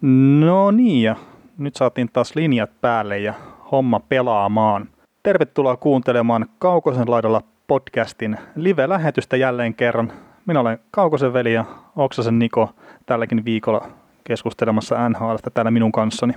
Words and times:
No 0.00 0.70
niin, 0.70 1.02
ja 1.02 1.16
nyt 1.58 1.76
saatiin 1.76 2.08
taas 2.12 2.36
linjat 2.36 2.70
päälle 2.80 3.18
ja 3.18 3.34
homma 3.72 4.00
pelaamaan. 4.00 4.88
Tervetuloa 5.22 5.76
kuuntelemaan 5.76 6.46
Kaukosen 6.58 7.10
laidalla 7.10 7.42
podcastin 7.66 8.36
live-lähetystä 8.56 9.36
jälleen 9.36 9.74
kerran. 9.74 10.12
Minä 10.46 10.60
olen 10.60 10.78
Kaukosen 10.90 11.32
veli 11.32 11.52
ja 11.52 11.64
Oksasen 11.96 12.38
Niko 12.38 12.70
tälläkin 13.06 13.44
viikolla 13.44 13.88
keskustelemassa 14.24 15.08
NHLstä 15.08 15.50
täällä 15.50 15.70
minun 15.70 15.92
kanssani. 15.92 16.32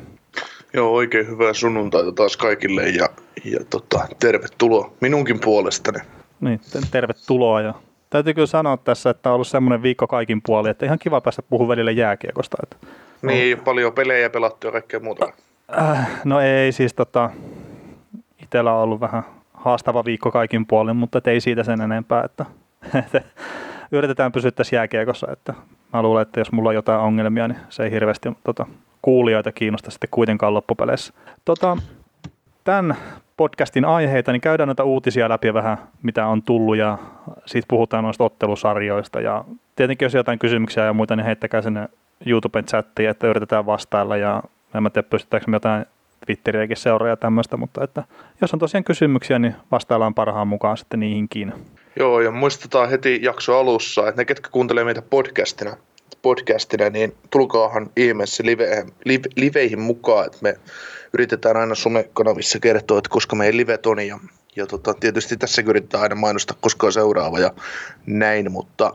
Joo, 0.74 0.94
oikein 0.94 1.28
hyvää 1.28 1.54
sunnuntaita 1.54 2.12
taas 2.12 2.38
kaikille 2.38 2.90
ja, 2.90 3.10
ja 3.44 3.60
tota, 3.70 4.08
tervetuloa 4.20 4.92
minunkin 5.02 5.40
puolestani. 5.40 6.00
Niin, 6.42 6.62
tervetuloa 6.92 7.62
ja 7.62 7.74
täytyy 8.10 8.34
kyllä 8.34 8.48
sanoa 8.48 8.78
tässä, 8.78 9.10
että 9.10 9.30
on 9.30 9.34
ollut 9.34 9.48
semmoinen 9.48 9.84
viikko 9.84 10.08
kaikin 10.08 10.42
puoli, 10.46 10.70
että 10.70 10.86
ihan 10.86 11.00
kiva 11.00 11.22
päästä 11.22 11.42
puhumaan 11.42 11.70
välillä 11.70 11.92
jääkiekosta. 11.92 12.58
Että 12.64 12.88
niin, 13.22 13.58
no. 13.58 13.64
paljon 13.64 13.94
pelejä 13.94 14.30
pelattu 14.30 14.68
ja 14.68 14.72
kaikkea 14.72 15.00
muuta. 15.00 15.34
Äh, 15.80 16.22
no 16.24 16.40
ei 16.40 16.72
siis 16.72 16.94
tota, 16.94 17.30
itsellä 18.44 18.74
on 18.74 18.84
ollut 18.84 19.02
vähän 19.02 19.24
haastava 19.54 20.06
viikko 20.06 20.32
kaikin 20.32 20.66
puolin, 20.66 20.96
mutta 20.96 21.22
ei 21.26 21.42
siitä 21.42 21.64
sen 21.64 21.82
enempää, 21.82 22.24
että, 22.24 22.46
että 23.06 23.22
yritetään 23.92 24.32
pysyä 24.32 24.52
tässä 24.52 24.76
jääkiekossa, 24.76 25.28
että 25.32 25.54
mä 25.94 26.02
luulen, 26.02 26.22
että 26.22 26.40
jos 26.40 26.52
mulla 26.52 26.70
on 26.70 26.76
jotain 26.76 27.00
ongelmia, 27.00 27.48
niin 27.48 27.60
se 27.70 27.84
ei 27.84 27.92
hirveästi 27.92 28.30
tota, 28.44 28.66
kuulijoita 29.02 29.52
kiinnosta 29.52 29.92
sitten 29.92 30.10
kuitenkaan 30.12 30.54
loppupeleissä. 30.54 31.14
Tota, 31.46 31.78
tämän 32.64 32.96
podcastin 33.38 33.86
aiheita, 33.86 34.32
niin 34.32 34.42
käydään 34.42 34.68
noita 34.68 34.84
uutisia 34.84 35.30
läpi 35.30 35.54
vähän, 35.54 35.78
mitä 36.04 36.28
on 36.28 36.44
tullut 36.44 36.78
ja 36.78 36.98
sitten 37.46 37.68
puhutaan 37.68 38.04
noista 38.04 38.24
ottelusarjoista 38.24 39.22
ja 39.22 39.46
tietenkin 39.76 40.06
jos 40.06 40.14
jotain 40.14 40.40
kysymyksiä 40.40 40.86
ja 40.86 40.94
muita, 40.94 41.16
niin 41.16 41.26
heittäkää 41.26 41.62
sinne 41.62 41.90
YouTuben 42.26 42.66
chattiin, 42.66 43.10
että 43.10 43.28
yritetään 43.28 43.66
vastailla 43.66 44.18
ja 44.18 44.44
en 44.76 44.84
mä 44.84 44.90
tiedä 44.90 45.08
pystytäänkö 45.10 45.52
me 45.52 45.56
jotain 45.56 45.86
Twitteriäkin 46.26 46.78
seuraa 46.78 47.10
ja 47.10 47.18
tämmöistä, 47.18 47.58
mutta 47.58 47.84
että 47.84 48.04
jos 48.42 48.54
on 48.54 48.60
tosiaan 48.60 48.84
kysymyksiä, 48.84 49.40
niin 49.40 49.56
vastaillaan 49.72 50.14
parhaan 50.14 50.48
mukaan 50.48 50.78
sitten 50.78 51.00
niihinkin. 51.00 51.54
Joo, 51.96 52.22
ja 52.22 52.32
muistetaan 52.32 52.90
heti 52.90 53.20
jakso 53.22 53.58
alussa, 53.58 54.08
että 54.08 54.22
ne, 54.22 54.26
ketkä 54.26 54.50
kuuntelee 54.52 54.84
meitä 54.84 55.02
podcastina, 55.02 55.78
podcastina 56.22 56.90
niin 56.90 57.16
tulkaahan 57.30 57.90
ihmeessä 57.98 58.44
live, 58.46 58.86
live, 59.06 59.30
liveihin 59.36 59.80
mukaan, 59.80 60.26
että 60.26 60.38
me 60.42 60.56
yritetään 61.14 61.58
aina 61.58 61.76
somekanavissa 61.76 62.60
kertoa, 62.60 62.98
että 62.98 63.10
koska 63.10 63.36
meidän 63.36 63.58
livet 63.58 63.86
on 63.86 64.08
ja, 64.08 64.20
ja 64.56 64.66
tota, 64.66 64.94
tietysti 64.94 65.38
tässä 65.38 65.64
yritetään 65.66 66.04
aina 66.04 66.16
mainostaa 66.16 66.58
koska 66.62 66.88
on 66.88 66.94
seuraava 66.94 67.40
ja 67.40 67.52
näin, 68.06 68.52
mutta 68.52 68.94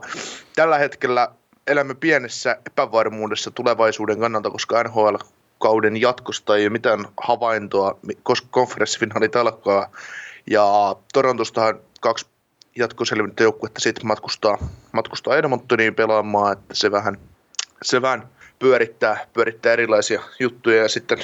tällä 0.55 0.77
hetkellä 0.77 1.29
elämme 1.67 1.95
pienessä 1.95 2.57
epävarmuudessa 2.67 3.51
tulevaisuuden 3.51 4.19
kannalta, 4.19 4.49
koska 4.49 4.83
NHL 4.83 5.15
kauden 5.59 6.01
jatkosta 6.01 6.55
ei 6.55 6.63
ole 6.63 6.69
mitään 6.69 7.05
havaintoa, 7.21 7.99
koska 8.23 8.47
konferenssifinaalit 8.51 9.35
alkaa. 9.35 9.91
Ja 10.49 10.95
Torontostahan 11.13 11.79
kaksi 12.01 12.25
jatkoselvintä 12.75 13.43
joukkuetta 13.43 13.81
sitten 13.81 14.07
matkustaa, 14.07 14.57
matkustaa 14.91 15.37
Edmontoniin 15.37 15.95
pelaamaan, 15.95 16.53
että 16.53 16.73
se 16.73 16.91
vähän, 16.91 17.17
se 17.81 18.01
vähän 18.01 18.27
pyörittää, 18.59 19.27
pyörittää 19.33 19.73
erilaisia 19.73 20.21
juttuja 20.39 20.81
ja 20.81 20.89
sitten, 20.89 21.17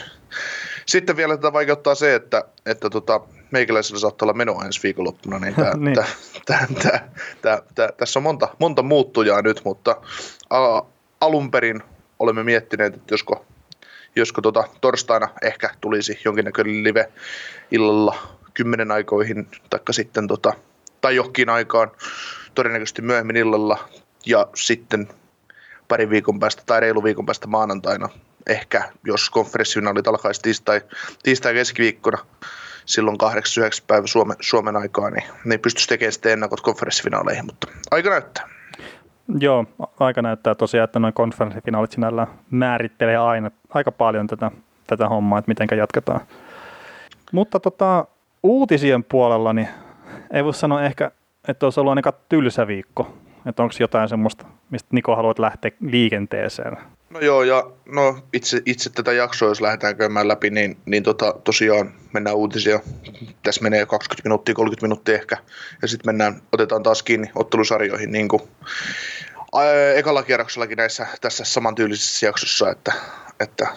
sitten 0.86 1.18
vielä 1.18 1.38
tätä 1.38 1.54
vaikeuttaa 1.54 1.96
se, 1.96 2.16
että, 2.16 2.46
että 2.66 2.90
tota, 2.90 3.22
meikäläisellä 3.52 4.00
saattaa 4.00 4.26
olla 4.26 4.34
meno 4.34 4.62
ensi 4.66 4.80
viikonloppuna, 4.84 5.40
niin, 5.40 5.56
tää, 5.56 5.78
niin. 5.78 5.96
Tää, 5.96 6.08
tää, 6.46 6.68
tää, 6.84 7.12
tää, 7.42 7.62
tää, 7.76 7.90
tässä 7.98 8.20
on 8.20 8.24
monta, 8.24 8.48
monta 8.60 8.84
muuttujaa 8.84 9.42
nyt, 9.42 9.62
mutta 9.66 10.02
a, 10.50 10.82
alun 11.22 11.52
perin 11.52 11.84
olemme 12.20 12.44
miettineet, 12.44 12.94
että 12.94 13.14
josko, 13.14 13.46
josko 14.16 14.42
tota, 14.42 14.64
torstaina 14.82 15.30
ehkä 15.42 15.70
tulisi 15.82 16.20
jonkinnäköinen 16.26 16.84
live 16.84 17.12
illalla 17.72 18.18
kymmenen 18.54 18.92
aikoihin, 18.92 19.48
taikka 19.70 19.94
sitten 19.94 20.28
tota, 20.28 20.54
tai 21.02 21.16
johonkin 21.16 21.50
aikaan, 21.50 21.92
todennäköisesti 22.56 23.02
myöhemmin 23.02 23.38
illalla, 23.38 23.90
ja 24.26 24.48
sitten 24.56 25.08
pari 25.88 26.10
viikon 26.10 26.40
päästä 26.40 26.64
tai 26.66 26.80
reilu 26.80 27.04
viikon 27.04 27.26
päästä 27.26 27.48
maanantaina, 27.48 28.10
ehkä 28.48 28.92
jos 29.06 29.30
konferenssifinaalit 29.30 30.08
alkaisi 30.08 30.42
tiistai, 30.42 30.82
tiistai 31.24 31.54
keskiviikkona, 31.54 32.26
silloin 32.86 33.18
8-9 33.24 33.26
päivä 33.88 34.08
Suomen, 34.08 34.38
Suomen 34.40 34.76
aikaa, 34.76 35.10
niin, 35.10 35.24
niin 35.46 35.60
pystyisi 35.60 35.88
tekemään 35.88 36.14
sitten 36.14 36.32
ennakot 36.32 36.62
konferenssifinaaleihin, 36.62 37.46
mutta 37.46 37.68
aika 37.92 38.10
näyttää. 38.10 38.50
Joo, 39.40 39.66
aika 40.00 40.22
näyttää 40.22 40.56
tosiaan, 40.56 40.84
että 40.84 41.00
noin 41.00 41.14
konferenssifinaalit 41.14 41.92
sinällä 41.92 42.28
määrittelee 42.52 43.18
aina 43.18 43.52
aika 43.70 43.92
paljon 43.92 44.28
tätä, 44.28 44.52
tätä 44.88 45.10
hommaa, 45.10 45.40
että 45.40 45.50
miten 45.52 45.78
jatketaan. 45.78 46.22
Mutta 47.32 47.60
tota, 47.60 48.06
uutisien 48.44 49.04
puolella 49.04 49.54
niin 49.54 49.68
ei 50.34 50.44
voi 50.44 50.54
sanoa 50.54 50.84
ehkä, 50.84 51.12
että 51.48 51.66
olisi 51.66 51.80
ollut 51.80 51.92
ainakaan 51.92 52.16
tylsä 52.30 52.68
viikko. 52.68 53.18
Että 53.46 53.64
onko 53.64 53.76
jotain 53.80 54.10
semmoista, 54.10 54.46
mistä 54.70 54.90
Niko 54.92 55.16
haluat 55.16 55.40
lähteä 55.40 55.72
liikenteeseen? 55.82 56.78
No 57.12 57.20
joo, 57.20 57.44
ja 57.44 57.72
no 57.86 58.20
itse, 58.34 58.62
itse 58.66 58.90
tätä 58.90 59.14
jaksoa, 59.14 59.50
jos 59.50 59.62
lähdetään 59.62 59.98
käymään 59.98 60.28
läpi, 60.28 60.50
niin, 60.50 60.78
niin 60.86 61.04
tota, 61.04 61.34
tosiaan 61.44 61.94
mennään 62.14 62.36
uutisia. 62.36 62.80
Tässä 63.44 63.62
menee 63.62 63.86
20 63.86 64.30
minuuttia, 64.30 64.56
30 64.56 64.86
minuuttia 64.86 65.16
ehkä, 65.16 65.38
ja 65.82 65.88
sitten 65.88 66.10
mennään, 66.10 66.42
otetaan 66.52 66.84
taas 66.84 67.04
kiinni 67.04 67.32
ottelusarjoihin, 67.36 68.12
niin 68.12 68.28
kuin 68.28 68.42
ekalla 69.96 70.24
kierroksellakin 70.24 70.78
näissä 70.78 71.08
tässä 71.22 71.44
samantyylisessä 71.44 72.26
jaksossa, 72.26 72.70
että, 72.70 72.94
että 73.40 73.68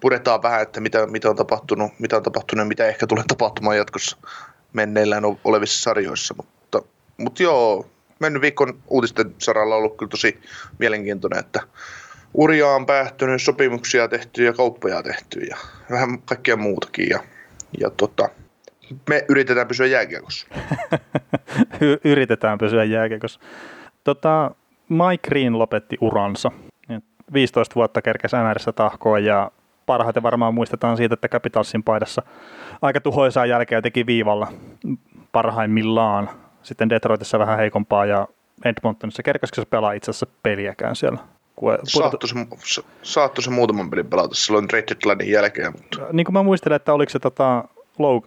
puretaan 0.00 0.42
vähän, 0.42 0.62
että 0.62 0.80
mitä, 0.80 1.06
mitä 1.06 1.30
on 1.30 1.36
tapahtunut, 1.36 1.92
mitä 1.98 2.16
on 2.16 2.22
tapahtunut 2.22 2.64
ja 2.64 2.68
mitä 2.68 2.86
ehkä 2.86 3.06
tulee 3.06 3.24
tapahtumaan 3.28 3.76
jatkossa 3.76 4.16
menneillään 4.72 5.24
olevissa 5.44 5.82
sarjoissa, 5.82 6.34
mutta, 6.36 6.82
mutta 7.16 7.42
joo, 7.42 7.86
mennyt 8.18 8.42
viikon 8.42 8.82
uutisten 8.86 9.34
saralla 9.38 9.74
on 9.74 9.78
ollut 9.78 9.96
kyllä 9.96 10.10
tosi 10.10 10.40
mielenkiintoinen, 10.78 11.38
että 11.38 11.60
uria 12.34 12.68
on 12.68 12.86
päättynyt, 12.86 13.42
sopimuksia 13.42 14.08
tehty 14.08 14.44
ja 14.44 14.52
kauppoja 14.52 15.02
tehty 15.02 15.40
ja 15.40 15.56
vähän 15.90 16.22
kaikkea 16.22 16.56
muutakin. 16.56 17.08
Ja, 17.10 17.20
ja 17.80 17.90
tota, 17.90 18.28
me 19.08 19.24
yritetään 19.28 19.68
pysyä 19.68 19.86
jääkiekossa. 19.86 20.46
yritetään 22.04 22.58
pysyä 22.58 22.84
jääkiekossa. 22.84 23.40
Tota, 24.04 24.50
Mike 24.88 25.28
Green 25.28 25.58
lopetti 25.58 25.96
uransa. 26.00 26.50
15 27.32 27.74
vuotta 27.74 28.02
kerkesi 28.02 28.36
NRssä 28.36 28.72
tahkoa 28.72 29.18
ja 29.18 29.50
parhaiten 29.86 30.22
varmaan 30.22 30.54
muistetaan 30.54 30.96
siitä, 30.96 31.14
että 31.14 31.28
Capitalsin 31.28 31.82
paidassa 31.82 32.22
aika 32.82 33.00
tuhoisaa 33.00 33.46
jälkeä 33.46 33.82
teki 33.82 34.06
viivalla 34.06 34.52
parhaimmillaan. 35.32 36.30
Sitten 36.62 36.90
Detroitissa 36.90 37.38
vähän 37.38 37.58
heikompaa 37.58 38.06
ja 38.06 38.28
Edmontonissa 38.64 39.22
kerkesikö 39.22 39.60
se 39.60 39.66
pelaa 39.66 39.92
itse 39.92 40.10
asiassa 40.10 40.26
peliäkään 40.42 40.96
siellä? 40.96 41.18
Saattoi 41.84 42.28
se, 42.28 42.82
saattu 43.02 43.42
se 43.42 43.50
muutaman 43.50 43.90
pelin 43.90 44.06
pelata 44.06 44.34
silloin 44.34 44.68
trade 44.68 44.84
deadlinein 44.88 45.30
jälkeen. 45.30 45.72
Mutta... 45.72 45.98
Niin 46.12 46.24
kuin 46.24 46.32
mä 46.32 46.42
muistelen, 46.42 46.76
että 46.76 46.92
oliko 46.92 47.10
se 47.10 47.18
tota, 47.18 47.64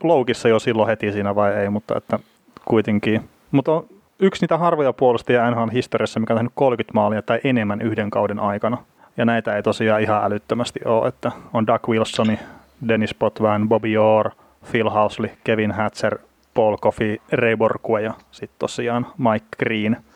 loukissa 0.04 0.48
jo 0.48 0.60
silloin 0.60 0.88
heti 0.88 1.12
siinä 1.12 1.36
vai 1.36 1.56
ei, 1.56 1.70
mutta 1.70 1.98
että 1.98 2.20
kuitenkin. 2.66 3.30
Mutta 3.52 3.72
on 3.72 3.86
yksi 4.20 4.44
niitä 4.44 4.58
harvoja 4.58 4.94
puolustajia 4.94 5.52
NHL 5.52 5.70
historiassa, 5.74 6.20
mikä 6.20 6.34
on 6.34 6.38
tehnyt 6.38 6.54
30 6.56 6.94
maalia 6.94 7.22
tai 7.22 7.40
enemmän 7.44 7.82
yhden 7.82 8.10
kauden 8.10 8.40
aikana. 8.40 8.78
Ja 9.18 9.26
näitä 9.26 9.56
ei 9.56 9.64
tosiaan 9.64 10.02
ihan 10.02 10.24
älyttömästi 10.24 10.80
ole, 10.86 11.08
että 11.08 11.32
on 11.54 11.68
Doug 11.68 11.90
Wilsoni, 11.90 12.40
Dennis 12.88 13.14
Potvin, 13.14 13.70
Bobby 13.70 13.98
Orr, 13.98 14.30
Phil 14.72 14.90
Housley, 14.90 15.30
Kevin 15.44 15.72
Hatcher, 15.72 16.18
Paul 16.54 16.78
Coffey, 16.78 17.18
Ray 17.32 17.58
Borkue 17.58 18.02
ja 18.02 18.14
sitten 18.32 18.60
tosiaan 18.60 19.08
Mike 19.18 19.46
Green– 19.60 19.98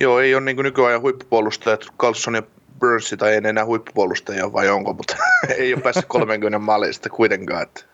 Joo, 0.00 0.20
ei 0.20 0.34
ole 0.34 0.44
niin 0.44 0.56
nykyajan 0.56 1.00
huippupuolustajat, 1.00 1.86
Carlson 1.98 2.34
ja 2.34 2.42
Burns 2.80 3.14
tai 3.18 3.30
ei 3.30 3.40
enää 3.44 3.64
huippupuolustajia 3.64 4.52
vai 4.52 4.68
onko, 4.68 4.92
mutta 4.92 5.16
ei 5.58 5.74
ole 5.74 5.82
päässyt 5.82 6.04
30 6.08 6.58
maalista 6.58 7.10
kuitenkaan. 7.10 7.62
Että. 7.62 7.84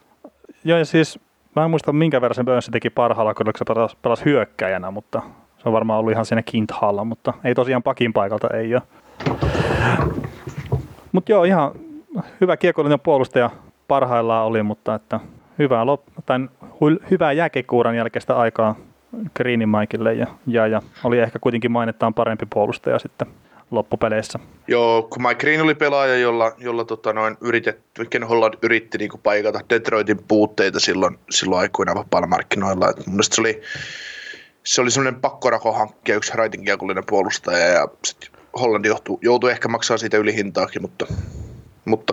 Joo, 0.64 0.79
ja 0.79 0.85
siis 0.85 1.19
mä 1.56 1.64
en 1.64 1.70
muista 1.70 1.93
minkä 1.93 2.20
verran 2.20 2.44
Burns 2.44 2.69
teki 2.73 2.91
parhaalla, 2.91 3.35
kun 3.35 3.47
se 3.58 3.64
pelasi, 3.64 3.97
pelasi 4.02 4.25
hyökkäjänä, 4.25 4.91
mutta 4.91 5.23
se 5.58 5.69
on 5.69 5.73
varmaan 5.73 5.99
ollut 5.99 6.12
ihan 6.12 6.26
siinä 6.26 6.43
kinthalla, 6.43 7.05
mutta 7.05 7.35
ei 7.44 7.55
tosiaan 7.55 7.82
pakin 7.82 8.12
paikalta 8.12 8.49
ei 8.56 8.75
ole. 8.75 8.82
Mutta 11.12 11.32
joo, 11.32 11.44
ihan 11.44 11.73
hyvä 12.41 12.56
kiekollinen 12.56 13.00
puolustaja 13.00 13.50
parhaillaan 13.88 14.46
oli, 14.46 14.62
mutta 14.62 14.94
että 14.94 15.20
hyvää, 15.58 15.85
lop- 15.85 17.11
hyvää 17.11 17.32
jääkekuuran 17.32 17.96
jälkeistä 17.96 18.37
aikaa 18.37 18.76
Greenin 19.37 19.69
Mikeille 19.69 20.15
ja, 20.15 20.27
ja, 20.47 20.67
ja 20.67 20.83
oli 21.05 21.19
ehkä 21.19 21.39
kuitenkin 21.39 21.73
mainettaan 21.73 22.15
parempi 22.15 22.47
puolustaja 22.51 22.99
sitten 22.99 23.27
loppupeleissä. 23.71 24.39
Joo, 24.69 25.03
kun 25.03 25.23
Mike 25.23 25.35
Green 25.35 25.62
oli 25.62 25.75
pelaaja, 25.75 26.19
jolla, 26.19 26.53
jolla 26.59 26.85
tota 26.85 27.12
noin 27.12 27.37
yritetty, 27.41 28.05
Ken 28.05 28.25
Holland 28.25 28.55
yritti 28.62 28.99
niinku 28.99 29.19
paikata 29.19 29.61
Detroitin 29.71 30.25
puutteita 30.29 30.81
silloin, 30.81 31.19
silloin 31.31 31.61
aikoina 31.61 31.95
vapaalla 31.95 32.27
markkinoilla. 32.27 32.91
Et 32.91 33.07
mun 33.07 33.25
se 33.25 33.41
oli, 33.41 33.62
se 34.65 34.81
oli 34.81 34.91
semmoinen 34.91 35.21
pakkorako 35.21 35.73
hankkia 35.73 36.17
yksi 36.17 36.33
raitinkiakullinen 36.35 37.05
puolustaja 37.06 37.67
ja 37.67 37.89
sitten 38.05 38.31
Holland 38.61 38.85
joutui, 38.85 39.19
joutui 39.23 39.51
ehkä 39.51 39.69
maksaa 39.69 39.99
siitä 39.99 40.17
ylihintaakin, 40.17 40.83
mutta, 40.83 41.06
mutta, 41.85 42.13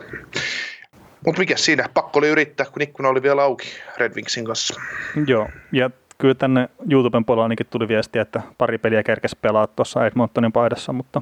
mutta 1.26 1.40
mikä 1.40 1.58
siinä, 1.58 1.90
pakko 1.94 2.20
oli 2.20 2.28
yrittää, 2.28 2.66
kun 2.66 2.82
ikkuna 2.82 3.10
oli 3.10 3.24
vielä 3.24 3.44
auki 3.44 3.68
Red 3.98 4.16
Wingsin 4.16 4.46
kanssa. 4.46 4.82
Joo, 5.28 5.50
ja 5.72 5.90
kyllä 6.18 6.36
tänne 6.36 6.70
YouTuben 6.92 7.26
puolella 7.26 7.46
ainakin 7.46 7.68
tuli 7.70 7.88
viestiä, 7.88 8.22
että 8.22 8.42
pari 8.58 8.78
peliä 8.78 9.04
kerkesi 9.04 9.38
pelaa 9.42 9.68
tuossa 9.68 10.06
Edmontonin 10.06 10.52
paidassa, 10.52 10.94
mutta 10.94 11.22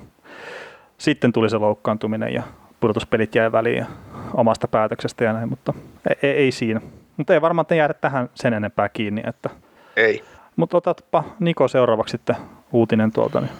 sitten 0.97 1.33
tuli 1.33 1.49
se 1.49 1.57
loukkaantuminen 1.57 2.33
ja 2.33 2.43
pudotuspelit 2.79 3.35
jäi 3.35 3.51
väliin 3.51 3.77
ja 3.77 3.85
omasta 4.33 4.67
päätöksestä 4.67 5.23
ja 5.23 5.33
näin, 5.33 5.49
mutta 5.49 5.73
ei, 6.23 6.29
ei 6.31 6.51
siinä. 6.51 6.81
Mutta 7.17 7.33
ei 7.33 7.41
varmaan 7.41 7.65
jäädä 7.77 7.93
tähän 7.93 8.29
sen 8.35 8.53
enempää 8.53 8.89
kiinni. 8.89 9.21
Että... 9.27 9.49
Ei. 9.95 10.23
Mutta 10.55 10.77
otatpa 10.77 11.23
Niko 11.39 11.67
seuraavaksi 11.67 12.11
sitten 12.11 12.35
uutinen 12.71 13.11
tuolta. 13.11 13.41
Niin. 13.41 13.51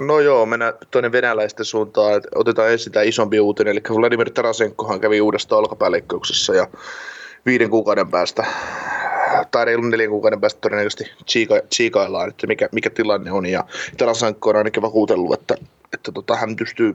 No 0.00 0.20
joo, 0.20 0.46
mennään 0.46 0.72
toinen 0.90 1.12
venäläisten 1.12 1.64
suuntaan. 1.64 2.22
Otetaan 2.34 2.72
ensin 2.72 2.92
tämä 2.92 3.02
isompi 3.02 3.40
uutinen. 3.40 3.70
Eli 3.70 3.80
Vladimir 4.00 4.30
Tarasenkohan 4.30 5.00
kävi 5.00 5.20
uudesta 5.20 5.56
olkapäälleikkauksessa 5.56 6.54
ja 6.54 6.66
viiden 7.46 7.70
kuukauden 7.70 8.10
päästä 8.10 8.46
tai 9.50 9.64
reilun 9.64 9.90
neljän 9.90 10.10
kuukauden 10.10 10.40
päästä 10.40 10.60
todennäköisesti 10.60 11.04
chiika, 11.28 11.60
chiikaillaan, 11.74 12.28
että 12.28 12.46
mikä, 12.46 12.68
mikä 12.72 12.90
tilanne 12.90 13.32
on. 13.32 13.46
Ja 13.46 13.64
Tarasenko 13.96 14.50
on 14.50 14.56
ainakin 14.56 14.82
vakuutellut, 14.82 15.40
että, 15.40 15.54
että 15.92 16.12
tota, 16.12 16.36
hän 16.36 16.56
pystyy 16.56 16.94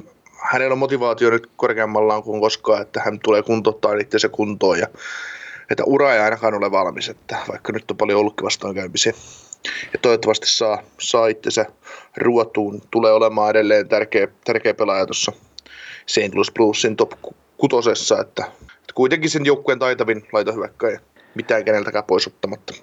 hänellä 0.52 0.74
on 0.74 0.80
motivaatio 0.80 1.30
nyt 1.30 1.50
korkeammallaan 1.56 2.24
kuin 2.24 2.42
koskaan, 2.42 2.82
että 2.82 3.02
hän 3.06 3.20
tulee 3.20 3.44
kuntouttaa 3.44 3.92
se 4.18 4.30
kuntoon 4.30 4.80
ja 4.80 4.88
että 5.72 5.84
ura 5.84 6.14
ei 6.14 6.20
ainakaan 6.20 6.54
ole 6.54 6.72
valmis, 6.72 7.10
että 7.10 7.38
vaikka 7.48 7.74
nyt 7.74 7.92
on 7.92 7.98
paljon 7.98 8.20
ollutkin 8.20 8.46
vastaankäymisiä. 8.46 9.14
Ja 9.94 10.00
toivottavasti 10.02 10.48
saa, 10.48 10.84
saa 11.00 11.28
itsensä 11.28 11.66
ruotuun. 12.18 12.82
Tulee 12.92 13.12
olemaan 13.12 13.50
edelleen 13.50 13.88
tärkeä, 13.88 14.28
tärkeä 14.46 14.74
pelaaja 14.74 15.06
tuossa 15.06 15.32
St. 16.06 16.36
Louis 16.36 16.52
Bluesin 16.52 16.96
top 16.96 17.12
kutosessa, 17.58 18.22
että 18.22 18.46
kuitenkin 18.96 19.30
sen 19.30 19.46
joukkueen 19.46 19.80
taitavin 19.80 20.28
laitohyökkäjä 20.34 21.00
mitään 21.36 21.66
keneltäkään 21.66 22.04
pois 22.04 22.28
ottamatta. 22.28 22.74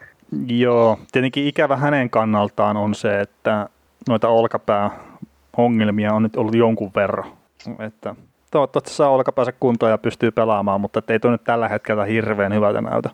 Joo, 0.47 0.99
tietenkin 1.13 1.47
ikävä 1.47 1.77
hänen 1.77 2.11
kannaltaan 2.11 2.77
on 2.77 2.95
se, 2.95 3.21
että 3.21 3.69
noita 4.09 4.29
olkapääongelmia 4.29 6.13
on 6.13 6.23
nyt 6.23 6.37
ollut 6.37 6.55
jonkun 6.55 6.91
verran. 6.95 7.33
Että 7.79 8.15
toivottavasti 8.51 8.91
saa 8.91 9.11
olkapäänsä 9.11 9.53
kuntoon 9.53 9.93
ja 9.93 9.99
pystyy 9.99 10.31
pelaamaan, 10.31 10.81
mutta 10.81 11.03
ei 11.09 11.21
tuo 11.21 11.31
nyt 11.31 11.45
tällä 11.45 11.69
hetkellä 11.69 12.05
hirveän 12.05 12.55
hyvältä 12.55 12.81
näytä. 12.81 13.11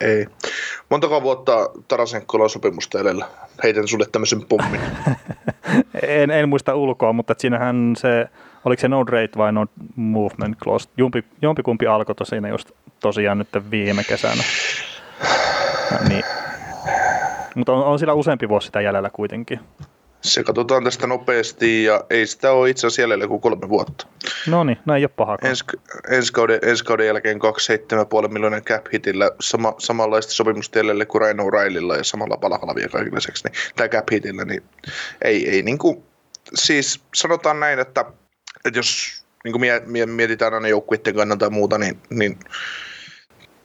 Ei. 0.00 0.26
Montako 0.90 1.22
vuotta 1.22 1.70
Tarasenkolla 1.88 2.44
on 2.44 2.50
sopimusta 2.50 3.00
edellä? 3.00 3.26
Heitän 3.62 3.88
sulle 3.88 4.06
tämmöisen 4.12 4.46
pommin. 4.48 4.80
en, 6.02 6.30
en, 6.30 6.48
muista 6.48 6.74
ulkoa, 6.74 7.12
mutta 7.12 7.34
siinähän 7.38 7.92
se, 7.96 8.28
oliko 8.64 8.80
se 8.80 8.88
no 8.88 9.04
rate 9.04 9.36
vai 9.36 9.52
no 9.52 9.66
movement 9.96 10.58
clause? 10.58 10.88
Jompi, 10.96 11.24
jompikumpi 11.42 11.86
alkoi 11.86 12.14
siinä 12.22 12.48
just 12.48 12.70
tosiaan 13.00 13.38
nyt 13.38 13.48
viime 13.70 14.04
kesänä. 14.04 14.42
Niin. 16.08 16.24
Mutta 17.54 17.72
on, 17.72 17.84
on 17.84 17.98
sillä 17.98 18.14
useampi 18.14 18.48
vuosi 18.48 18.66
sitä 18.66 18.80
jäljellä 18.80 19.10
kuitenkin. 19.10 19.60
Se 20.20 20.44
katsotaan 20.44 20.84
tästä 20.84 21.06
nopeasti 21.06 21.84
ja 21.84 22.04
ei 22.10 22.26
sitä 22.26 22.52
ole 22.52 22.70
itse 22.70 22.86
asiassa 22.86 23.02
jäljellä 23.02 23.28
kuin 23.28 23.40
kolme 23.40 23.68
vuotta. 23.68 24.06
No 24.46 24.64
niin, 24.64 24.78
no 24.86 24.94
ei 24.94 25.02
ole 25.04 25.10
paha. 25.16 25.38
Ens, 25.42 25.64
ensi, 26.10 26.32
kauden, 26.32 26.58
ensi 26.62 26.84
kauden 26.84 27.06
jälkeen 27.06 27.38
27,5 28.22 28.28
miljoonan 28.28 28.62
cap 28.62 28.86
hitillä 28.92 29.30
sama, 29.40 29.74
samanlaista 29.78 30.32
sopimusta 30.32 30.78
jäljellä 30.78 31.06
kuin 31.06 31.22
Ryan 31.22 31.38
O'Reillylla 31.38 31.96
ja 31.96 32.04
samalla 32.04 32.36
palkalla 32.36 32.74
vielä 32.74 32.88
kaikille 32.88 33.16
lisäksi. 33.16 33.44
Niin, 33.48 33.54
tai 33.76 33.88
cap 33.88 34.10
hitillä, 34.12 34.44
niin 34.44 34.62
ei, 35.22 35.50
ei 35.50 35.62
niin 35.62 35.78
kuin, 35.78 36.02
siis 36.54 37.00
sanotaan 37.14 37.60
näin, 37.60 37.78
että, 37.78 38.04
että 38.64 38.78
jos 38.78 39.20
niin 39.44 39.52
kuin 39.52 40.10
mietitään 40.10 40.54
aina 40.54 40.68
joukkuiden 40.68 41.14
kannalta 41.14 41.44
ja 41.44 41.50
muuta, 41.50 41.78
niin, 41.78 41.98
niin 42.10 42.38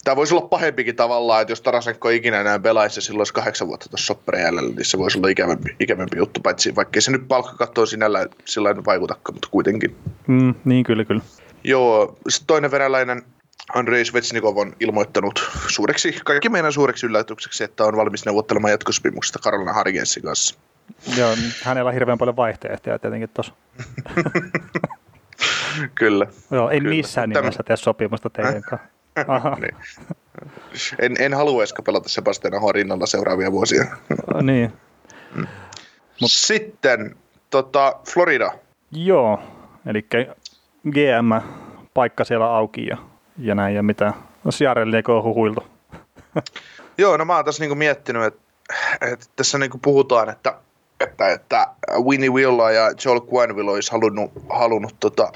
tämä 0.04 0.16
voisi 0.16 0.36
olla 0.36 0.48
pahempikin 0.48 0.96
tavallaan, 0.96 1.42
että 1.42 1.52
jos 1.52 1.62
Tarasenko 1.62 2.10
ikinä 2.10 2.42
enää 2.42 2.60
pelaisi 2.60 3.02
silloin 3.02 3.20
olisi 3.20 3.34
kahdeksan 3.34 3.68
vuotta 3.68 3.90
tuossa 3.90 4.06
sopparin 4.06 4.42
jäljellä, 4.42 4.74
niin 4.76 4.86
se 4.86 4.98
voisi 4.98 5.18
olla 5.18 5.28
ikävämpi, 5.28 5.76
ikävämpi 5.80 6.18
juttu, 6.18 6.40
paitsi 6.40 6.76
vaikka 6.76 7.02
se 7.02 7.12
nyt 7.12 7.28
palkkakattoon 7.28 7.88
sinällä 7.88 8.28
sillä 8.46 8.76
vaikutakaan, 8.86 9.36
mutta 9.36 9.48
kuitenkin. 9.52 9.96
Mm, 10.28 10.56
niin, 10.66 10.84
kyllä, 10.84 11.06
kyllä. 11.06 11.22
Joo, 11.64 12.18
sitten 12.30 12.48
toinen 12.48 12.72
venäläinen 12.72 13.22
Andrei 13.74 14.06
Svetsnikov 14.06 14.58
on 14.58 14.74
ilmoittanut 14.80 15.52
suureksi, 15.68 16.20
kaikki 16.26 16.50
meidän 16.50 16.74
suureksi 16.74 17.06
yllätykseksi, 17.06 17.64
että 17.64 17.84
on 17.84 17.98
valmis 17.98 18.26
neuvottelemaan 18.26 18.72
jatkosopimuksesta 18.72 19.40
Karolina 19.40 19.74
Hargensin 19.74 20.24
kanssa. 20.24 20.56
Joo, 21.18 21.36
hänellä 21.64 21.88
on 21.88 21.94
hirveän 21.94 22.18
paljon 22.18 22.36
vaihtoehtoja 22.36 23.00
tietenkin 23.00 23.30
tuossa. 23.34 23.54
kyllä. 25.96 26.28
Joo, 26.52 26.70
en 26.70 26.80
kyllä. 26.80 26.96
missään 26.96 27.30
nimessä 27.30 27.64
tee 27.64 27.78
sopimusta 27.78 28.30
teidän 28.30 28.62
kanssa. 28.62 28.88
niin. 29.62 29.76
en, 31.00 31.16
en 31.20 31.34
haluaisi 31.34 31.76
pelata 31.86 32.10
Sebastian 32.10 32.54
Ahoa 32.54 32.72
rinnalla 32.72 33.06
seuraavia 33.06 33.52
vuosia. 33.52 33.86
niin. 34.42 34.74
Mm. 35.36 35.48
Mut. 36.22 36.32
Sitten 36.32 37.16
tota, 37.50 37.96
Florida. 38.14 38.52
Joo, 38.92 39.40
eli 39.86 40.06
GM 40.92 41.32
paikka 41.94 42.24
siellä 42.24 42.56
auki 42.56 42.88
ja, 42.88 42.98
ja 43.38 43.56
näin 43.56 43.76
ja 43.76 43.84
mitä. 43.84 44.14
No 44.44 44.52
Siarelle 44.52 45.04
on 45.08 45.24
huhuiltu. 45.24 45.64
Joo, 46.98 47.18
no 47.18 47.26
mä 47.26 47.36
oon 47.36 47.46
tässä 47.46 47.64
niinku 47.64 47.76
miettinyt, 47.76 48.24
että, 48.24 48.42
että 49.02 49.26
tässä 49.36 49.58
niinku 49.58 49.78
puhutaan, 49.78 50.30
että, 50.30 50.60
että, 51.00 51.28
että 51.28 51.68
Winnie 52.04 52.34
Villa 52.34 52.72
ja 52.72 52.92
Joel 53.06 53.22
Quenville 53.34 53.72
olisi 53.72 53.92
halunnut, 53.92 54.32
halunnut 54.50 54.96
tota, 55.00 55.32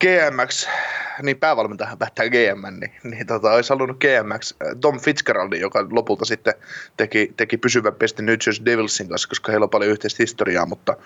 GMX, 0.00 0.68
niin 1.22 1.36
päävalmentaja 1.36 1.96
päättää 1.96 2.26
GM, 2.28 2.80
niin, 2.80 2.92
niin 3.02 3.26
tota, 3.26 3.52
olisi 3.52 3.70
halunnut 3.70 4.00
GMX 4.00 4.54
Tom 4.80 5.00
Fitzgeraldin, 5.00 5.60
joka 5.60 5.86
lopulta 5.90 6.24
sitten 6.24 6.54
teki, 6.96 7.32
teki 7.36 7.56
pysyvän 7.56 7.94
pesti 7.94 8.22
New 8.22 8.36
Jersey 8.46 8.64
Devilsin 8.64 9.08
kanssa, 9.08 9.28
koska 9.28 9.52
heillä 9.52 9.64
on 9.64 9.70
paljon 9.70 9.90
yhteistä 9.90 10.22
historiaa, 10.22 10.66
mutta, 10.66 10.96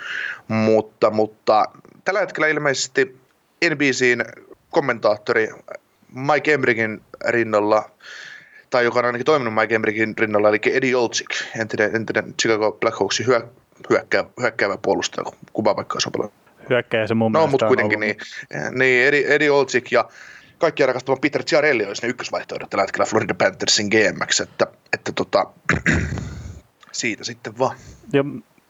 mutta, 0.48 1.10
mutta 1.10 1.64
tällä 2.04 2.20
hetkellä 2.20 2.48
ilmeisesti 2.48 3.16
NBCin 3.74 4.24
kommentaattori 4.70 5.48
Mike 6.14 6.52
Emrickin 6.52 7.02
rinnalla, 7.28 7.90
tai 8.70 8.84
joka 8.84 8.98
on 8.98 9.04
ainakin 9.04 9.24
toiminut 9.24 9.54
Mike 9.54 9.74
Emrickin 9.74 10.18
rinnalla, 10.18 10.48
eli 10.48 10.58
Eddie 10.72 10.96
Olczyk, 10.96 11.30
entinen, 11.60 11.96
entinen 11.96 12.34
Chicago 12.42 12.72
Blackhawksin 12.80 13.26
hyö, 13.26 13.40
hyökkäävä, 13.90 14.28
hyökkäävä 14.40 14.78
puolustaja, 14.82 15.24
kuva 15.52 15.76
vaikka 15.76 15.94
olisi 15.94 16.32
hyökkäjä 16.70 17.06
se 17.06 17.14
mun 17.14 17.32
No, 17.32 17.46
mutta 17.46 17.66
kuitenkin 17.66 18.00
niin. 18.00 18.16
niin 18.70 19.06
Eddie, 19.06 19.34
Eddie 19.34 19.50
Olczyk 19.50 19.92
ja 19.92 20.08
kaikki 20.58 20.86
rakastava 20.86 21.16
Peter 21.16 21.42
Ciarelli 21.42 21.86
olisi 21.86 22.02
ne 22.02 22.08
ykkösvaihtoehdot 22.08 22.70
tällä 22.70 22.82
hetkellä 22.82 23.06
Florida 23.06 23.34
Panthersin 23.34 23.88
GMX, 23.88 24.40
että, 24.40 24.66
että 24.92 25.12
tota, 25.12 25.46
siitä 26.92 27.24
sitten 27.24 27.58
vaan. 27.58 27.76
Ja 28.12 28.24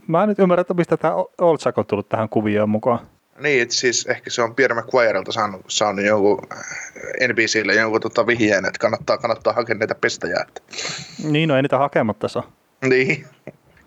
mä 0.07 0.23
en 0.23 0.29
nyt 0.29 0.39
ymmärrä, 0.39 0.61
että 0.61 0.75
mistä 0.75 0.97
tämä 0.97 1.15
Olczak 1.39 1.79
on 1.79 1.87
tullut 1.87 2.09
tähän 2.09 2.29
kuvioon 2.29 2.69
mukaan. 2.69 3.07
Niin, 3.41 3.63
että 3.63 3.75
siis 3.75 4.07
ehkä 4.07 4.31
se 4.31 4.43
on 4.43 4.55
Pierre 4.55 4.83
McQuarelta 4.83 5.33
saanut, 5.33 5.61
saanut 5.69 6.05
jonkun 6.05 6.39
äh, 6.53 7.29
NBClle 7.29 7.75
jonkun 7.75 8.01
tota 8.01 8.27
vihjeen, 8.27 8.65
että 8.65 8.79
kannattaa, 8.79 9.19
kannattaa 9.19 9.53
hakea 9.53 9.75
näitä 9.75 9.95
pestäjää. 9.95 10.45
Että. 10.49 10.63
Niin, 11.25 11.49
no 11.49 11.57
ei 11.57 11.63
niitä 11.63 11.79
hakematta 11.79 12.29
saa. 12.29 12.53
Niin, 12.85 13.27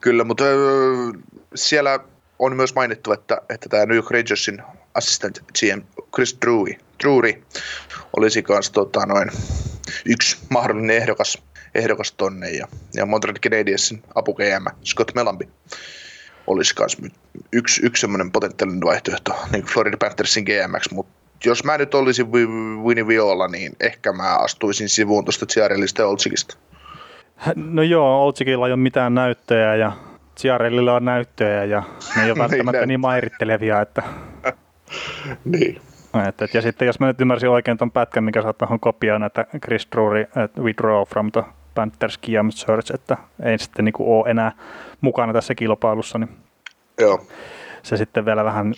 kyllä, 0.01 0.23
mutta 0.23 0.43
öö, 0.43 1.11
siellä 1.55 1.99
on 2.39 2.55
myös 2.55 2.75
mainittu, 2.75 3.11
että, 3.11 3.41
että 3.49 3.69
tämä 3.69 3.85
New 3.85 3.95
York 3.95 4.11
Rangersin 4.11 4.61
assistant 4.93 5.39
GM 5.39 5.81
Chris 6.15 6.37
Drury, 6.45 6.73
Drury 7.03 7.43
olisi 8.17 8.43
myös 8.49 8.71
tota, 8.71 9.05
noin 9.05 9.31
yksi 10.05 10.37
mahdollinen 10.49 10.95
ehdokas, 10.95 11.43
ehdokas 11.75 12.11
tonne 12.11 12.49
ja, 12.49 12.67
ja 12.93 13.05
Montreal 13.05 13.35
Canadiensin 13.35 14.03
apu 14.15 14.33
GM 14.33 14.65
Scott 14.83 15.15
Melambi 15.15 15.47
olisi 16.47 16.73
myös 16.79 16.97
yksi, 17.51 17.85
yksi 17.85 18.01
semmoinen 18.01 18.31
potentiaalinen 18.31 18.87
vaihtoehto 18.87 19.35
niin 19.51 19.65
Florida 19.65 19.97
Panthersin 19.97 20.43
GMX, 20.43 20.91
mutta 20.91 21.13
jos 21.45 21.63
mä 21.63 21.77
nyt 21.77 21.95
olisin 21.95 22.31
Winnie 22.83 23.07
Viola, 23.07 23.47
niin 23.47 23.71
ehkä 23.79 24.13
mä 24.13 24.35
astuisin 24.35 24.89
sivuun 24.89 25.25
tuosta 25.25 25.45
Ciarellista 25.45 26.01
ja 26.01 26.07
Oltsikista. 26.07 26.57
No 27.55 27.81
joo, 27.81 28.25
Oltsikilla 28.25 28.67
ei 28.67 28.73
ole 28.73 28.79
mitään 28.79 29.15
näyttöjä 29.15 29.75
ja 29.75 29.91
Ciarellilla 30.39 30.95
on 30.95 31.05
näyttöjä 31.05 31.63
ja 31.63 31.83
ne 32.15 32.23
ei 32.23 32.31
ole 32.31 32.33
niin 32.33 32.37
välttämättä 32.37 32.79
niin, 32.79 32.87
niin 32.87 32.99
mairittelevia, 32.99 33.81
että... 33.81 34.03
niin. 35.45 35.81
Et, 36.27 36.41
et, 36.41 36.53
ja 36.53 36.61
sitten 36.61 36.85
jos 36.85 36.99
mä 36.99 37.07
nyt 37.07 37.21
ymmärsin 37.21 37.49
oikein 37.49 37.77
tuon 37.77 37.91
pätkän, 37.91 38.23
mikä 38.23 38.41
saattaa 38.41 38.67
tuohon 38.67 38.79
kopioon, 38.79 39.23
että 39.23 39.45
Chris 39.65 39.87
Drury 39.91 40.21
että 40.21 40.61
withdraw 40.61 41.03
from 41.03 41.31
the 41.31 41.43
Panthers 41.75 42.17
GM 42.17 42.49
Search, 42.49 42.95
että 42.95 43.17
ei 43.43 43.59
sitten 43.59 43.85
niin 43.85 43.93
ole 43.99 44.29
enää 44.29 44.51
mukana 45.03 45.33
tässä 45.33 45.55
kilpailussa, 45.55 46.19
niin 46.19 46.29
Joo. 46.99 47.25
se 47.83 47.97
sitten 47.97 48.25
vielä 48.25 48.43
vähän 48.43 48.73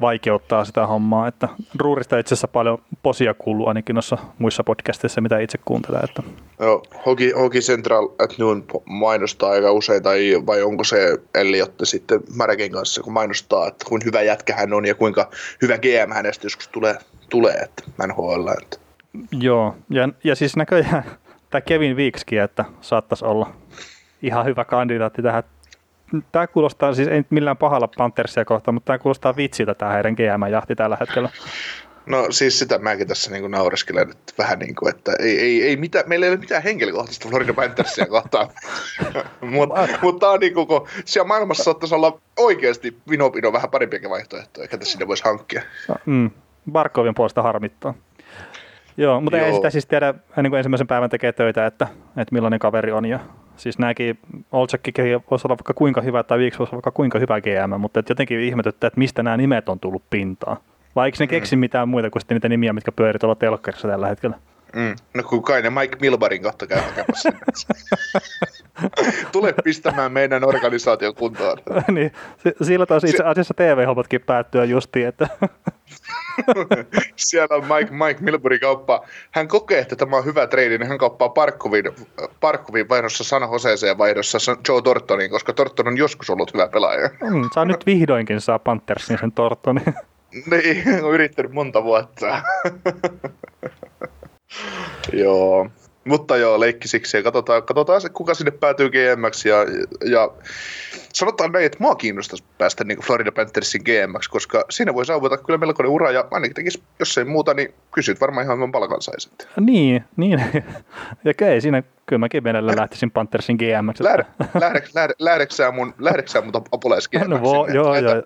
vaikeuttaa 0.00 0.64
sitä 0.64 0.86
hommaa. 0.86 1.28
Että 1.28 1.48
Ruurista 1.78 2.18
itse 2.18 2.34
asiassa 2.34 2.48
paljon 2.48 2.78
posia 3.02 3.34
kuuluu 3.34 3.68
ainakin 3.68 3.94
noissa 3.94 4.18
muissa 4.38 4.64
podcasteissa, 4.64 5.20
mitä 5.20 5.38
itse 5.38 5.58
kuuntelen. 5.64 6.04
Että... 6.04 6.22
Joo, 6.60 6.82
Hoki, 7.06 7.30
Hoki 7.30 7.60
Central 7.60 8.08
at 8.18 8.38
Noon 8.38 8.64
mainostaa 8.84 9.50
aika 9.50 9.72
usein, 9.72 10.02
tai 10.02 10.42
vai 10.46 10.62
onko 10.62 10.84
se 10.84 11.18
Elliot 11.34 11.72
sitten 11.82 12.20
Märäkin 12.36 12.72
kanssa, 12.72 13.02
kun 13.02 13.12
mainostaa, 13.12 13.68
että 13.68 13.84
kuinka 13.88 14.04
hyvä 14.04 14.22
jätkä 14.22 14.54
hän 14.54 14.72
on 14.72 14.86
ja 14.86 14.94
kuinka 14.94 15.30
hyvä 15.62 15.78
GM 15.78 16.12
hänestä 16.12 16.46
joskus 16.46 16.68
tulee, 16.68 16.94
tulee 17.28 17.54
että 17.54 17.82
NHL. 18.06 18.48
Että. 18.62 18.76
Joo, 19.32 19.76
ja, 19.90 20.08
ja 20.24 20.36
siis 20.36 20.56
näköjään 20.56 21.04
tämä 21.50 21.60
Kevin 21.60 21.96
Viiksikin, 21.96 22.40
että 22.40 22.64
saattaisi 22.80 23.24
olla 23.24 23.52
ihan 24.22 24.44
hyvä 24.44 24.64
kandidaatti 24.64 25.22
tähän 25.22 25.42
tämä 26.32 26.46
kuulostaa 26.46 26.94
siis 26.94 27.08
ei 27.08 27.24
millään 27.30 27.56
pahalla 27.56 27.88
Panthersia 27.96 28.44
kohtaan, 28.44 28.74
mutta 28.74 28.86
tämä 28.86 28.98
kuulostaa 28.98 29.36
vitsiltä 29.36 29.74
tämä 29.74 29.92
heidän 29.92 30.14
GM-jahti 30.14 30.76
tällä 30.76 30.96
hetkellä. 31.00 31.30
No 32.06 32.26
siis 32.30 32.58
sitä 32.58 32.78
mäkin 32.78 33.08
tässä 33.08 33.30
niin 33.30 33.50
naureskelen, 33.50 34.10
että 34.10 34.32
vähän 34.38 34.58
niin 34.58 34.74
kuin, 34.74 34.94
että 34.94 35.12
ei, 35.18 35.40
ei, 35.40 35.62
ei 35.62 35.76
mitään, 35.76 36.04
meillä 36.08 36.26
ei 36.26 36.32
ole 36.32 36.38
mitään 36.38 36.62
henkilökohtaista 36.62 37.28
Florida 37.28 37.54
Panthersia 37.54 38.06
kohtaan, 38.16 38.48
mutta 39.40 39.88
mut 40.02 40.18
tämä 40.18 40.32
on 40.32 40.40
niin 40.40 40.54
kuin, 40.54 40.66
kun 40.66 40.88
siellä 41.04 41.28
maailmassa 41.28 41.64
saattaisi 41.64 41.94
olla 41.94 42.20
oikeasti 42.36 42.96
Vinopino 43.10 43.52
vähän 43.52 43.70
parempiakin 43.70 44.10
vaihtoehtoja, 44.10 44.68
ketä 44.68 44.84
sinne 44.84 45.06
voisi 45.06 45.24
hankkia. 45.24 45.62
No, 45.88 45.94
mm, 46.06 46.30
Barkovin 46.72 47.14
puolesta 47.14 47.42
harmittaa. 47.42 47.94
Joo, 48.96 49.20
mutta 49.20 49.36
Joo. 49.36 49.46
ei 49.46 49.54
sitä 49.54 49.70
siis 49.70 49.86
tiedä, 49.86 50.14
ennen 50.36 50.50
kuin 50.50 50.58
ensimmäisen 50.58 50.86
päivän 50.86 51.10
tekee 51.10 51.32
töitä, 51.32 51.66
että, 51.66 51.86
että 52.16 52.32
millainen 52.34 52.58
kaveri 52.58 52.92
on. 52.92 53.04
Ja 53.04 53.20
siis 53.60 53.78
nämäkin, 53.78 54.18
Olcekkikin 54.52 55.04
voisi 55.30 55.46
olla 55.46 55.56
vaikka 55.56 55.74
kuinka 55.74 56.00
hyvä 56.00 56.22
tai 56.22 56.38
Viiksi 56.38 56.58
voisi 56.58 56.68
olla 56.68 56.76
vaikka 56.76 56.90
kuinka 56.90 57.18
hyvä 57.18 57.40
GM, 57.40 57.80
mutta 57.80 58.00
että 58.00 58.10
jotenkin 58.10 58.40
ihmetyttää, 58.40 58.88
että 58.88 58.98
mistä 58.98 59.22
nämä 59.22 59.36
nimet 59.36 59.68
on 59.68 59.80
tullut 59.80 60.02
pintaan. 60.10 60.56
Vai 60.96 61.08
eikö 61.08 61.16
ne 61.20 61.26
mm. 61.26 61.30
keksi 61.30 61.56
mitään 61.56 61.88
muita 61.88 62.10
kuin 62.10 62.22
niitä 62.30 62.48
nimiä, 62.48 62.72
mitkä 62.72 62.92
pyörii 62.92 63.18
tuolla 63.18 63.34
telkkarissa 63.34 63.88
tällä 63.88 64.08
hetkellä? 64.08 64.38
Mm. 64.74 64.96
No 65.14 65.22
ne 65.62 65.70
Mike 65.70 65.96
Milbarin 66.00 66.42
kautta 66.42 66.66
käy 66.66 66.80
hakemassa. 66.80 67.32
Tule 69.32 69.54
pistämään 69.64 70.12
meidän 70.12 70.44
organisaation 70.44 71.14
kuntoon. 71.14 71.58
niin, 71.94 72.12
sillä 72.62 72.86
taas 72.86 73.04
itse 73.04 73.24
asiassa 73.24 73.54
TV-hommatkin 73.54 74.20
päättyä 74.20 74.64
justiin, 74.64 75.06
että 75.06 75.28
Siellä 77.16 77.56
on 77.56 77.64
Mike, 77.64 77.90
Mike 77.90 78.20
Milbury 78.20 78.58
kauppa. 78.58 79.04
Hän 79.30 79.48
kokee, 79.48 79.78
että 79.78 79.96
tämä 79.96 80.16
on 80.16 80.24
hyvä 80.24 80.46
trade, 80.46 80.78
niin 80.78 80.88
hän 80.88 80.98
kauppaa 80.98 81.28
Parkkovin, 81.28 81.84
Parkkovin 82.40 82.88
vaihdossa 82.88 83.24
San 83.24 83.42
Joseeseen 83.52 83.98
vaihdossa 83.98 84.38
Joe 84.68 84.82
Tortonin, 84.82 85.30
koska 85.30 85.52
Torton 85.52 85.88
on 85.88 85.96
joskus 85.96 86.30
ollut 86.30 86.54
hyvä 86.54 86.68
pelaaja. 86.68 87.10
Mm, 87.30 87.48
saa 87.54 87.64
nyt 87.64 87.86
vihdoinkin 87.86 88.40
saa 88.40 88.58
Panthersin 88.58 89.18
sen 89.18 89.32
Tortonin. 89.32 89.94
niin, 90.50 91.04
on 91.04 91.14
yrittänyt 91.14 91.52
monta 91.52 91.84
vuotta. 91.84 92.42
Joo. 95.12 95.70
Mutta 96.04 96.36
joo, 96.36 96.60
leikki 96.60 96.88
siksi. 96.88 97.22
Katsotaan, 97.22 97.62
katsotaan 97.62 98.00
se, 98.00 98.08
kuka 98.08 98.34
sinne 98.34 98.50
päätyy 98.50 98.90
GMX. 98.90 99.44
Ja, 99.44 99.56
ja 100.04 100.30
sanotaan 101.12 101.52
näin, 101.52 101.66
että 101.66 101.78
mua 101.80 101.94
kiinnostaisi 101.94 102.44
päästä 102.58 102.84
niin 102.84 103.00
Florida 103.00 103.32
Panthersin 103.32 103.82
GMX, 103.84 104.28
koska 104.28 104.64
siinä 104.70 104.94
voi 104.94 105.06
saavuttaa 105.06 105.38
kyllä 105.38 105.58
melkoinen 105.58 105.92
ura. 105.92 106.10
Ja 106.10 106.24
ainakin 106.30 106.54
tekisi, 106.54 106.82
jos 106.98 107.18
ei 107.18 107.24
muuta, 107.24 107.54
niin 107.54 107.74
kysyt 107.94 108.20
varmaan 108.20 108.44
ihan 108.44 108.56
hyvän 108.56 108.72
palkan 108.72 109.02
saisit. 109.02 109.48
Niin, 109.60 110.04
niin. 110.16 110.44
Ja 111.24 111.48
ei 111.48 111.60
siinä 111.60 111.82
kyllä 112.06 112.20
mäkin 112.20 112.42
mielellä 112.42 112.72
lähtisin 112.76 113.10
Panthersin 113.10 113.56
GMX. 113.56 114.00
Lähde, 114.00 114.26
lähde, 114.60 114.82
lähde, 114.94 115.14
lähdeksää 115.18 115.70
mun, 115.70 115.94
lähdeksää 115.98 116.42
mun 116.42 116.52
apulais 116.72 117.08
GMX. 117.08 117.26
No 117.26 117.42
vo, 117.42 117.66
joo, 117.66 117.96
joo. 117.96 118.22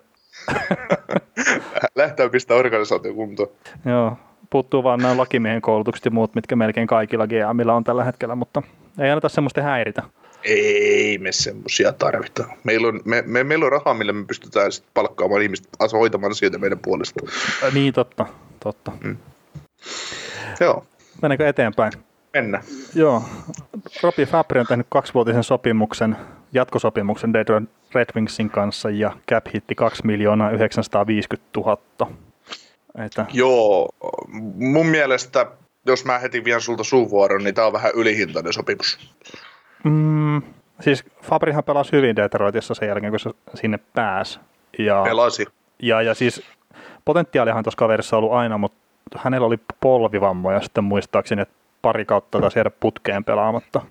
Lähtää 1.95 2.29
pistää 2.31 2.57
organisaatio 2.57 3.13
kuntoon. 3.13 3.49
Joo, 3.85 4.17
puuttuu 4.49 4.83
vaan 4.83 4.99
nämä 4.99 5.17
lakimiehen 5.17 5.61
koulutukset 5.61 6.05
ja 6.05 6.11
muut, 6.11 6.35
mitkä 6.35 6.55
melkein 6.55 6.87
kaikilla 6.87 7.27
GMillä 7.27 7.73
on 7.73 7.83
tällä 7.83 8.03
hetkellä, 8.03 8.35
mutta 8.35 8.61
ei 8.99 9.09
anneta 9.09 9.29
semmoista 9.29 9.61
häiritä. 9.61 10.03
Ei 10.43 11.17
me 11.17 11.31
semmoisia 11.31 11.93
tarvita. 11.93 12.45
Meillä 12.63 12.87
on, 12.87 13.01
me, 13.05 13.23
me, 13.25 13.43
meillä 13.43 13.65
on 13.65 13.71
rahaa, 13.71 13.93
millä 13.93 14.13
me 14.13 14.25
pystytään 14.25 14.71
sit 14.71 14.85
palkkaamaan 14.93 15.41
ihmiset 15.41 15.67
hoitamaan 15.93 16.31
asioita 16.31 16.57
meidän 16.57 16.79
puolesta. 16.79 17.25
Niin, 17.73 17.93
totta. 17.93 18.25
totta. 18.59 18.91
Mm. 19.03 19.17
Joo. 20.59 20.85
Mennäänkö 21.21 21.47
eteenpäin? 21.47 21.91
Mennä. 22.33 22.63
Joo. 22.95 23.23
Robi 24.03 24.25
Fabri 24.25 24.59
on 24.59 24.65
tehnyt 24.67 24.87
kaksivuotisen 24.89 25.43
sopimuksen, 25.43 26.17
jatkosopimuksen 26.53 27.33
Detroit 27.33 27.69
Red 27.95 28.07
Wingsin 28.15 28.49
kanssa 28.49 28.89
ja 28.89 29.17
cap 29.31 29.45
hitti 29.53 29.75
2 29.75 30.05
miljoonaa 30.05 30.51
950 30.51 31.59
000. 31.59 31.77
Että... 32.97 33.25
Joo, 33.33 33.89
mun 34.55 34.85
mielestä, 34.85 35.45
jos 35.85 36.05
mä 36.05 36.19
heti 36.19 36.43
vien 36.43 36.61
sulta 36.61 36.83
suuvuoron, 36.83 37.43
niin 37.43 37.55
tää 37.55 37.67
on 37.67 37.73
vähän 37.73 37.91
ylihintainen 37.95 38.53
sopimus. 38.53 39.15
Mm, 39.83 40.41
siis 40.81 41.05
Fabrihan 41.23 41.63
pelasi 41.63 41.91
hyvin 41.91 42.15
Detroitissa 42.15 42.73
sen 42.73 42.87
jälkeen, 42.87 43.11
kun 43.11 43.19
se 43.19 43.29
sinne 43.55 43.79
pääsi. 43.93 44.39
Ja, 44.79 45.03
Pelasi. 45.03 45.45
Ja, 45.81 46.01
ja 46.01 46.13
siis 46.13 46.41
potentiaalihan 47.05 47.63
tuossa 47.63 47.77
kaverissa 47.77 48.17
on 48.17 48.23
ollut 48.23 48.37
aina, 48.37 48.57
mutta 48.57 48.77
hänellä 49.17 49.47
oli 49.47 49.57
polvivammoja 49.81 50.61
sitten 50.61 50.83
muistaakseni, 50.83 51.41
että 51.41 51.55
pari 51.81 52.05
kautta 52.05 52.39
taisi 52.39 52.59
jäädä 52.59 52.69
putkeen 52.69 53.23
pelaamatta. 53.23 53.81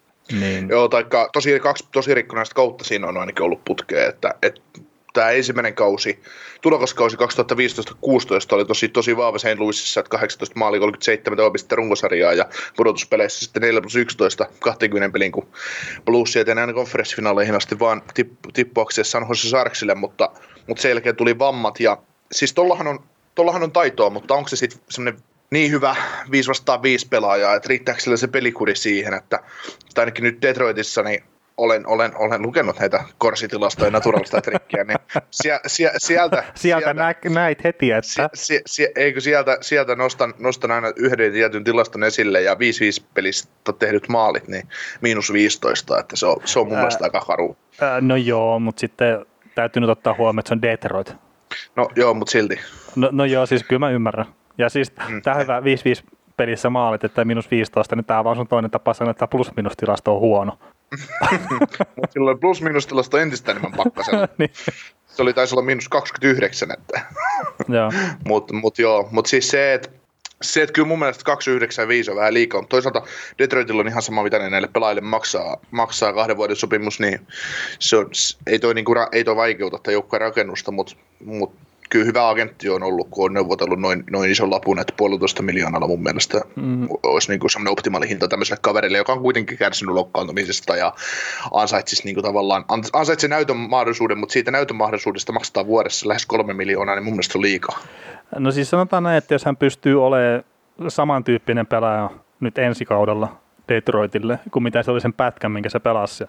Niin. 0.40 0.68
Joo, 0.68 0.88
tai 0.88 1.04
tosi, 1.32 1.60
kaksi 1.60 1.88
tosi 1.92 2.14
rikkonaista 2.14 2.54
kautta 2.54 2.84
siinä 2.84 3.06
on 3.06 3.16
ainakin 3.16 3.42
ollut 3.42 3.64
putkeen, 3.64 4.08
että, 4.08 4.34
että 4.42 4.60
tämä 5.14 5.30
ensimmäinen 5.30 5.74
kausi, 5.74 6.22
tulokaskausi 6.60 7.16
2015-16 7.16 7.20
oli 8.52 8.64
tosi, 8.64 8.88
tosi 8.88 9.16
vahva 9.16 9.38
St. 9.38 9.58
Louisissa, 9.58 10.00
että 10.00 10.10
18 10.10 10.58
maali 10.58 10.78
37 10.78 11.36
toimista 11.36 11.76
runkosarjaa 11.76 12.32
ja 12.32 12.48
pudotuspeleissä 12.76 13.44
sitten 13.44 13.62
4 13.62 13.80
plus 13.80 13.96
11 13.96 14.46
20 14.60 15.12
pelin, 15.12 15.32
kun 15.32 15.48
Blues 16.04 16.36
ei 16.36 16.44
aina 16.48 16.72
konferenssifinaaleihin 16.72 17.54
asti 17.54 17.78
vaan 17.78 18.02
tippuakseen 18.52 19.04
San 19.04 19.26
Jose 19.28 19.48
Sarksille, 19.48 19.94
mutta, 19.94 20.30
mutta 20.66 20.82
sen 20.82 20.88
jälkeen 20.88 21.16
tuli 21.16 21.38
vammat 21.38 21.80
ja 21.80 21.98
siis 22.32 22.54
tollahan 22.54 22.86
on, 22.86 23.00
tollahan 23.34 23.62
on 23.62 23.72
taitoa, 23.72 24.10
mutta 24.10 24.34
onko 24.34 24.48
se 24.48 24.56
sitten 24.56 24.80
semmoinen 24.90 25.22
niin 25.50 25.70
hyvä 25.70 25.96
5 26.30 26.48
vastaan 26.48 26.82
5 26.82 27.08
pelaajaa, 27.08 27.54
että 27.54 27.68
riittääkö 27.68 28.00
sillä 28.00 28.16
se 28.16 28.28
pelikuri 28.28 28.76
siihen, 28.76 29.14
että 29.14 29.40
ainakin 29.98 30.24
nyt 30.24 30.42
Detroitissa, 30.42 31.02
niin 31.02 31.22
olen, 31.56 31.86
olen, 31.86 32.12
olen 32.16 32.42
lukenut 32.42 32.78
näitä 32.78 33.04
korsitilastoja 33.18 33.90
naturalista 33.90 34.40
trikkiä, 34.40 34.84
niin 34.84 34.98
sie, 35.30 35.60
sie, 35.66 35.90
sieltä... 35.98 36.44
sieltä 36.54 36.94
nä, 36.94 37.14
näit 37.28 37.64
heti, 37.64 37.90
että... 37.90 38.28
Sie, 38.34 38.60
sie, 38.66 38.92
eikö 38.96 39.20
sieltä, 39.20 39.58
sieltä 39.60 39.96
nostan, 39.96 40.34
nostan 40.38 40.70
aina 40.70 40.92
yhden 40.96 41.32
tietyn 41.32 41.64
tilaston 41.64 42.04
esille 42.04 42.42
ja 42.42 42.54
5-5 42.54 42.56
pelistä 43.14 43.72
tehdyt 43.78 44.08
maalit, 44.08 44.48
niin 44.48 44.68
miinus 45.00 45.32
15, 45.32 45.98
että 45.98 46.16
se 46.16 46.26
on, 46.26 46.36
se 46.44 46.58
on 46.58 46.66
mun 46.66 46.76
ää, 46.76 46.82
mielestä 46.82 47.04
aika 47.04 47.20
karu. 47.20 47.56
Ää, 47.80 48.00
no 48.00 48.16
joo, 48.16 48.58
mutta 48.58 48.80
sitten 48.80 49.26
täytyy 49.54 49.80
nyt 49.80 49.90
ottaa 49.90 50.14
huomioon, 50.18 50.38
että 50.38 50.48
se 50.48 50.54
on 50.54 50.62
Detroit. 50.62 51.14
No 51.76 51.88
joo, 51.96 52.14
mutta 52.14 52.30
silti. 52.30 52.60
No, 52.96 53.08
no 53.12 53.24
joo, 53.24 53.46
siis 53.46 53.64
kyllä 53.64 53.80
mä 53.80 53.90
ymmärrän. 53.90 54.26
Ja 54.58 54.68
siis 54.68 54.92
mm. 55.08 55.22
tämä 55.22 55.36
hyvä 55.36 55.60
5-5 55.60 55.64
pelissä 56.36 56.70
maalit, 56.70 57.04
että 57.04 57.24
miinus 57.24 57.50
15, 57.50 57.96
niin 57.96 58.04
tämä 58.04 58.18
on 58.18 58.24
vaan 58.24 58.36
sun 58.36 58.48
toinen 58.48 58.70
tapa 58.70 58.94
sanoa, 58.94 59.10
että 59.10 59.26
plus-minus 59.26 59.76
tilasto 59.76 60.14
on 60.14 60.20
huono. 60.20 60.58
Mutta 61.50 61.84
silloin 62.10 62.38
plus-minus 62.38 62.86
tilasto 62.86 63.18
entistä 63.18 63.50
enemmän 63.50 63.72
pakkasella. 63.72 64.28
niin. 64.38 64.50
Se 65.06 65.22
oli 65.22 65.32
taisi 65.32 65.54
olla 65.54 65.64
miinus 65.64 65.88
29, 65.88 66.68
että. 66.70 67.00
joo. 67.68 67.92
Mutta 68.28 68.54
mut 68.54 68.78
joo, 68.78 69.08
mutta 69.10 69.28
siis 69.28 69.50
se, 69.50 69.74
että 69.74 69.88
se, 70.42 70.62
että 70.62 70.72
kyllä 70.72 70.88
mun 70.88 70.98
mielestä 70.98 71.24
295 71.24 72.10
on 72.10 72.16
vähän 72.16 72.34
liikaa, 72.34 72.60
mutta 72.60 72.74
toisaalta 72.74 73.02
Detroitilla 73.38 73.80
on 73.80 73.88
ihan 73.88 74.02
sama, 74.02 74.22
mitä 74.22 74.38
ne 74.38 74.50
näille 74.50 74.68
pelaajille 74.68 75.00
maksaa, 75.00 75.56
maksaa 75.70 76.12
kahden 76.12 76.36
vuoden 76.36 76.56
sopimus, 76.56 77.00
niin 77.00 77.26
se 77.78 77.96
on, 77.96 78.10
ei 78.46 78.58
toi, 78.58 78.74
niinku, 78.74 78.94
ei 79.12 79.24
toi 79.24 79.36
vaikeuta 79.36 79.78
tätä 79.78 79.92
joukkueen 79.92 80.20
rakennusta, 80.20 80.70
mutta 80.70 80.96
mut 81.24 81.54
kyllä 81.94 82.06
hyvä 82.06 82.28
agentti 82.28 82.68
on 82.68 82.82
ollut, 82.82 83.08
kun 83.10 83.24
on 83.24 83.34
neuvotellut 83.34 83.80
noin, 83.80 84.04
noin 84.10 84.30
ison 84.30 84.50
lapun, 84.50 84.78
että 84.78 84.92
puolitoista 84.96 85.42
miljoonalla 85.42 85.86
mun 85.86 86.02
mielestä 86.02 86.40
mm. 86.56 86.88
olisi 87.02 87.32
niin 87.32 87.50
semmoinen 87.50 87.72
optimaali 87.72 88.08
hinta 88.08 88.28
tämmöiselle 88.28 88.58
kaverille, 88.62 88.98
joka 88.98 89.12
on 89.12 89.20
kuitenkin 89.20 89.58
kärsinyt 89.58 89.94
loukkaantumisesta 89.94 90.76
ja 90.76 90.94
ansaitsisi 91.52 92.04
niin 92.04 92.14
kuin 92.14 92.24
tavallaan, 92.24 92.64
ansaitsisi 92.92 93.28
näytön 93.28 93.56
mahdollisuuden, 93.56 94.18
mutta 94.18 94.32
siitä 94.32 94.50
näytön 94.50 94.76
mahdollisuudesta 94.76 95.32
maksaa 95.32 95.66
vuodessa 95.66 96.08
lähes 96.08 96.26
kolme 96.26 96.54
miljoonaa, 96.54 96.94
niin 96.94 97.04
mun 97.04 97.12
mielestä 97.12 97.38
on 97.38 97.42
liikaa. 97.42 97.78
No 98.38 98.50
siis 98.50 98.70
sanotaan 98.70 99.02
näin, 99.02 99.18
että 99.18 99.34
jos 99.34 99.44
hän 99.44 99.56
pystyy 99.56 100.04
olemaan 100.06 100.44
samantyyppinen 100.88 101.66
pelaaja 101.66 102.10
nyt 102.40 102.58
ensi 102.58 102.84
kaudella 102.84 103.36
Detroitille, 103.68 104.38
kuin 104.50 104.62
mitä 104.62 104.82
se 104.82 104.90
oli 104.90 105.00
sen 105.00 105.12
pätkän, 105.12 105.52
minkä 105.52 105.68
se 105.68 105.78
pelasi 105.78 106.24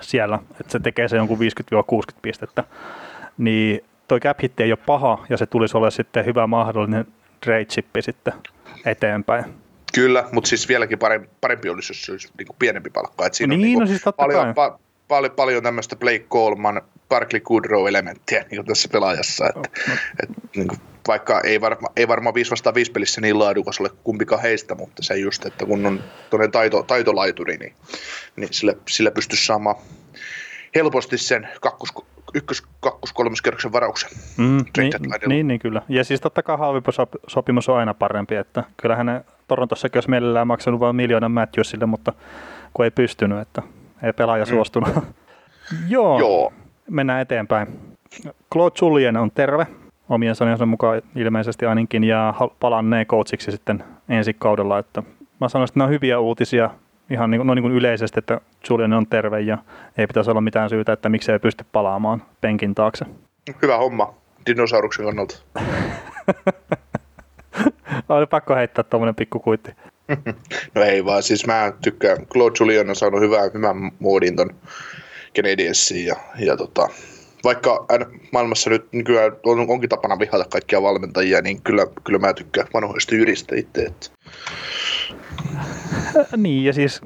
siellä, 0.00 0.38
että 0.60 0.72
se 0.72 0.80
tekee 0.80 1.08
se 1.08 1.16
jonkun 1.16 1.38
50-60 1.38 2.16
pistettä, 2.22 2.64
niin 3.38 3.84
toi 4.08 4.20
cap 4.20 4.42
hit 4.42 4.60
ei 4.60 4.72
ole 4.72 4.78
paha 4.86 5.24
ja 5.28 5.36
se 5.36 5.46
tulisi 5.46 5.76
olla 5.76 5.90
sitten 5.90 6.26
hyvä 6.26 6.46
mahdollinen 6.46 7.06
trade 7.40 7.64
chippi 7.64 8.02
sitten 8.02 8.32
eteenpäin. 8.84 9.44
Kyllä, 9.94 10.24
mutta 10.32 10.48
siis 10.48 10.68
vieläkin 10.68 10.98
parempi, 10.98 11.28
parempi 11.40 11.68
olisi, 11.68 11.90
jos 11.90 12.02
se 12.02 12.12
olisi 12.12 12.28
niin 12.38 12.46
kuin 12.46 12.56
pienempi 12.58 12.90
palkka. 12.90 13.26
Että 13.26 13.36
siinä 13.36 13.56
niin, 13.56 13.60
on 13.60 13.64
niin 13.64 13.78
no 13.78 13.86
siis 13.86 14.02
totta 14.02 14.22
paljon, 14.22 14.54
pa, 14.54 14.78
paljon, 15.08 15.32
paljon 15.36 15.62
tämmöistä 15.62 15.96
Blake 15.96 16.24
Coleman, 16.30 16.82
Barkley 17.08 17.40
Goodrow-elementtiä 17.40 18.44
niin 18.50 18.64
tässä 18.64 18.88
pelaajassa. 18.92 19.46
Että, 19.46 19.70
no. 19.88 19.94
et, 20.22 20.28
niin 20.56 20.68
kuin, 20.68 20.80
vaikka 21.08 21.40
ei, 21.40 21.60
varma, 21.60 21.88
ei 21.96 22.08
varmaan 22.08 22.34
5 22.34 22.50
vastaan 22.50 22.74
5 22.74 22.92
pelissä 22.92 23.20
niin 23.20 23.38
laadukas 23.38 23.80
ole 23.80 23.90
kumpikaan 24.04 24.42
heistä, 24.42 24.74
mutta 24.74 25.02
se 25.02 25.16
just, 25.16 25.46
että 25.46 25.66
kun 25.66 25.86
on 25.86 26.04
tuonne 26.30 26.48
taito, 26.48 26.82
taitolaituri, 26.82 27.56
niin, 27.56 27.74
niin 28.36 28.48
sillä, 28.52 28.74
sillä 28.88 29.10
pystyisi 29.10 29.46
saamaan 29.46 29.76
helposti 30.74 31.18
sen 31.18 31.48
kakkos, 31.60 31.92
ykkös, 32.34 32.62
kakkos, 32.80 33.12
kolmoskerroksen 33.12 33.72
varauksen. 33.72 34.10
Mm, 34.36 34.64
niin, 34.76 34.92
niin, 35.26 35.48
niin, 35.48 35.60
kyllä. 35.60 35.82
Ja 35.88 36.04
siis 36.04 36.20
totta 36.20 36.42
kai 36.42 36.58
halvempi 36.58 36.90
sopimus 37.26 37.68
on 37.68 37.78
aina 37.78 37.94
parempi, 37.94 38.34
että 38.34 38.64
kyllähän 38.76 39.06
ne 39.06 39.24
Torontossakin 39.48 39.96
olisi 39.96 40.10
mielellään 40.10 40.46
maksanut 40.46 40.80
vain 40.80 40.96
miljoonan 40.96 41.30
Matthewsille, 41.30 41.86
mutta 41.86 42.12
kun 42.74 42.84
ei 42.84 42.90
pystynyt, 42.90 43.38
että 43.38 43.62
ei 44.02 44.12
pelaaja 44.12 44.44
mm. 44.44 44.48
suostunut. 44.48 44.90
Joo, 45.88 46.18
Joo, 46.18 46.52
mennään 46.90 47.20
eteenpäin. 47.20 47.68
Claude 48.52 48.74
Julien 48.80 49.16
on 49.16 49.30
terve, 49.30 49.66
omien 50.08 50.34
sanojensa 50.34 50.66
mukaan 50.66 51.02
ilmeisesti 51.16 51.66
ainakin, 51.66 52.04
ja 52.04 52.34
palannee 52.60 53.04
coachiksi 53.04 53.50
sitten 53.50 53.84
ensi 54.08 54.34
kaudella. 54.34 54.78
Että 54.78 55.02
mä 55.40 55.48
sanoisin, 55.48 55.72
että 55.72 55.78
nämä 55.78 55.86
on 55.86 55.92
hyviä 55.92 56.18
uutisia 56.18 56.70
ihan 57.10 57.30
niin, 57.30 57.46
no 57.46 57.54
niin 57.54 57.62
kuin 57.62 57.74
yleisesti, 57.74 58.18
että 58.18 58.40
Julian 58.70 58.92
on 58.92 59.06
terve 59.06 59.40
ja 59.40 59.58
ei 59.98 60.06
pitäisi 60.06 60.30
olla 60.30 60.40
mitään 60.40 60.70
syytä, 60.70 60.92
että 60.92 61.08
miksei 61.08 61.32
ei 61.32 61.38
pysty 61.38 61.64
palaamaan 61.72 62.22
penkin 62.40 62.74
taakse. 62.74 63.04
Hyvä 63.62 63.76
homma 63.76 64.14
dinosauruksen 64.46 65.04
kannalta. 65.04 65.38
Oli 68.08 68.26
pakko 68.26 68.54
heittää 68.54 68.84
tuommoinen 68.84 69.14
pikkukuitti. 69.14 69.70
no 70.74 70.82
ei 70.82 71.04
vaan, 71.04 71.22
siis 71.22 71.46
mä 71.46 71.72
tykkään, 71.82 72.26
Claude 72.26 72.54
Julian 72.60 72.90
on 72.90 72.96
saanut 72.96 73.20
hyvän, 73.20 73.50
hyvän 73.54 73.76
muodin 73.98 74.36
ton 74.36 74.54
Canadiensiin 75.36 76.06
ja, 76.06 76.16
ja 76.38 76.56
tota, 76.56 76.88
vaikka 77.44 77.86
maailmassa 78.32 78.70
nyt 78.70 78.92
nykyään 78.92 79.32
on, 79.44 79.70
onkin 79.70 79.90
tapana 79.90 80.18
vihata 80.18 80.44
kaikkia 80.44 80.82
valmentajia, 80.82 81.40
niin 81.40 81.62
kyllä, 81.62 81.86
kyllä 82.04 82.18
mä 82.18 82.32
tykkään 82.32 82.66
vanhoista 82.74 83.14
jyristä 83.14 83.56
itse. 83.56 83.82
Että. 83.82 84.10
niin, 86.36 86.64
ja 86.64 86.72
siis 86.72 87.00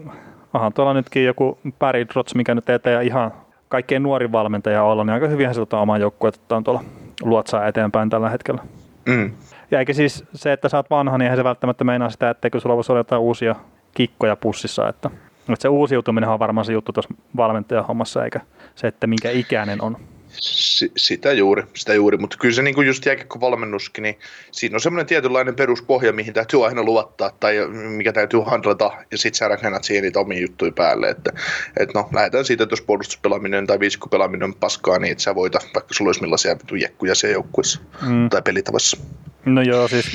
onhan 0.54 0.72
tuolla 0.72 0.94
nytkin 0.94 1.24
joku 1.24 1.58
Barry 1.78 2.04
Trotz, 2.04 2.34
mikä 2.34 2.54
nyt 2.54 2.68
ei 2.68 3.06
ihan 3.06 3.32
kaikkein 3.68 4.02
nuori 4.02 4.32
valmentaja 4.32 4.82
olla, 4.82 5.04
niin 5.04 5.14
aika 5.14 5.28
hyvinhän 5.28 5.54
se 5.54 5.60
tota 5.60 5.80
omaa 5.80 5.98
joukkuetta 5.98 6.56
on 6.56 6.64
tuolla 6.64 6.84
luotsaa 7.22 7.66
eteenpäin 7.66 8.10
tällä 8.10 8.30
hetkellä. 8.30 8.62
Mm. 9.06 9.32
Ja 9.70 9.78
eikä 9.78 9.92
siis 9.92 10.24
se, 10.34 10.52
että 10.52 10.68
sä 10.68 10.76
oot 10.76 10.90
vanha, 10.90 11.18
niin 11.18 11.24
eihän 11.24 11.38
se 11.38 11.44
välttämättä 11.44 11.84
meinaa 11.84 12.10
sitä, 12.10 12.30
etteikö 12.30 12.60
sulla 12.60 12.76
voisi 12.76 12.92
olla 12.92 13.00
jotain 13.00 13.22
uusia 13.22 13.54
kikkoja 13.94 14.36
pussissa, 14.36 14.88
että, 14.88 15.10
että 15.38 15.62
se 15.62 15.68
uusiutuminen 15.68 16.30
on 16.30 16.38
varmaan 16.38 16.64
se 16.64 16.72
juttu 16.72 16.92
tuossa 16.92 17.14
valmentajahommassa, 17.36 18.24
eikä 18.24 18.40
se, 18.74 18.86
että 18.86 19.06
minkä 19.06 19.30
ikäinen 19.30 19.82
on. 19.82 19.96
S- 20.40 20.84
sitä 20.96 21.32
juuri, 21.32 21.62
sitä 21.75 21.94
juuri, 21.94 22.18
mutta 22.18 22.37
kyllä 22.40 22.54
se 22.54 22.62
niin 22.62 22.87
just 22.87 23.04
valmennuskin, 23.40 24.02
niin 24.02 24.18
siinä 24.52 24.76
on 24.76 24.80
semmoinen 24.80 25.06
tietynlainen 25.06 25.54
peruspohja, 25.54 26.12
mihin 26.12 26.34
täytyy 26.34 26.66
aina 26.66 26.82
luottaa 26.82 27.30
tai 27.40 27.68
mikä 27.68 28.12
täytyy 28.12 28.40
handlata 28.40 28.90
ja 29.10 29.18
sitten 29.18 29.38
sä 29.38 29.49
rakennat 29.49 29.84
siihen 29.84 30.02
niitä 30.02 30.20
omia 30.20 30.40
juttuja 30.40 30.72
päälle, 30.72 31.08
että 31.08 31.32
et 31.76 31.94
no 31.94 32.08
lähdetään 32.12 32.44
siitä, 32.44 32.62
että 32.62 32.72
jos 32.72 32.82
puolustuspelaaminen 32.82 33.66
tai 33.66 33.80
viisikkopelaaminen 33.80 34.44
on 34.44 34.54
paskaa, 34.54 34.99
niin 34.99 35.12
että 35.12 35.25
sä 35.25 35.34
voita, 35.34 35.58
vaikka 35.75 35.94
sulla 35.94 36.08
olisi 36.08 36.22
millaisia 36.22 36.56
jekkuja 36.80 37.14
siellä 37.14 37.34
joukkueessa 37.34 37.80
mm. 38.06 38.28
tai 38.28 38.42
pelitavassa. 38.42 38.96
No 39.44 39.62
joo, 39.62 39.88
siis 39.88 40.06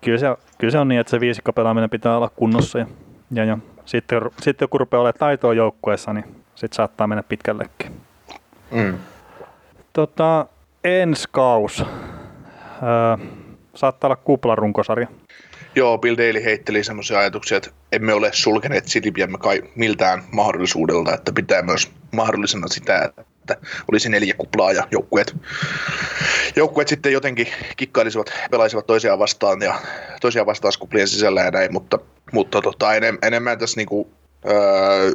kyllä 0.00 0.18
se, 0.18 0.26
kyllä 0.58 0.70
se 0.70 0.78
on 0.78 0.88
niin, 0.88 1.00
että 1.00 1.10
se 1.10 1.20
viisikkopelaaminen 1.20 1.90
pitää 1.90 2.16
olla 2.16 2.30
kunnossa 2.36 2.78
ja, 2.78 2.86
ja, 3.30 3.44
ja 3.44 3.58
sitten, 3.84 4.20
sitten 4.40 4.68
kun 4.68 4.80
rupeaa 4.80 5.00
olemaan 5.00 5.18
taitoa 5.18 5.54
joukkueessa, 5.54 6.12
niin 6.12 6.24
sitten 6.54 6.76
saattaa 6.76 7.06
mennä 7.06 7.22
pitkällekin. 7.22 7.92
Mm. 8.72 8.98
Tota, 9.92 10.46
ensi 10.84 11.28
kaus. 11.32 11.80
Öö, 11.80 13.26
saattaa 13.74 14.08
olla 14.08 14.16
kuplarunkosarja. 14.16 15.06
Joo, 15.74 15.98
Bill 15.98 16.16
Daly 16.16 16.44
heitteli 16.44 16.84
semmoisia 16.84 17.18
ajatuksia, 17.18 17.56
että 17.56 17.70
emme 17.92 18.14
ole 18.14 18.30
sulkeneet 18.32 18.84
Citypiämme 18.84 19.38
kai 19.38 19.62
miltään 19.74 20.22
mahdollisuudelta, 20.32 21.14
että 21.14 21.32
pitää 21.32 21.62
myös 21.62 21.90
mahdollisena 22.12 22.68
sitä, 22.68 23.04
että 23.04 23.56
olisi 23.92 24.08
neljä 24.08 24.34
kuplaa 24.34 24.72
ja 24.72 24.88
joukkueet, 24.90 25.36
joukkueet 26.56 26.88
sitten 26.88 27.12
jotenkin 27.12 27.48
kikkailisivat, 27.76 28.32
pelaisivat 28.50 28.86
toisiaan 28.86 29.18
vastaan 29.18 29.62
ja 29.62 29.74
toisiaan 30.20 30.46
vastaan 30.46 30.72
kuplien 30.78 31.08
sisällä 31.08 31.40
ja 31.40 31.50
näin, 31.50 31.72
mutta, 31.72 31.98
mutta 32.32 32.62
tota, 32.62 32.94
enem, 32.94 33.18
enemmän 33.22 33.58
tässä 33.58 33.80
niinku, 33.80 34.10
öö, 34.46 35.10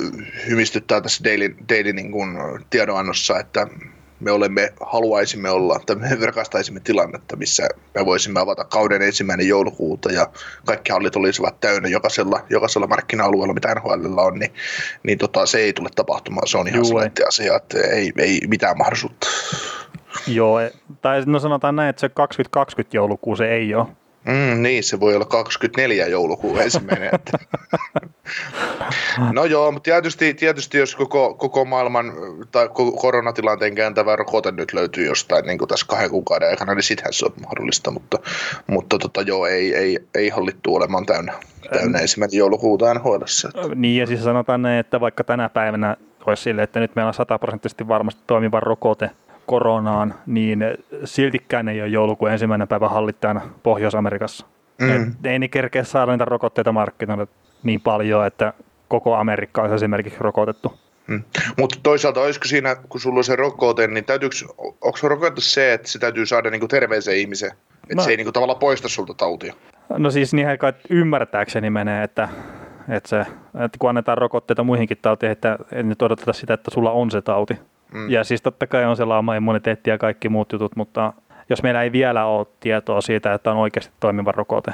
hymistyttää 0.49 1.01
tässä 1.01 1.23
Daily, 1.23 1.55
Daily 1.69 1.93
niin 1.93 2.11
kuin 2.11 2.37
tiedonannossa, 2.69 3.39
että 3.39 3.67
me 4.19 4.31
olemme, 4.31 4.73
haluaisimme 4.81 5.49
olla, 5.49 5.79
tai 5.85 5.95
me 5.95 6.25
rakastaisimme 6.25 6.79
tilannetta, 6.79 7.35
missä 7.35 7.69
me 7.95 8.05
voisimme 8.05 8.39
avata 8.39 8.63
kauden 8.63 9.01
ensimmäinen 9.01 9.47
joulukuuta 9.47 10.11
ja 10.11 10.27
kaikki 10.65 10.91
hallit 10.91 11.15
olisivat 11.15 11.59
täynnä 11.59 11.89
jokaisella, 11.89 12.43
jokaisella 12.49 12.87
markkina-alueella, 12.87 13.53
mitä 13.53 13.75
NHL 13.75 14.17
on, 14.17 14.39
niin, 14.39 14.53
niin 15.03 15.17
tota, 15.17 15.45
se 15.45 15.57
ei 15.57 15.73
tule 15.73 15.89
tapahtumaan. 15.95 16.47
Se 16.47 16.57
on 16.57 16.67
ihan 16.67 16.85
sellainen 16.85 17.27
asia, 17.27 17.55
että 17.55 17.77
ei, 17.79 18.13
ei 18.17 18.39
mitään 18.47 18.77
mahdollisuutta. 18.77 19.27
Joo, 20.27 20.59
tai 21.01 21.23
no 21.25 21.39
sanotaan 21.39 21.75
näin, 21.75 21.89
että 21.89 21.99
se 21.99 22.09
2020 22.09 22.97
joulukuu 22.97 23.35
se 23.35 23.47
ei 23.47 23.75
ole. 23.75 23.87
Mm, 24.25 24.63
niin, 24.63 24.83
se 24.83 24.99
voi 24.99 25.15
olla 25.15 25.25
24 25.25 26.07
joulukuun 26.07 26.61
ensimmäinen. 26.65 27.09
Että. 27.13 27.37
no 29.31 29.45
joo, 29.45 29.71
mutta 29.71 29.83
tietysti, 29.91 30.33
tietysti 30.33 30.77
jos 30.77 30.95
koko, 30.95 31.33
koko 31.33 31.65
maailman 31.65 32.13
tai 32.51 32.69
koronatilanteen 33.01 33.75
kääntävä 33.75 34.15
rokote 34.15 34.51
nyt 34.51 34.73
löytyy 34.73 35.05
jostain 35.05 35.45
niin 35.45 35.57
kuin 35.57 35.69
tässä 35.69 35.85
kahden 35.89 36.09
kuukauden 36.09 36.49
aikana, 36.49 36.73
niin 36.73 36.83
sittenhän 36.83 37.13
se 37.13 37.25
on 37.25 37.33
mahdollista, 37.43 37.91
mutta, 37.91 38.17
mutta 38.67 38.97
tota, 38.97 39.21
joo, 39.21 39.45
ei, 39.45 39.75
ei, 39.75 39.99
ei 40.15 40.29
hallittu 40.29 40.75
olemaan 40.75 41.05
täynnä, 41.05 41.33
täynnä 41.69 41.99
ensimmäinen 41.99 42.37
joulukuuta 42.37 42.93
nhl 42.93 43.21
Niin, 43.75 43.99
ja 43.99 44.07
siis 44.07 44.23
sanotaan 44.23 44.61
näin, 44.61 44.79
että 44.79 44.99
vaikka 44.99 45.23
tänä 45.23 45.49
päivänä 45.49 45.97
olisi 46.25 46.43
sille, 46.43 46.63
että 46.63 46.79
nyt 46.79 46.95
meillä 46.95 47.07
on 47.07 47.13
sataprosenttisesti 47.13 47.87
varmasti 47.87 48.21
toimiva 48.27 48.59
rokote, 48.59 49.11
koronaan, 49.47 50.13
niin 50.25 50.65
siltikään 51.03 51.67
ei 51.67 51.81
ole 51.81 51.89
joulukuun 51.89 52.31
ensimmäinen 52.31 52.67
päivä 52.67 52.89
hallittajana 52.89 53.41
Pohjois-Amerikassa. 53.63 54.45
Mm. 54.81 55.15
ei 55.23 55.39
ne 55.39 55.47
kerkeä 55.47 55.83
saada 55.83 56.11
niitä 56.11 56.25
rokotteita 56.25 56.71
markkinoille 56.71 57.27
niin 57.63 57.81
paljon, 57.81 58.25
että 58.25 58.53
koko 58.87 59.15
Amerikka 59.15 59.61
olisi 59.61 59.75
esimerkiksi 59.75 60.19
rokotettu. 60.19 60.79
Mm. 61.07 61.23
Mutta 61.57 61.79
toisaalta 61.83 62.21
olisiko 62.21 62.45
siinä, 62.45 62.75
kun 62.75 63.01
sulla 63.01 63.17
on 63.17 63.23
se 63.23 63.35
rokote, 63.35 63.87
niin 63.87 64.05
täytyykö, 64.05 64.35
onko 64.57 64.97
rokotettu 65.03 65.41
se, 65.41 65.73
että 65.73 65.87
se 65.87 65.99
täytyy 65.99 66.25
saada 66.25 66.49
niinku 66.49 66.67
terveeseen 66.67 67.17
ihmiseen? 67.17 67.51
Että 67.83 67.95
no. 67.95 68.03
se 68.03 68.11
ei 68.11 68.17
niinku 68.17 68.31
tavallaan 68.31 68.59
poista 68.59 68.89
sulta 68.89 69.13
tautia? 69.13 69.53
No 69.97 70.11
siis 70.11 70.33
niin 70.33 70.47
kai 70.59 70.73
ymmärtääkseni 70.89 71.69
menee, 71.69 72.03
että, 72.03 72.29
että, 72.89 73.09
se, 73.09 73.19
että 73.65 73.77
kun 73.79 73.89
annetaan 73.89 74.17
rokotteita 74.17 74.63
muihinkin 74.63 74.97
tauteihin, 75.01 75.31
että 75.31 75.57
ei 75.71 75.83
nyt 75.83 76.01
odoteta 76.01 76.33
sitä, 76.33 76.53
että 76.53 76.71
sulla 76.73 76.91
on 76.91 77.11
se 77.11 77.21
tauti. 77.21 77.57
Mm. 77.93 78.09
Ja 78.09 78.23
siis 78.23 78.41
totta 78.41 78.67
kai 78.67 78.85
on 78.85 78.97
se 78.97 79.05
lauma-immuniteetti 79.05 79.89
ja 79.89 79.97
kaikki 79.97 80.29
muut 80.29 80.51
jutut, 80.51 80.75
mutta 80.75 81.13
jos 81.49 81.63
meillä 81.63 81.83
ei 81.83 81.91
vielä 81.91 82.25
ole 82.25 82.47
tietoa 82.59 83.01
siitä, 83.01 83.33
että 83.33 83.51
on 83.51 83.57
oikeasti 83.57 83.93
toimiva 83.99 84.31
rokote, 84.31 84.71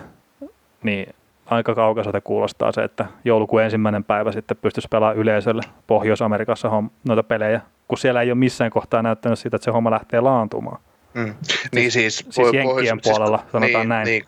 niin 0.84 1.16
aika 1.46 1.76
kaukaiselta 1.76 2.22
kuulostaa 2.22 2.72
se, 2.72 2.84
että 2.84 3.06
joulukuun 3.26 3.62
ensimmäinen 3.62 4.04
päivä 4.04 4.32
sitten 4.32 4.58
pystyisi 4.58 4.88
pelaamaan 4.92 5.18
yleisölle 5.18 5.62
Pohjois-Amerikassa 5.88 6.84
noita 7.08 7.24
pelejä, 7.24 7.62
kun 7.88 7.98
siellä 7.98 8.22
ei 8.22 8.32
ole 8.32 8.38
missään 8.38 8.72
kohtaa 8.72 9.02
näyttänyt 9.02 9.40
sitä, 9.40 9.56
että 9.56 9.66
se 9.66 9.72
homma 9.72 9.92
lähtee 9.92 10.22
laantumaan. 10.22 10.80
Mm. 11.14 11.34
Niin 11.76 11.92
siis, 11.92 12.18
siis, 12.18 12.36
siis 12.36 12.54
Jenkkien 12.54 13.00
puolella, 13.04 13.38
siis, 13.38 13.52
sanotaan 13.52 13.82
niin, 13.82 13.90
näin. 13.90 14.06
Niin, 14.06 14.24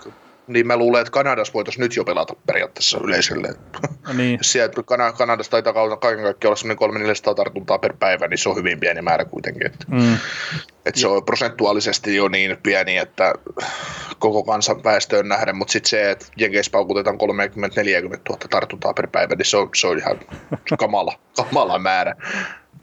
niin 0.47 0.67
mä 0.67 0.77
luulen, 0.77 1.01
että 1.01 1.11
Kanadassa 1.11 1.53
voitaisiin 1.53 1.83
nyt 1.83 1.95
jo 1.95 2.03
pelata 2.03 2.33
periaatteessa 2.47 2.99
yleisölle. 3.03 3.55
No 4.07 4.13
niin. 4.13 4.39
Sieltä 4.41 4.83
Kanadassa 5.17 5.51
taitaa 5.51 5.97
kaiken 5.97 6.23
kaikkiaan 6.23 6.49
olla 6.49 6.55
semmoinen 6.55 6.77
300 6.77 7.35
tartuntaa 7.35 7.79
per 7.79 7.93
päivä, 7.99 8.27
niin 8.27 8.37
se 8.37 8.49
on 8.49 8.55
hyvin 8.55 8.79
pieni 8.79 9.01
määrä 9.01 9.25
kuitenkin. 9.25 9.65
Että, 9.65 9.85
mm. 9.87 10.17
että 10.85 10.99
se 10.99 11.07
on 11.07 11.25
prosentuaalisesti 11.25 12.15
jo 12.15 12.27
niin 12.27 12.57
pieni, 12.63 12.97
että 12.97 13.33
koko 14.19 14.43
kansan 14.43 14.83
väestöön 14.83 15.27
nähden, 15.27 15.55
mutta 15.55 15.71
sitten 15.71 15.89
se, 15.89 16.11
että 16.11 16.25
Jenkeissä 16.37 16.71
paukutetaan 16.71 17.15
30-40 17.15 17.17
000 17.19 18.39
tartuntaa 18.49 18.93
per 18.93 19.07
päivä, 19.07 19.35
niin 19.35 19.45
se 19.45 19.57
on, 19.57 19.69
se 19.75 19.87
on 19.87 19.97
ihan 19.97 20.19
kamala, 20.79 21.19
kamala 21.35 21.79
määrä. 21.79 22.15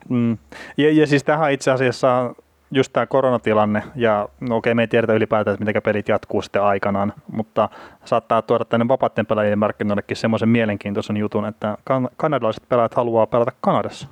Mm. 0.08 0.38
Ja, 0.76 0.92
ja 0.92 1.06
siis 1.06 1.24
tähän 1.24 1.52
itse 1.52 1.70
asiassa 1.70 2.34
just 2.72 2.92
tämä 2.92 3.06
koronatilanne, 3.06 3.82
ja 3.94 4.28
no 4.40 4.56
okei, 4.56 4.74
me 4.74 4.82
ei 4.82 4.88
tiedetä 4.88 5.12
ylipäätään, 5.12 5.54
että 5.54 5.64
miten 5.64 5.82
pelit 5.82 6.08
jatkuu 6.08 6.42
sitten 6.42 6.62
aikanaan, 6.62 7.12
mutta 7.32 7.68
saattaa 8.04 8.42
tuoda 8.42 8.64
tänne 8.64 8.88
vapaiden 8.88 9.26
pelaajien 9.26 9.58
markkinoillekin 9.58 10.16
semmoisen 10.16 10.48
mielenkiintoisen 10.48 11.16
jutun, 11.16 11.46
että 11.46 11.78
kan- 11.84 12.08
kanadalaiset 12.16 12.68
pelaajat 12.68 12.94
haluaa 12.94 13.26
pelata 13.26 13.52
Kanadassa. 13.60 14.08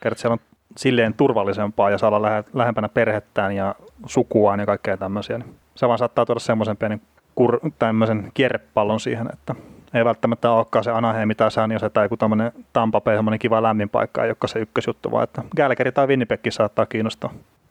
Kerrot, 0.00 0.18
siellä 0.18 0.32
on 0.32 0.38
silleen 0.76 1.14
turvallisempaa 1.14 1.90
ja 1.90 1.98
saa 1.98 2.08
olla 2.08 2.22
lähe- 2.22 2.44
lähempänä 2.54 2.88
perhettään 2.88 3.56
ja 3.56 3.74
sukuaan 4.06 4.60
ja 4.60 4.66
kaikkea 4.66 4.96
tämmöisiä. 4.96 5.38
Niin 5.38 5.54
se 5.74 5.88
vaan 5.88 5.98
saattaa 5.98 6.26
tuoda 6.26 6.40
semmoisen 6.40 6.76
pienen 6.76 7.00
kur- 7.40 7.70
tämmöisen 7.78 8.30
kierrepallon 8.34 9.00
siihen, 9.00 9.28
että 9.32 9.54
ei 9.94 10.04
välttämättä 10.04 10.50
olekaan 10.50 10.84
se 10.84 10.90
Anaheim 10.90 11.30
tai 11.36 11.50
San 11.50 11.72
Jose 11.72 11.90
tai 11.90 12.04
joku 12.04 12.16
tämmöinen 12.16 12.52
Tampa 12.72 13.00
Bay, 13.00 13.16
kiva 13.38 13.62
lämmin 13.62 13.88
paikka, 13.88 14.26
joka 14.26 14.46
se 14.46 14.58
ykkösjuttu, 14.58 15.10
vaan 15.10 15.24
että 15.24 15.42
Gälkeri 15.56 15.92
tai 15.92 16.06
Winnipeg 16.06 16.40
saattaa 16.50 16.86
kiinnostaa. 16.86 17.30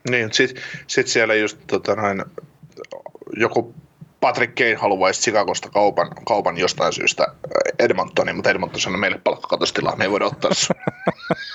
Niin, 0.09 0.33
sitten 0.33 0.63
sit 0.87 1.07
siellä 1.07 1.35
just 1.35 1.57
tota, 1.67 1.95
noin, 1.95 2.23
joku 3.37 3.75
Patrick 4.19 4.55
Kane 4.55 4.75
haluaisi 4.75 5.21
Chicagosta 5.21 5.69
kaupan, 5.69 6.09
kaupan 6.25 6.57
jostain 6.57 6.93
syystä 6.93 7.27
Edmontoniin, 7.79 8.35
mutta 8.35 8.49
Edmonton 8.49 8.79
sanoi 8.79 8.99
meille 8.99 9.21
palkkakatostilaa, 9.23 9.95
me 9.95 10.03
ei 10.03 10.11
voida 10.11 10.25
ottaa 10.25 10.53
sun. 10.53 10.75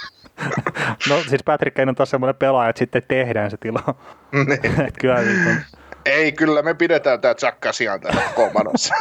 no 1.09 1.23
siis 1.29 1.43
Patrick 1.45 1.77
Kane 1.77 1.89
on 1.89 1.95
taas 1.95 2.11
semmoinen 2.11 2.35
pelaaja, 2.35 2.71
että 2.71 2.79
sitten 2.79 3.03
tehdään 3.09 3.51
se 3.51 3.57
tila. 3.57 3.95
niin. 4.33 4.93
kyllä 5.01 5.15
on. 5.15 5.25
Ei, 6.05 6.33
kyllä 6.33 6.63
me 6.63 6.75
pidetään 6.75 7.21
tämä 7.21 7.35
Jack 7.43 7.61
Cassian 7.61 8.01
täällä 8.01 8.23
kolmanossa. 8.35 8.95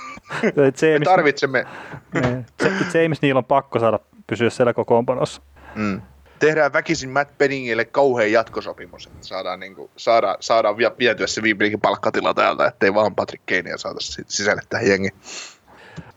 me 0.42 1.04
tarvitsemme. 1.04 1.66
Niin. 2.14 2.46
James 2.94 3.22
Neal 3.22 3.36
on 3.36 3.44
pakko 3.44 3.78
saada 3.78 3.98
pysyä 4.26 4.50
siellä 4.50 4.74
kokoonpanossa. 4.74 5.42
Mm 5.74 6.02
tehdään 6.38 6.72
väkisin 6.72 7.10
Matt 7.10 7.38
Penningille 7.38 7.84
kauhean 7.84 8.32
jatkosopimus, 8.32 9.06
että 9.06 9.26
saadaan, 9.26 9.60
niin 9.60 9.74
kuin, 9.74 9.90
saadaan, 9.96 10.36
saadaan 10.40 10.76
vietyä 10.76 11.26
se 11.26 11.42
viimeinkin 11.42 11.80
palkkatila 11.80 12.34
täältä, 12.34 12.66
ettei 12.66 12.94
vaan 12.94 13.14
Patrick 13.14 13.46
Kanea 13.46 13.78
saada 13.78 13.98
sisälle 14.26 14.62
tähän 14.68 14.88
jengi. 14.88 15.08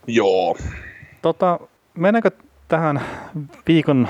Joo. 0.06 0.56
Tota, 1.22 1.60
mennäänkö 1.94 2.30
tähän 2.68 3.00
viikon, 3.68 4.08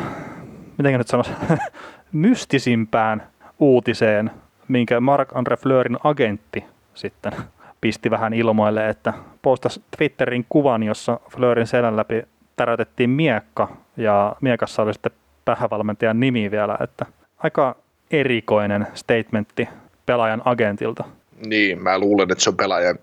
miten 0.79 0.99
nyt 0.99 1.09
sanoisi, 1.09 1.33
mystisimpään 2.13 3.29
uutiseen, 3.59 4.31
minkä 4.69 5.01
Mark-Andre 5.01 5.57
Fleurin 5.57 5.99
agentti 6.05 6.65
sitten 6.95 7.33
pisti 7.81 8.11
vähän 8.11 8.35
ilmoille, 8.35 8.89
että 8.89 9.13
postasi 9.43 9.83
Twitterin 9.97 10.47
kuvan, 10.49 10.83
jossa 10.83 11.21
Fleurin 11.31 11.67
selän 11.67 11.97
läpi 11.97 12.23
täräytettiin 12.57 13.11
miekka, 13.11 13.77
ja 13.97 14.37
miekassa 14.41 14.83
oli 14.83 14.93
sitten 14.93 15.13
päävalmentajan 15.45 16.21
nimi 16.21 16.51
vielä, 16.51 16.79
että 16.81 17.07
aika 17.39 17.77
erikoinen 18.11 18.87
statementti 18.95 19.69
pelaajan 20.07 20.43
agentilta. 20.45 21.05
Niin, 21.47 21.83
mä 21.83 21.99
luulen, 21.99 22.33
että 22.33 22.45
se 22.45 22.51
on 22.51 22.57
pelaajan, 22.57 22.99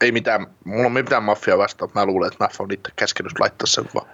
ei 0.00 0.12
mitään, 0.12 0.46
mulla 0.64 0.86
on 0.86 0.92
mitään 0.92 1.22
maffia 1.22 1.58
vastaan, 1.58 1.90
mä 1.94 2.06
luulen, 2.06 2.26
että 2.26 2.44
Maffa 2.44 2.62
on 2.62 2.72
itse 2.72 2.92
käskenyt 2.96 3.32
laittaa 3.40 3.66
sen 3.66 3.84
vaan. 3.94 4.06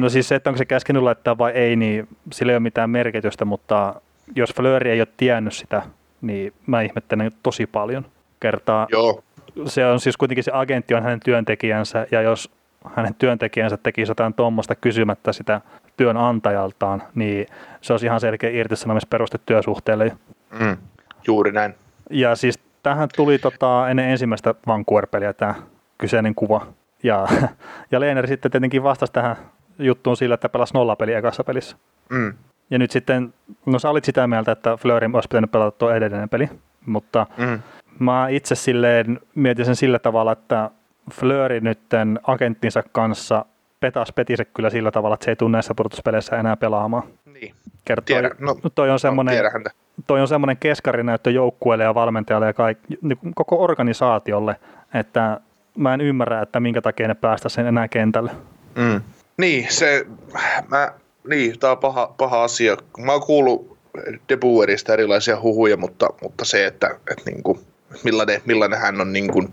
no 0.00 0.08
siis 0.08 0.28
se, 0.28 0.34
että 0.34 0.50
onko 0.50 0.58
se 0.58 0.64
käskenyt 0.64 1.02
laittaa 1.02 1.38
vai 1.38 1.52
ei, 1.52 1.76
niin 1.76 2.08
sillä 2.32 2.52
ei 2.52 2.56
ole 2.56 2.60
mitään 2.60 2.90
merkitystä, 2.90 3.44
mutta 3.44 3.94
jos 4.36 4.54
Flööri 4.54 4.90
ei 4.90 5.00
ole 5.00 5.08
tiennyt 5.16 5.54
sitä, 5.54 5.82
niin 6.20 6.52
mä 6.66 6.82
ihmettelen 6.82 7.32
tosi 7.42 7.66
paljon 7.66 8.06
kertaa. 8.40 8.86
Joo. 8.90 9.24
Se 9.66 9.86
on 9.86 10.00
siis 10.00 10.16
kuitenkin 10.16 10.44
se 10.44 10.50
agentti 10.54 10.94
on 10.94 11.02
hänen 11.02 11.20
työntekijänsä, 11.20 12.06
ja 12.10 12.22
jos 12.22 12.50
hänen 12.94 13.14
työntekijänsä 13.14 13.76
teki 13.76 14.00
jotain 14.08 14.34
tuommoista 14.34 14.74
kysymättä 14.74 15.32
sitä 15.32 15.60
työnantajaltaan, 15.96 17.02
niin 17.14 17.46
se 17.80 17.92
olisi 17.92 18.06
ihan 18.06 18.20
selkeä 18.20 18.50
irtisanomisperuste 18.50 19.38
työsuhteelle. 19.46 20.16
Mm, 20.60 20.76
juuri 21.26 21.52
näin. 21.52 21.74
Ja 22.10 22.36
siis 22.36 22.58
tähän 22.82 23.08
tuli 23.16 23.38
tota, 23.38 23.88
ennen 23.88 24.10
ensimmäistä 24.10 24.54
Vancouver-peliä 24.66 25.32
tämä 25.32 25.54
kyseinen 25.98 26.34
kuva. 26.34 26.66
Ja, 27.02 27.28
ja 27.90 28.00
Leener 28.00 28.26
sitten 28.26 28.50
tietenkin 28.50 28.82
vastasi 28.82 29.12
tähän 29.12 29.36
juttuun 29.78 30.16
sillä, 30.16 30.34
että 30.34 30.48
pelasi 30.48 30.74
nollapeliä 30.74 31.18
ekassa 31.18 31.44
pelissä. 31.44 31.76
Mm. 32.10 32.34
Ja 32.70 32.78
nyt 32.78 32.90
sitten, 32.90 33.34
no 33.66 33.78
sä 33.78 33.90
olit 33.90 34.04
sitä 34.04 34.26
mieltä, 34.26 34.52
että 34.52 34.76
Fleurin 34.76 35.14
olisi 35.14 35.28
pitänyt 35.28 35.50
pelata 35.50 35.70
tuo 35.70 35.90
edellinen 35.90 36.28
peli, 36.28 36.48
mutta 36.86 37.26
mm. 37.36 37.62
mä 37.98 38.28
itse 38.28 38.54
silleen 38.54 39.20
mietin 39.34 39.64
sen 39.64 39.76
sillä 39.76 39.98
tavalla, 39.98 40.32
että 40.32 40.70
Fleury 41.12 41.60
nytten 41.60 42.20
agenttinsa 42.22 42.82
kanssa 42.92 43.44
petas 43.80 44.12
petise 44.12 44.44
kyllä 44.44 44.70
sillä 44.70 44.90
tavalla, 44.90 45.14
että 45.14 45.24
se 45.24 45.30
ei 45.30 45.36
tule 45.36 45.50
näissä 45.50 45.74
pudotuspeleissä 45.74 46.36
enää 46.36 46.56
pelaamaan. 46.56 47.02
Niin. 47.24 47.54
Kertoo, 47.84 48.04
Tiedä. 48.04 48.30
No, 48.38 48.56
toi 48.74 48.90
on 48.90 48.98
semmoinen, 49.00 49.44
no, 49.44 49.70
toi 50.06 50.20
on 50.20 50.28
semmoinen 50.28 50.56
keskarinäyttö 50.56 51.30
joukkueelle 51.30 51.84
ja 51.84 51.94
valmentajalle 51.94 52.46
ja 52.46 52.52
kaik, 52.52 52.78
niin 53.02 53.18
koko 53.34 53.64
organisaatiolle, 53.64 54.56
että 54.94 55.40
mä 55.76 55.94
en 55.94 56.00
ymmärrä, 56.00 56.42
että 56.42 56.60
minkä 56.60 56.82
takia 56.82 57.08
ne 57.08 57.14
päästä 57.14 57.48
sen 57.48 57.66
enää 57.66 57.88
kentälle. 57.88 58.30
Mm. 58.74 59.00
Niin, 59.36 59.66
se, 59.70 60.06
mä, 60.68 60.92
niin, 61.28 61.58
tämä 61.58 61.70
on 61.70 61.78
paha, 61.78 62.14
paha 62.18 62.44
asia. 62.44 62.76
Mä 62.98 63.12
oon 63.12 63.22
kuullut 63.22 63.78
Debuerista 64.28 64.92
erilaisia 64.92 65.40
huhuja, 65.40 65.76
mutta, 65.76 66.08
mutta 66.22 66.44
se, 66.44 66.66
että, 66.66 66.86
että 67.10 67.30
niin 67.30 67.42
kuin, 67.42 67.60
millainen, 68.04 68.40
millainen 68.44 68.78
hän 68.78 69.00
on 69.00 69.12
niin 69.12 69.32
kuin, 69.32 69.48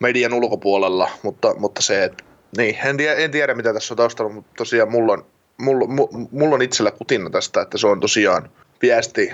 median 0.00 0.34
ulkopuolella, 0.34 1.10
mutta, 1.22 1.54
mutta 1.54 1.82
se, 1.82 2.04
että 2.04 2.24
niin, 2.56 2.78
en 2.84 2.96
tiedä, 2.96 3.14
en 3.14 3.30
tiedä 3.30 3.54
mitä 3.54 3.74
tässä 3.74 3.94
on 3.94 3.96
taustalla, 3.96 4.32
mutta 4.32 4.52
tosiaan 4.56 4.90
mulla 4.90 5.12
on, 5.12 5.26
mulla, 5.58 5.86
mulla 6.30 6.54
on 6.54 6.62
itsellä 6.62 6.90
kutina 6.90 7.30
tästä, 7.30 7.60
että 7.60 7.78
se 7.78 7.86
on 7.86 8.00
tosiaan 8.00 8.50
viesti, 8.82 9.30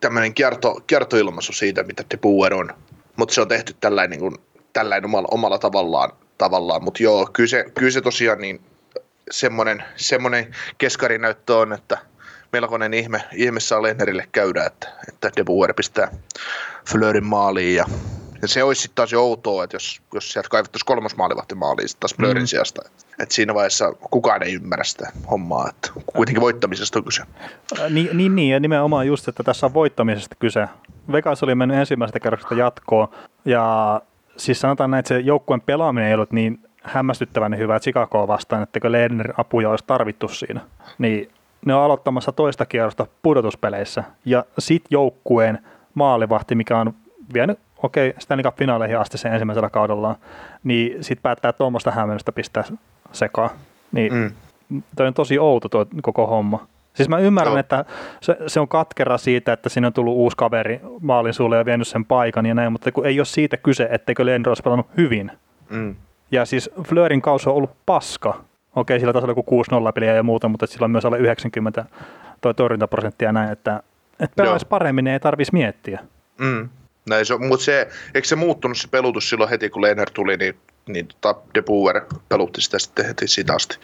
tämmöinen 0.00 0.34
kierto, 0.34 0.80
kiertoilmaisu 0.86 1.52
siitä, 1.52 1.82
mitä 1.82 2.04
De 2.10 2.16
Boer 2.16 2.54
on, 2.54 2.70
mutta 3.16 3.34
se 3.34 3.40
on 3.40 3.48
tehty 3.48 3.76
tällainen, 3.80 4.10
niin 4.10 4.20
kuin, 4.20 4.36
tällainen 4.72 5.04
omalla, 5.04 5.28
omalla 5.30 5.58
tavallaan, 5.58 6.12
tavallaan. 6.38 6.84
mutta 6.84 7.02
joo, 7.02 7.28
kyllä 7.32 7.48
se, 7.48 7.64
kyllä 7.74 7.90
se 7.90 8.00
tosiaan 8.00 8.38
niin 8.38 8.60
semmoinen, 9.30 9.84
semmoinen 9.96 10.54
keskarinäyttö 10.78 11.56
on, 11.56 11.72
että 11.72 11.98
melkoinen 12.52 12.94
ihme, 12.94 13.22
ihme 13.34 13.60
saa 13.60 13.82
Lehnerille 13.82 14.28
käydä, 14.32 14.64
että, 14.64 14.88
että 15.08 15.30
De 15.36 15.44
Boer 15.44 15.74
pistää 15.74 16.10
Fleurin 16.90 17.24
maaliin 17.26 17.76
ja 17.76 17.84
ja 18.42 18.48
se 18.48 18.62
olisi 18.62 18.82
sitten 18.82 18.96
taas 18.96 19.12
jo 19.12 19.22
outoa, 19.22 19.64
että 19.64 19.76
jos, 19.76 20.02
jos 20.14 20.32
sieltä 20.32 20.48
kaivattaisiin 20.48 20.86
kolmas 20.86 21.16
maalivahti 21.16 21.54
maaliin 21.54 21.88
taas 22.00 22.14
Blörin 22.14 22.42
mm. 22.42 22.46
sijasta. 22.46 22.82
Et 23.18 23.30
siinä 23.30 23.54
vaiheessa 23.54 23.92
kukaan 24.10 24.42
ei 24.42 24.54
ymmärrä 24.54 24.84
sitä 24.84 25.12
hommaa, 25.30 25.68
että 25.68 25.90
kuitenkin 26.06 26.40
voittamisesta 26.40 26.98
on 26.98 27.04
kyse. 27.04 27.22
Niin, 27.90 28.08
niin, 28.12 28.36
niin, 28.36 28.52
ja 28.52 28.60
nimenomaan 28.60 29.06
just, 29.06 29.28
että 29.28 29.42
tässä 29.42 29.66
on 29.66 29.74
voittamisesta 29.74 30.36
kyse. 30.38 30.68
Vegas 31.12 31.42
oli 31.42 31.54
mennyt 31.54 31.78
ensimmäisestä 31.78 32.20
kerroksesta 32.20 32.54
jatkoon, 32.54 33.08
ja 33.44 34.00
siis 34.36 34.60
sanotaan 34.60 34.90
näin, 34.90 34.98
että 34.98 35.08
se 35.08 35.20
joukkueen 35.20 35.60
pelaaminen 35.60 36.08
ei 36.08 36.14
ollut 36.14 36.32
niin 36.32 36.60
hämmästyttävän 36.82 37.58
hyvä 37.58 37.80
Chicagoa 37.80 38.28
vastaan, 38.28 38.62
että 38.62 38.92
Lerner 38.92 39.32
apuja 39.36 39.70
olisi 39.70 39.84
tarvittu 39.86 40.28
siinä. 40.28 40.60
Niin 40.98 41.30
ne 41.66 41.74
on 41.74 41.82
aloittamassa 41.82 42.32
toista 42.32 42.66
kierrosta 42.66 43.06
pudotuspeleissä, 43.22 44.04
ja 44.24 44.44
sit 44.58 44.84
joukkueen 44.90 45.58
maalivahti, 45.94 46.54
mikä 46.54 46.78
on 46.78 46.94
vienyt 47.34 47.58
okei, 47.82 48.14
Stanley 48.18 48.44
Cup-finaaleihin 48.44 48.98
asti 48.98 49.18
sen 49.18 49.32
ensimmäisellä 49.32 49.70
kaudellaan, 49.70 50.16
niin 50.64 51.04
sitten 51.04 51.22
päättää 51.22 51.52
tuommoista 51.52 51.90
hämmennystä 51.90 52.32
pistää 52.32 52.64
sekaan. 53.12 53.50
Niin 53.92 54.14
mm. 54.14 54.32
toi 54.96 55.06
on 55.06 55.14
tosi 55.14 55.38
outo 55.38 55.68
tuo 55.68 55.86
koko 56.02 56.26
homma. 56.26 56.66
Siis 56.94 57.08
mä 57.08 57.18
ymmärrän, 57.18 57.54
no. 57.54 57.60
että 57.60 57.84
se, 58.20 58.36
se, 58.46 58.60
on 58.60 58.68
katkera 58.68 59.18
siitä, 59.18 59.52
että 59.52 59.68
sinne 59.68 59.86
on 59.86 59.92
tullut 59.92 60.14
uusi 60.14 60.36
kaveri 60.36 60.80
maalin 61.00 61.34
sulle 61.34 61.56
ja 61.56 61.64
vienyt 61.64 61.88
sen 61.88 62.04
paikan 62.04 62.46
ja 62.46 62.54
näin, 62.54 62.72
mutta 62.72 62.92
kun 62.92 63.06
ei 63.06 63.20
ole 63.20 63.24
siitä 63.24 63.56
kyse, 63.56 63.88
etteikö 63.90 64.26
Leandro 64.26 64.50
olisi 64.50 64.62
pelannut 64.62 64.86
hyvin. 64.96 65.32
Mm. 65.70 65.96
Ja 66.30 66.44
siis 66.44 66.70
Fleurin 66.88 67.22
kausi 67.22 67.48
on 67.48 67.54
ollut 67.54 67.76
paska. 67.86 68.44
Okei, 68.76 69.00
sillä 69.00 69.12
tasolla 69.12 69.30
joku 69.30 69.64
6-0 69.88 69.92
peliä 69.94 70.14
ja 70.14 70.22
muuta, 70.22 70.48
mutta 70.48 70.66
sillä 70.66 70.84
on 70.84 70.90
myös 70.90 71.04
alle 71.04 71.18
90 71.18 71.84
toi 72.40 72.54
torjuntaprosenttia 72.54 73.32
näin, 73.32 73.52
että, 73.52 73.82
että 74.20 74.42
pelaisi 74.42 74.66
paremmin, 74.66 75.04
niin 75.04 75.12
ei 75.12 75.20
tarvitsisi 75.20 75.52
miettiä. 75.52 76.00
Mm. 76.38 76.68
Näin 77.08 77.26
se, 77.26 77.38
mutta 77.38 77.64
se, 77.64 77.88
eikö 78.14 78.28
se 78.28 78.36
muuttunut 78.36 78.78
se 78.78 78.88
pelutus 78.88 79.28
silloin 79.28 79.50
heti, 79.50 79.70
kun 79.70 79.82
Lehner 79.82 80.10
tuli, 80.10 80.36
niin, 80.36 80.54
niin 80.86 81.06
tota 81.06 81.40
De 81.54 81.62
Boer 81.62 82.00
pelutti 82.28 82.60
sitä 82.60 82.78
sitten 82.78 83.06
heti 83.06 83.28
siitä 83.28 83.54
asti? 83.54 83.78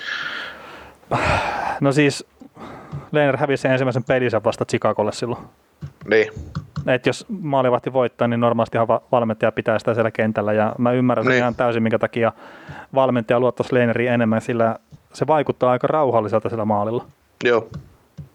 No 1.81 1.93
siis 1.93 2.27
Lehner 3.13 3.37
hävisi 3.37 3.69
ensimmäisen 3.69 4.05
pelinsä 4.05 4.45
vasta 4.45 4.65
Chicagolle 4.65 5.13
silloin. 5.13 5.43
Niin. 6.11 6.33
Et 6.87 7.07
jos 7.07 7.27
maalivahti 7.29 7.93
voittaa, 7.93 8.29
niin 8.29 8.41
normaalistihan 8.41 8.89
valmentaja 9.13 9.53
pitää 9.53 9.79
sitä 9.79 9.95
siellä 9.95 10.11
kentällä. 10.11 10.53
Ja 10.53 10.75
mä 10.79 10.93
ymmärrän 10.93 11.27
niin. 11.27 11.39
ihan 11.39 11.55
täysin, 11.55 11.83
minkä 11.83 11.99
takia 11.99 12.33
valmentaja 12.95 13.41
luottaisi 13.41 13.75
Lehneriin 13.75 14.13
enemmän, 14.13 14.41
sillä 14.41 14.77
se 15.13 15.27
vaikuttaa 15.27 15.71
aika 15.71 15.87
rauhalliselta 15.87 16.49
sillä 16.49 16.65
maalilla. 16.65 17.07
Joo. 17.45 17.69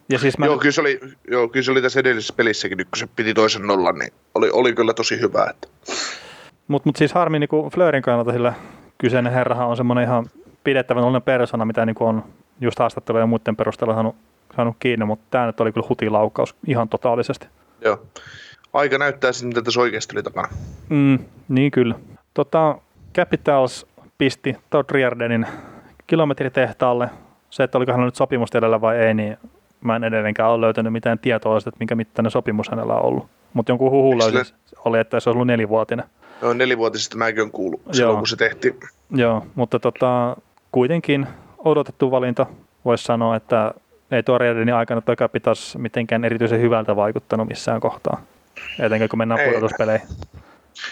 Ja 0.10 0.20
siis 0.20 0.38
mä 0.38 0.46
joo, 0.46 0.58
kyllä 0.58 0.72
se 0.72 0.82
oli, 0.82 1.00
joo, 1.28 1.48
kyllä 1.48 1.63
se 1.63 1.72
oli 1.72 1.82
tässä 1.82 2.00
edellisessä 2.00 2.34
pelissäkin, 2.38 2.78
nyt 2.78 2.88
kun 2.89 2.98
se 2.98 3.08
piti 3.15 3.34
toisen 3.34 3.67
nollan, 3.67 3.96
niin 3.96 4.13
oli, 4.36 4.50
oli 4.54 4.74
kyllä 4.74 4.93
tosi 4.93 5.20
hyvä. 5.20 5.48
Että. 5.50 5.67
Mutta 6.67 6.89
mut 6.89 6.96
siis 6.96 7.13
harmi 7.13 7.39
niin 7.39 7.50
Fleurin 7.74 8.02
kannalta, 8.02 8.32
sillä 8.32 8.54
kyseinen 8.98 9.34
herrahan 9.34 9.67
on 9.67 9.78
semmoinen 9.78 10.04
ihan 10.04 10.26
pidettävän 10.63 11.22
persona, 11.22 11.65
mitä 11.65 11.86
niin 11.86 11.96
on 12.00 12.24
just 12.62 12.80
haastatteluja 12.80 13.24
ja 13.24 13.28
muiden 13.28 13.56
perusteella 13.56 13.93
saanut, 13.93 14.15
saanut 14.56 14.76
kiinni, 14.80 15.06
mutta 15.06 15.26
tämä 15.32 15.46
nyt 15.46 15.60
oli 15.60 15.72
kyllä 15.72 15.88
hutilaukaus 15.89 16.56
ihan 16.67 16.89
totaalisesti. 16.89 17.48
Joo. 17.82 18.06
Aika 18.74 18.98
näyttää 18.98 19.32
sitten, 19.32 19.48
mitä 19.48 19.62
tässä 19.62 19.80
oikeasti 19.80 20.15
oli 20.15 20.24
takana. 20.24 20.48
Mm, 20.89 21.20
niin 21.48 21.72
kyllä. 21.72 21.96
Tota, 22.34 22.78
Capitals 23.15 23.88
pisti 24.17 24.58
Todd 24.70 24.89
Riordanin 24.91 25.48
kilometritehtaalle. 26.08 27.10
Se, 27.50 27.63
että 27.63 27.78
oliko 27.78 27.91
hän 27.91 28.02
nyt 28.02 28.15
sopimusta 28.15 28.58
edellä 28.58 28.82
vai 28.82 28.98
ei, 28.98 29.13
niin 29.13 29.38
mä 29.88 29.95
en 29.95 30.04
edelleenkään 30.04 30.50
ole 30.50 30.62
löytänyt 30.62 30.93
mitään 30.93 31.19
tietoa, 31.19 31.58
että 31.58 31.71
minkä 31.80 31.95
mittainen 31.95 32.32
sopimus 32.32 32.69
hänellä 32.69 32.93
on 32.93 33.06
ollut. 33.06 33.28
Mutta 33.54 33.71
jonkun 33.71 33.91
huhulla 33.91 34.26
oli, 34.26 34.41
oli, 34.86 35.00
että 35.00 35.19
se 35.19 35.30
on 35.30 35.36
ollut 35.36 35.47
nelivuotinen. 35.47 36.06
Joo, 36.41 36.54
nelivuotisesta 36.54 37.17
mäkin 37.17 37.41
olen 37.41 37.52
kuullut 37.52 37.82
silloin, 37.91 38.13
Joo. 38.13 38.17
kun 38.17 38.28
se 38.28 38.36
tehtiin. 38.36 38.80
Joo, 39.12 39.45
mutta 39.56 39.80
tota, 39.80 40.38
kuitenkin 40.71 41.28
odotettu 41.58 42.12
valinta. 42.12 42.45
Voisi 42.86 43.04
sanoa, 43.04 43.36
että 43.36 43.73
ei 44.12 44.23
tuo 44.23 44.38
Redenin 44.38 44.76
aikana 44.76 45.02
toi 45.02 45.15
Capitals 45.15 45.78
mitenkään 45.78 46.26
erityisen 46.26 46.62
hyvältä 46.62 46.95
vaikuttanut 46.95 47.47
missään 47.47 47.80
kohtaa. 47.80 48.21
Etenkin 48.80 49.10
kun 49.10 49.19
mennään 49.19 49.41
Ei. 49.41 49.47
pudotuspeleihin. 49.47 50.08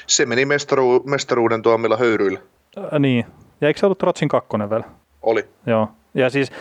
Se 0.07 0.25
meni 0.25 0.45
mestaru, 0.45 1.03
mestaruuden 1.05 1.61
tuomilla 1.61 1.97
höyryillä. 1.97 2.39
Äh, 2.77 2.99
niin. 2.99 3.25
Ja 3.61 3.67
eikö 3.67 3.79
se 3.79 3.85
ollut 3.85 3.97
Trotsin 3.97 4.27
kakkonen 4.27 4.69
vielä? 4.69 4.83
Oli. 5.21 5.45
Joo. 5.65 5.89
Ja 6.13 6.29
siis 6.29 6.51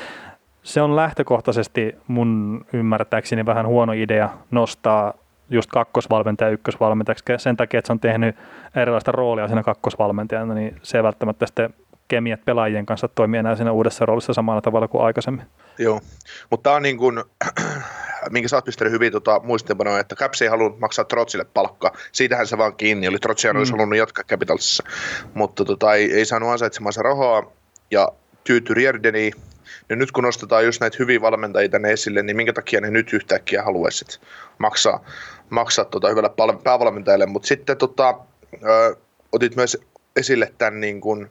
se 0.65 0.83
on 0.83 0.97
lähtökohtaisesti 0.97 1.97
mun 2.07 2.65
ymmärtääkseni 2.73 3.47
vähän 3.47 3.67
huono 3.67 3.93
idea 3.93 4.31
nostaa 4.51 5.15
just 5.51 5.71
kakkosvalmentaja 5.71 6.51
ykkösvalmentajaksi 6.51 7.25
sen 7.37 7.57
takia, 7.57 7.79
että 7.79 7.87
se 7.87 7.93
on 7.93 8.01
tehnyt 8.01 8.37
erilaista 8.77 9.13
roolia 9.13 9.47
siinä 9.47 9.63
kakkosvalmentajana, 9.63 10.55
niin 10.55 10.77
se 10.83 10.99
ei 10.99 11.03
välttämättä 11.03 11.47
sitten 11.47 11.75
kemiat 12.09 12.45
pelaajien 12.45 12.87
kanssa 12.87 13.09
toimii 13.09 13.39
enää 13.39 13.57
siinä 13.57 13.73
uudessa 13.73 14.07
roolissa 14.07 14.33
samalla 14.33 14.61
tavalla 14.61 14.89
kuin 14.89 15.05
aikaisemmin. 15.05 15.47
Joo, 15.79 16.01
mutta 16.51 16.63
tämä 16.63 16.77
on 16.77 16.83
niin 16.83 16.99
kuin, 16.99 17.25
minkä 18.31 18.49
sä 18.49 18.57
oot 18.57 18.91
hyvin 18.91 19.13
tota, 19.13 19.41
muistinpanoja, 19.45 19.99
että 19.99 20.17
Caps 20.17 20.43
ei 20.43 20.49
halunnut 20.49 20.81
maksaa 20.81 21.05
Trotsille 21.05 21.45
palkkaa. 21.55 21.91
Siitähän 22.13 22.47
se 22.47 22.59
vaan 22.59 22.77
kiinni 22.77 23.09
oli. 23.09 23.19
Trotsihan 23.19 23.57
mm. 23.57 23.59
olisi 23.59 23.73
halunnut 23.73 23.99
jatkaa 23.99 24.25
Capitalsissa, 24.25 24.85
mutta 25.35 25.65
tota, 25.65 25.95
ei, 25.95 26.13
ei 26.13 26.25
saanut 26.25 26.49
ansaitsemansa 26.49 27.03
rahaa 27.03 27.43
ja 27.91 28.09
tyytyi 28.45 28.75
Rierdeniin. 28.75 29.33
Ja 29.89 29.97
nyt 29.97 30.13
kun 30.13 30.25
nostetaan 30.25 30.65
just 30.65 30.81
näitä 30.81 30.97
hyviä 31.01 31.21
valmentajia 31.21 31.69
tänne 31.69 31.93
esille, 31.93 32.23
niin 32.23 32.37
minkä 32.37 32.53
takia 32.53 32.81
ne 32.81 32.91
nyt 32.91 33.13
yhtäkkiä 33.13 33.63
haluaisit 33.63 34.21
maksaa, 34.59 35.05
maksaa 35.51 35.85
tota 35.85 36.09
hyvälle 36.09 36.59
päävalmentajalle. 36.65 37.27
Mutta 37.27 37.47
sitten 37.47 37.77
tota, 37.77 38.15
ö, 38.65 38.97
otit 39.33 39.57
myös 39.57 39.79
esille 40.17 40.53
tämän 40.59 40.81
niin 40.81 41.01
kuin, 41.01 41.31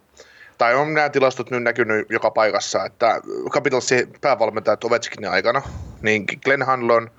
tai 0.58 0.76
on 0.76 0.94
nämä 0.94 1.10
tilastot 1.10 1.52
nyt 1.52 1.64
näkynyt 1.64 2.10
joka 2.10 2.32
paikassa, 2.32 2.86
että 2.86 3.22
Capitalsin 3.50 4.14
päävalmentajat 4.22 4.84
Ovechkinin 4.84 5.30
aikana, 5.30 5.62
niin 6.02 6.26
Glenn 6.44 6.64
Hanlon, 6.64 7.12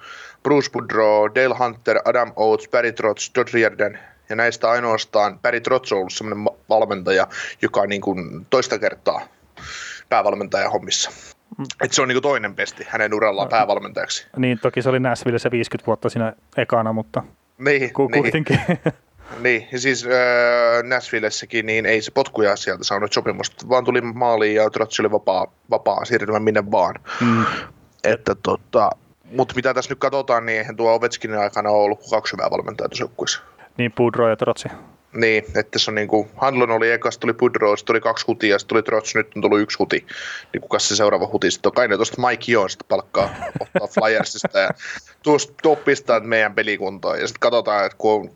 Bruce 0.42 0.70
Boudreau, 0.70 1.34
Dale 1.34 1.54
Hunter, 1.58 2.00
Adam 2.04 2.32
Oates, 2.36 2.68
Barry 2.68 2.92
Trotz, 2.92 3.30
Todd 3.30 3.48
Reardon, 3.54 3.98
ja 4.28 4.36
näistä 4.36 4.70
ainoastaan 4.70 5.38
Barry 5.38 5.60
Trotz 5.60 5.92
on 5.92 5.98
ollut 5.98 6.12
sellainen 6.12 6.44
valmentaja, 6.68 7.26
joka 7.62 7.86
niin 7.86 8.00
kuin 8.00 8.46
toista 8.50 8.78
kertaa 8.78 9.33
päävalmentaja 10.14 10.70
hommissa. 10.70 11.10
Et 11.84 11.92
se 11.92 12.02
on 12.02 12.08
niin 12.08 12.22
toinen 12.22 12.54
pesti 12.54 12.86
hänen 12.88 13.14
urallaan 13.14 13.48
päävalmentajaksi. 13.48 14.26
Niin, 14.36 14.58
toki 14.62 14.82
se 14.82 14.88
oli 14.88 15.00
Nashvillessä 15.00 15.50
50 15.50 15.86
vuotta 15.86 16.08
siinä 16.08 16.32
ekana, 16.56 16.92
mutta 16.92 17.22
Niin, 17.58 17.92
ku- 17.92 18.08
niin. 18.08 18.22
kuitenkin. 18.22 18.60
Niin, 19.40 19.68
ja 19.72 19.78
siis 19.78 20.04
äh, 20.06 20.82
Nashvillessäkin 20.88 21.66
niin 21.66 21.86
ei 21.86 22.02
se 22.02 22.10
potkuja 22.10 22.56
sieltä 22.56 22.84
saanut 22.84 23.12
sopimusta, 23.12 23.68
vaan 23.68 23.84
tuli 23.84 24.00
maaliin 24.00 24.54
ja 24.54 24.70
Trotsi 24.70 25.02
oli 25.02 25.10
vapaa, 25.10 25.46
vapaa 25.70 26.04
siirtymään 26.04 26.42
minne 26.42 26.70
vaan. 26.70 26.94
mm. 27.20 27.44
Että 28.04 28.34
tota, 28.34 28.90
mutta 29.36 29.54
mitä 29.56 29.74
tässä 29.74 29.90
nyt 29.90 29.98
katsotaan, 29.98 30.46
niin 30.46 30.58
eihän 30.58 30.76
tuo 30.76 30.94
Ovechkinin 30.94 31.38
aikana 31.38 31.70
ole 31.70 31.82
ollut 31.84 32.00
kaksi 32.10 32.32
hyvää 32.32 32.50
valmentajaa 32.50 32.88
tuossa 32.88 33.02
joukkueessa. 33.04 33.42
Niin, 33.78 33.92
Boudreau 33.92 34.28
ja 34.28 34.36
Trotsi. 34.36 34.68
Niin, 35.14 35.44
että 35.56 35.78
se 35.78 35.90
on 35.90 35.94
niinku, 35.94 36.28
Handlon 36.36 36.70
oli 36.70 36.92
ekas, 36.92 37.18
tuli 37.18 37.32
Pudro, 37.32 37.76
sitten 37.76 37.86
tuli 37.86 38.00
kaksi 38.00 38.26
hutia, 38.26 38.58
sitten 38.58 38.74
tuli 38.74 38.82
Trots, 38.82 39.14
nyt 39.14 39.32
on 39.36 39.42
tullut 39.42 39.60
yksi 39.60 39.78
huti. 39.78 40.06
Niin 40.52 40.60
kuka 40.60 40.78
se 40.78 40.96
seuraava 40.96 41.28
huti 41.32 41.50
sitten 41.50 41.68
on? 41.68 41.74
Kai 41.74 41.88
ne 41.88 41.96
tuosta 41.96 42.22
Mike 42.28 42.52
Jones 42.52 42.78
palkkaa 42.88 43.30
ottaa 43.60 43.86
Flyersista 43.86 44.58
ja 44.58 44.70
tuosta 45.22 45.52
tuo 45.62 45.76
pistää 45.76 46.20
meidän 46.20 46.54
pelikuntoon. 46.54 47.20
Ja 47.20 47.26
sitten 47.26 47.40
katsotaan, 47.40 47.86
että 47.86 47.98
kun 47.98 48.20
on 48.20 48.30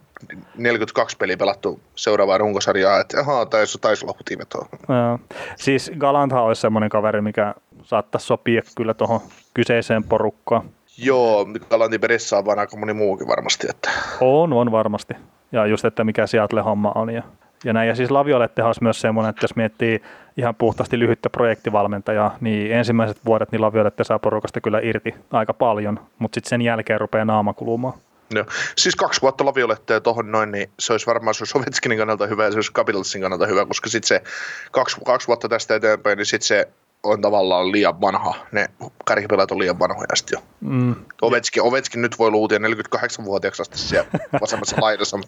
42 0.57 1.17
peliä 1.17 1.37
pelattu 1.37 1.81
seuraavaa 1.95 2.39
runkosarjaa, 2.39 3.01
että 3.01 3.21
ahaa, 3.21 3.47
taisi, 3.47 3.79
taisi 3.81 4.05
olla 4.05 4.15
hutivetoa. 4.19 4.69
Joo. 4.89 5.19
Siis 5.57 5.93
Galanthan 5.99 6.43
olisi 6.43 6.61
semmoinen 6.61 6.91
kaveri, 6.91 7.21
mikä 7.21 7.55
saattaisi 7.83 8.27
sopia 8.27 8.63
kyllä 8.77 8.95
tuohon 8.95 9.21
kyseiseen 9.55 10.05
porukkaan. 10.05 10.71
Joo, 10.99 11.47
Galantin 11.71 12.01
perissä 12.01 12.39
on 12.39 12.45
vaan 12.45 12.59
aika 12.59 12.77
moni 12.77 12.93
muukin 12.93 13.29
varmasti, 13.29 13.67
että 13.71 13.91
On, 14.21 14.53
on 14.53 14.73
varmasti. 14.73 15.15
Ja 15.53 15.67
just, 15.67 15.85
että 15.85 16.05
mikä 16.05 16.27
Seattle-homma 16.27 16.93
on. 16.95 17.11
Ja, 17.11 17.23
ja 17.65 17.73
näin. 17.73 17.89
Ja 17.89 17.95
siis 17.95 18.11
Laviolettehan 18.11 18.69
olisi 18.69 18.83
myös 18.83 19.01
semmoinen, 19.01 19.31
että 19.31 19.45
jos 19.45 19.57
miettii 19.57 20.03
ihan 20.37 20.55
puhtaasti 20.55 20.99
lyhyttä 20.99 21.31
projektivalmentajaa, 21.31 22.37
niin 22.41 22.73
ensimmäiset 22.73 23.19
vuodet 23.25 23.53
niin 23.53 23.63
Laviolette 23.63 24.05
saa 24.05 24.19
porukasta 24.19 24.61
kyllä 24.61 24.81
irti 24.83 25.15
aika 25.31 25.55
paljon, 25.55 26.01
mutta 26.19 26.35
sitten 26.37 26.49
sen 26.49 26.63
jälkeen 26.63 27.01
rupeaa 27.01 27.25
naama 27.25 27.55
kulumaan. 27.55 27.95
Joo. 28.31 28.45
Siis 28.77 28.97
kaksi 28.97 29.23
vuotta 29.23 29.45
lavioletteja 29.45 30.01
tuohon 30.01 30.33
noin, 30.33 30.53
niin 30.53 30.71
se 30.79 30.93
olisi 30.93 31.07
varmaan 31.07 31.35
se 31.35 31.45
olisi 31.59 31.97
kannalta 31.97 32.27
hyvä 32.27 32.45
ja 32.45 32.51
se 32.51 32.57
olisi 32.57 32.73
Capitalsin 32.73 33.23
kannalta 33.23 33.47
hyvä, 33.47 33.67
koska 33.67 33.91
sitten 33.91 34.09
se 34.09 34.23
kaksi, 34.71 34.97
kaksi 35.07 35.27
vuotta 35.27 35.49
tästä 35.49 35.75
eteenpäin, 35.75 36.17
niin 36.17 36.27
sitten 36.27 36.47
se 36.47 36.69
on 37.03 37.21
tavallaan 37.21 37.73
liian 37.73 38.01
vanha. 38.01 38.35
Ne 38.53 38.67
kärkipelaat 39.07 39.51
on 39.51 39.59
liian 39.59 39.79
vanhoja 39.79 40.17
sitten 40.17 40.37
jo. 40.37 40.43
Mm. 40.61 40.95
Ovechkin, 41.23 41.63
Ovechkin 41.63 42.03
nyt 42.03 42.19
voi 42.19 42.31
luutia 42.31 42.59
48-vuotiaaksi 42.59 43.63
asti 43.63 43.79
siellä 43.79 44.09
vasemmassa 44.41 44.77
laidassa. 44.81 45.19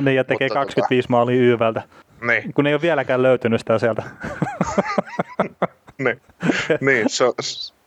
Niin, 0.00 0.16
ja 0.16 0.24
tekee 0.24 0.46
Mutta 0.46 0.54
25 0.54 1.08
maalia 1.10 1.42
YVltä, 1.42 1.82
Niin, 2.26 2.54
kun 2.54 2.66
ei 2.66 2.74
ole 2.74 2.82
vieläkään 2.82 3.22
löytynyt 3.22 3.60
sitä 3.60 3.78
sieltä. 3.78 4.02
niin, 6.04 6.20
niin 6.80 7.08
se, 7.08 7.24
on, 7.24 7.32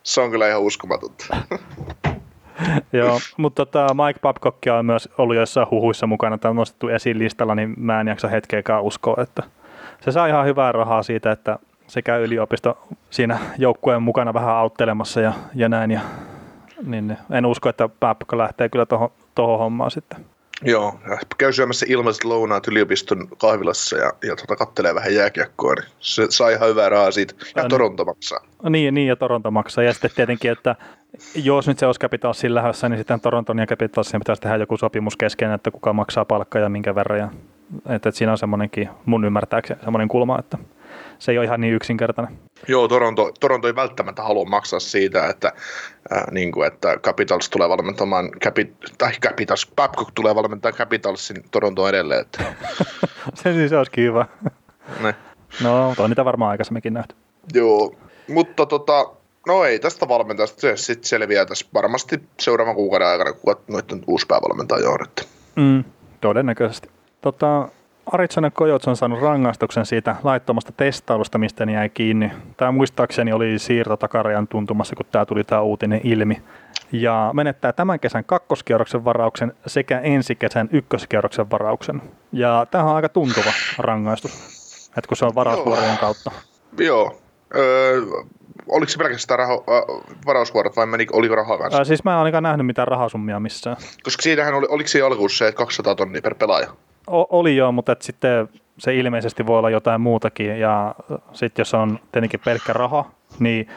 se 0.04 0.22
on 0.22 0.32
kyllä 0.32 0.48
ihan 0.48 0.62
uskomatonta. 0.62 1.26
Joo, 2.93 3.19
mutta 3.38 3.65
tota, 3.65 3.93
Mike 3.93 4.19
Babcock 4.19 4.58
on 4.78 4.86
myös 4.86 5.10
ollut 5.17 5.36
joissain 5.36 5.67
huhuissa 5.72 6.08
mukana 6.08 6.38
tai 6.38 6.50
on 6.50 6.56
nostettu 6.56 6.88
esiin 6.88 7.19
listalla, 7.19 7.56
niin 7.56 7.74
mä 7.78 8.02
en 8.02 8.08
jaksa 8.08 8.28
hetkeäkään 8.28 8.84
uskoa, 8.84 9.24
että 9.24 9.43
se 10.02 10.12
saa 10.12 10.28
ihan 10.28 10.45
hyvää 10.45 10.72
rahaa 10.72 11.04
siitä, 11.04 11.32
että 11.32 11.60
se 11.89 12.02
käy 12.02 12.23
yliopisto 12.23 12.78
siinä 13.10 13.39
joukkueen 13.58 14.02
mukana 14.02 14.34
vähän 14.34 14.56
auttelemassa 14.56 15.21
ja, 15.21 15.34
ja 15.56 15.69
näin. 15.69 15.91
Ja, 15.91 16.02
niin 16.84 17.17
en 17.32 17.45
usko, 17.45 17.69
että 17.69 17.89
Babcock 17.99 18.34
lähtee 18.34 18.69
kyllä 18.69 18.86
tuohon 18.86 19.12
toho 19.36 19.58
hommaan 19.58 19.91
sitten. 19.91 20.25
Joo, 20.63 20.99
ja 21.10 21.17
käy 21.38 21.54
syömässä 21.54 21.86
ilmaiset 21.89 22.23
lounaat 22.23 22.67
yliopiston 22.67 23.28
kahvilassa 23.38 23.97
ja, 23.97 24.13
ja 24.23 24.36
tota, 24.36 24.56
kattelee 24.56 24.95
vähän 24.95 25.15
jääkiekkoa, 25.15 25.73
niin 25.73 25.86
se 25.99 26.25
saa 26.30 26.49
ihan 26.49 26.69
hyvää 26.69 26.89
rahaa 26.89 27.12
siitä. 27.12 27.34
Ja 27.56 27.62
Ää, 27.62 27.69
Toronto 27.69 28.06
maksaa. 28.06 28.39
Niin, 28.69 28.93
niin, 28.93 29.08
ja 29.08 29.15
Toronto 29.15 29.52
maksaa. 29.52 29.84
Ja 29.84 29.93
sitten 29.93 30.12
tietenkin, 30.15 30.52
että 30.52 30.75
jos 31.36 31.67
nyt 31.67 31.80
se 31.80 31.86
olisi 31.86 31.99
Capitalsin 31.99 32.56
lähdössä, 32.56 32.89
niin 32.89 32.97
sitten 32.97 33.21
Toronton 33.21 33.60
ja 33.60 33.67
Capitalsin 33.67 34.19
pitäisi 34.19 34.41
tehdä 34.41 34.58
joku 34.58 34.78
sopimus 34.78 35.17
kesken, 35.17 35.52
että 35.52 35.71
kuka 35.71 35.93
maksaa 35.93 36.25
palkkaa 36.25 36.62
ja 36.62 36.69
minkä 36.69 36.95
verran. 36.95 37.19
Ja, 37.19 37.30
että, 37.78 37.95
että 37.95 38.12
siinä 38.12 38.32
on 38.32 38.38
semmoinenkin, 38.38 38.89
mun 39.06 39.25
ymmärtääkseni, 39.25 39.80
semmoinen 39.84 40.08
kulma, 40.08 40.39
että 40.39 40.58
se 41.19 41.32
ei 41.32 41.38
ole 41.38 41.45
ihan 41.45 41.62
niin 41.62 41.73
yksinkertainen. 41.73 42.39
Joo, 42.67 42.88
Toronto, 42.88 43.32
Toronto 43.39 43.67
ei 43.67 43.75
välttämättä 43.75 44.23
halua 44.23 44.45
maksaa 44.45 44.79
siitä, 44.79 45.27
että, 45.27 45.51
äh, 46.13 46.23
niin 46.32 46.51
kuin, 46.51 46.67
että 46.67 46.97
Capitals 46.97 47.49
tulee 47.49 47.69
valmentamaan, 47.69 48.32
Capi, 48.32 48.73
tai 48.97 49.12
Capitals, 49.21 49.71
Babcock 49.75 50.12
tulee 50.15 50.36
valmentamaan 50.36 50.77
Capitalsin 50.77 51.43
Toronto 51.51 51.89
edelleen. 51.89 52.21
Että, 52.21 52.43
se 53.43 53.53
siis 53.53 53.73
olisikin 53.73 54.03
hyvä. 54.03 54.25
ne. 55.01 55.15
No, 55.63 55.88
mutta 55.88 56.03
on 56.03 56.10
niitä 56.10 56.25
varmaan 56.25 56.51
aikaisemminkin 56.51 56.93
nähty. 56.93 57.15
Joo, 57.53 57.95
mutta 58.27 58.65
tota, 58.65 59.10
no 59.47 59.63
ei 59.63 59.79
tästä 59.79 60.08
valmentajasta, 60.08 60.62
se 60.62 60.77
sitten 60.77 61.10
selviää 61.10 61.45
tässä 61.45 61.65
varmasti 61.73 62.23
seuraavan 62.39 62.75
kuukauden 62.75 63.08
aikana, 63.08 63.34
kuka 63.34 63.62
noiden 63.67 64.03
uusi 64.08 64.25
päävalmentaja 64.27 64.89
on. 64.89 64.99
Mm, 65.55 65.84
todennäköisesti. 66.21 66.89
Tota, 67.21 67.69
Arizona 68.13 68.52
Coyotes 68.52 68.88
on 68.88 68.98
saanut 68.98 69.22
rangaistuksen 69.22 69.86
siitä 69.86 70.15
laittomasta 70.24 70.72
testailusta, 70.72 71.38
mistä 71.38 71.65
ne 71.65 71.72
jäi 71.74 71.89
kiinni. 71.89 72.32
Tämä 72.58 72.72
muistaakseni 72.72 73.34
oli 73.34 73.60
siirto 73.60 73.98
takarajan 73.98 74.48
tuntumassa, 74.48 74.95
kun 74.95 75.06
tämä 75.12 75.26
tuli 75.26 75.43
tämä 75.43 75.62
uutinen 75.62 76.02
ilmi. 76.04 76.41
Ja 76.91 77.32
menettää 77.34 77.74
tämän 77.74 78.00
kesän 78.00 78.24
kakkoskierroksen 78.26 79.06
varauksen 79.06 79.54
sekä 79.67 80.00
ensi 80.00 80.36
kesän 80.36 80.69
ykköskierroksen 80.72 81.52
varauksen. 81.52 82.02
Ja 82.32 82.67
tämä 82.72 82.84
on 82.84 82.95
aika 82.95 83.10
tuntuva 83.10 83.52
rangaistus, 83.78 84.32
että 84.98 85.08
kun 85.08 85.17
se 85.17 85.26
on 85.26 85.36
varausvuorojen 85.36 85.98
kautta. 85.98 86.32
Joo, 86.78 87.22
öö, 87.56 88.02
oliko 88.69 88.89
se 88.89 88.98
pelkästään 88.98 89.39
raho, 89.39 89.63
äh, 89.69 90.02
varausvuorot 90.26 90.76
vai 90.76 90.86
meni, 90.86 91.08
oliko 91.13 91.36
rahaa 91.36 91.58
kanssa? 91.58 91.78
Ää, 91.78 91.84
siis 91.84 92.04
mä 92.04 92.12
en 92.12 92.17
ainakaan 92.17 92.43
nähnyt 92.43 92.65
mitään 92.65 92.88
rahasummia 92.88 93.39
missään. 93.39 93.78
Koska 94.04 94.22
siinähän 94.22 94.54
oli, 94.54 94.67
oliko 94.69 94.88
siinä 94.88 95.08
alkuun 95.08 95.30
se, 95.30 95.48
että 95.48 95.58
200 95.58 95.95
tonnia 95.95 96.22
per 96.22 96.36
pelaaja? 96.36 96.69
O- 97.10 97.39
oli 97.39 97.56
joo, 97.56 97.72
mutta 97.72 97.91
et 97.91 98.02
sitten 98.02 98.50
se 98.78 98.95
ilmeisesti 98.95 99.45
voi 99.45 99.58
olla 99.58 99.69
jotain 99.69 100.02
muutakin. 100.02 100.60
Ja 100.60 100.95
sitten 101.34 101.62
jos 101.62 101.74
on 101.74 102.00
tietenkin 102.12 102.39
pelkkä 102.45 102.74
raha, 102.74 103.06
niin 103.39 103.67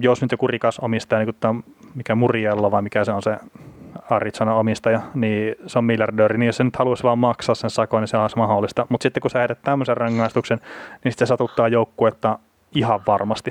jos 0.00 0.22
nyt 0.22 0.32
joku 0.32 0.46
rikas 0.46 0.78
omistaja, 0.78 1.18
niin 1.18 1.26
kuin 1.26 1.36
tämä, 1.40 1.60
mikä 1.94 2.14
Muriello 2.14 2.70
vai 2.70 2.82
mikä 2.82 3.04
se 3.04 3.12
on 3.12 3.22
se 3.22 3.36
Arizona 4.10 4.54
omistaja, 4.54 5.00
niin 5.14 5.54
se 5.66 5.78
on 5.78 5.84
miljardööri, 5.84 6.38
niin 6.38 6.46
jos 6.46 6.56
se 6.56 6.64
nyt 6.64 6.76
haluaisi 6.76 7.02
vaan 7.02 7.18
maksaa 7.18 7.54
sen 7.54 7.70
sakon, 7.70 8.02
niin 8.02 8.08
se 8.08 8.16
olisi 8.16 8.36
mahdollista. 8.36 8.86
Mutta 8.88 9.02
sitten 9.02 9.20
kun 9.20 9.30
sä 9.30 9.38
heidät 9.38 9.62
tämmöisen 9.62 9.96
rangaistuksen, 9.96 10.60
niin 11.04 11.12
sitten 11.12 11.26
se 11.26 11.28
satuttaa 11.28 11.68
joukkuetta 11.68 12.38
ihan 12.74 13.00
varmasti. 13.06 13.50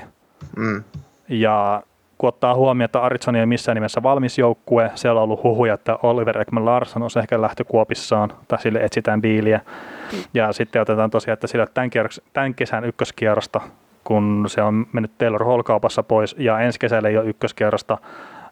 Mm. 0.56 0.84
Ja 1.28 1.82
kun 2.18 2.28
ottaa 2.28 2.54
huomioon, 2.54 2.84
että 2.84 3.00
Arizona 3.02 3.38
ei 3.38 3.46
missään 3.46 3.76
nimessä 3.76 4.02
valmis 4.02 4.38
joukkue, 4.38 4.90
siellä 4.94 5.20
on 5.20 5.24
ollut 5.24 5.42
huhuja, 5.42 5.74
että 5.74 5.98
Oliver 6.02 6.40
Ekman 6.40 6.64
Larsson 6.64 7.02
on 7.02 7.10
ehkä 7.22 7.40
lähtökuopissaan, 7.40 8.32
tai 8.48 8.62
sille 8.62 8.78
etsitään 8.78 9.22
diiliä. 9.22 9.60
Ja 10.34 10.52
sitten 10.52 10.82
otetaan 10.82 11.10
tosiaan, 11.10 11.34
että 11.34 11.46
sillä 11.46 11.66
tämän, 11.66 11.90
kierroks, 11.90 12.20
tämän 12.32 12.54
kesän 12.54 12.84
ykköskierrosta, 12.84 13.60
kun 14.04 14.44
se 14.48 14.62
on 14.62 14.86
mennyt 14.92 15.18
Taylor 15.18 15.44
Hall-kaupassa 15.44 16.02
pois, 16.02 16.36
ja 16.38 16.60
ensi 16.60 16.78
kesällä 16.78 17.08
ei 17.08 17.18
ole 17.18 17.28
ykköskierrosta, 17.28 17.98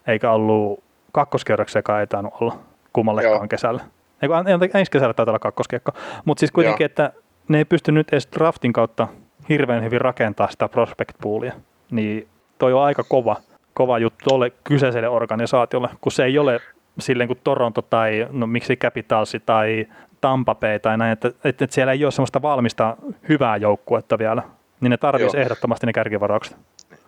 eikä 0.07 0.31
ollut 0.31 0.83
kakkoskierroksekaan 1.11 1.99
ei 1.99 2.07
tainnut 2.07 2.33
olla 2.41 2.57
kummallekaan 2.93 3.33
Joo. 3.33 3.47
kesällä. 3.47 3.81
Eikö, 4.21 4.33
ensi 4.79 4.91
kesällä 4.91 5.13
taitaa 5.13 5.31
olla 5.31 5.39
kakkoskiekko. 5.39 5.91
Mutta 6.25 6.39
siis 6.39 6.51
kuitenkin, 6.51 6.83
Joo. 6.83 6.85
että 6.85 7.11
ne 7.47 7.57
ei 7.57 7.65
pysty 7.65 7.91
nyt 7.91 8.09
edes 8.11 8.27
draftin 8.35 8.73
kautta 8.73 9.07
hirveän 9.49 9.83
hyvin 9.83 10.01
rakentaa 10.01 10.51
sitä 10.51 10.69
prospect 10.69 11.15
poolia. 11.21 11.53
Niin 11.91 12.27
toi 12.57 12.73
on 12.73 12.83
aika 12.83 13.03
kova, 13.03 13.35
kova 13.77 13.99
juttu 13.99 14.29
tuolle 14.29 14.51
kyseiselle 14.63 15.09
organisaatiolle, 15.09 15.89
kun 16.01 16.11
se 16.11 16.25
ei 16.25 16.39
ole 16.39 16.59
silleen 16.99 17.27
kuin 17.27 17.39
Toronto 17.43 17.81
tai 17.81 18.27
no 18.31 18.47
miksi 18.47 18.75
Capitalsi 18.75 19.39
tai 19.39 19.87
Tampa 20.21 20.55
Bay 20.55 20.79
tai 20.79 20.97
näin, 20.97 21.13
että, 21.13 21.27
että, 21.27 21.47
että 21.65 21.75
siellä 21.75 21.93
ei 21.93 22.05
ole 22.05 22.11
semmoista 22.11 22.41
valmista 22.41 22.97
hyvää 23.29 23.57
joukkuetta 23.57 24.17
vielä, 24.17 24.43
niin 24.81 24.89
ne 24.89 24.97
tarvitsisi 24.97 25.39
ehdottomasti 25.39 25.85
ne 25.85 25.93
kärkivaraukset. 25.93 26.57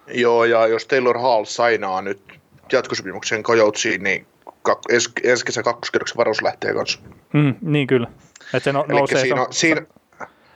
Joo, 0.08 0.46
ja 0.46 0.68
jos 0.68 0.86
Taylor 0.86 1.20
Hall 1.20 1.46
sainaa 1.46 2.02
nyt 2.02 2.22
jatkosopimuksen 2.72 3.44
Coyotesiin, 3.44 4.04
niin 4.04 4.26
kak, 4.62 4.80
ensi, 4.90 5.10
ensi 5.24 5.46
kesä 5.46 5.64
kakkoskerroksen 5.64 6.18
varaus 6.18 6.42
lähtee 6.42 6.74
kanssa. 6.74 7.00
Mm, 7.34 7.56
niin 7.62 7.88
kyllä. 7.88 8.08
Että 8.54 8.60
se 8.60 8.72
no, 8.72 8.86
nousee 8.88 9.22
siinä, 9.22 9.42
on, 9.42 9.48
siinä, 9.54 9.82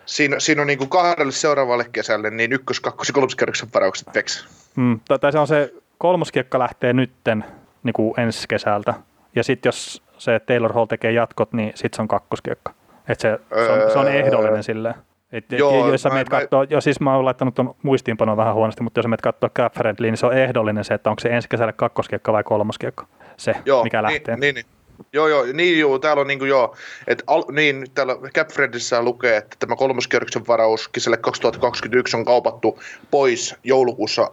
siinä, 0.06 0.39
siinä 0.39 0.62
on 0.62 0.67
niin 0.67 0.78
kuin 0.78 0.89
kahdelle 0.89 1.32
seuraavalle 1.32 1.86
kesälle 1.91 2.30
niin 2.30 2.54
ykkös-, 2.54 2.80
kakkos- 2.80 3.08
ja 3.08 3.13
kolmoskerroksen 3.13 3.69
varaukset 3.73 4.08
veks. 4.15 4.47
Mm, 4.76 4.99
tai 5.21 5.32
se 5.32 5.39
on 5.39 5.47
se 5.47 5.73
kolmoskiekka 6.03 6.59
lähtee 6.59 6.93
nytten 6.93 7.45
niin 7.83 7.93
kuin 7.93 8.19
ensi 8.19 8.47
kesältä. 8.47 8.93
Ja 9.35 9.43
sitten 9.43 9.67
jos 9.67 10.03
se 10.17 10.39
Taylor 10.39 10.73
Hall 10.73 10.85
tekee 10.85 11.11
jatkot, 11.11 11.53
niin 11.53 11.71
sitten 11.75 11.95
se 11.95 12.01
on 12.01 12.07
kakkoskiekka. 12.07 12.73
Et 13.07 13.19
se, 13.19 13.39
se, 13.65 13.71
on, 13.71 13.91
se 13.91 13.99
on 13.99 14.05
öö, 14.05 14.13
ehdollinen 14.13 14.63
silleen. 14.63 14.95
Et, 15.31 15.51
Joo, 15.51 15.91
jos 15.91 16.05
mä, 16.05 16.13
meet 16.13 16.29
kattoo, 16.29 16.63
jo, 16.63 16.81
siis 16.81 16.99
mä 16.99 17.15
oon 17.15 17.25
laittanut 17.25 17.55
tuon 17.55 17.75
muistiinpanon 17.83 18.37
vähän 18.37 18.53
huonosti, 18.53 18.83
mutta 18.83 18.99
jos 18.99 19.07
meet 19.07 19.21
katsoo 19.21 19.49
cap 19.49 19.73
friendly, 19.73 20.07
niin 20.07 20.17
se 20.17 20.25
on 20.25 20.37
ehdollinen 20.37 20.83
se, 20.83 20.93
että 20.93 21.09
onko 21.09 21.19
se 21.19 21.29
ensi 21.29 21.49
kesällä 21.49 21.73
kakkoskiekka 21.73 22.33
vai 22.33 22.43
kolmoskiekka, 22.43 23.07
se, 23.37 23.55
joo, 23.65 23.83
mikä 23.83 24.01
niin, 24.01 24.13
lähtee. 24.13 24.37
Niin, 24.37 24.55
niin. 24.55 24.65
Joo, 25.13 25.27
joo, 25.27 25.45
niin 25.53 25.79
joo, 25.79 25.99
täällä 25.99 26.21
on 26.21 26.27
niinku 26.27 26.45
joo, 26.45 26.75
että 27.07 27.23
al, 27.27 27.43
niin, 27.51 27.85
täällä 27.93 28.15
CapFriendissä 28.15 29.03
lukee, 29.03 29.37
että 29.37 29.55
tämä 29.59 29.75
kolmoskierroksen 29.75 30.47
varaus 30.47 30.87
kesälle 30.87 31.17
2021 31.17 32.17
on 32.17 32.25
kaupattu 32.25 32.79
pois 33.11 33.55
joulukuussa 33.63 34.31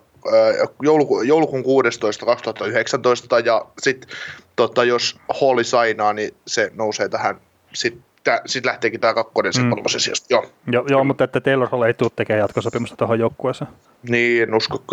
jouluku, 0.83 1.23
joulukuun 1.23 1.63
16 1.63 2.27
2019 2.27 3.39
ja 3.39 3.67
sitten 3.79 4.11
tota, 4.57 4.85
jos 4.85 5.19
Halli 5.41 5.65
sainaa, 5.65 6.13
niin 6.13 6.35
se 6.47 6.71
nousee 6.75 7.09
tähän 7.09 7.41
sitten 7.73 8.11
sitten 8.47 8.71
lähteekin 8.71 9.01
tämä 9.01 9.15
kakkonen 9.15 9.53
sen 9.53 9.65
mm. 9.65 9.71
kolmosen 9.71 10.01
sijasta. 10.01 10.27
Joo. 10.31 10.47
Jo, 10.73 10.85
joo, 10.89 11.05
mutta 11.05 11.25
että 11.25 11.41
Taylor 11.41 11.69
Hall 11.69 11.83
ei 11.83 11.95
tule 11.95 12.11
tekemään 12.17 12.41
jatkosopimusta 12.41 12.97
tuohon 12.97 13.19
joukkueeseen. 13.19 13.71
Niin, 14.09 14.43
en 14.43 14.55
usko, 14.55 14.85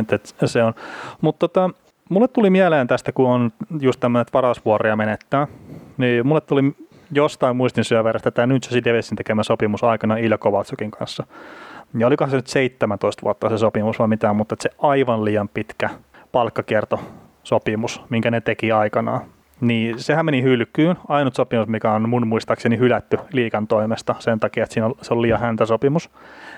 et, 0.00 0.12
et, 0.12 0.34
se 0.44 0.62
on. 0.62 0.74
Mutta 1.20 1.48
tota, 1.48 1.70
mulle 2.08 2.28
tuli 2.28 2.50
mieleen 2.50 2.86
tästä, 2.86 3.12
kun 3.12 3.28
on 3.28 3.52
just 3.80 4.00
tämmöinen, 4.00 4.22
että 4.22 4.32
varausvuoria 4.32 4.96
menettää, 4.96 5.46
niin 5.96 6.26
mulle 6.26 6.40
tuli 6.40 6.62
jostain 7.12 7.56
muistin 7.56 7.84
syöverestä 7.84 8.30
tämä 8.30 8.46
New 8.46 8.58
Jersey 8.62 8.84
Devilsin 8.84 9.16
tekemä 9.16 9.42
sopimus 9.42 9.84
aikana 9.84 10.16
Ilja 10.16 10.38
Kovatsukin 10.38 10.90
kanssa. 10.90 11.26
Ja 11.98 12.06
olikohan 12.06 12.30
se 12.30 12.36
nyt 12.36 12.46
17 12.46 13.22
vuotta 13.22 13.48
se 13.48 13.58
sopimus 13.58 13.98
vai 13.98 14.08
mitään, 14.08 14.36
mutta 14.36 14.56
se 14.60 14.70
aivan 14.78 15.24
liian 15.24 15.48
pitkä 15.48 15.90
palkkakiertosopimus, 16.32 18.02
minkä 18.10 18.30
ne 18.30 18.40
teki 18.40 18.72
aikanaan. 18.72 19.20
Niin 19.60 20.02
sehän 20.02 20.26
meni 20.26 20.42
hylkyyn. 20.42 20.96
Ainut 21.08 21.34
sopimus, 21.34 21.68
mikä 21.68 21.92
on 21.92 22.08
mun 22.08 22.26
muistaakseni 22.26 22.78
hylätty 22.78 23.18
liikan 23.32 23.66
toimesta 23.66 24.14
sen 24.18 24.40
takia, 24.40 24.62
että 24.62 24.74
siinä 24.74 24.86
on, 24.86 24.94
se 25.02 25.14
on 25.14 25.22
liian 25.22 25.40
häntä 25.40 25.66
sopimus. 25.66 26.10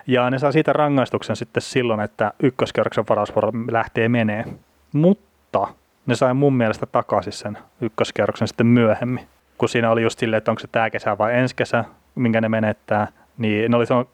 Ja 0.06 0.30
ne 0.30 0.38
saa 0.38 0.52
siitä 0.52 0.72
rangaistuksen 0.72 1.36
sitten 1.36 1.62
silloin, 1.62 2.00
että 2.00 2.32
ykköskierroksen 2.42 3.04
varausvuoro 3.08 3.52
lähtee 3.70 4.08
menee. 4.08 4.44
Mutta 4.92 5.68
ne 6.06 6.14
sai 6.14 6.34
mun 6.34 6.54
mielestä 6.54 6.86
takaisin 6.86 7.32
sen 7.32 7.58
ykköskierroksen 7.80 8.48
sitten 8.48 8.66
myöhemmin. 8.66 9.26
Kun 9.58 9.68
siinä 9.68 9.90
oli 9.90 10.02
just 10.02 10.18
silleen, 10.18 10.38
että 10.38 10.50
onko 10.50 10.60
se 10.60 10.68
tämä 10.72 10.90
kesä 10.90 11.18
vai 11.18 11.38
ensi 11.38 11.56
kesä, 11.56 11.84
minkä 12.14 12.40
ne 12.40 12.48
menettää. 12.48 13.08
Niin 13.38 13.70
ne 13.70 13.76
oli, 13.76 13.86
silloin, 13.86 14.06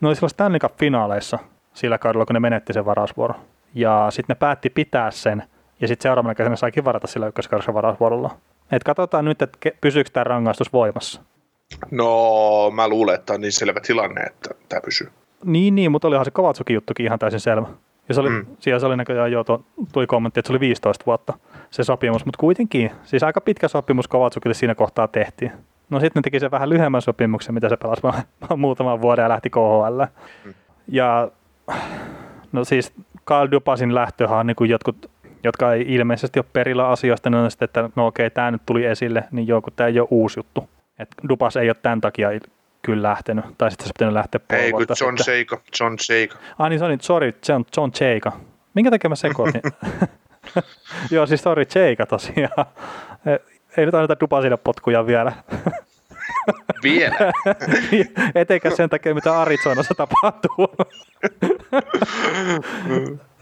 ne 0.00 0.08
oli 0.08 0.14
silloin 0.14 0.30
Stanley 0.30 0.58
Cup-finaaleissa 0.58 1.38
sillä 1.74 1.98
kaudella, 1.98 2.26
kun 2.26 2.34
ne 2.34 2.40
menetti 2.40 2.72
sen 2.72 2.84
varausvuoron. 2.84 3.40
Ja 3.74 4.06
sitten 4.10 4.34
ne 4.34 4.38
päätti 4.38 4.70
pitää 4.70 5.10
sen– 5.10 5.42
ja 5.80 5.88
sitten 5.88 6.02
seuraavana 6.02 6.34
kesänä 6.34 6.56
saikin 6.56 6.84
varata 6.84 7.06
sillä 7.06 7.26
ykköskerroksen 7.26 7.74
varausvuorolla. 7.74 8.36
Et 8.72 8.84
katsotaan 8.84 9.24
nyt, 9.24 9.42
että 9.42 9.70
pysyykö 9.80 10.10
tämä 10.12 10.24
rangaistus 10.24 10.72
voimassa. 10.72 11.22
No, 11.90 12.70
mä 12.74 12.88
luulen, 12.88 13.14
että 13.14 13.32
on 13.32 13.40
niin 13.40 13.52
selvä 13.52 13.80
tilanne, 13.80 14.20
että 14.20 14.50
tämä 14.68 14.80
pysyy. 14.80 15.08
Niin, 15.44 15.74
niin, 15.74 15.92
mutta 15.92 16.08
olihan 16.08 16.24
se 16.24 16.30
Kovatsukin 16.30 16.74
juttukin 16.74 17.06
ihan 17.06 17.18
täysin 17.18 17.40
selvä. 17.40 17.66
Ja 18.08 18.14
se 18.14 18.20
oli, 18.20 18.30
mm. 18.30 18.46
siellä 18.58 18.80
se 18.80 18.86
oli 18.86 18.96
näköjään 18.96 19.32
jo, 19.32 19.44
tuli 19.92 20.06
kommentti, 20.06 20.40
että 20.40 20.46
se 20.46 20.52
oli 20.52 20.60
15 20.60 21.06
vuotta 21.06 21.38
se 21.70 21.84
sopimus, 21.84 22.24
mutta 22.24 22.40
kuitenkin, 22.40 22.90
siis 23.04 23.22
aika 23.22 23.40
pitkä 23.40 23.68
sopimus 23.68 24.08
Kovatsukille 24.08 24.54
siinä 24.54 24.74
kohtaa 24.74 25.08
tehtiin. 25.08 25.52
No 25.90 26.00
sitten 26.00 26.20
ne 26.20 26.22
teki 26.22 26.40
sen 26.40 26.50
vähän 26.50 26.68
lyhyemmän 26.68 27.02
sopimuksen, 27.02 27.54
mitä 27.54 27.68
se 27.68 27.76
pelasi 27.76 28.02
muutaman 28.56 29.00
vuoden 29.00 29.22
ja 29.22 29.28
lähti 29.28 29.50
KHL. 29.50 30.02
Mm. 30.44 30.54
Ja 30.88 31.30
no 32.52 32.64
siis 32.64 32.92
Carl 33.26 33.50
Dupasin 33.50 33.94
lähtöhän 33.94 34.38
on 34.38 34.46
niin 34.46 34.56
kuin 34.56 34.70
jotkut 34.70 35.10
jotka 35.44 35.72
ei 35.72 35.84
ilmeisesti 35.88 36.38
ole 36.38 36.46
perillä 36.52 36.88
asioista, 36.88 37.30
niin 37.30 37.38
on 37.38 37.50
sitten, 37.50 37.64
että 37.64 37.90
no 37.96 38.06
okei, 38.06 38.30
tämä 38.30 38.50
nyt 38.50 38.62
tuli 38.66 38.84
esille, 38.84 39.24
niin 39.30 39.48
joo, 39.48 39.62
kun 39.62 39.72
tämä 39.76 39.86
ei 39.86 40.00
ole 40.00 40.08
uusi 40.10 40.38
juttu. 40.38 40.68
Et 40.98 41.08
Dupas 41.28 41.56
ei 41.56 41.68
ole 41.68 41.76
tämän 41.82 42.00
takia 42.00 42.28
kyllä 42.82 43.08
lähtenyt, 43.08 43.44
tai 43.58 43.70
sitten 43.70 43.86
se 43.86 43.92
pitänyt 43.98 44.14
lähteä 44.14 44.40
puoli 44.48 44.62
Ei, 44.62 44.72
kun 44.72 44.86
John 45.00 45.18
Seika, 45.18 45.60
John 45.80 45.94
Seika. 46.00 46.36
Ah 46.58 46.68
niin, 46.68 46.78
sorry, 46.78 46.96
sorry 47.00 47.34
John, 47.48 47.64
John 47.76 47.90
Seika. 47.94 48.32
Minkä 48.74 48.90
takia 48.90 49.08
mä 49.08 49.16
sekoitin? 49.16 49.62
joo, 51.10 51.26
siis 51.26 51.42
sorry, 51.42 51.64
Seika 51.68 52.06
tosiaan. 52.06 52.66
Ei 53.78 53.86
nyt 53.86 53.94
anneta 53.94 54.20
Dupasille 54.20 54.56
potkuja 54.56 55.06
vielä. 55.06 55.32
Vielä? 56.82 57.32
Etenkä 58.34 58.70
sen 58.70 58.90
takia, 58.90 59.14
mitä 59.14 59.40
Arizonassa 59.40 59.94
tapahtuu. 59.94 60.68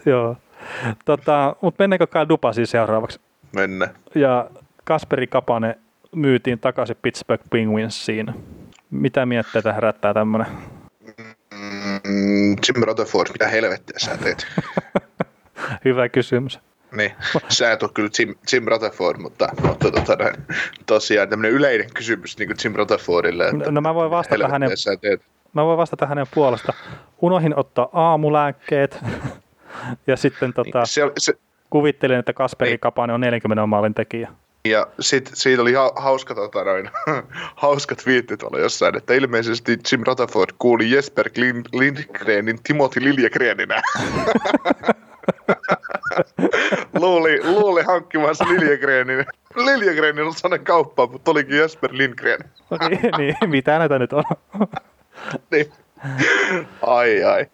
Joo. 0.06 0.36
Tota, 1.04 1.56
Mutta 1.60 1.82
mennäänkö 1.82 2.06
Kyle 2.06 2.28
Dupasiin 2.28 2.66
seuraavaksi? 2.66 3.20
Mennä. 3.52 3.88
Ja 4.14 4.50
Kasperi 4.84 5.26
Kapane 5.26 5.78
myytiin 6.14 6.58
takaisin 6.58 6.96
Pittsburgh 7.02 7.44
Penguinsiin. 7.50 8.34
Mitä 8.90 9.26
mietteitä 9.26 9.72
herättää 9.72 10.14
tämmöinen? 10.14 10.46
Mm, 12.04 12.50
Jim 12.50 12.82
Rutherford, 12.82 13.28
mitä 13.32 13.48
helvettiä 13.48 13.98
sä 13.98 14.16
teet? 14.16 14.46
Hyvä 15.84 16.08
kysymys. 16.08 16.60
Niin, 16.92 17.12
sä 17.48 17.72
et 17.72 17.82
ole 17.82 17.90
kyllä 17.94 18.10
Jim, 18.18 18.34
Jim 18.52 18.64
Rutherford, 18.66 19.20
mutta, 19.20 19.48
mutta 19.62 19.90
tota, 19.90 20.16
tosiaan 20.86 21.28
tämmöinen 21.28 21.52
yleinen 21.52 21.90
kysymys 21.94 22.38
niin 22.38 22.48
kuin 22.48 22.56
Jim 22.64 22.74
Rutherfordille. 22.74 23.44
Että 23.44 23.64
no, 23.64 23.70
no 23.70 23.80
mä 23.80 23.94
voin 23.94 24.10
vastata 24.10 24.48
hänen, 24.48 24.70
mä 25.52 25.64
voin 25.64 25.78
vastata 25.78 26.06
hänen 26.06 26.26
puolesta. 26.34 26.72
Unohin 27.22 27.58
ottaa 27.58 27.88
aamulääkkeet 27.92 28.98
ja 30.06 30.16
sitten 30.16 30.52
tota, 30.52 30.78
niin, 30.78 30.86
se, 30.86 31.12
se, 31.18 31.34
kuvittelin, 31.70 32.18
että 32.18 32.32
Kasperi 32.32 32.70
niin. 32.70 32.80
Kapane 32.80 33.12
on 33.12 33.20
40 33.20 33.66
maalin 33.66 33.94
tekijä. 33.94 34.28
Ja 34.64 34.86
sitten 35.00 35.36
siitä 35.36 35.62
oli 35.62 35.72
ha- 35.72 35.92
hauska, 35.96 36.34
tota, 36.34 36.64
noin, 36.64 36.90
hauska 37.64 37.94
twiitti 37.94 38.36
tuolla 38.36 38.58
jossain, 38.58 38.96
että 38.96 39.14
ilmeisesti 39.14 39.78
Jim 39.92 40.02
Rutherford 40.06 40.50
kuuli 40.58 40.90
Jesper 40.90 41.30
Lindgrenin 41.72 42.62
Timothy 42.62 43.04
Liljegreninä. 43.04 43.82
luuli, 47.00 47.40
luuli 47.44 47.82
hankkimansa 47.82 48.44
Liljegrenin. 48.44 49.26
Liljegrenin 49.56 50.24
on 50.24 50.34
sellainen 50.34 50.64
kauppa, 50.64 51.06
mutta 51.06 51.30
olikin 51.30 51.56
Jesper 51.56 51.90
Lindgren. 51.92 52.40
niin, 52.90 53.12
niin, 53.18 53.50
mitä 53.50 53.78
näitä 53.78 53.98
nyt 53.98 54.12
on? 54.12 54.24
niin 55.50 55.72
ai 56.82 57.24
ai. 57.24 57.46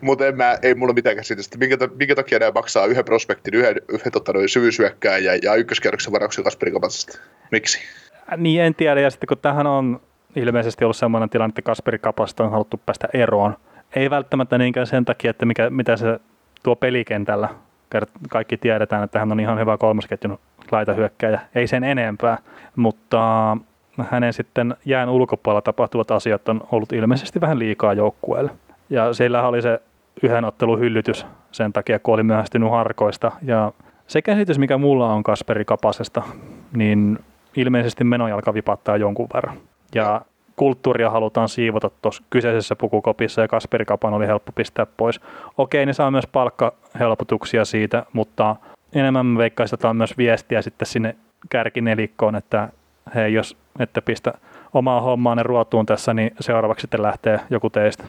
Mutta 0.00 0.24
ei 0.62 0.74
mulla 0.74 0.92
mitään 0.92 1.16
käsitystä. 1.16 1.58
Minkä, 1.58 1.76
minkä 1.98 2.14
takia 2.14 2.38
nämä 2.38 2.52
maksaa 2.54 2.86
yhden 2.86 3.04
prospektin, 3.04 3.54
yhden, 3.54 3.76
yhden 3.88 4.12
tota, 4.12 4.32
syvyysyökkään 4.46 5.24
ja, 5.24 5.38
ja 5.42 5.54
ykköskerroksen 5.54 6.12
varauksen 6.12 6.44
Kasperi 6.44 6.72
Kapasesta? 6.72 7.18
Miksi? 7.50 7.78
Niin 8.36 8.62
en 8.62 8.74
tiedä. 8.74 9.00
Ja 9.00 9.10
sitten 9.10 9.26
kun 9.26 9.38
tähän 9.38 9.66
on 9.66 10.00
ilmeisesti 10.36 10.84
ollut 10.84 10.96
sellainen 10.96 11.30
tilanne, 11.30 11.50
että 11.50 11.62
Kasperi 11.62 11.98
Kapasta 11.98 12.44
on 12.44 12.50
haluttu 12.50 12.80
päästä 12.86 13.08
eroon. 13.12 13.56
Ei 13.96 14.10
välttämättä 14.10 14.58
niinkään 14.58 14.86
sen 14.86 15.04
takia, 15.04 15.30
että 15.30 15.46
mikä, 15.46 15.70
mitä 15.70 15.96
se 15.96 16.18
tuo 16.64 16.76
pelikentällä. 16.76 17.48
Kaikki 18.28 18.56
tiedetään, 18.56 19.04
että 19.04 19.18
hän 19.18 19.32
on 19.32 19.40
ihan 19.40 19.58
hyvä 19.58 19.78
kolmosketjun 19.78 20.38
laitahyökkäjä. 20.72 21.40
Ei 21.54 21.66
sen 21.66 21.84
enempää, 21.84 22.38
mutta 22.76 23.56
hänen 24.10 24.32
sitten 24.32 24.76
jään 24.84 25.08
ulkopuolella 25.08 25.62
tapahtuvat 25.62 26.10
asiat 26.10 26.48
on 26.48 26.60
ollut 26.72 26.92
ilmeisesti 26.92 27.40
vähän 27.40 27.58
liikaa 27.58 27.92
joukkueelle. 27.92 28.50
Ja 28.90 29.14
siellä 29.14 29.48
oli 29.48 29.62
se 29.62 29.80
yhden 30.22 30.44
ottelun 30.44 30.80
hyllytys 30.80 31.26
sen 31.52 31.72
takia, 31.72 31.98
kun 31.98 32.14
oli 32.14 32.22
myöhästynyt 32.22 32.70
harkoista. 32.70 33.32
Ja 33.42 33.72
se 34.06 34.22
käsitys, 34.22 34.58
mikä 34.58 34.78
mulla 34.78 35.12
on 35.12 35.22
Kasperi 35.22 35.64
Kapasesta, 35.64 36.22
niin 36.76 37.18
ilmeisesti 37.56 38.04
menojalka 38.04 38.54
vipattaa 38.54 38.96
jonkun 38.96 39.28
verran. 39.34 39.56
Ja 39.94 40.20
kulttuuria 40.56 41.10
halutaan 41.10 41.48
siivota 41.48 41.90
tuossa 42.02 42.22
kyseisessä 42.30 42.76
pukukopissa 42.76 43.40
ja 43.40 43.48
Kasperi 43.48 43.84
Kapan 43.84 44.14
oli 44.14 44.26
helppo 44.26 44.52
pistää 44.52 44.86
pois. 44.96 45.20
Okei, 45.58 45.86
ne 45.86 45.92
saa 45.92 46.10
myös 46.10 46.26
palkkahelpotuksia 46.26 47.64
siitä, 47.64 48.06
mutta 48.12 48.56
enemmän 48.92 49.26
me 49.26 49.38
veikkaistetaan 49.38 49.96
myös 49.96 50.18
viestiä 50.18 50.62
sitten 50.62 50.86
sinne 50.86 51.16
kärkinelikkoon, 51.50 52.36
että 52.36 52.68
hei, 53.14 53.34
jos 53.34 53.56
ette 53.78 54.00
pistä 54.00 54.34
omaa 54.74 55.00
hommaanne 55.00 55.42
ruotuun 55.42 55.86
tässä, 55.86 56.14
niin 56.14 56.30
seuraavaksi 56.40 56.82
sitten 56.82 57.02
lähtee 57.02 57.40
joku 57.50 57.70
teistä. 57.70 58.04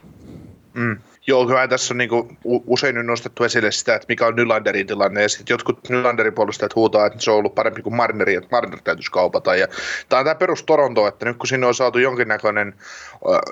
Mm. 0.74 0.98
Joo, 1.28 1.48
kyllä 1.48 1.68
tässä 1.68 1.94
on 1.94 1.98
niinku 1.98 2.38
usein 2.46 2.96
nyt 2.96 3.06
nostettu 3.06 3.44
esille 3.44 3.72
sitä, 3.72 3.96
että 3.96 4.06
mikä 4.10 4.28
on 4.28 4.36
Nylanderin 4.36 4.88
tilanne, 4.88 5.22
ja 5.22 5.30
sitten 5.30 5.54
jotkut 5.54 5.90
Nylanderin 5.90 6.34
puolustajat 6.34 6.76
huutaa, 6.76 7.06
että 7.06 7.20
se 7.20 7.32
on 7.32 7.38
ollut 7.38 7.56
parempi 7.56 7.82
kuin 7.82 7.96
Marneri, 7.96 8.36
että 8.36 8.50
Marner 8.52 8.80
täytyisi 8.84 9.12
kaupata. 9.12 9.56
Ja 9.56 9.68
tämä 10.10 10.20
on 10.20 10.26
tämä 10.26 10.36
perus 10.36 10.64
Toronto, 10.64 11.08
että 11.08 11.26
nyt 11.26 11.38
kun 11.38 11.48
sinne 11.48 11.68
on 11.68 11.76
saatu 11.76 12.00
jonkinnäköinen, 12.00 12.74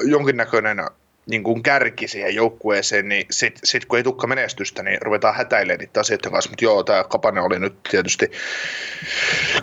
jonkinnäköinen 0.03 0.85
niin 1.25 1.43
kuin 1.43 1.63
kärki 1.63 2.07
siihen 2.07 2.35
joukkueeseen, 2.35 3.09
niin 3.09 3.25
sitten 3.31 3.61
sit 3.63 3.85
kun 3.85 3.97
ei 3.97 4.03
tukka 4.03 4.27
menestystä, 4.27 4.83
niin 4.83 5.01
ruvetaan 5.01 5.35
hätäilemään 5.35 5.79
niitä 5.79 5.99
asioita 5.99 6.29
kanssa. 6.29 6.49
Mutta 6.49 6.65
joo, 6.65 6.83
tämä 6.83 7.03
Kapane 7.03 7.41
oli 7.41 7.59
nyt 7.59 7.83
tietysti, 7.91 8.31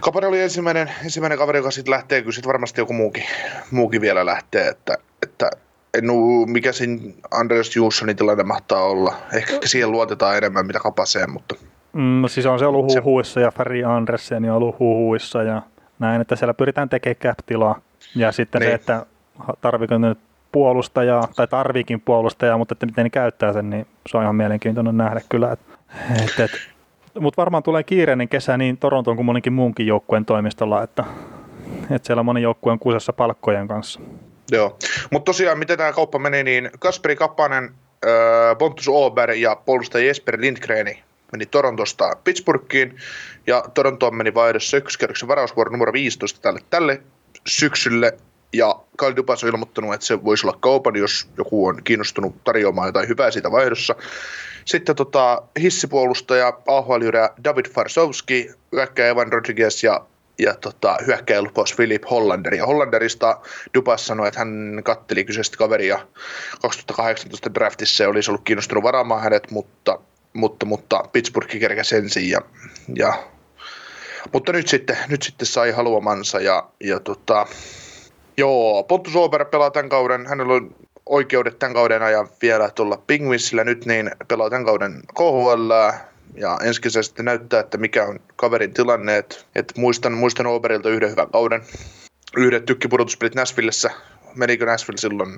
Kapane 0.00 0.26
oli 0.26 0.40
ensimmäinen, 0.40 0.90
ensimmäinen 1.04 1.38
kaveri, 1.38 1.58
joka 1.58 1.70
sitten 1.70 1.92
lähtee, 1.92 2.20
kyllä 2.20 2.32
sitten 2.32 2.48
varmasti 2.48 2.80
joku 2.80 2.92
muukin, 2.92 3.24
muukin 3.70 4.00
vielä 4.00 4.26
lähtee, 4.26 4.68
että, 4.68 4.98
että 5.22 5.50
en 5.98 6.10
ole, 6.10 6.46
mikä 6.46 6.72
siinä 6.72 7.12
Anders 7.30 7.76
Jussonin 7.76 8.16
tilanne 8.16 8.44
mahtaa 8.44 8.82
olla. 8.82 9.14
Ehkä 9.32 9.52
siihen 9.64 9.92
luotetaan 9.92 10.36
enemmän 10.36 10.66
mitä 10.66 10.78
kapaseen, 10.78 11.30
mutta... 11.30 11.54
Mm, 11.92 12.22
siis 12.26 12.46
on 12.46 12.58
se 12.58 12.66
ollut 12.66 12.94
huhuissa 13.04 13.40
ja 13.40 13.50
Ferry 13.50 13.84
Andersen 13.84 14.50
on 14.50 14.56
ollut 14.56 14.78
huhuissa 14.78 15.42
ja 15.42 15.62
näin, 15.98 16.20
että 16.20 16.36
siellä 16.36 16.54
pyritään 16.54 16.88
tekemään 16.88 17.16
cap-tilaa. 17.16 17.80
Ja 18.14 18.32
sitten 18.32 18.60
niin. 18.60 18.70
se, 18.70 18.74
että 18.74 19.06
tarviko 19.60 19.98
nyt 19.98 20.18
puolustajaa, 20.52 21.28
tai 21.36 21.46
tarviikin 21.46 22.00
puolustajaa, 22.00 22.58
mutta 22.58 22.72
että 22.72 22.86
miten 22.86 23.04
ne 23.04 23.10
käyttää 23.10 23.52
sen, 23.52 23.70
niin 23.70 23.86
se 24.08 24.16
on 24.16 24.22
ihan 24.22 24.36
mielenkiintoinen 24.36 24.96
nähdä 24.96 25.20
kyllä. 25.28 25.52
Et, 25.52 25.60
et, 26.22 26.40
et. 26.40 26.50
Mutta 27.20 27.36
varmaan 27.36 27.62
tulee 27.62 27.82
kiireinen 27.82 28.28
kesä 28.28 28.56
niin 28.56 28.76
Torontoon 28.76 29.16
kuin 29.16 29.26
monenkin 29.26 29.52
muunkin 29.52 29.86
joukkueen 29.86 30.24
toimistolla, 30.24 30.82
että, 30.82 31.04
että 31.90 32.06
siellä 32.06 32.22
moni 32.22 32.42
joukkue 32.42 32.72
on 32.72 32.78
kuusessa 32.78 33.12
palkkojen 33.12 33.68
kanssa. 33.68 34.00
Joo, 34.50 34.78
mutta 35.10 35.24
tosiaan 35.24 35.58
miten 35.58 35.78
tämä 35.78 35.92
kauppa 35.92 36.18
meni, 36.18 36.42
niin 36.42 36.70
Kasperi 36.78 37.16
Kappanen, 37.16 37.64
äh, 37.64 38.58
Pontus 38.58 38.88
Ober 38.88 39.30
ja 39.30 39.56
puolustaja 39.56 40.06
Jesper 40.06 40.40
Lindgreni 40.40 41.02
meni 41.32 41.46
Torontosta 41.46 42.16
Pittsburghiin. 42.24 42.96
Ja 43.46 43.64
Torontoon 43.74 44.14
meni 44.14 44.34
vaihdossa 44.34 44.76
ykköskerroksen 44.76 45.28
varausvuoro 45.28 45.72
numero 45.72 45.92
15 45.92 46.40
tälle, 46.40 46.60
tälle 46.70 47.02
syksylle. 47.46 48.18
Ja 48.52 48.80
Kyle 48.98 49.16
Dubas 49.16 49.44
on 49.44 49.50
ilmoittanut, 49.50 49.94
että 49.94 50.06
se 50.06 50.24
voisi 50.24 50.46
olla 50.46 50.58
kaupan, 50.60 50.96
jos 50.96 51.28
joku 51.38 51.66
on 51.66 51.84
kiinnostunut 51.84 52.44
tarjoamaan 52.44 52.88
jotain 52.88 53.08
hyvää 53.08 53.30
siitä 53.30 53.50
vaihdossa. 53.50 53.94
Sitten 54.64 54.96
tota, 54.96 55.42
hissipuolustaja 55.60 56.52
ahl 56.66 56.92
David 57.44 57.66
Farsowski, 57.68 58.50
hyökkäjä 58.72 59.08
Evan 59.08 59.32
Rodriguez 59.32 59.84
ja 59.84 60.06
ja 60.42 60.54
tota, 60.54 60.96
hyökkäjälupaus 61.06 61.74
Philip 61.76 62.02
Hollander. 62.10 62.54
Ja 62.54 62.66
Hollanderista 62.66 63.40
Dubas 63.74 64.06
sanoi, 64.06 64.28
että 64.28 64.40
hän 64.40 64.80
katteli 64.84 65.24
kyseistä 65.24 65.56
kaveria 65.56 65.98
2018 66.62 67.54
draftissa 67.54 68.02
ja 68.02 68.08
olisi 68.08 68.30
ollut 68.30 68.44
kiinnostunut 68.44 68.84
varaamaan 68.84 69.22
hänet, 69.22 69.50
mutta, 69.50 69.98
mutta, 70.32 70.66
mutta 70.66 71.04
Pittsburgh 71.12 71.58
kerkäsi 71.60 71.96
ensin 71.96 72.30
ja, 72.30 72.40
ja 72.96 73.14
mutta 74.32 74.52
nyt 74.52 74.68
sitten, 74.68 74.96
nyt 75.08 75.22
sitten 75.22 75.46
sai 75.46 75.70
haluamansa 75.70 76.40
ja, 76.40 76.68
ja 76.80 77.00
tota, 77.00 77.46
joo, 78.36 78.82
Pontus 78.82 79.16
Ober 79.16 79.44
pelaa 79.44 79.70
tämän 79.70 79.88
kauden, 79.88 80.26
hänellä 80.26 80.54
on 80.54 80.74
oikeudet 81.06 81.58
tämän 81.58 81.74
kauden 81.74 82.02
ajan 82.02 82.28
vielä 82.42 82.70
tuolla 82.70 83.02
Pingvinsillä 83.06 83.64
nyt, 83.64 83.86
niin 83.86 84.10
pelaa 84.28 84.50
tämän 84.50 84.64
kauden 84.64 85.02
KHL, 85.14 85.70
ja 86.34 86.58
ensi 86.62 86.80
kesä 86.80 87.02
sitten 87.02 87.24
näyttää, 87.24 87.60
että 87.60 87.78
mikä 87.78 88.04
on 88.06 88.20
kaverin 88.36 88.74
tilanne. 88.74 89.16
Et, 89.16 89.46
et 89.54 89.72
muistan, 89.76 90.12
muistan 90.12 90.46
Oberilta 90.46 90.88
yhden 90.88 91.10
hyvän 91.10 91.30
kauden. 91.30 91.62
Yhdet 92.36 92.64
tykkipudotuspelit 92.64 93.34
Näsvillessä. 93.34 93.90
Menikö 94.34 94.66
Näsville 94.66 94.98
silloin 94.98 95.30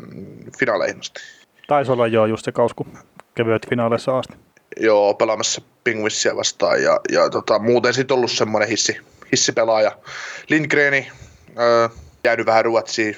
finaaleihin 0.59 1.01
asti? 1.01 1.20
Taisi 1.66 1.93
olla 1.93 2.07
joo, 2.07 2.26
just 2.26 2.45
se 2.45 2.53
kausku 2.53 2.86
kevyet 3.34 3.68
finaaleissa 3.68 4.18
asti. 4.18 4.34
Joo, 4.76 5.14
pelaamassa 5.14 5.62
Pingvissia 5.84 6.36
vastaan 6.36 6.82
ja, 6.82 7.01
ja 7.12 7.30
tota, 7.30 7.59
muuten 7.59 7.95
sitten 7.95 8.14
ollut 8.14 8.30
semmoinen 8.30 8.68
hissi, 8.68 8.99
hissipelaaja. 9.32 9.93
Lindgreni, 10.49 11.12
öö, 11.59 11.88
jäänyt 12.24 12.47
vähän 12.47 12.64
Ruotsiin, 12.64 13.16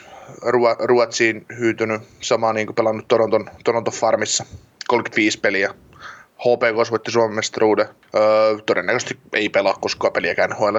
Ruotsiin 0.79 1.47
hyytynyt, 1.59 2.03
sama 2.21 2.53
niin 2.53 2.67
kuin 2.67 2.75
pelannut 2.75 3.09
Toronton, 3.09 3.51
Toronton 3.65 3.95
Farmissa, 3.95 4.45
35 4.89 5.41
peliä, 5.41 5.75
HPK 6.45 6.91
voitti 6.91 7.11
Suomen 7.11 7.37
mestaruuden. 7.37 7.87
Öö, 8.15 8.59
todennäköisesti 8.67 9.19
ei 9.33 9.49
pelaa 9.49 9.75
koskaan 9.81 10.13
peliäkään 10.13 10.51
nhl 10.51 10.77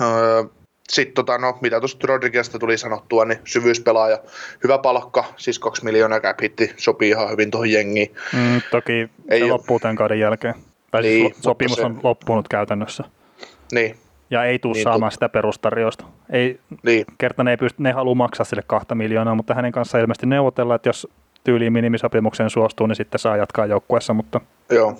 öö, 0.00 0.44
sitten 0.88 1.14
tota, 1.14 1.38
no, 1.38 1.58
mitä 1.60 1.80
tuosta 1.80 2.06
Rodriguezista 2.06 2.58
tuli 2.58 2.78
sanottua, 2.78 3.24
niin 3.24 3.38
syvyyspelaaja, 3.44 4.18
hyvä 4.64 4.78
palkka, 4.78 5.24
siis 5.36 5.58
kaksi 5.58 5.84
miljoonaa 5.84 6.20
cap 6.20 6.40
hitti, 6.42 6.72
sopii 6.76 7.08
ihan 7.08 7.30
hyvin 7.30 7.50
tuohon 7.50 7.70
jengiin. 7.70 8.14
Mm, 8.32 8.60
toki 8.70 9.08
ei 9.28 9.40
se 9.40 9.46
loppuu 9.46 9.80
tämän 9.80 9.96
kauden 9.96 10.20
jälkeen. 10.20 10.54
Tai 10.90 11.02
siis 11.02 11.22
niin, 11.22 11.34
sopimus 11.42 11.76
se... 11.76 11.84
on 11.84 12.00
loppunut 12.02 12.48
käytännössä. 12.48 13.04
Niin. 13.72 13.96
Ja 14.30 14.44
ei 14.44 14.58
tule 14.58 14.72
niin, 14.72 14.84
saamaan 14.84 15.12
sitä 15.12 15.28
perustarjousta. 15.28 16.04
Ei, 16.30 16.60
niin. 16.82 17.04
Kerta 17.18 17.44
ne 17.44 17.50
ei, 17.50 17.56
pysty, 17.56 17.82
ne 17.82 17.92
halua 17.92 18.14
maksaa 18.14 18.44
sille 18.44 18.62
kahta 18.66 18.94
miljoonaa, 18.94 19.34
mutta 19.34 19.54
hänen 19.54 19.72
kanssaan 19.72 20.02
ilmeisesti 20.02 20.26
neuvotella, 20.26 20.74
että 20.74 20.88
jos 20.88 21.08
tyyliin 21.44 21.72
minimisopimukseen 21.72 22.50
suostuu, 22.50 22.86
niin 22.86 22.96
sitten 22.96 23.18
saa 23.18 23.36
jatkaa 23.36 23.66
joukkueessa. 23.66 24.14
Mutta, 24.14 24.40
Joo. 24.70 24.98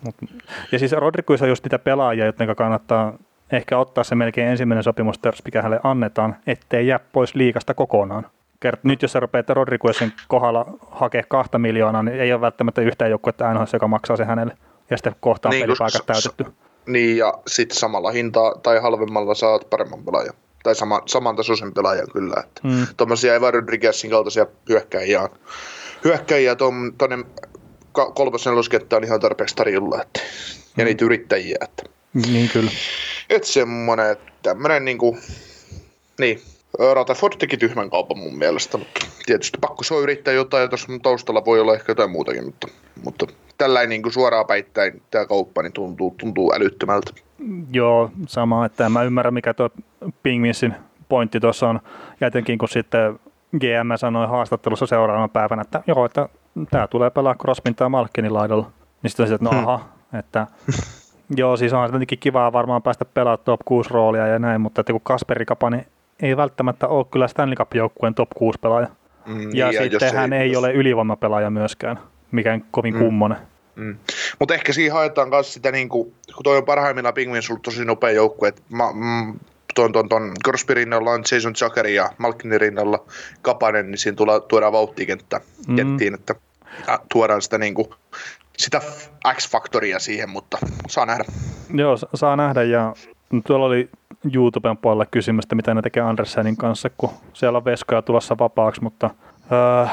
Mutta, 0.00 0.26
ja 0.72 0.78
siis 0.78 0.92
Rodriguez 0.92 1.42
on 1.42 1.48
just 1.48 1.64
niitä 1.64 1.78
pelaajia, 1.78 2.24
joiden 2.24 2.56
kannattaa 2.56 3.18
ehkä 3.52 3.78
ottaa 3.78 4.04
se 4.04 4.14
melkein 4.14 4.48
ensimmäinen 4.48 4.84
sopimus, 4.84 5.20
mikä 5.44 5.62
hänelle 5.62 5.80
annetaan, 5.84 6.36
ettei 6.46 6.86
jää 6.86 7.00
pois 7.12 7.34
liikasta 7.34 7.74
kokonaan. 7.74 8.26
Kert, 8.60 8.84
nyt 8.84 9.02
jos 9.02 9.12
sä 9.12 9.20
rupeat 9.20 9.48
Rodriguezin 9.48 10.12
kohdalla 10.28 10.66
hakea 10.90 11.22
kahta 11.28 11.58
miljoonaa, 11.58 12.02
niin 12.02 12.20
ei 12.20 12.32
ole 12.32 12.40
välttämättä 12.40 12.80
yhtään 12.80 13.10
joukkuetta 13.10 13.54
NHL, 13.54 13.64
joka 13.72 13.88
maksaa 13.88 14.16
se 14.16 14.24
hänelle. 14.24 14.56
Ja 14.90 14.96
sitten 14.96 15.16
kohta 15.20 15.48
on 15.48 15.50
niin, 15.50 15.62
pelipaikat 15.62 16.06
täytetty. 16.06 16.46
Niin, 16.86 17.16
ja 17.16 17.34
sitten 17.46 17.78
samalla 17.78 18.10
hintaa 18.10 18.54
tai 18.62 18.80
halvemmalla 18.80 19.34
saat 19.34 19.70
paremman 19.70 20.04
pelaajan. 20.04 20.34
Tai 20.62 20.74
sama, 20.74 21.02
saman 21.06 21.36
tasoisen 21.36 21.74
pelaajan 21.74 22.06
kyllä. 22.12 22.42
Että 22.46 22.60
mm. 22.64 22.86
Tuommoisia 22.96 23.34
Eva 23.34 23.50
Rodriguezin 23.50 24.10
kaltaisia 24.10 24.46
hyökkäjiä 24.68 25.22
on 25.22 25.28
hyökkäjiä 26.04 26.56
tuonne 26.98 27.18
kolmosen 28.06 28.56
losketta 28.56 28.96
on 28.96 29.04
ihan 29.04 29.20
tarpeeksi 29.20 29.56
tarjolla, 29.56 30.02
että, 30.02 30.20
ja 30.76 30.84
niitä 30.84 31.04
yrittäjiä. 31.04 31.56
Että. 31.60 31.82
Niin 32.14 32.48
kyllä. 32.48 32.70
Että 33.30 33.48
semmoinen, 33.48 34.16
tämmöinen 34.42 34.84
niin 34.84 34.98
kuin, 34.98 35.18
niin, 36.18 36.40
Rutherford 36.94 37.32
teki 37.38 37.56
tyhmän 37.56 37.90
kaupan 37.90 38.18
mun 38.18 38.38
mielestä, 38.38 38.78
mutta 38.78 39.06
tietysti 39.26 39.58
pakko 39.60 39.84
se 39.84 39.94
on 39.94 40.02
yrittää 40.02 40.34
jotain, 40.34 40.62
ja 40.62 40.68
tuossa 40.68 40.88
taustalla 41.02 41.44
voi 41.44 41.60
olla 41.60 41.74
ehkä 41.74 41.90
jotain 41.90 42.10
muutakin, 42.10 42.44
mutta, 42.44 42.68
mutta 43.04 43.26
tällä 43.58 43.86
niin 43.86 44.02
kuin 44.02 44.12
suoraan 44.12 44.46
päittäin 44.46 45.02
tämä 45.10 45.26
kauppa 45.26 45.62
niin 45.62 45.72
tuntuu, 45.72 46.14
tuntuu 46.20 46.52
älyttömältä. 46.54 47.12
Joo, 47.72 48.10
sama, 48.26 48.66
että 48.66 48.88
mä 48.88 49.02
ymmärrän 49.02 49.34
mikä 49.34 49.54
tuo 49.54 49.70
Pingvinsin 50.22 50.74
pointti 51.08 51.40
tuossa 51.40 51.68
on, 51.68 51.80
ja 52.20 52.26
etenkin 52.26 52.58
kun 52.58 52.68
sitten 52.68 53.20
GM 53.58 53.96
sanoi 53.96 54.28
haastattelussa 54.28 54.86
seuraavana 54.86 55.28
päivänä, 55.28 55.62
että 55.62 55.82
joo, 55.86 56.04
että 56.04 56.28
tämä 56.66 56.86
tulee 56.86 57.10
pelaa 57.10 57.34
Crosbyn 57.34 57.74
tai 57.74 57.88
Malkinin 57.88 58.34
laidalla. 58.34 58.70
Niin 59.02 59.10
sitten 59.10 59.32
että 59.32 59.44
no 59.44 59.50
hmm. 59.50 59.58
aha, 59.58 59.88
että 60.18 60.46
joo, 61.36 61.56
siis 61.56 61.72
on 61.72 61.90
tietenkin 61.90 62.18
kivaa 62.18 62.52
varmaan 62.52 62.82
päästä 62.82 63.04
pelaamaan 63.04 63.44
top 63.44 63.60
6 63.64 63.90
roolia 63.90 64.26
ja 64.26 64.38
näin, 64.38 64.60
mutta 64.60 64.80
että 64.80 64.92
kun 64.92 65.00
Kasperi 65.04 65.44
Kapani 65.44 65.86
ei 66.22 66.36
välttämättä 66.36 66.88
ole 66.88 67.06
kyllä 67.10 67.28
Stanley 67.28 67.56
Cup-joukkueen 67.56 68.14
top 68.14 68.30
6 68.34 68.58
pelaaja. 68.58 68.88
Mm, 69.26 69.50
ja, 69.54 69.72
ja 69.72 69.80
sitten 69.80 70.14
hän 70.14 70.32
ei, 70.32 70.40
ei 70.40 70.56
ole 70.56 70.72
ylivoimapelaaja 70.72 71.50
myöskään, 71.50 71.98
mikä 72.30 72.52
on 72.52 72.64
kovin 72.70 72.94
mm. 72.94 73.00
kummonen. 73.00 73.38
Mm. 73.76 73.96
Mutta 74.38 74.54
ehkä 74.54 74.72
siinä 74.72 74.94
haetaan 74.94 75.28
myös 75.28 75.54
sitä, 75.54 75.72
niin 75.72 75.88
kuin, 75.88 76.14
kun 76.34 76.44
toi 76.44 76.56
on 76.56 76.64
parhaimmillaan 76.64 77.14
Pingvins 77.14 77.50
ollut 77.50 77.62
tosi 77.62 77.84
nopea 77.84 78.10
joukkue, 78.10 78.48
että 78.48 78.62
mm, 78.94 79.38
tuon, 79.74 79.92
tuon, 79.92 80.08
tuon 80.08 80.32
Crosby 80.44 80.74
rinnalla 80.74 81.10
on 81.10 81.22
Jason 81.32 81.56
Zuckeri 81.56 81.94
ja 81.94 82.10
Malkinin 82.18 82.60
rinnalla 82.60 83.04
Kapanen, 83.42 83.90
niin 83.90 83.98
siinä 83.98 84.16
tulla, 84.16 84.40
tuodaan 84.40 84.72
vauhtia 84.72 85.06
kenttä, 85.06 85.40
mm. 85.68 86.14
Että 86.14 86.34
tuodaan 87.12 87.42
sitä, 87.42 87.58
niin 87.58 87.74
kuin, 87.74 87.88
sitä 88.58 88.80
X-faktoria 89.34 89.98
siihen, 89.98 90.30
mutta 90.30 90.58
saa 90.88 91.06
nähdä. 91.06 91.24
Joo, 91.74 91.96
saa 92.14 92.36
nähdä 92.36 92.62
ja 92.62 92.94
tuolla 93.46 93.66
oli 93.66 93.90
YouTuben 94.34 94.76
puolella 94.76 95.06
kysymystä, 95.06 95.54
mitä 95.54 95.74
ne 95.74 95.82
tekee 95.82 96.02
Andersenin 96.02 96.56
kanssa, 96.56 96.90
kun 96.98 97.10
siellä 97.32 97.56
on 97.56 97.64
veskoja 97.64 98.02
tulossa 98.02 98.36
vapaaksi, 98.38 98.82
mutta 98.82 99.10
öö, 99.52 99.86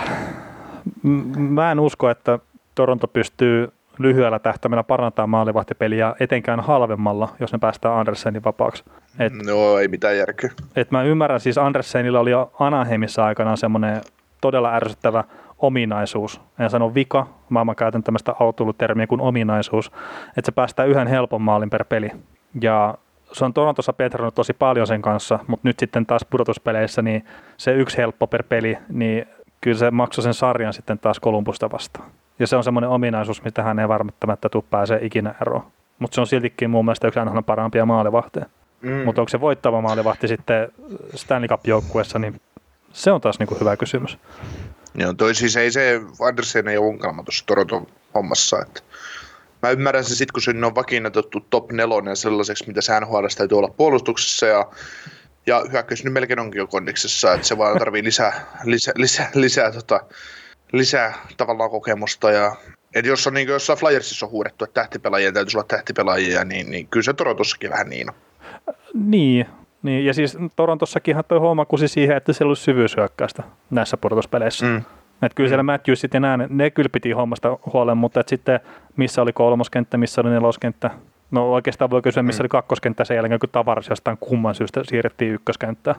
mä 1.37 1.71
en 1.71 1.79
usko, 1.79 2.09
että 2.09 2.39
Toronto 2.75 3.07
pystyy 3.07 3.71
lyhyellä 3.97 4.39
tähtäimellä 4.39 4.83
parantaa 4.83 5.27
maalivahtipeliä 5.27 6.15
etenkään 6.19 6.59
halvemmalla, 6.59 7.29
jos 7.39 7.51
ne 7.51 7.59
päästään 7.59 7.95
Andersenin 7.95 8.43
vapaaksi. 8.43 8.83
Et, 9.19 9.33
no 9.33 9.77
ei 9.77 9.87
mitään 9.87 10.17
järkeä. 10.17 10.51
Et 10.75 10.91
mä 10.91 11.03
ymmärrän, 11.03 11.39
siis 11.39 11.57
Andersenilla 11.57 12.19
oli 12.19 12.31
jo 12.31 12.51
Anaheimissa 12.59 13.25
aikanaan 13.25 13.57
semmoinen 13.57 14.01
todella 14.41 14.75
ärsyttävä 14.75 15.23
ominaisuus. 15.57 16.41
En 16.59 16.69
sano 16.69 16.93
vika, 16.93 17.27
vaan 17.53 17.65
mä 17.65 17.75
käytän 17.75 18.03
tämmöistä 18.03 18.35
autolutermiä 18.39 19.07
kuin 19.07 19.21
ominaisuus, 19.21 19.91
että 20.27 20.45
se 20.45 20.51
päästää 20.51 20.85
yhden 20.85 21.07
helpon 21.07 21.41
maalin 21.41 21.69
per 21.69 21.85
peli. 21.85 22.09
Ja 22.61 22.97
se 23.31 23.45
on 23.45 23.53
Torontossa 23.53 23.93
petrannut 23.93 24.35
tosi 24.35 24.53
paljon 24.53 24.87
sen 24.87 25.01
kanssa, 25.01 25.39
mutta 25.47 25.67
nyt 25.67 25.79
sitten 25.79 26.05
taas 26.05 26.25
pudotuspeleissä 26.29 27.01
niin 27.01 27.25
se 27.57 27.73
yksi 27.73 27.97
helppo 27.97 28.27
per 28.27 28.43
peli, 28.43 28.77
niin 28.89 29.25
kyllä 29.61 29.77
se 29.77 29.91
maksoi 29.91 30.23
sen 30.23 30.33
sarjan 30.33 30.73
sitten 30.73 30.99
taas 30.99 31.19
Kolumbusta 31.19 31.71
vastaan. 31.71 32.09
Ja 32.39 32.47
se 32.47 32.55
on 32.55 32.63
semmoinen 32.63 32.89
ominaisuus, 32.89 33.43
mitä 33.43 33.63
hän 33.63 33.79
ei 33.79 33.87
varmasti 33.87 34.19
tule 34.51 34.63
pääsee 34.69 34.99
ikinä 35.01 35.35
eroon. 35.41 35.63
Mutta 35.99 36.15
se 36.15 36.21
on 36.21 36.27
siltikin 36.27 36.69
mun 36.69 36.85
mielestä 36.85 37.07
yksi 37.07 37.19
aina 37.19 37.41
parempia 37.41 37.85
maalivahteja. 37.85 38.45
Mm. 38.81 39.05
Mutta 39.05 39.21
onko 39.21 39.29
se 39.29 39.41
voittava 39.41 39.81
maalivahti 39.81 40.27
sitten 40.27 40.71
Stanley 41.15 41.47
Cup-joukkuessa, 41.47 42.19
niin 42.19 42.41
se 42.91 43.11
on 43.11 43.21
taas 43.21 43.39
niinku 43.39 43.57
hyvä 43.59 43.77
kysymys. 43.77 44.17
Joo, 44.95 45.13
toi 45.13 45.35
siis 45.35 45.57
ei 45.57 45.71
se 45.71 46.01
Andersen 46.27 46.67
ei 46.67 46.77
ole 46.77 46.87
ongelma 46.87 47.23
tuossa 47.23 47.45
Toronton 47.45 47.87
hommassa. 48.13 48.61
Että 48.61 48.81
mä 49.61 49.69
ymmärrän 49.69 50.03
sen 50.03 50.15
sitten, 50.15 50.33
kun 50.33 50.41
se 50.41 50.51
on 50.65 50.75
vakiinnotettu 50.75 51.39
top 51.49 51.71
nelonen 51.71 52.15
sellaiseksi, 52.15 52.67
mitä 52.67 52.81
sään 52.81 53.03
täytyy 53.37 53.57
olla 53.57 53.73
puolustuksessa 53.77 54.45
ja 54.45 54.69
ja 55.47 55.65
hyökkäys 55.71 56.03
nyt 56.03 56.13
melkein 56.13 56.39
onkin 56.39 56.59
jo 56.59 56.67
kondiksessa, 56.67 57.33
että 57.33 57.47
se 57.47 57.57
vaan 57.57 57.79
tarvii 57.79 58.03
lisää, 58.03 58.45
lisää, 58.63 58.93
lisää, 58.97 59.31
lisää, 59.33 59.71
tota, 59.71 59.99
lisää 60.71 61.13
tavallaan 61.37 61.69
kokemusta. 61.69 62.31
Ja, 62.31 62.55
et 62.95 63.05
jos 63.05 63.27
on 63.27 63.33
niin 63.33 63.47
jossain 63.47 63.79
Flyersissa 63.79 64.25
on 64.25 64.31
huudettu, 64.31 64.65
että 64.65 64.81
tähtipelaajien 64.81 65.33
täytyisi 65.33 65.57
olla 65.57 65.67
tähtipelaajia, 65.67 66.45
niin, 66.45 66.71
niin 66.71 66.87
kyllä 66.87 67.03
se 67.03 67.13
Torontossakin 67.13 67.69
vähän 67.69 67.89
niin 67.89 68.09
on. 68.09 68.15
Niin, 68.93 69.45
niin, 69.85 70.05
ja 70.05 70.13
siis 70.13 70.37
Torontossakinhan 70.55 71.23
toi 71.27 71.39
homma 71.39 71.65
kusi 71.65 71.87
siihen, 71.87 72.17
että 72.17 72.33
siellä 72.33 72.49
olisi 72.49 72.63
syvyyshyökkäystä 72.63 73.43
näissä 73.69 73.97
pudotuspeleissä. 73.97 74.65
Mm. 74.65 74.77
Että 75.21 75.35
kyllä 75.35 75.47
siellä. 75.47 75.63
Matthewsit 75.63 76.13
ja 76.13 76.19
nää, 76.19 76.37
ne 76.49 76.69
kyllä 76.69 76.89
piti 76.91 77.11
hommasta 77.11 77.57
huolen, 77.73 77.97
mutta 77.97 78.19
et 78.19 78.27
sitten 78.27 78.59
missä 78.97 79.21
oli 79.21 79.33
kolmoskenttä, 79.33 79.97
missä 79.97 80.21
oli 80.21 80.29
neloskenttä, 80.29 80.91
No 81.31 81.53
oikeastaan 81.53 81.89
voi 81.89 82.01
kysyä, 82.01 82.23
missä 82.23 82.41
mm. 82.41 82.43
oli 82.43 82.49
kakkoskenttä 82.49 83.05
sen 83.05 83.15
jälkeen, 83.15 83.39
kun 83.39 83.49
Tavares 83.51 83.89
jostain 83.89 84.17
kumman 84.19 84.55
syystä 84.55 84.81
siirrettiin 84.83 85.33
ykköskenttään. 85.33 85.95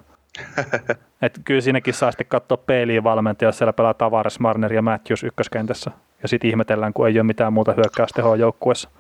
Et 1.22 1.40
kyllä 1.44 1.60
siinäkin 1.60 1.94
saa 1.94 2.10
sitten 2.10 2.26
katsoa 2.26 2.56
peiliin 2.56 3.04
valmentaja, 3.04 3.48
jos 3.48 3.58
siellä 3.58 3.72
pelaa 3.72 3.94
Tavares, 3.94 4.40
Marner 4.40 4.72
ja 4.72 4.82
Matthews 4.82 5.22
ykköskentässä. 5.24 5.90
Ja 6.22 6.28
sitten 6.28 6.50
ihmetellään, 6.50 6.92
kun 6.92 7.08
ei 7.08 7.18
ole 7.18 7.26
mitään 7.26 7.52
muuta 7.52 7.72
hyökkäystehoa 7.72 8.36
joukkueessa. 8.36 8.90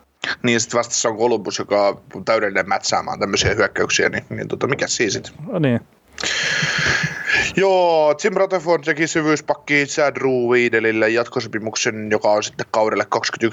Niin, 0.42 0.54
ja 0.54 0.60
sitten 0.60 0.78
vastassa 0.78 1.08
on 1.08 1.18
Columbus, 1.18 1.58
joka 1.58 2.00
on 2.14 2.24
täydellinen 2.24 2.68
mätsäämään 2.68 3.20
tämmöisiä 3.20 3.54
hyökkäyksiä, 3.54 4.08
niin, 4.08 4.24
niin 4.30 4.48
tota, 4.48 4.66
mikä 4.66 4.86
siis 4.86 5.12
sitten? 5.12 5.32
No 5.46 5.58
niin. 5.58 5.80
Joo, 7.56 8.14
Tim 8.14 8.34
Rutherford 8.36 8.84
teki 8.84 9.06
syvyyspakki 9.06 9.86
Chad 9.86 10.16
Ruidelille 10.16 11.08
jatkosopimuksen, 11.08 12.10
joka 12.10 12.30
on 12.30 12.42
sitten 12.42 12.66
kaudelle 12.70 13.06
21-22, 13.16 13.48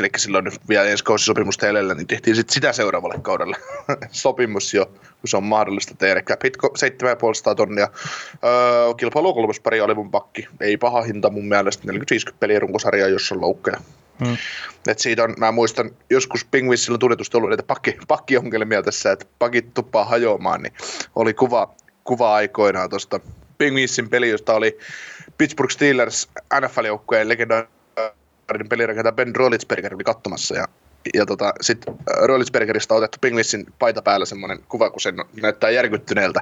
eli 0.00 0.08
silloin 0.16 0.44
nyt 0.44 0.54
vielä 0.68 0.84
ensi 0.84 1.04
kausi 1.04 1.24
sopimusta 1.24 1.68
edellä, 1.68 1.94
niin 1.94 2.06
tehtiin 2.06 2.36
sitten 2.36 2.54
sitä 2.54 2.72
seuraavalle 2.72 3.18
kaudelle 3.22 3.56
sopimus 4.10 4.74
jo, 4.74 4.86
kun 4.86 5.28
se 5.28 5.36
on 5.36 5.44
mahdollista 5.44 5.94
tehdä. 5.94 6.22
Pitko 6.42 6.74
7,5 7.48 7.54
tonnia. 7.54 7.88
Öö, 8.44 8.94
kilpailu 8.96 9.52
pari 9.62 9.80
oli 9.80 9.94
mun 9.94 10.10
pakki. 10.10 10.48
Ei 10.60 10.76
paha 10.76 11.02
hinta 11.02 11.30
mun 11.30 11.48
mielestä, 11.48 11.92
40-50 11.92 12.34
peliä 12.40 12.58
runkosarjaa, 12.58 13.08
jos 13.08 13.32
on 13.32 13.40
loukkeja. 13.40 13.80
Hmm. 14.24 14.36
Et 14.88 14.98
siitä 14.98 15.24
on, 15.24 15.34
mä 15.38 15.52
muistan, 15.52 15.90
joskus 16.10 16.44
Pingvissillä 16.44 16.98
tunnetusti 16.98 17.36
ollut 17.36 17.50
näitä 17.50 17.62
pakki, 17.62 17.98
pakkiongelmia 18.08 18.82
tässä, 18.82 19.12
että 19.12 19.26
pakit 19.38 19.74
tuppaa 19.74 20.04
hajoamaan, 20.04 20.62
niin 20.62 20.72
oli 21.16 21.34
kuva 21.34 21.74
kuva 22.08 22.34
aikoinaan 22.34 22.90
tuosta 22.90 23.20
Penguinsin 23.58 24.08
peli, 24.08 24.28
josta 24.28 24.54
oli 24.54 24.78
Pittsburgh 25.38 25.72
Steelers 25.72 26.28
NFL-joukkueen 26.60 27.28
legendaarinen 27.28 28.68
pelirakentaja 28.68 29.12
Ben 29.12 29.36
Roethlisberger 29.36 29.94
oli 29.94 30.04
katsomassa 30.04 30.56
ja 30.56 30.68
ja 31.14 31.26
tota, 31.26 31.52
sitten 31.60 31.94
äh, 31.94 32.24
Roethlisbergerista 32.24 32.94
on 32.94 32.98
otettu 32.98 33.18
Penguinsin 33.20 33.66
paita 33.78 34.02
päällä 34.02 34.26
semmoinen 34.26 34.58
kuva, 34.68 34.90
kun 34.90 35.00
se 35.00 35.12
näyttää 35.42 35.70
järkyttyneeltä, 35.70 36.40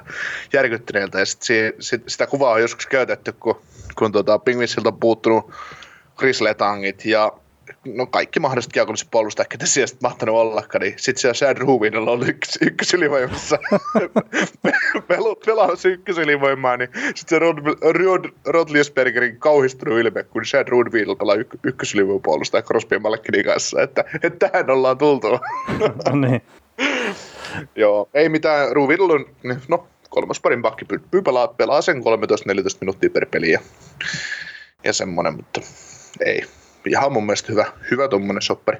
järkyttyneeltä. 0.53 1.19
ja 1.19 1.25
sit, 1.25 1.41
sit, 1.79 2.03
sitä 2.07 2.27
kuvaa 2.27 2.51
on 2.51 2.61
joskus 2.61 2.85
käytetty, 2.85 3.31
kun, 3.31 3.61
kun 3.95 4.11
tota, 4.11 4.39
Penguinsilta 4.39 4.89
on 4.89 4.99
puuttunut 4.99 5.51
Chris 6.17 6.41
Letangit 6.41 7.05
ja 7.05 7.31
no 7.95 8.05
kaikki 8.05 8.39
mahdolliset 8.39 8.73
kiekolliset 8.73 9.07
puolustajat, 9.11 9.47
ketä 9.47 9.65
siellä 9.65 9.87
sitten 9.87 10.09
mahtanut 10.09 10.35
ollakaan, 10.35 10.81
niin 10.81 10.93
sitten 10.97 11.21
siellä 11.21 11.33
Shad 11.33 11.57
Ruvinilla 11.57 12.11
on 12.11 12.29
yksi, 12.29 12.59
ykkösylivoimassa 12.61 13.57
pelaa 15.45 15.75
se 15.75 15.89
ykkösylivoimaa, 15.89 16.77
niin 16.77 16.89
sitten 16.93 17.29
se 17.29 17.39
Rod, 17.39 17.57
Rod, 17.81 18.25
Rod 18.45 18.69
Liesbergerin 18.69 19.39
kauhistunut 19.39 19.99
ilme, 19.99 20.23
kun 20.23 20.45
Shad 20.45 20.67
Ruvinilla 20.67 21.15
pelaa 21.15 21.35
yk, 21.35 21.55
ykkösylivoimapuolustaja 21.63 22.61
Crosby 22.61 22.95
ja 22.95 22.99
Malkinin 22.99 23.45
kanssa, 23.45 23.81
että, 23.81 24.03
että 24.23 24.49
tähän 24.49 24.69
ollaan 24.69 24.97
tultu. 24.97 25.27
no 26.09 26.15
niin. 26.27 26.41
Joo, 27.75 28.09
ei 28.13 28.29
mitään, 28.29 28.71
Ruvinilla 28.71 29.13
on, 29.13 29.25
no 29.67 29.87
kolmas 30.09 30.39
parin 30.39 30.61
pakki 30.61 30.85
pelaa, 31.23 31.47
pelaa 31.47 31.81
sen 31.81 31.97
13-14 31.97 32.01
minuuttia 32.81 33.09
per 33.09 33.25
peli 33.25 33.51
ja, 33.51 33.59
ja 34.83 34.93
semmoinen, 34.93 35.35
mutta 35.35 35.61
ei, 36.25 36.43
ihan 36.89 37.13
mun 37.13 37.25
mielestä 37.25 37.51
hyvä, 37.51 37.65
hyvä 37.91 38.07
tuommoinen 38.07 38.41
soppari. 38.41 38.77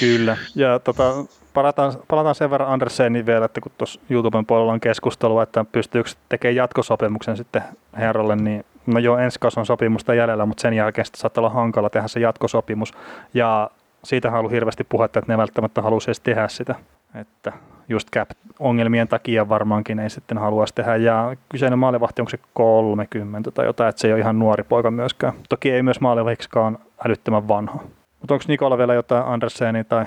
Kyllä, 0.00 0.36
ja 0.54 0.78
tota, 0.78 1.14
palataan, 1.54 1.92
palataan 2.08 2.34
sen 2.34 2.50
verran 2.50 2.68
Anderseniin 2.68 3.26
vielä, 3.26 3.44
että 3.44 3.60
kun 3.60 3.72
tuossa 3.78 4.00
YouTuben 4.10 4.46
puolella 4.46 4.72
on 4.72 4.80
keskustelua, 4.80 5.42
että 5.42 5.64
pystyykö 5.72 6.10
tekemään 6.28 6.56
jatkosopimuksen 6.56 7.36
sitten 7.36 7.62
herralle, 7.96 8.36
niin 8.36 8.64
no 8.86 8.98
joo, 8.98 9.18
ensi 9.18 9.38
on 9.56 9.66
sopimusta 9.66 10.14
jäljellä, 10.14 10.46
mutta 10.46 10.60
sen 10.60 10.74
jälkeen 10.74 11.04
sitten 11.04 11.20
saattaa 11.20 11.42
olla 11.42 11.54
hankala 11.54 11.90
tehdä 11.90 12.08
se 12.08 12.20
jatkosopimus, 12.20 12.92
ja 13.34 13.70
siitä 14.04 14.28
on 14.28 14.34
ollut 14.34 14.52
hirveästi 14.52 14.84
puhetta, 14.84 15.18
että 15.18 15.32
ne 15.32 15.38
välttämättä 15.38 15.82
haluaisi 15.82 16.10
edes 16.10 16.20
tehdä 16.20 16.48
sitä, 16.48 16.74
että 17.14 17.52
just 17.88 18.08
cap-ongelmien 18.10 19.08
takia 19.08 19.48
varmaankin 19.48 19.98
ei 19.98 20.10
sitten 20.10 20.38
haluaisi 20.38 20.74
tehdä. 20.74 20.96
Ja 20.96 21.36
kyseinen 21.48 21.78
maalivahti, 21.78 22.22
onko 22.22 22.30
se 22.30 22.38
30 22.54 23.50
tai 23.50 23.66
jotain, 23.66 23.88
että 23.88 24.00
se 24.00 24.08
ei 24.08 24.12
ole 24.12 24.20
ihan 24.20 24.38
nuori 24.38 24.62
poika 24.62 24.90
myöskään. 24.90 25.32
Toki 25.48 25.70
ei 25.70 25.82
myös 25.82 26.00
maalivahdiksikaan 26.00 26.78
älyttömän 27.06 27.48
vanha. 27.48 27.84
Mutta 28.20 28.34
onko 28.34 28.44
Nikola 28.48 28.78
vielä 28.78 28.94
jotain 28.94 29.26
Anderseni 29.26 29.84
tai, 29.84 30.04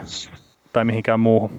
tai 0.73 0.86
mihinkään 0.86 1.19
muuhun? 1.19 1.51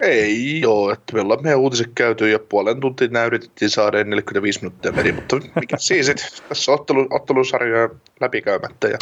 Ei 0.00 0.60
joo, 0.60 0.92
että 0.92 1.14
me 1.14 1.20
ollaan 1.20 1.42
meidän 1.42 1.58
uutiset 1.58 1.90
käyty 1.94 2.30
ja 2.30 2.38
puolen 2.38 2.80
tuntia 2.80 3.08
nämä 3.08 3.24
yritettiin 3.24 3.70
saada 3.70 4.04
45 4.04 4.60
minuuttia 4.60 4.92
meni, 4.92 5.12
mutta 5.12 5.36
mikä 5.60 5.76
siis, 5.88 6.08
että 6.08 6.24
tässä 6.48 6.72
on 6.72 6.80
ottelu, 6.80 7.06
ottelusarjoja 7.10 7.88
läpikäymättä 8.20 8.88
ja 8.88 8.98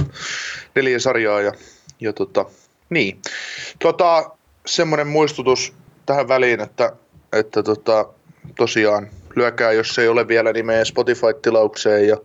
neljä 0.75 0.99
sarjaa 0.99 1.41
ja, 1.41 1.53
ja 2.01 2.13
tota, 2.13 2.45
niin. 2.91 3.19
Tota, 3.79 4.31
semmoinen 4.67 5.07
muistutus 5.07 5.75
tähän 6.07 6.29
väliin, 6.29 6.61
että, 6.61 6.93
että 7.33 7.63
tota, 7.63 8.07
tosiaan 8.57 9.11
lyökää, 9.37 9.73
jos 9.73 9.99
ei 9.99 10.09
ole 10.09 10.29
vielä, 10.29 10.53
niin 10.53 10.67
meidän 10.67 10.87
Spotify-tilaukseen 10.87 12.09
ja 12.09 12.17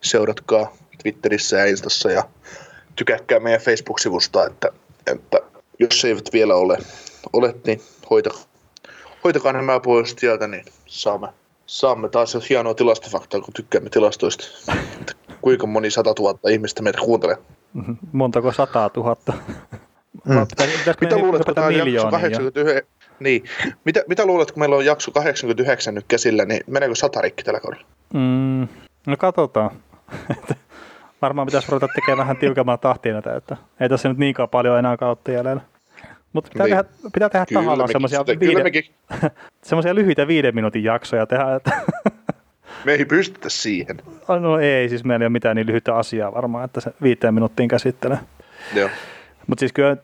seuratkaa 0.00 0.76
Twitterissä 1.02 1.56
ja 1.56 1.66
Instassa 1.66 2.10
ja 2.10 2.24
tykäkkää 2.96 3.40
meidän 3.40 3.60
Facebook-sivusta, 3.60 4.46
että, 4.46 4.68
että 5.06 5.38
jos 5.78 6.04
eivät 6.04 6.28
vielä 6.32 6.54
ole, 6.54 6.78
ole 7.32 7.54
niin 7.66 7.80
hoitakaa, 8.10 8.42
hoitakaa 9.24 9.52
nämä 9.52 9.80
pois 9.80 10.14
sieltä, 10.18 10.46
niin 10.46 10.64
saamme, 10.86 11.28
saamme 11.66 12.08
taas 12.08 12.36
hienoa 12.48 12.74
tilastofaktaa, 12.74 13.40
kun 13.40 13.54
tykkäämme 13.54 13.90
tilastoista. 13.90 14.44
Kuinka 15.40 15.66
moni 15.66 15.90
sata 15.90 16.14
tuhatta 16.14 16.48
ihmistä 16.48 16.82
meitä 16.82 16.98
kuuntelee? 16.98 17.36
Montako 18.12 18.52
sataa 18.52 18.90
tuhatta? 18.90 19.32
Mm. 20.24 20.46
Mitä 21.00 21.18
luulet, 21.18 21.44
kun 21.44 21.54
tämä 21.54 21.66
on 21.66 21.74
jakso 21.74 22.10
89, 22.10 22.82
niin. 23.20 23.44
Mitä, 23.84 24.02
mitä 24.08 24.26
luulet, 24.26 24.52
kun 24.52 24.60
meillä 24.60 24.76
on 24.76 24.84
jakso 24.84 25.10
89 25.10 25.94
nyt 25.94 26.04
käsillä, 26.08 26.44
niin 26.44 26.60
meneekö 26.66 26.94
sata 26.94 27.20
rikki 27.20 27.42
tällä 27.42 27.60
kaudella? 27.60 27.86
Mm, 28.14 28.68
no 29.06 29.16
katsotaan. 29.18 29.70
Varmaan 31.22 31.46
pitäisi 31.46 31.68
ruveta 31.70 31.88
tekemään 31.94 32.18
vähän 32.18 32.36
tiukemmaa 32.36 32.76
tahtia 32.76 33.12
näitä, 33.12 33.36
että 33.36 33.56
ei 33.80 33.88
tässä 33.88 34.08
nyt 34.08 34.18
niinkaan 34.18 34.48
paljon 34.48 34.78
enää 34.78 34.96
kautta 34.96 35.30
jäljellä. 35.30 35.62
Mutta 36.32 36.50
pitää, 36.52 36.66
niin. 36.66 36.76
tehdä, 36.76 37.10
pitää 37.12 37.28
tehdä 37.28 37.46
tahallaan 37.54 37.88
semmoisia 37.92 38.24
viide, 38.26 39.94
lyhyitä 40.00 40.26
viiden 40.26 40.54
minuutin 40.54 40.84
jaksoja 40.84 41.26
tehdä. 41.26 41.54
Että 41.54 41.70
Me 42.84 42.92
ei 42.92 43.04
pystytä 43.04 43.48
siihen. 43.48 43.96
No 44.40 44.58
ei, 44.58 44.88
siis 44.88 45.04
meillä 45.04 45.22
ei 45.22 45.26
ole 45.26 45.32
mitään 45.32 45.56
niin 45.56 45.66
lyhyttä 45.66 45.96
asiaa 45.96 46.34
varmaan, 46.34 46.64
että 46.64 46.80
se 46.80 46.90
viiteen 47.02 47.34
minuuttiin 47.34 47.68
käsittelee. 47.68 48.18
Joo. 48.74 48.88
Mutta 49.46 49.60
siis 49.60 49.72
kyllä, 49.72 49.96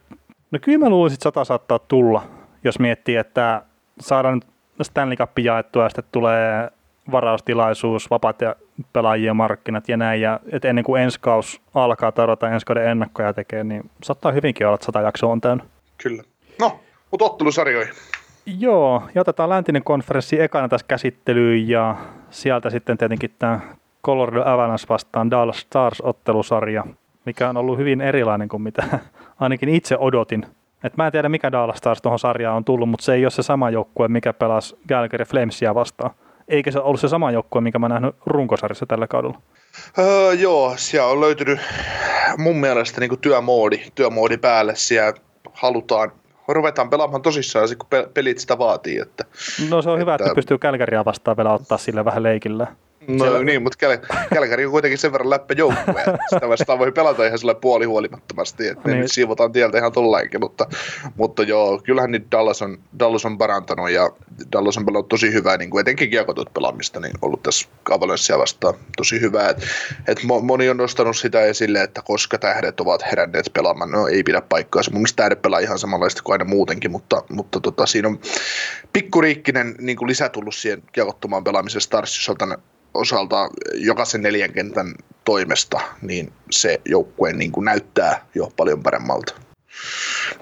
no 0.51 0.59
kyllä 0.63 0.79
mä 0.79 0.89
luulisin, 0.89 1.15
että 1.15 1.23
sata 1.23 1.45
saattaa 1.45 1.79
tulla 1.79 2.40
jos 2.65 2.79
miettii, 2.79 3.17
että 3.17 3.63
saadaan 4.01 4.43
Stanley 4.83 5.17
Cup 5.17 5.39
jaettua 5.39 5.83
ja 5.83 5.89
sitten 5.89 6.05
tulee 6.13 6.71
varaustilaisuus, 7.11 8.11
vapaat 8.11 8.41
ja 8.41 8.57
pelaajien 8.93 9.37
markkinat 9.37 9.89
ja 9.89 9.97
näin. 9.97 10.21
Ja 10.21 10.41
et 10.53 10.65
ennen 10.65 10.85
kuin 10.85 11.03
ensi 11.03 11.21
kaus 11.21 11.61
alkaa 11.75 12.13
tarjota 12.13 12.49
ensi 12.49 12.67
kauden 12.67 12.89
ennakkoja 12.89 13.33
tekee, 13.33 13.65
niin 13.65 13.91
saattaa 14.03 14.33
hyvinkin 14.33 14.67
olla, 14.67 14.75
että 14.75 14.85
sata 14.85 15.01
jaksoa 15.01 15.33
on 15.33 15.41
täynnä. 15.41 15.65
Kyllä. 16.03 16.23
No, 16.61 16.81
mutta 17.11 17.25
ottelusarjoihin. 17.25 17.95
Joo, 18.47 19.03
ja 19.15 19.21
otetaan 19.21 19.49
läntinen 19.49 19.85
konferenssi 19.85 20.41
ekana 20.41 20.69
tässä 20.69 20.87
käsittelyyn 20.89 21.69
ja 21.69 21.97
sieltä 22.31 22.71
sitten 22.71 22.99
tietenkin 22.99 23.35
tämä 23.39 23.61
Colorado 24.05 24.43
Avalanche 24.45 24.87
vastaan 24.89 25.31
Dallas 25.31 25.61
Stars-ottelusarja, 25.61 26.85
mikä 27.27 27.49
on 27.49 27.57
ollut 27.57 27.79
hyvin 27.79 28.01
erilainen 28.01 28.49
kuin 28.49 28.63
mitä 28.63 28.83
ainakin 29.41 29.69
itse 29.69 29.97
odotin. 29.99 30.47
Et 30.85 30.97
mä 30.97 31.07
en 31.07 31.13
tiedä, 31.13 31.29
mikä 31.29 31.53
Dallas 31.53 31.79
Stars 31.79 32.03
tuohon 32.03 32.19
sarjaan 32.19 32.57
on 32.57 32.65
tullut, 32.65 32.89
mutta 32.89 33.05
se 33.05 33.15
ei 33.15 33.25
ole 33.25 33.31
se 33.31 33.43
sama 33.43 33.71
joukkue, 33.71 34.09
mikä 34.09 34.33
pelasi 34.33 34.77
Calgary 34.89 35.25
Flamesia 35.25 35.75
vastaan. 35.75 36.11
Eikä 36.49 36.71
se 36.71 36.79
ollut 36.79 37.01
se 37.01 37.09
sama 37.09 37.31
joukkue, 37.31 37.61
mikä 37.61 37.79
mä 37.79 37.89
nähnyt 37.89 38.17
runkosarjassa 38.27 38.87
tällä 38.87 39.07
kaudella. 39.07 39.41
Öö, 39.99 40.33
joo, 40.33 40.73
siellä 40.77 41.11
on 41.11 41.21
löytynyt 41.21 41.61
mun 42.39 42.57
mielestä 42.57 43.01
niin 43.01 43.19
työmoodi, 43.21 43.81
työmoodi 43.95 44.37
päälle. 44.37 44.73
Siellä 44.77 45.13
halutaan 45.53 46.13
ruvetaan 46.49 46.91
pelaamaan 46.91 47.23
tosissaan, 47.23 47.69
kun 47.79 47.89
pelit 48.15 48.39
sitä 48.39 48.59
vaatii. 48.59 48.99
Että, 48.99 49.25
no 49.71 49.83
se 49.83 49.91
on 49.91 49.99
hyvä, 49.99 50.15
että, 50.15 50.25
että 50.25 50.35
pystyy 50.35 50.59
Kälkäriä 50.59 51.05
vastaan 51.05 51.37
vielä 51.37 51.53
ottaa 51.53 51.79
sille 51.79 52.05
vähän 52.05 52.23
leikillä. 52.23 52.67
No 53.09 53.25
Siellä... 53.25 53.45
niin, 53.45 53.63
mutta 53.63 53.87
Käl- 53.87 54.17
Kälkäri 54.35 54.65
on 54.65 54.71
kuitenkin 54.71 54.99
sen 54.99 55.13
verran 55.13 55.31
läppä 55.31 55.55
joukkue, 55.59 56.05
sitä 56.31 56.49
vastaan 56.49 56.79
voi 56.79 56.93
pelata 56.93 57.27
ihan 57.27 57.39
sille 57.39 57.55
puolihuolimattomasti, 57.55 58.69
että 58.69 58.89
niin. 58.89 59.01
nyt 59.01 59.13
siivotaan 59.13 59.53
tieltä 59.53 59.79
ihan 59.79 59.93
tullainkin, 59.93 60.41
mutta, 60.41 60.67
mutta 61.17 61.43
joo, 61.43 61.81
kyllähän 61.85 62.11
nyt 62.11 62.27
Dallas 62.33 62.63
on, 62.63 62.79
Dallas 62.99 63.25
on 63.25 63.39
parantanut 63.39 63.91
ja 63.91 64.11
Dallas 64.53 64.79
on 64.79 64.87
pelannut 64.87 65.09
tosi 65.09 65.33
hyvää, 65.33 65.57
niin 65.57 65.71
kuin 65.71 65.81
etenkin 65.81 66.11
kiekotut 66.11 66.55
pelaamista, 66.55 67.01
niin 67.01 67.13
ollut 67.23 67.43
tässä 67.43 67.69
Avalancea 67.91 68.39
vastaan 68.39 68.75
tosi 68.97 69.21
hyvää, 69.21 69.49
että 69.49 69.67
et 70.09 70.19
moni 70.43 70.71
on 70.71 70.77
nostanut 70.77 71.17
sitä 71.17 71.41
esille, 71.41 71.83
että 71.83 72.03
koska 72.05 72.39
tähdet 72.39 72.81
ovat 72.81 73.03
heränneet 73.03 73.51
pelaamaan, 73.53 73.91
no 73.91 74.07
ei 74.07 74.23
pidä 74.23 74.41
paikkaa, 74.41 74.83
mun 74.91 75.01
mielestä 75.01 75.23
tähdet 75.23 75.43
pelaa 75.43 75.61
ihan 75.61 75.79
samanlaista 75.79 76.23
kuin 76.23 76.35
aina 76.35 76.45
muutenkin, 76.45 76.91
mutta, 76.91 77.23
mutta 77.29 77.61
tota, 77.61 77.87
siinä 77.87 78.09
on 78.09 78.21
pikkuriikkinen 78.93 79.75
niin 79.79 79.97
kuin 79.97 80.09
lisä 80.09 80.29
tullut 80.29 80.55
siihen 80.55 80.83
kiekottomaan 80.93 81.45
pelaamiseen 81.45 81.83
Starsisolta 81.83 82.59
osalta 82.95 83.49
jokaisen 83.75 84.23
neljän 84.23 84.53
kentän 84.53 84.95
toimesta, 85.25 85.81
niin 86.03 86.33
se 86.51 86.81
joukkue 86.85 87.33
niin 87.33 87.53
kuin 87.53 87.65
näyttää 87.65 88.27
jo 88.35 88.53
paljon 88.57 88.83
paremmalta. 88.83 89.35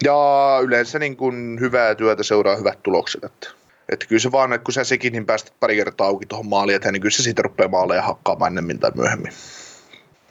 Ja 0.05 0.15
yleensä 0.63 0.99
niin 0.99 1.17
kuin 1.17 1.61
hyvää 1.61 1.95
työtä 1.95 2.23
seuraa 2.23 2.57
hyvät 2.57 2.83
tulokset. 2.83 3.25
Että, 3.25 3.49
että 3.89 4.07
kyllä 4.07 4.21
se 4.21 4.33
vaan, 4.33 4.53
että 4.53 4.65
kun 4.65 4.75
sä 4.75 4.85
sekin 4.85 5.13
niin 5.13 5.27
päästät 5.27 5.55
pari 5.61 5.77
kertaa 5.77 6.07
auki 6.07 6.27
tuohon 6.27 6.49
maaliin 6.49 6.77
eteen, 6.77 6.93
niin 6.93 7.03
kyllä 7.03 7.17
se 7.17 7.23
siitä 7.23 7.43
rupeaa 7.43 7.69
maaleja 7.69 8.03
hakkaamaan 8.03 8.51
ennemmin 8.53 8.79
tai 8.79 8.91
myöhemmin. 8.95 9.33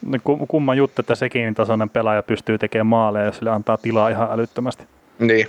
No, 0.02 0.20
kumma 0.48 0.76
juttu, 0.76 1.02
että 1.02 1.16
sekin 1.16 1.56
tasoinen 1.56 1.90
pelaaja 1.90 2.24
pystyy 2.24 2.58
tekemään 2.58 2.88
maaleja, 2.88 3.26
jos 3.26 3.38
sille 3.38 3.52
antaa 3.52 3.78
tilaa 3.78 4.10
ihan 4.10 4.32
älyttömästi. 4.32 4.84
Niin. 5.20 5.48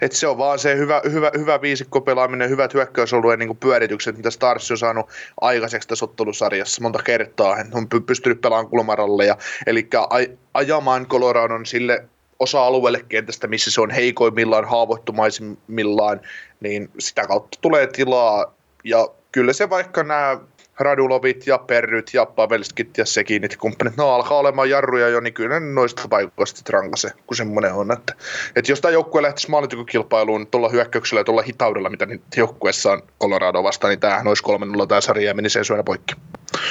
Et 0.00 0.12
se 0.12 0.26
on 0.26 0.38
vaan 0.38 0.58
se 0.58 0.76
hyvä, 0.76 1.00
hyvä, 1.12 1.30
hyvä 1.38 1.60
viisikko 1.60 2.00
pelaaminen, 2.00 2.50
hyvät 2.50 2.74
hyökkäysalueen 2.74 3.38
niin 3.38 3.56
pyöritykset, 3.56 4.16
mitä 4.16 4.30
Stars 4.30 4.70
on 4.70 4.78
saanut 4.78 5.06
aikaiseksi 5.40 5.88
tässä 5.88 6.04
ottelusarjassa 6.04 6.82
monta 6.82 7.02
kertaa. 7.02 7.56
Hän 7.56 7.70
on 7.74 7.88
pystynyt 8.06 8.40
pelaamaan 8.40 8.70
kulmaralleja, 8.70 9.36
eli 9.66 9.88
aj- 9.96 10.36
ajamaan 10.54 11.06
Coloradon 11.06 11.66
sille 11.66 12.04
osa-alueelle 12.38 13.04
kentästä, 13.08 13.46
missä 13.46 13.70
se 13.70 13.80
on 13.80 13.90
heikoimmillaan, 13.90 14.64
haavoittumaisimmillaan, 14.64 16.20
niin 16.60 16.90
sitä 16.98 17.26
kautta 17.26 17.58
tulee 17.60 17.86
tilaa. 17.86 18.54
Ja 18.84 19.08
kyllä 19.32 19.52
se 19.52 19.70
vaikka 19.70 20.02
nämä 20.02 20.40
Radulovit 20.80 21.46
ja 21.46 21.58
Perryt 21.58 22.10
ja 22.14 22.26
Pavelskit 22.26 22.98
ja 22.98 23.06
Sekinit 23.06 23.56
kumppanit, 23.56 23.96
no 23.96 24.08
alkaa 24.08 24.38
olemaan 24.38 24.70
jarruja 24.70 25.08
jo, 25.08 25.20
niin 25.20 25.34
kyllä 25.34 25.60
ne 25.60 25.72
noista 25.72 26.08
paikoista 26.10 26.72
rankase, 26.72 27.10
kun 27.26 27.36
semmoinen 27.36 27.72
on. 27.72 27.92
Että, 27.92 28.14
että 28.56 28.72
jos 28.72 28.80
tämä 28.80 28.92
joukkue 28.92 29.22
lähtisi 29.22 29.50
maalintekokilpailuun 29.50 30.46
tuolla 30.46 30.68
hyökkäyksellä 30.68 31.20
ja 31.20 31.24
tuolla 31.24 31.42
hitaudella, 31.42 31.90
mitä 31.90 32.06
nyt 32.06 32.22
joukkueessa 32.36 32.92
on 32.92 33.02
Colorado 33.20 33.62
vastaan, 33.62 33.90
niin 33.90 34.00
tämähän 34.00 34.26
olisi 34.26 34.42
3-0 34.82 34.86
tämä 34.86 35.00
sarja 35.00 35.28
ja 35.28 35.34
menisi 35.34 35.64
syönä 35.64 35.82
poikki. 35.82 36.14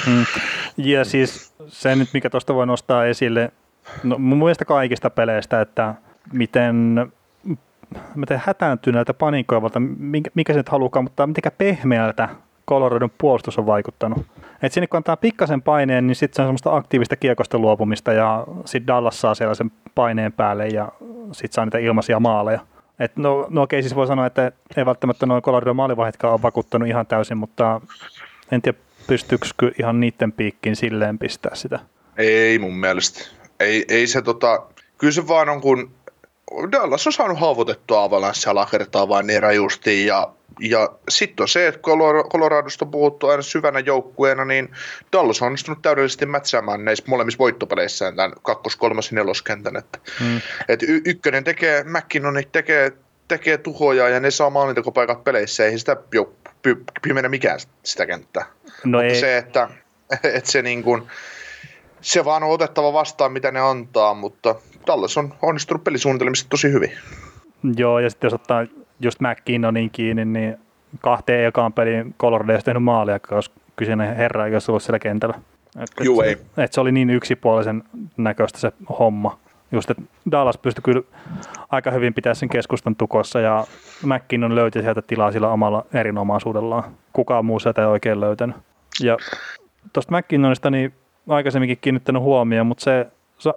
Hmm. 0.05 0.25
Ja 0.77 1.05
siis 1.05 1.53
se 1.67 1.95
nyt, 1.95 2.09
mikä 2.13 2.29
tuosta 2.29 2.55
voi 2.55 2.67
nostaa 2.67 3.05
esille, 3.05 3.51
no 4.03 4.17
mun 4.17 4.37
mielestä 4.37 4.65
kaikista 4.65 5.09
peleistä, 5.09 5.61
että 5.61 5.95
miten 6.33 6.95
miten 8.15 8.41
hätääntyneeltä 8.45 9.13
panikoivalta, 9.13 9.81
mikä 10.33 10.53
se 10.53 10.57
nyt 10.57 10.69
halukaan, 10.69 11.05
mutta 11.05 11.27
miten 11.27 11.51
pehmeältä 11.57 12.29
Coloradon 12.69 13.11
puolustus 13.17 13.57
on 13.57 13.65
vaikuttanut. 13.65 14.25
Et 14.61 14.73
sinne 14.73 14.87
kun 14.87 14.97
antaa 14.97 15.17
pikkasen 15.17 15.61
paineen, 15.61 16.07
niin 16.07 16.15
sitten 16.15 16.35
se 16.35 16.41
on 16.41 16.45
semmoista 16.45 16.75
aktiivista 16.75 17.15
kiekosta 17.15 17.59
luopumista 17.59 18.13
ja 18.13 18.47
sitten 18.65 18.87
Dallas 18.87 19.21
saa 19.21 19.35
siellä 19.35 19.55
sen 19.55 19.71
paineen 19.95 20.33
päälle 20.33 20.67
ja 20.67 20.91
sitten 21.31 21.53
saa 21.53 21.65
niitä 21.65 21.77
ilmaisia 21.77 22.19
maaleja. 22.19 22.59
Et 22.99 23.17
no, 23.17 23.47
no 23.49 23.61
okei, 23.61 23.81
siis 23.81 23.95
voi 23.95 24.07
sanoa, 24.07 24.25
että 24.25 24.51
ei 24.77 24.85
välttämättä 24.85 25.25
noin 25.25 25.41
Coloradon 25.41 25.75
maalivaihditkaan 25.75 26.33
ole 26.33 26.41
vakuuttanut 26.41 26.87
ihan 26.87 27.07
täysin, 27.07 27.37
mutta 27.37 27.81
en 28.51 28.61
tiedä 28.61 28.77
pystyykö 29.07 29.71
ihan 29.79 29.99
niiden 29.99 30.31
piikkiin 30.31 30.75
silleen 30.75 31.19
pistää 31.19 31.55
sitä. 31.55 31.79
Ei 32.17 32.59
mun 32.59 32.73
mielestä. 32.77 33.19
Ei, 33.59 33.85
ei 33.87 34.07
se 34.07 34.21
tota, 34.21 34.63
kyllä 34.97 35.13
se 35.13 35.27
vaan 35.27 35.49
on 35.49 35.61
kun 35.61 35.91
Dallas 36.71 37.07
on 37.07 37.13
saanut 37.13 37.39
haavoitettua 37.39 38.03
Avalanssia 38.03 38.51
alakertaa 38.51 39.07
vain 39.07 39.27
niin 39.27 39.43
rajusti 39.43 40.05
ja 40.05 40.33
ja 40.59 40.89
sitten 41.09 41.43
on 41.43 41.47
se, 41.47 41.67
että 41.67 41.81
Coloradosta 42.29 42.85
on 42.85 42.91
puhuttu 42.91 43.27
aina 43.27 43.41
syvänä 43.41 43.79
joukkueena, 43.79 44.45
niin 44.45 44.69
Dallas 45.11 45.41
on 45.41 45.45
onnistunut 45.45 45.81
täydellisesti 45.81 46.25
mätsäämään 46.25 46.85
näissä 46.85 47.03
molemmissa 47.07 47.37
voittopeleissään 47.37 48.15
tämän 48.15 48.33
kakkos-, 48.41 48.75
kolmas- 48.75 49.11
ja 49.11 49.15
neloskentän. 49.15 49.75
Että, 49.75 49.99
hmm. 50.19 50.41
et 50.67 50.83
y- 50.83 51.01
ykkönen 51.05 51.43
tekee, 51.43 51.83
McKinnon 51.83 52.35
tekee, 52.51 52.91
tekee 53.27 53.57
tuhoja 53.57 54.09
ja 54.09 54.19
ne 54.19 54.31
saa 54.31 54.49
maalintekopaikat 54.49 55.23
peleissä, 55.23 55.65
ei 55.65 55.79
sitä 55.79 55.97
jo 56.13 56.33
py- 56.67 57.29
mikään 57.29 57.59
sitä 57.83 58.05
kenttää. 58.05 58.45
No 58.83 58.97
Mutta 58.97 59.03
ei. 59.03 59.15
se, 59.15 59.37
että, 59.37 59.69
että 60.37 60.51
se, 60.51 60.61
niin 60.61 60.83
kuin, 60.83 61.03
se 62.01 62.25
vaan 62.25 62.43
on 62.43 62.49
otettava 62.49 62.93
vastaan, 62.93 63.31
mitä 63.31 63.51
ne 63.51 63.59
antaa, 63.59 64.13
mutta 64.13 64.55
Dallas 64.87 65.17
on 65.17 65.33
onnistunut 65.41 65.83
pelisuunnitelmista 65.83 66.49
tosi 66.49 66.71
hyvin. 66.71 66.91
Joo, 67.77 67.99
ja 67.99 68.09
sitten 68.09 68.27
jos 68.27 68.33
ottaa 68.33 68.65
just 68.99 69.19
McKinnonin 69.19 69.89
kiinni, 69.89 70.25
niin 70.25 70.57
kahteen 71.01 71.47
ekaan 71.47 71.73
peliin 71.73 72.15
Colorado 72.19 72.53
ei 72.53 72.61
tehnyt 72.61 72.83
maalia, 72.83 73.19
koska 73.19 73.55
kyseinen 73.75 74.15
herra 74.15 74.45
ei 74.45 74.53
olisi 74.53 74.71
ollut 74.71 74.83
siellä 74.83 74.99
kentällä. 74.99 75.39
Et, 75.79 75.89
Juu, 76.03 76.21
ei. 76.21 76.37
Et 76.57 76.73
se 76.73 76.81
oli 76.81 76.91
niin 76.91 77.09
yksipuolisen 77.09 77.83
näköistä 78.17 78.59
se 78.59 78.71
homma. 78.99 79.39
Just, 79.71 79.89
että 79.89 80.03
Dallas 80.31 80.57
pystyi 80.57 80.81
kyllä 80.81 81.01
aika 81.69 81.91
hyvin 81.91 82.13
pitää 82.13 82.33
sen 82.33 82.49
keskustan 82.49 82.95
tukossa 82.95 83.39
ja 83.39 83.65
McKinnon 84.03 84.55
löyti 84.55 84.81
sieltä 84.81 85.01
tilaa 85.01 85.31
sillä 85.31 85.49
omalla 85.49 85.85
erinomaisuudellaan. 85.93 86.83
Kukaan 87.13 87.45
muu 87.45 87.59
sieltä 87.59 87.81
ei 87.81 87.87
oikein 87.87 88.21
löytänyt. 88.21 88.55
Ja 89.03 89.17
tuosta 89.93 90.17
McKinnonista 90.17 90.69
niin 90.69 90.93
aikaisemminkin 91.29 91.77
kiinnittänyt 91.81 92.21
huomioon, 92.21 92.67
mutta 92.67 92.83
se 92.83 93.07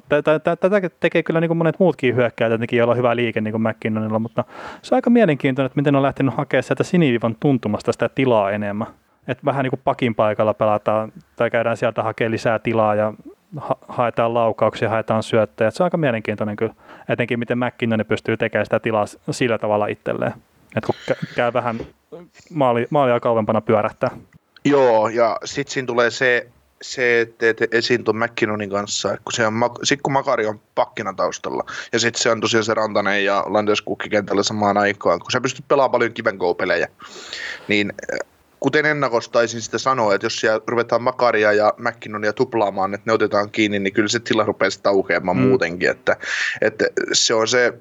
Tätä 0.08 0.90
tekee 1.00 1.22
kyllä 1.22 1.40
niin 1.40 1.48
kuin 1.48 1.58
monet 1.58 1.78
muutkin 1.78 2.16
hyökkäjät, 2.16 2.50
tietenkin 2.50 2.76
joilla 2.76 2.92
on 2.92 2.98
hyvä 2.98 3.16
liike 3.16 3.40
niin 3.40 3.52
kuin 3.52 3.62
McKinnonilla, 3.62 4.18
mutta 4.18 4.44
se 4.82 4.94
on 4.94 4.96
aika 4.96 5.10
mielenkiintoinen, 5.10 5.66
että 5.66 5.80
miten 5.80 5.96
on 5.96 6.02
lähtenyt 6.02 6.34
hakemaan 6.36 6.62
sieltä 6.62 6.84
sinivivan 6.84 7.36
tuntumasta 7.40 7.92
sitä 7.92 8.08
tilaa 8.08 8.50
enemmän. 8.50 8.86
Että 9.28 9.44
vähän 9.44 9.62
niin 9.62 9.70
kuin 9.70 9.80
pakin 9.84 10.14
paikalla 10.14 10.54
pelataan 10.54 11.12
tai 11.36 11.50
käydään 11.50 11.76
sieltä 11.76 12.02
hakemaan 12.02 12.32
lisää 12.32 12.58
tilaa 12.58 12.94
ja 12.94 13.12
ha- 13.56 13.78
haetaan 13.88 14.34
laukauksia, 14.34 14.88
haetaan 14.88 15.22
syöttejä. 15.22 15.70
Se 15.70 15.82
on 15.82 15.84
aika 15.86 15.96
mielenkiintoinen 15.96 16.56
kyllä, 16.56 16.74
etenkin 17.08 17.38
miten 17.38 17.58
McKinnon 17.58 18.04
pystyy 18.08 18.36
tekemään 18.36 18.66
sitä 18.66 18.80
tilaa 18.80 19.04
sillä 19.30 19.58
tavalla 19.58 19.86
itselleen. 19.86 20.32
Että 20.76 20.86
kun 20.86 21.16
käy 21.34 21.52
vähän 21.52 21.80
maali, 22.54 22.86
maalia 22.90 23.20
kauempana 23.20 23.60
pyörähtää. 23.60 24.10
Joo, 24.64 25.08
ja 25.08 25.36
sitten 25.44 25.72
siinä 25.72 25.86
tulee 25.86 26.10
se 26.10 26.46
se, 26.82 27.20
että 27.20 27.48
et 27.48 27.74
esiin 27.74 28.04
tuon 28.04 28.16
McKinnonin 28.16 28.70
kanssa, 28.70 29.08
kun 29.08 29.32
se 29.32 29.46
on, 29.46 29.54
sit 29.82 30.02
kun 30.02 30.12
Makari 30.12 30.46
on 30.46 30.60
pakkina 30.74 31.12
taustalla, 31.12 31.64
ja 31.92 31.98
sitten 31.98 32.22
se 32.22 32.30
on 32.30 32.40
tosiaan 32.40 32.64
se 32.64 32.74
Rantanen 32.74 33.24
ja 33.24 33.44
Landeskukki 33.46 34.08
kentällä 34.08 34.42
samaan 34.42 34.78
aikaan, 34.78 35.20
kun 35.20 35.30
sä 35.30 35.40
pystyt 35.40 35.68
pelaamaan 35.68 35.90
paljon 35.90 36.12
kiven 36.12 36.38
pelejä 36.58 36.88
niin 37.68 37.92
eh, 38.12 38.18
kuten 38.60 38.86
ennakostaisin 38.86 39.62
sitä 39.62 39.78
sanoa, 39.78 40.14
että 40.14 40.26
jos 40.26 40.40
siellä 40.40 40.60
ruvetaan 40.66 41.02
Makaria 41.02 41.52
ja 41.52 41.74
McKinnonia 41.76 42.32
tuplaamaan, 42.32 42.94
että 42.94 43.04
ne 43.06 43.12
otetaan 43.12 43.50
kiinni, 43.50 43.78
niin 43.78 43.92
kyllä 43.92 44.08
se 44.08 44.20
tila 44.20 44.44
rupeaa 44.44 44.70
sitä 44.70 44.88
aukeamaan 44.88 45.36
mm. 45.36 45.42
muutenkin, 45.42 45.90
että, 45.90 46.16
että 46.60 46.84
se 47.12 47.34
on 47.34 47.48
se 47.48 47.74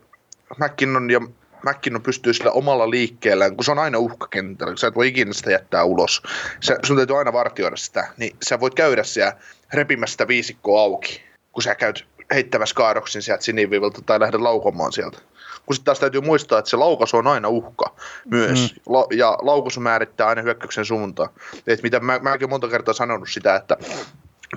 McKinnon 0.59 1.09
ja 1.09 1.21
McKinnon 1.66 2.01
pystyy 2.01 2.34
sillä 2.34 2.51
omalla 2.51 2.89
liikkeellään, 2.89 3.55
kun 3.55 3.64
se 3.66 3.72
on 3.72 3.80
aina 3.80 3.97
uhkakentällä, 3.97 4.78
sä 4.78 4.88
et 4.88 4.95
voi 4.95 5.08
ikinä 5.08 5.34
sitä 5.34 5.51
jättää 5.51 5.84
ulos. 5.84 6.22
Sä, 6.60 6.78
sun 6.86 6.97
täytyy 6.97 7.18
aina 7.18 7.34
vartioida 7.34 7.76
sitä, 7.76 8.08
niin 8.18 8.36
sä 8.43 8.60
voit 8.60 8.74
käydä 8.74 9.03
siellä 9.03 9.34
repimässä 9.74 10.12
sitä 10.12 10.28
viisikkoa 10.28 10.82
auki, 10.82 11.22
kun 11.51 11.64
sä 11.64 11.76
käyt 11.76 12.05
heittämässä 12.34 12.76
kaadoksin 12.76 13.22
sieltä 13.22 13.43
siniviivalta 13.43 14.01
tai 14.05 14.20
lähdet 14.20 14.41
laukomaan 14.41 14.93
sieltä. 14.93 15.18
kun 15.66 15.76
sitten 15.76 15.86
taas 15.86 15.99
täytyy 15.99 16.22
muistaa, 16.22 16.60
että 16.60 16.70
se 16.70 16.78
laukaisu 16.78 17.18
on 17.18 17.28
aina 17.28 17.49
uhka 17.49 17.95
myös, 18.26 18.74
mm. 18.74 18.93
La- 18.93 19.08
ja 19.12 19.38
laukaisu 19.41 19.80
määrittää 19.80 20.28
aina 20.28 20.41
hyökkäyksen 20.41 20.86
suuntaan. 20.86 21.30
Et 21.68 21.84
mitä 21.84 21.99
mä, 21.99 22.20
mäkin 22.20 22.49
monta 22.49 22.68
kertaa 22.68 22.93
sanonut 22.93 23.30
sitä, 23.30 23.55
että 23.55 23.78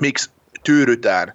miksi 0.00 0.30
tyydytään 0.64 1.32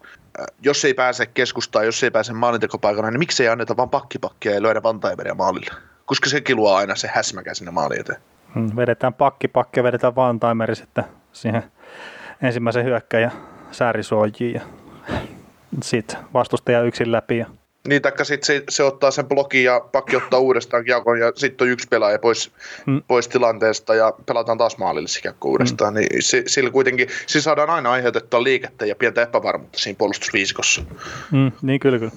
jos 0.61 0.85
ei 0.85 0.93
pääse 0.93 1.25
keskustaan, 1.25 1.85
jos 1.85 2.03
ei 2.03 2.11
pääse 2.11 2.33
maalintekopaikana, 2.33 3.11
niin 3.11 3.19
miksi 3.19 3.43
ei 3.43 3.49
anneta 3.49 3.77
vaan 3.77 3.89
pakkipakkia 3.89 4.53
ja 4.53 4.61
löydä 4.61 4.83
vantaimeria 4.83 5.35
maalille? 5.35 5.71
Koska 6.05 6.29
se 6.29 6.41
luo 6.53 6.75
aina 6.75 6.95
se 6.95 7.09
häsmäkä 7.13 7.53
sinne 7.53 7.71
maaliin 7.71 8.01
eteen. 8.01 8.21
Hmm, 8.55 8.75
vedetään 8.75 9.13
pakkipakki 9.13 9.79
ja 9.79 9.83
vedetään 9.83 10.15
vantaimeri 10.15 10.75
sitten 10.75 11.03
siihen 11.31 11.63
ensimmäisen 12.41 12.85
hyökkäjän 12.85 13.31
säärisuojiin 13.71 14.53
ja 14.53 14.61
sitten 15.83 16.17
vastustaja 16.33 16.81
yksin 16.81 17.11
läpi. 17.11 17.37
Ja... 17.37 17.45
Niin, 17.87 18.01
taikka 18.01 18.23
sitten 18.23 18.45
se, 18.45 18.63
se, 18.69 18.83
ottaa 18.83 19.11
sen 19.11 19.25
blokin 19.25 19.63
ja 19.63 19.79
pakki 19.91 20.15
ottaa 20.15 20.39
uudestaan 20.39 20.83
kiekon 20.85 21.19
ja 21.19 21.31
sitten 21.35 21.65
on 21.65 21.71
yksi 21.71 21.87
pelaaja 21.87 22.19
pois, 22.19 22.51
hmm. 22.85 23.01
pois 23.07 23.27
tilanteesta 23.27 23.95
ja 23.95 24.13
pelataan 24.25 24.57
taas 24.57 24.77
maalille 24.77 25.07
se 25.07 25.21
kiekko 25.21 25.49
uudestaan. 25.49 25.93
Hmm. 25.93 25.99
Niin 25.99 26.23
se, 26.23 26.43
sillä 26.47 26.69
kuitenkin, 26.69 27.07
siis 27.27 27.43
saadaan 27.43 27.69
aina 27.69 27.91
aiheutettua 27.91 28.43
liikettä 28.43 28.85
ja 28.85 28.95
pientä 28.95 29.21
epävarmuutta 29.21 29.79
siinä 29.79 29.97
puolustusviisikossa. 29.97 30.81
Hmm, 31.31 31.51
niin 31.61 31.79
kyllä 31.79 31.99
kyllä. 31.99 32.11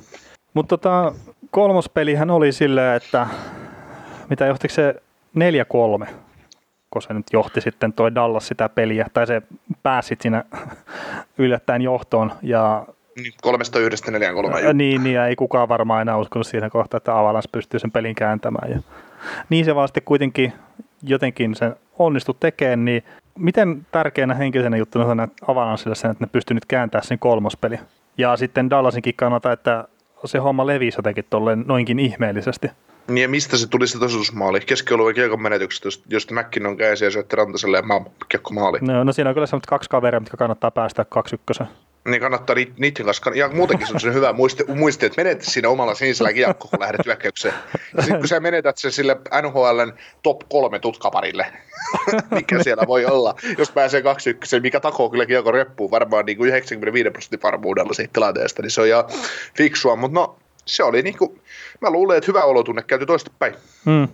Mutta 0.55 0.79
tota, 0.79 1.13
kolmospelihän 1.51 2.31
oli 2.31 2.53
silleen, 2.53 2.97
että 2.97 3.27
mitä 4.31 4.47
johtiko 4.47 4.75
se 4.75 4.95
4-3, 6.05 6.09
kun 6.91 7.03
se 7.03 7.15
nyt 7.15 7.27
johti 7.33 7.61
sitten 7.61 7.93
toi 7.93 8.15
Dallas 8.15 8.49
sitä 8.49 8.69
peliä, 8.69 9.07
tai 9.13 9.27
se 9.27 9.43
pääsi 9.83 10.17
siinä 10.21 10.45
yllättäen 11.39 11.83
johtoon. 11.83 12.33
Ja 12.43 12.87
kolmesta 13.43 13.79
yhdestä 13.79 14.11
neljään 14.11 14.35
kolmeen. 14.35 14.65
Ja, 14.65 14.73
niin, 14.73 15.05
niin, 15.05 15.15
ja 15.15 15.27
ei 15.27 15.37
kukaan 15.37 15.69
varmaan 15.69 16.03
enää 16.03 16.17
uskonut 16.17 16.47
siinä 16.47 16.71
kohtaa, 16.71 16.99
että 16.99 17.19
Avalanche 17.19 17.49
pystyy 17.53 17.81
sen 17.81 17.91
pelin 17.91 18.15
kääntämään. 18.15 18.71
Ja, 18.71 18.79
niin 19.49 19.65
se 19.65 19.75
vaan 19.75 19.89
sitten 19.89 20.03
kuitenkin 20.05 20.53
jotenkin 21.03 21.55
sen 21.55 21.77
onnistu 21.99 22.35
tekemään, 22.35 22.85
niin 22.85 23.03
miten 23.39 23.87
tärkeänä 23.91 24.35
henkisenä 24.35 24.77
juttuna 24.77 25.05
on 25.05 25.29
Avalanchelle 25.49 25.95
sen, 25.95 26.11
että 26.11 26.25
ne 26.25 26.29
pystyy 26.33 26.55
nyt 26.55 26.65
kääntämään 26.65 27.07
sen 27.07 27.19
kolmospeli? 27.19 27.79
Ja 28.19 28.37
sitten 28.37 28.71
Dallasinkin 28.71 29.15
kannalta, 29.17 29.53
että 29.53 29.85
se 30.25 30.39
homma 30.39 30.67
levisi 30.67 30.99
jotenkin 30.99 31.25
tolleen 31.31 31.65
noinkin 31.67 31.99
ihmeellisesti. 31.99 32.71
Niin 33.09 33.23
ja 33.23 33.29
mistä 33.29 33.57
se 33.57 33.69
tuli 33.69 33.87
se 33.87 33.99
tasoitusmaali? 33.99 34.61
Keskialueen 34.61 35.15
kiekon 35.15 35.43
menetyksestä, 35.43 36.05
josta 36.09 36.35
on 36.67 36.77
käsi 36.77 37.05
ja 37.05 37.11
syötti 37.11 37.37
Rantaselle 37.37 37.77
ja 37.77 37.83
kiekko 38.29 38.55
maali. 38.55 38.79
No, 38.81 39.05
no 39.05 39.13
siinä 39.13 39.31
on 39.31 39.35
kyllä 39.35 39.47
sellaiset 39.47 39.67
kaksi 39.67 39.91
kaveria, 39.91 40.21
mitkä 40.21 40.37
kannattaa 40.37 40.71
päästä 40.71 41.05
kaksi 41.05 41.35
ykkösen. 41.35 41.67
Niin 42.05 42.21
kannattaa 42.21 42.57
niiden 42.57 43.05
kanssa, 43.05 43.31
ja 43.35 43.49
muutenkin 43.49 43.87
se 43.87 43.95
on 43.95 44.01
se 44.01 44.13
hyvä 44.13 44.33
muisti, 44.33 44.65
muisti, 44.75 45.07
että 45.07 45.23
menet 45.23 45.43
siinä 45.43 45.69
omalla 45.69 45.95
sinisellä 45.95 46.33
kiekko, 46.33 46.69
kun 46.69 46.81
lähdet 46.81 47.07
hyökkäykseen. 47.07 47.55
Sitten 48.01 48.19
kun 48.19 48.29
sä 48.29 48.41
menetät 48.41 48.79
sen 48.79 48.93
sille 48.93 49.17
NHLn 49.43 49.93
top 50.23 50.41
kolme 50.49 50.79
tutkaparille, 50.79 51.47
mikä 52.31 52.63
siellä 52.63 52.85
voi 52.87 53.05
olla, 53.05 53.35
jos 53.59 53.71
pääsee 53.71 54.03
kaksi 54.03 54.31
ykkösen, 54.31 54.63
mikä 54.63 54.81
takoo 54.81 55.11
kyllä 55.11 55.27
kiekko 55.27 55.53
reppuun 55.53 55.91
varmaan 55.91 56.25
niin 56.25 56.39
kuin 56.39 56.49
95 56.49 57.11
prosentin 57.11 57.43
varmuudella 57.43 57.93
siitä 57.93 58.13
tilanteesta, 58.13 58.63
niin 58.63 58.71
se 58.71 58.81
on 58.81 58.87
ihan 58.87 59.05
fiksua, 59.57 59.97
mutta 59.97 60.21
no 60.21 60.37
se 60.65 60.85
oli 60.85 61.03
niin 61.03 61.19
kuin, 61.19 61.41
mä 61.81 61.91
luulen, 61.91 62.19
että 62.19 62.31
hyvä 62.31 62.45
olotunne 62.45 62.83
käyty 62.83 63.07
toista 63.07 63.31
päin. 63.39 63.55
Hmm. 63.85 64.09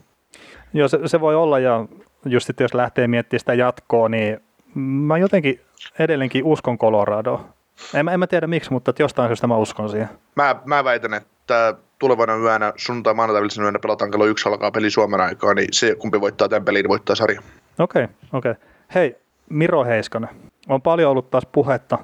Joo, 0.75 0.89
se, 0.89 0.99
se, 1.07 1.21
voi 1.21 1.35
olla 1.35 1.59
ja 1.59 1.87
just 2.27 2.47
sitten 2.47 2.65
jos 2.65 2.75
lähtee 2.75 3.09
miettimään 3.09 3.41
sitä 3.41 3.55
jatkoa, 3.55 4.09
niin 4.09 4.41
mä 4.75 5.19
jotenkin 5.19 5.61
edelleenkin 5.99 6.45
uskon 6.45 6.79
Coloradoa. 6.79 7.45
En, 7.95 8.09
en 8.09 8.19
mä 8.19 8.27
tiedä 8.27 8.47
miksi, 8.47 8.73
mutta 8.73 8.93
jostain 8.99 9.29
syystä 9.29 9.47
mä 9.47 9.57
uskon 9.57 9.91
siihen. 9.91 10.09
Mä, 10.37 10.57
mä 10.65 10.85
väitän, 10.85 11.15
että 11.15 11.75
tulevana 11.99 12.37
yönä, 12.37 12.73
sunnuntai 12.77 13.15
maanantai 13.15 13.65
yönä 13.65 13.79
pelataan 13.79 14.11
kello 14.11 14.27
yksi 14.27 14.49
alkaa 14.49 14.71
peli 14.71 14.91
Suomen 14.91 15.21
aikaa, 15.21 15.55
niin 15.55 15.69
se 15.73 15.95
kumpi 15.95 16.21
voittaa 16.21 16.49
tämän 16.49 16.65
pelin, 16.65 16.83
niin 16.83 16.89
voittaa 16.89 17.17
sarja. 17.17 17.43
Okei, 17.79 18.05
okay, 18.05 18.17
okei. 18.33 18.51
Okay. 18.51 18.65
Hei, 18.95 19.17
Miro 19.49 19.85
Heiskanen. 19.85 20.31
On 20.69 20.83
paljon 20.83 21.11
ollut 21.11 21.31
taas 21.31 21.47
puhetta 21.53 21.99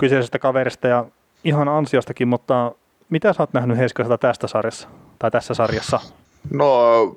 kyseisestä 0.00 0.38
kaverista 0.38 0.88
ja 0.88 1.04
ihan 1.44 1.68
ansiostakin, 1.68 2.28
mutta 2.28 2.72
mitä 3.10 3.32
sä 3.32 3.42
oot 3.42 3.52
nähnyt 3.52 3.78
Heiskaselta 3.78 4.18
tästä 4.18 4.46
sarjassa, 4.46 4.88
tai 5.18 5.30
tässä 5.30 5.54
sarjassa? 5.54 6.00
No, 6.50 7.16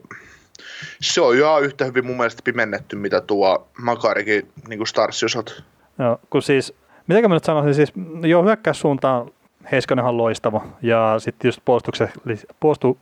se 1.02 1.22
on 1.22 1.36
ihan 1.36 1.64
yhtä 1.64 1.86
hyvin 1.86 2.06
mun 2.06 2.18
mielestä 2.18 2.42
pimennetty, 2.44 2.96
mitä 2.96 3.22
tuo 3.22 3.68
Makarikin 3.82 4.52
niin 4.68 4.88
Starsin 4.88 5.26
osalta. 5.26 5.54
Joo, 6.00 6.20
kun 6.30 6.42
siis, 6.42 6.74
mitä 7.08 7.28
mä 7.28 7.34
nyt 7.34 7.44
sanoisin, 7.44 7.76
siis 7.76 7.94
joo, 8.22 8.44
hyökkäyssuuntaan 8.44 9.32
Heiskanen 9.72 10.06
on 10.06 10.18
loistava, 10.18 10.62
ja 10.82 11.16
sitten 11.18 11.48
just 11.48 11.62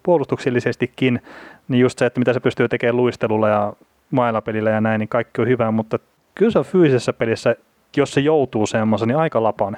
puolustuksellisestikin, 0.03 1.21
niin 1.67 1.81
just 1.81 1.99
se, 1.99 2.05
että 2.05 2.19
mitä 2.19 2.33
se 2.33 2.39
pystyy 2.39 2.67
tekemään 2.67 2.97
luistelulla 2.97 3.49
ja 3.49 3.73
mailapelillä 4.11 4.69
ja 4.69 4.81
näin, 4.81 4.99
niin 4.99 5.09
kaikki 5.09 5.41
on 5.41 5.47
hyvä, 5.47 5.71
mutta 5.71 5.99
kyllä 6.35 6.51
se 6.51 6.59
on 6.59 6.65
fyysisessä 6.65 7.13
pelissä, 7.13 7.55
jos 7.97 8.13
se 8.13 8.21
joutuu 8.21 8.67
semmoisen, 8.67 9.07
niin 9.07 9.17
aika 9.17 9.43
lapane. 9.43 9.77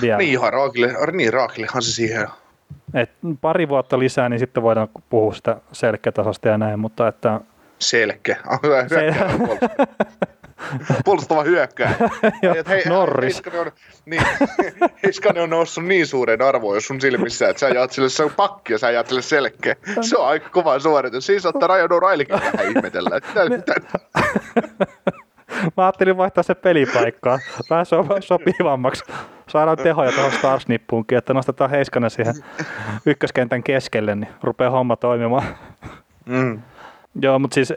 Vielä. 0.00 0.18
Niin 0.18 0.30
ihan 0.30 0.52
raakille, 0.52 0.92
niin 1.12 1.32
raakillehan 1.32 1.82
se 1.82 1.92
siihen 1.92 2.28
et 2.94 3.10
pari 3.40 3.68
vuotta 3.68 3.98
lisää, 3.98 4.28
niin 4.28 4.38
sitten 4.38 4.62
voidaan 4.62 4.88
puhua 5.10 5.34
sitä 5.34 5.56
selkeätasosta 5.72 6.48
ja 6.48 6.58
näin, 6.58 6.78
mutta 6.78 7.08
että... 7.08 7.40
Selkeä. 7.78 8.36
Se... 8.88 9.14
Puolustava 11.04 11.42
hyökkää. 11.42 11.94
hei, 12.68 12.82
Norris. 12.88 13.34
Heiskanen 13.34 13.60
on, 13.60 13.72
niin, 14.06 14.22
Heiskanen 15.02 15.42
on 15.42 15.50
noussut 15.50 15.84
niin 15.84 16.06
suuren 16.06 16.42
arvoon 16.42 16.82
sun 16.82 17.00
silmissä, 17.00 17.48
että 17.48 17.60
sä 17.60 17.68
jaat 17.68 17.92
sille 17.92 18.08
se 18.08 18.24
on 18.24 18.30
pakki 18.36 18.72
ja 18.72 18.78
sä 18.78 18.90
jaat 18.90 19.06
sille 19.06 19.22
selkeä. 19.22 19.76
Se 20.00 20.16
on 20.16 20.26
aika 20.26 20.48
kova 20.48 20.78
suoritus. 20.78 21.26
Siinä 21.26 21.40
saattaa 21.40 21.68
Rajan 21.68 21.90
O'Reillykin 21.90 22.32
vähän 22.32 22.68
ihmetellä. 22.68 23.16
Että, 23.16 23.74
Mä 25.76 25.84
ajattelin 25.84 26.16
vaihtaa 26.16 26.42
se 26.42 26.54
pelipaikkaa. 26.54 27.38
Vähän 27.70 27.86
sopivammaksi. 28.20 29.04
Saadaan 29.48 29.78
tehoja 29.78 30.12
tuohon 30.12 30.32
Starsnippuunkin, 30.32 31.18
että 31.18 31.34
nostetaan 31.34 31.70
Heiskanen 31.70 32.10
siihen 32.10 32.34
ykköskentän 33.06 33.62
keskelle, 33.62 34.14
niin 34.14 34.28
rupeaa 34.42 34.70
homma 34.70 34.96
toimimaan. 34.96 35.42
Mm. 36.26 36.62
Joo, 37.22 37.38
mutta 37.38 37.54
siis 37.54 37.74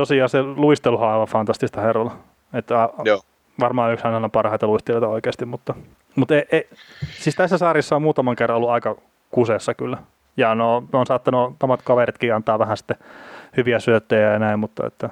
tosiaan 0.00 0.28
se 0.28 0.42
luisteluhan 0.42 1.08
on 1.08 1.12
aivan 1.12 1.28
fantastista 1.28 1.80
herralla. 1.80 2.16
Että 2.54 2.88
Joo. 3.04 3.20
Varmaan 3.60 3.92
yksi 3.92 4.04
hänellä 4.04 4.28
parhaita 4.28 4.66
luistelijoita 4.66 5.08
oikeasti, 5.08 5.44
mutta, 5.44 5.74
mutta 6.16 6.34
ei, 6.34 6.44
ei, 6.52 6.68
siis 7.18 7.36
tässä 7.36 7.58
sarjassa 7.58 7.96
on 7.96 8.02
muutaman 8.02 8.36
kerran 8.36 8.56
ollut 8.56 8.70
aika 8.70 8.96
kuseessa 9.30 9.74
kyllä. 9.74 9.98
Ja 10.36 10.54
no, 10.54 10.84
on 10.92 11.06
saattanut 11.06 11.62
omat 11.62 11.82
kaveritkin 11.82 12.34
antaa 12.34 12.58
vähän 12.58 12.76
sitten 12.76 12.96
hyviä 13.56 13.80
syöttejä 13.80 14.32
ja 14.32 14.38
näin, 14.38 14.58
mutta 14.58 14.86
että 14.86 15.10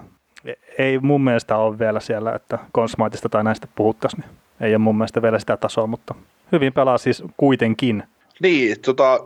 ei 0.79 0.99
mun 0.99 1.25
mielestä 1.25 1.57
ole 1.57 1.79
vielä 1.79 2.01
siellä, 2.01 2.33
että 2.33 2.59
konsmaatista 2.73 3.29
tai 3.29 3.45
näistä 3.45 3.69
puhuttaisiin. 3.75 4.21
Niin 4.21 4.31
ei 4.61 4.73
ole 4.73 4.79
mun 4.79 4.97
mielestä 4.97 5.23
vielä 5.23 5.39
sitä 5.39 5.57
tasoa, 5.57 5.87
mutta 5.87 6.15
hyvin 6.53 6.73
pelaa 6.73 6.99
siis 6.99 7.23
kuitenkin. 7.37 8.03
Niin, 8.43 8.81
tota, 8.81 9.21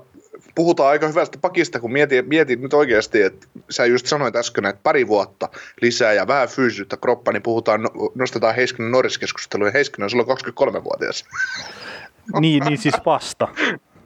puhutaan 0.54 0.90
aika 0.90 1.08
hyvästä 1.08 1.38
pakista, 1.38 1.80
kun 1.80 1.92
mietin, 1.92 2.28
mietin 2.28 2.62
nyt 2.62 2.74
oikeasti, 2.74 3.22
että 3.22 3.46
sä 3.70 3.86
just 3.86 4.06
sanoit 4.06 4.36
äsken, 4.36 4.66
että 4.66 4.80
pari 4.82 5.08
vuotta 5.08 5.48
lisää 5.80 6.12
ja 6.12 6.26
vähän 6.26 6.48
fyysisyyttä 6.48 6.96
kroppa, 6.96 7.32
niin 7.32 7.42
puhutaan, 7.42 7.80
nostetaan 8.14 8.54
Heiskanen 8.54 8.92
Norris-keskusteluun, 8.92 9.66
ja 9.66 9.72
Heiskanen 9.72 10.04
on 10.04 10.10
silloin 10.10 10.28
23-vuotias. 10.28 11.24
niin, 12.40 12.64
niin 12.64 12.78
siis 12.78 12.94
vasta. 13.06 13.48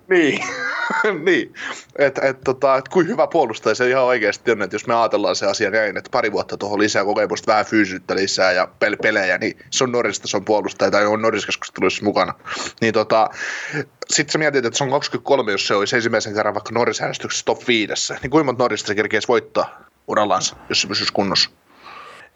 Niin, 0.09 0.45
niin. 1.27 1.55
että 1.99 2.21
et, 2.29 2.41
tota, 2.45 2.77
et 2.77 2.89
kuin 2.89 3.09
hyvä 3.09 3.27
puolustaja 3.27 3.75
se 3.75 3.89
ihan 3.89 4.05
oikeasti 4.05 4.51
on, 4.51 4.63
että 4.63 4.75
jos 4.75 4.87
me 4.87 4.95
ajatellaan 4.95 5.37
se 5.37 5.47
asia 5.47 5.71
näin, 5.71 5.97
että 5.97 6.11
pari 6.11 6.33
vuotta 6.33 6.57
tuohon 6.57 6.79
lisää 6.79 7.05
kokemusta, 7.05 7.53
vähän 7.53 7.65
fyysyyttä 7.65 8.15
lisää 8.15 8.53
ja 8.53 8.69
pel- 8.85 8.99
pelejä, 9.03 9.39
niin 9.39 9.59
se 9.71 9.85
on 9.85 9.93
Norrista, 9.93 10.29
se 10.29 10.37
on 10.37 10.45
puolustaja 10.45 10.91
tai 10.91 11.07
on 11.07 11.23
Norris-keskusteluissa 11.23 12.05
mukana. 12.05 12.35
Niin 12.81 12.95
tota, 12.95 13.31
sitten 14.11 14.33
sä 14.33 14.39
mietit, 14.39 14.65
että 14.65 14.79
se 14.79 14.85
on 14.85 14.91
23, 14.91 15.53
jos 15.53 15.67
se 15.67 15.75
olisi 15.75 15.97
ensimmäisen 15.97 16.35
kerran 16.35 16.55
vaikka 16.55 16.75
Norris-äänestyksessä 16.75 17.45
top 17.45 17.69
5, 17.69 18.15
niin 18.23 18.31
kuinka 18.31 18.45
monta 18.45 18.65
Norrista 18.65 18.87
se 18.87 18.95
kerkeisi 18.95 19.29
voittaa 19.29 19.81
urallansa, 20.09 20.57
jos 20.69 20.83
se 20.83 20.89
pysyisi 20.89 21.13
kunnossa? 21.13 21.51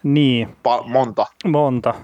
Niin. 0.02 0.48
Pa- 0.48 0.88
monta. 0.88 1.26
Monta. 1.44 1.94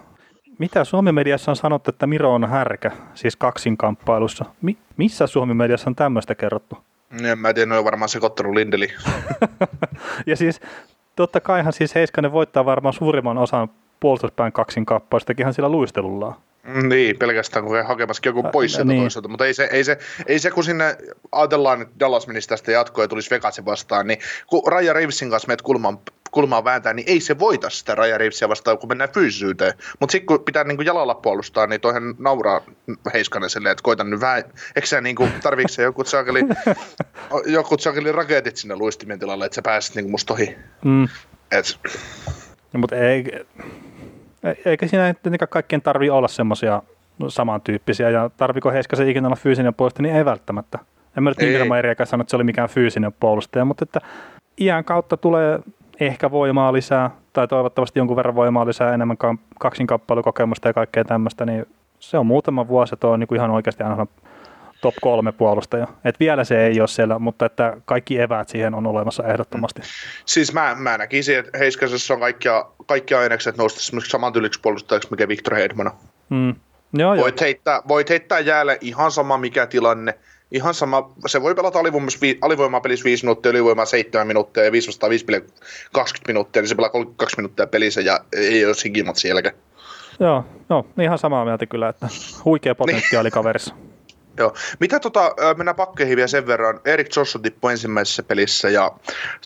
Mitä 0.58 0.84
Suomi-mediassa 0.84 1.50
on 1.50 1.56
sanottu, 1.56 1.90
että 1.90 2.06
Miro 2.06 2.34
on 2.34 2.48
härkä, 2.48 2.90
siis 3.14 3.36
kaksinkamppailussa? 3.36 4.44
Mi- 4.62 4.78
missä 4.96 5.26
Suomi-mediassa 5.26 5.90
on 5.90 5.94
tämmöistä 5.94 6.34
kerrottu? 6.34 6.78
En 7.22 7.38
mä 7.38 7.54
tiedä, 7.54 7.68
ne 7.68 7.78
on 7.78 7.84
varmaan 7.84 8.08
sekoittanut 8.08 8.54
Lindeli. 8.54 8.88
ja 10.26 10.36
siis 10.36 10.60
totta 11.16 11.40
kaihan 11.40 11.72
siis 11.72 11.94
Heiskanen 11.94 12.32
voittaa 12.32 12.64
varmaan 12.64 12.92
suurimman 12.92 13.38
osan 13.38 13.68
puolustuspään 14.00 14.52
kaksinkamppailusta, 14.52 15.26
tekihän 15.26 15.54
sillä 15.54 15.68
luistelullaan. 15.68 16.34
Niin, 16.88 17.18
pelkästään 17.18 17.64
kun 17.64 17.76
he 17.76 17.82
hakemassa 17.82 18.22
joku 18.24 18.42
pois 18.42 18.72
sieltä 18.72 18.88
niin. 18.92 19.02
toiselta, 19.02 19.28
mutta 19.28 19.46
ei 19.46 19.54
se, 19.54 19.68
ei, 19.72 19.84
se, 19.84 19.98
ei 20.26 20.38
se, 20.38 20.50
kun 20.50 20.64
sinne 20.64 20.96
ajatellaan, 21.32 21.82
että 21.82 21.94
Dallas 22.00 22.26
menisi 22.26 22.48
tästä 22.48 22.72
jatkoa 22.72 23.04
ja 23.04 23.08
tulisi 23.08 23.30
Vegasin 23.30 23.64
vastaan, 23.64 24.06
niin 24.06 24.18
kun 24.46 24.62
Raja 24.66 24.92
Reevesin 24.92 25.30
kanssa 25.30 25.48
meet 25.48 25.62
kulmaan, 25.62 25.98
kulmaan 26.30 26.64
vääntää, 26.64 26.92
niin 26.92 27.08
ei 27.08 27.20
se 27.20 27.38
voita 27.38 27.70
sitä 27.70 27.94
Raja 27.94 28.18
Reevesia 28.18 28.48
vastaan, 28.48 28.78
kun 28.78 28.88
mennään 28.88 29.10
fyysisyyteen. 29.12 29.72
Mutta 30.00 30.12
sitten 30.12 30.26
kun 30.26 30.44
pitää 30.44 30.64
niinku 30.64 30.82
jalalla 30.82 31.14
puolustaa, 31.14 31.66
niin 31.66 31.80
toihan 31.80 32.14
nauraa 32.18 32.60
Heiskanen 33.14 33.50
silleen, 33.50 33.72
että 33.72 33.82
koitan 33.82 34.10
nyt 34.10 34.20
vähän, 34.20 34.44
eikö 34.76 34.86
sä 34.86 35.00
niinku, 35.00 35.28
tarviiko 35.42 35.68
se 35.68 35.82
joku 35.82 36.04
sakeli, 36.04 36.40
joku 37.46 37.78
sakeli 37.78 38.12
raketit 38.12 38.56
sinne 38.56 38.76
luistimen 38.76 39.18
tilalle, 39.18 39.44
että 39.46 39.54
sä 39.54 39.62
pääsit 39.62 39.94
niinku 39.94 40.10
musta 40.10 40.32
ohi. 40.34 40.56
Mm. 40.84 41.08
Et, 41.52 41.78
No, 42.72 42.80
mutta 42.80 42.96
ei- 42.96 43.46
eikä 44.64 44.86
siinä 44.86 45.14
tietenkään 45.14 45.48
kaikkien 45.48 45.82
tarvii 45.82 46.10
olla 46.10 46.28
semmoisia 46.28 46.82
samantyyppisiä, 47.28 48.10
ja 48.10 48.30
tarviko 48.36 48.70
Heiskasen 48.70 49.08
ikinä 49.08 49.28
olla 49.28 49.36
fyysinen 49.36 49.74
puolustaja, 49.74 50.02
niin 50.02 50.16
ei 50.16 50.24
välttämättä. 50.24 50.78
En 51.16 51.22
mä 51.22 51.30
nyt 51.30 51.42
Ei. 51.42 51.48
Ingram 51.48 51.72
Eriäkään 51.78 52.06
sano, 52.06 52.20
että 52.20 52.30
se 52.30 52.36
oli 52.36 52.44
mikään 52.44 52.68
fyysinen 52.68 53.12
puolustaja, 53.20 53.64
mutta 53.64 53.84
että 53.84 54.00
iän 54.60 54.84
kautta 54.84 55.16
tulee 55.16 55.60
ehkä 56.00 56.30
voimaa 56.30 56.72
lisää, 56.72 57.10
tai 57.32 57.48
toivottavasti 57.48 57.98
jonkun 57.98 58.16
verran 58.16 58.34
voimaa 58.34 58.66
lisää, 58.66 58.94
enemmän 58.94 59.16
ka- 59.16 59.36
kaksinkamppailukokemusta 59.58 60.68
ja 60.68 60.72
kaikkea 60.72 61.04
tämmöistä, 61.04 61.46
niin 61.46 61.66
se 61.98 62.18
on 62.18 62.26
muutama 62.26 62.68
vuosi, 62.68 62.94
että 62.94 63.08
on 63.08 63.20
niin 63.20 63.28
kuin 63.28 63.36
ihan 63.36 63.50
oikeasti 63.50 63.82
aina 63.82 64.06
top 64.84 64.94
kolme 65.00 65.32
puolustaja. 65.32 65.86
Et 66.04 66.20
vielä 66.20 66.44
se 66.44 66.66
ei 66.66 66.80
ole 66.80 66.88
siellä, 66.88 67.18
mutta 67.18 67.46
että 67.46 67.76
kaikki 67.84 68.20
eväät 68.20 68.48
siihen 68.48 68.74
on 68.74 68.86
olemassa 68.86 69.24
ehdottomasti. 69.26 69.82
Siis 70.26 70.52
mä, 70.52 70.76
mä 70.78 70.98
näkisin, 70.98 71.38
että 71.38 71.58
Heiskasessa 71.58 72.14
on 72.14 72.20
kaikkia, 72.20 72.64
kaikkia 72.86 73.18
ainekset 73.18 73.56
nousta 73.56 73.78
esimerkiksi 73.78 74.10
saman 74.10 74.32
tyyliksi 74.32 74.60
puolustajaksi, 74.60 75.08
mikä 75.10 75.28
Victor 75.28 75.54
Hedman. 75.54 75.90
Mm. 76.30 76.54
Joo, 76.92 77.14
joo. 77.14 77.22
Voit 77.22 77.40
heittää, 77.40 77.82
voit 77.88 78.10
heittää 78.10 78.40
jäälle 78.40 78.78
ihan 78.80 79.10
sama 79.10 79.38
mikä 79.38 79.66
tilanne. 79.66 80.18
Ihan 80.50 80.74
sama, 80.74 81.12
se 81.26 81.42
voi 81.42 81.54
pelata 81.54 81.78
alivoimassa 81.78 82.18
vi- 82.22 82.38
alivoimapelissä 82.40 83.04
5 83.04 83.24
minuuttia, 83.24 83.50
ylivoimaa 83.50 83.84
7 83.84 84.26
minuuttia 84.26 84.64
ja 84.64 84.72
5 84.72 84.88
vastaan 84.88 85.10
5 85.10 85.24
peliä 85.24 85.40
20 85.92 86.32
minuuttia, 86.32 86.62
niin 86.62 86.68
se 86.68 86.74
pelaa 86.74 86.90
32 86.90 87.36
minuuttia 87.36 87.66
pelissä 87.66 88.00
ja 88.00 88.20
ei 88.32 88.66
ole 88.66 88.74
sikimat 88.74 89.16
sielläkään. 89.16 89.54
Joo, 90.20 90.44
joo, 90.70 90.86
ihan 91.00 91.18
samaa 91.18 91.44
mieltä 91.44 91.66
kyllä, 91.66 91.88
että 91.88 92.08
huikea 92.44 92.74
potentiaali 92.74 93.30
kaverissa. 93.30 93.74
Joo. 94.38 94.54
Mitä 94.80 95.00
tota, 95.00 95.34
mennään 95.56 95.76
pakkeihin 95.76 96.16
vielä 96.16 96.26
sen 96.26 96.46
verran. 96.46 96.80
Erik 96.84 97.16
Johnson 97.16 97.42
tippui 97.42 97.72
ensimmäisessä 97.72 98.22
pelissä 98.22 98.70
ja 98.70 98.92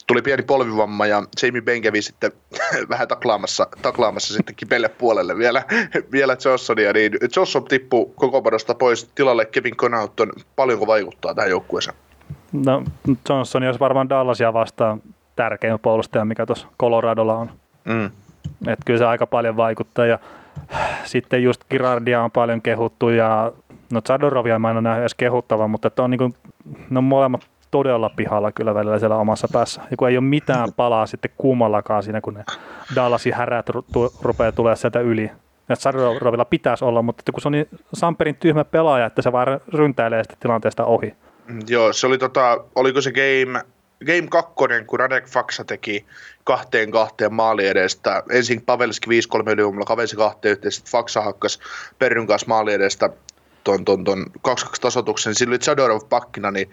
tuli 0.06 0.22
pieni 0.22 0.42
polvivamma 0.42 1.06
ja 1.06 1.22
Jamie 1.42 1.62
Benn 1.62 1.82
kävi 1.82 2.02
sitten 2.02 2.32
vähän 2.88 3.08
taklaamassa, 3.08 3.66
taklaamassa 3.82 4.34
sitten 4.34 4.54
kipeille 4.54 4.88
puolelle 4.88 5.38
vielä, 5.38 5.62
vielä 6.12 6.36
Johnsonia, 6.44 6.92
niin 6.92 7.12
Johnson 7.36 7.64
tippui 7.64 8.10
koko 8.14 8.42
pois 8.78 9.10
tilalle 9.14 9.44
Kevin 9.44 9.76
Connaughton. 9.76 10.32
Paljonko 10.56 10.86
vaikuttaa 10.86 11.34
tähän 11.34 11.50
joukkueeseen? 11.50 11.96
No, 12.52 12.84
Johnson 13.28 13.62
olisi 13.62 13.80
varmaan 13.80 14.08
Dallasia 14.08 14.52
vastaan 14.52 15.02
tärkein 15.36 15.78
puolustaja, 15.78 16.24
mikä 16.24 16.46
tuossa 16.46 16.66
Coloradolla 16.80 17.34
on. 17.34 17.50
Mm. 17.84 18.06
Että 18.66 18.84
kyllä 18.84 18.98
se 18.98 19.06
aika 19.06 19.26
paljon 19.26 19.56
vaikuttaa 19.56 20.06
ja 20.06 20.18
sitten 21.04 21.42
just 21.42 21.64
Girardia 21.70 22.22
on 22.22 22.30
paljon 22.30 22.62
kehuttu 22.62 23.08
ja 23.08 23.52
no 23.92 24.00
Zadorovia 24.08 24.58
mä 24.58 24.70
en 24.70 24.76
ole 24.76 24.82
nähnyt 24.82 25.00
edes 25.00 25.14
kehuttava, 25.14 25.68
mutta 25.68 25.88
että 25.88 26.02
on 26.02 26.10
niin 26.10 26.18
kuin, 26.18 26.34
ne 26.90 26.98
on 26.98 27.04
molemmat 27.04 27.46
todella 27.70 28.10
pihalla 28.16 28.52
kyllä 28.52 28.74
välillä 28.74 28.98
siellä 28.98 29.16
omassa 29.16 29.48
päässä. 29.52 29.80
Ja 29.90 29.96
kun 29.96 30.08
ei 30.08 30.16
ole 30.16 30.24
mitään 30.24 30.72
palaa 30.76 31.06
sitten 31.06 31.30
kummallakaan 31.38 32.02
siinä, 32.02 32.20
kun 32.20 32.34
ne 32.34 32.44
Dallasin 32.94 33.34
härät 33.34 33.70
ru- 33.70 33.84
tu- 33.92 34.12
rupeaa 34.22 34.52
tulee 34.52 34.76
sieltä 34.76 35.00
yli. 35.00 35.30
Ja 35.68 35.76
Zadorovilla 35.76 36.44
pitäisi 36.44 36.84
olla, 36.84 37.02
mutta 37.02 37.20
että 37.20 37.32
kun 37.32 37.40
se 37.40 37.48
on 37.48 37.52
niin 37.52 37.68
Samperin 37.94 38.36
tyhmä 38.36 38.64
pelaaja, 38.64 39.06
että 39.06 39.22
se 39.22 39.32
vaan 39.32 39.60
ryntäilee 39.74 40.24
sitten 40.24 40.38
tilanteesta 40.40 40.84
ohi. 40.84 41.14
Mm, 41.46 41.60
Joo, 41.68 41.92
se 41.92 42.06
oli 42.06 42.18
tota, 42.18 42.64
oliko 42.74 43.00
se 43.00 43.12
game, 43.12 43.62
game 44.06 44.28
2, 44.30 44.52
kun 44.86 45.00
Radek 45.00 45.28
Faksa 45.28 45.64
teki 45.64 46.06
kahteen 46.44 46.90
kahteen 46.90 47.34
maali 47.34 47.66
edestä. 47.66 48.22
Ensin 48.30 48.62
Pavelski 48.62 49.10
5-3 49.10 49.12
ylivoimalla 49.50 49.84
kavensi 49.84 50.16
kahteen 50.16 50.52
yhteen, 50.52 50.72
sitten 50.72 50.92
Faksa 50.92 51.20
hakkas 51.20 51.60
Perryn 51.98 52.26
kanssa 52.26 52.48
maali 52.48 52.72
edestä 52.72 53.10
ton, 53.68 53.84
ton, 53.84 54.04
ton 54.04 54.26
2-2 54.48 54.50
tasotuksen. 54.80 55.34
Siinä 55.34 55.50
oli 55.50 55.58
Zadorov 55.58 56.00
pakkina, 56.08 56.50
niin 56.50 56.70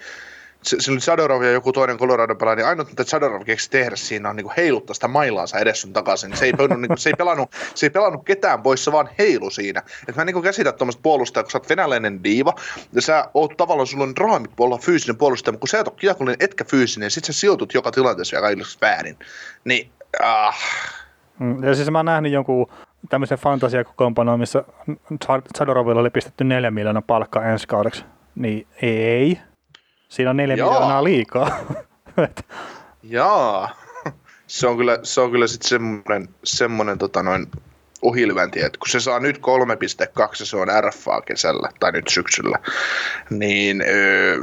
siinä 0.61 1.23
oli 1.23 1.45
ja 1.45 1.51
joku 1.51 1.71
toinen 1.71 1.97
Colorado 1.97 2.35
pelaaja, 2.35 2.55
niin 2.55 2.65
ainut 2.65 2.87
mitä 2.87 3.03
Zadorov 3.03 3.43
keksi 3.43 3.69
tehdä 3.69 3.95
siinä 3.95 4.29
on 4.29 4.35
niin 4.35 4.47
heiluttaa 4.57 4.93
sitä 4.93 5.07
mailaansa 5.07 5.59
edes 5.59 5.81
sun 5.81 5.93
takaisin. 5.93 6.37
Se 6.37 6.45
ei, 6.45 6.53
pelannut, 6.53 6.89
niin 6.89 6.97
se, 6.97 7.09
ei 7.09 7.13
pelannut, 7.13 7.51
se 7.75 7.85
ei 7.85 7.89
pelannut 7.89 8.25
ketään 8.25 8.61
pois, 8.61 8.83
se 8.83 8.91
vaan 8.91 9.09
heilu 9.19 9.49
siinä. 9.49 9.81
Et 10.07 10.15
mä 10.15 10.21
en 10.21 10.25
niin 10.25 10.43
käsitä 10.43 10.71
tuommoista 10.71 11.01
puolustajaa, 11.03 11.43
kun 11.43 11.51
sä 11.51 11.57
oot 11.57 11.69
venäläinen 11.69 12.23
diiva, 12.23 12.53
ja 12.93 13.01
sä 13.01 13.29
oot 13.33 13.57
tavallaan, 13.57 13.87
sulla 13.87 14.03
on 14.03 14.15
draami 14.15 14.47
olla 14.59 14.77
fyysinen 14.77 15.17
puolustaja, 15.17 15.51
mutta 15.51 15.61
kun 15.61 15.67
sä 15.67 15.79
et 15.79 15.87
ole 15.87 15.95
kiekollinen 15.99 16.37
etkä 16.39 16.63
fyysinen, 16.63 17.11
sit 17.11 17.25
sä 17.25 17.33
sijoitut 17.33 17.73
joka 17.73 17.91
tilanteessa 17.91 18.35
vielä 18.35 18.47
kaikille 18.47 18.67
väärin. 18.81 19.17
Niin, 19.63 19.91
ah, 20.23 20.55
Mm, 21.39 21.63
Ja 21.63 21.75
siis 21.75 21.91
mä 21.91 21.99
oon 21.99 22.05
nähnyt 22.05 22.31
jonkun 22.31 22.67
tämmöisen 23.09 23.37
fantasiakokoonpanoon, 23.37 24.39
missä 24.39 24.63
Zadorovilla 25.57 26.01
oli 26.01 26.09
pistetty 26.09 26.43
neljä 26.43 26.71
miljoonaa 26.71 27.03
palkkaa 27.07 27.45
ensi 27.45 27.67
kaudeksi. 27.67 28.03
Niin 28.35 28.67
ei. 28.81 29.39
Siinä 30.09 30.29
on 30.29 30.37
neljä 30.37 30.55
Joo. 30.55 30.71
miljoonaa 30.71 31.03
liikaa. 31.03 31.57
Jaa. 33.03 33.75
Se 34.47 34.67
on 34.67 34.77
kyllä, 34.77 34.99
se 35.03 35.21
on 35.21 35.31
kyllä 35.31 35.47
sitten 35.47 35.69
semmoinen, 35.69 36.29
semmoinen 36.43 36.97
tota 36.97 37.23
noin, 37.23 37.47
ohilvänti, 38.01 38.59
että 38.59 38.79
kun 38.79 38.89
se 38.89 38.99
saa 38.99 39.19
nyt 39.19 39.37
3,2 39.37 39.41
ja 40.39 40.45
se 40.45 40.57
on 40.57 40.67
RFA 40.81 41.21
kesällä 41.21 41.69
tai 41.79 41.91
nyt 41.91 42.07
syksyllä, 42.07 42.57
niin 43.29 43.81
öö, 43.81 44.37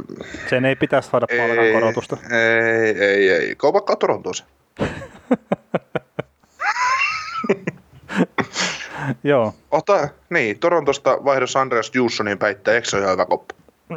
Sen 0.49 0.65
ei 0.65 0.75
pitäisi 0.75 1.09
saada 1.09 1.25
palkankorotusta. 1.37 2.17
Ei, 2.31 3.03
ei, 3.03 3.29
ei. 3.29 3.55
Kaupakkaa 3.55 3.95
Torontoon 3.95 4.35
se. 4.35 4.43
Joo. 9.23 9.53
Ota, 9.71 10.07
niin, 10.29 10.59
Torontosta 10.59 11.17
vaihdos 11.25 11.55
Andreas 11.55 11.91
Jussonin 11.93 12.37
päittää, 12.37 12.73
eikö 12.73 12.89
se 12.89 12.95
ole 12.95 13.03
ihan 13.03 13.13
hyvä 13.13 13.25
koppa? 13.25 13.55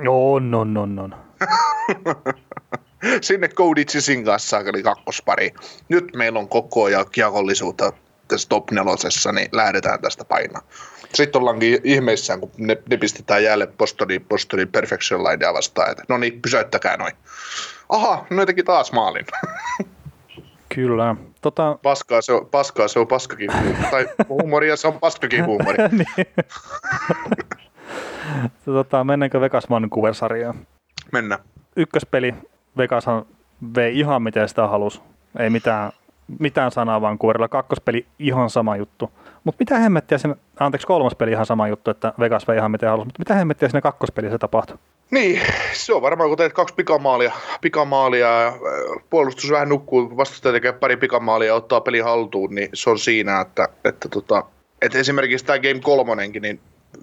On, 0.09 0.55
on, 0.55 0.77
on, 0.77 0.99
on. 0.99 1.15
Sinne 3.21 3.49
Cody 3.49 3.85
Chisin 3.85 4.25
kanssa 4.25 4.49
saakeli 4.49 4.83
kakkospari. 4.83 5.55
Nyt 5.89 6.05
meillä 6.17 6.39
on 6.39 6.49
koko 6.49 6.85
ajan 6.85 7.07
kiekollisuutta 7.13 7.93
tässä 8.29 8.49
top 8.49 8.71
nelosessa, 8.71 9.33
niin 9.33 9.49
lähdetään 9.53 10.01
tästä 10.01 10.25
painaa. 10.25 10.63
Sitten 11.15 11.41
ollaankin 11.41 11.81
ihmeissään, 11.85 12.41
kun 12.41 12.51
ne, 12.59 12.77
ne 12.91 12.97
pistetään 12.97 13.45
jälleen 13.45 13.73
Bostonin, 13.79 14.25
Bostonin 14.25 14.69
Perfection 14.69 15.25
Linea 15.25 15.55
vastaan. 15.55 15.91
Että, 15.91 16.03
no 16.09 16.19
niin, 16.19 16.43
pysäyttäkää 16.43 16.97
noin. 16.97 17.13
Aha, 17.89 18.27
no 18.31 18.47
teki 18.47 18.63
taas 18.63 18.93
maalin. 18.93 19.27
Kyllä. 20.75 21.17
Tota, 21.47 21.79
Paskaa 21.83 22.23
se 22.23 22.33
on, 22.33 22.47
paskaa 22.47 22.89
se 22.89 22.99
on 22.99 23.07
paskakin. 23.07 23.51
Tai 23.91 24.09
huumoria 24.29 24.77
se 24.77 24.89
on 24.89 24.99
paskakin 25.01 25.45
huumori. 25.47 25.77
niin. 25.93 26.27
tota, 28.65 29.05
mennäänkö 29.05 29.41
Vegas 29.41 29.71
Vancouver-sarjaan? 29.71 30.55
Mennään. 31.13 31.41
Ykköspeli 31.77 32.35
Vegashan 32.77 33.27
vei 33.77 33.99
ihan 33.99 34.23
miten 34.23 34.49
sitä 34.49 34.67
halusi. 34.67 35.01
Ei 35.39 35.51
mitään, 35.51 35.93
mitään 36.39 36.71
sanaa 36.71 37.01
Vancouverilla. 37.01 37.49
Kakkospeli 37.49 38.07
ihan 38.19 38.51
sama 38.51 38.77
juttu. 38.77 39.11
Mutta 39.47 39.57
mitä 39.59 39.79
hemmettiä 39.79 40.19
siinä, 40.19 40.37
anteeksi 40.61 40.87
kolmas 40.87 41.15
peli 41.15 41.31
ihan 41.31 41.47
sama 41.47 41.69
juttu, 41.69 41.91
että 41.91 42.13
Vegas 42.21 42.49
vei 42.49 42.57
ihan 42.57 42.71
miten 42.71 42.89
halusi. 42.89 43.07
Mutta 43.07 43.19
mitä 43.19 43.35
hemmettiä 43.35 43.69
siinä 43.69 43.81
kakkospelissä 43.81 44.39
tapahtui? 44.39 44.79
Niin, 45.11 45.41
se 45.73 45.95
on 45.95 46.03
varmaan, 46.03 46.31
kun 46.31 46.37
teet 46.37 46.53
kaksi 46.53 46.75
pikamaalia, 46.75 47.33
pikamaalia 47.61 48.27
ja 48.27 48.49
äh, 48.49 48.55
puolustus 49.11 49.51
vähän 49.51 49.69
nukkuu, 49.69 50.17
vastustaja 50.17 50.53
tekee 50.53 50.73
pari 50.73 50.97
pikamaalia 50.97 51.47
ja 51.47 51.55
ottaa 51.55 51.81
peli 51.81 52.01
haltuun, 52.01 52.55
niin 52.55 52.69
se 52.75 52.91
on 52.91 52.99
siinä, 52.99 53.41
että, 53.41 53.69
että, 53.85 54.09
tota, 54.09 54.45
että 54.83 54.99
esimerkiksi 54.99 55.47
tämä 55.47 55.59
Game 55.59 55.81
kolmonenkin, 55.81 56.43
niin 56.43 56.61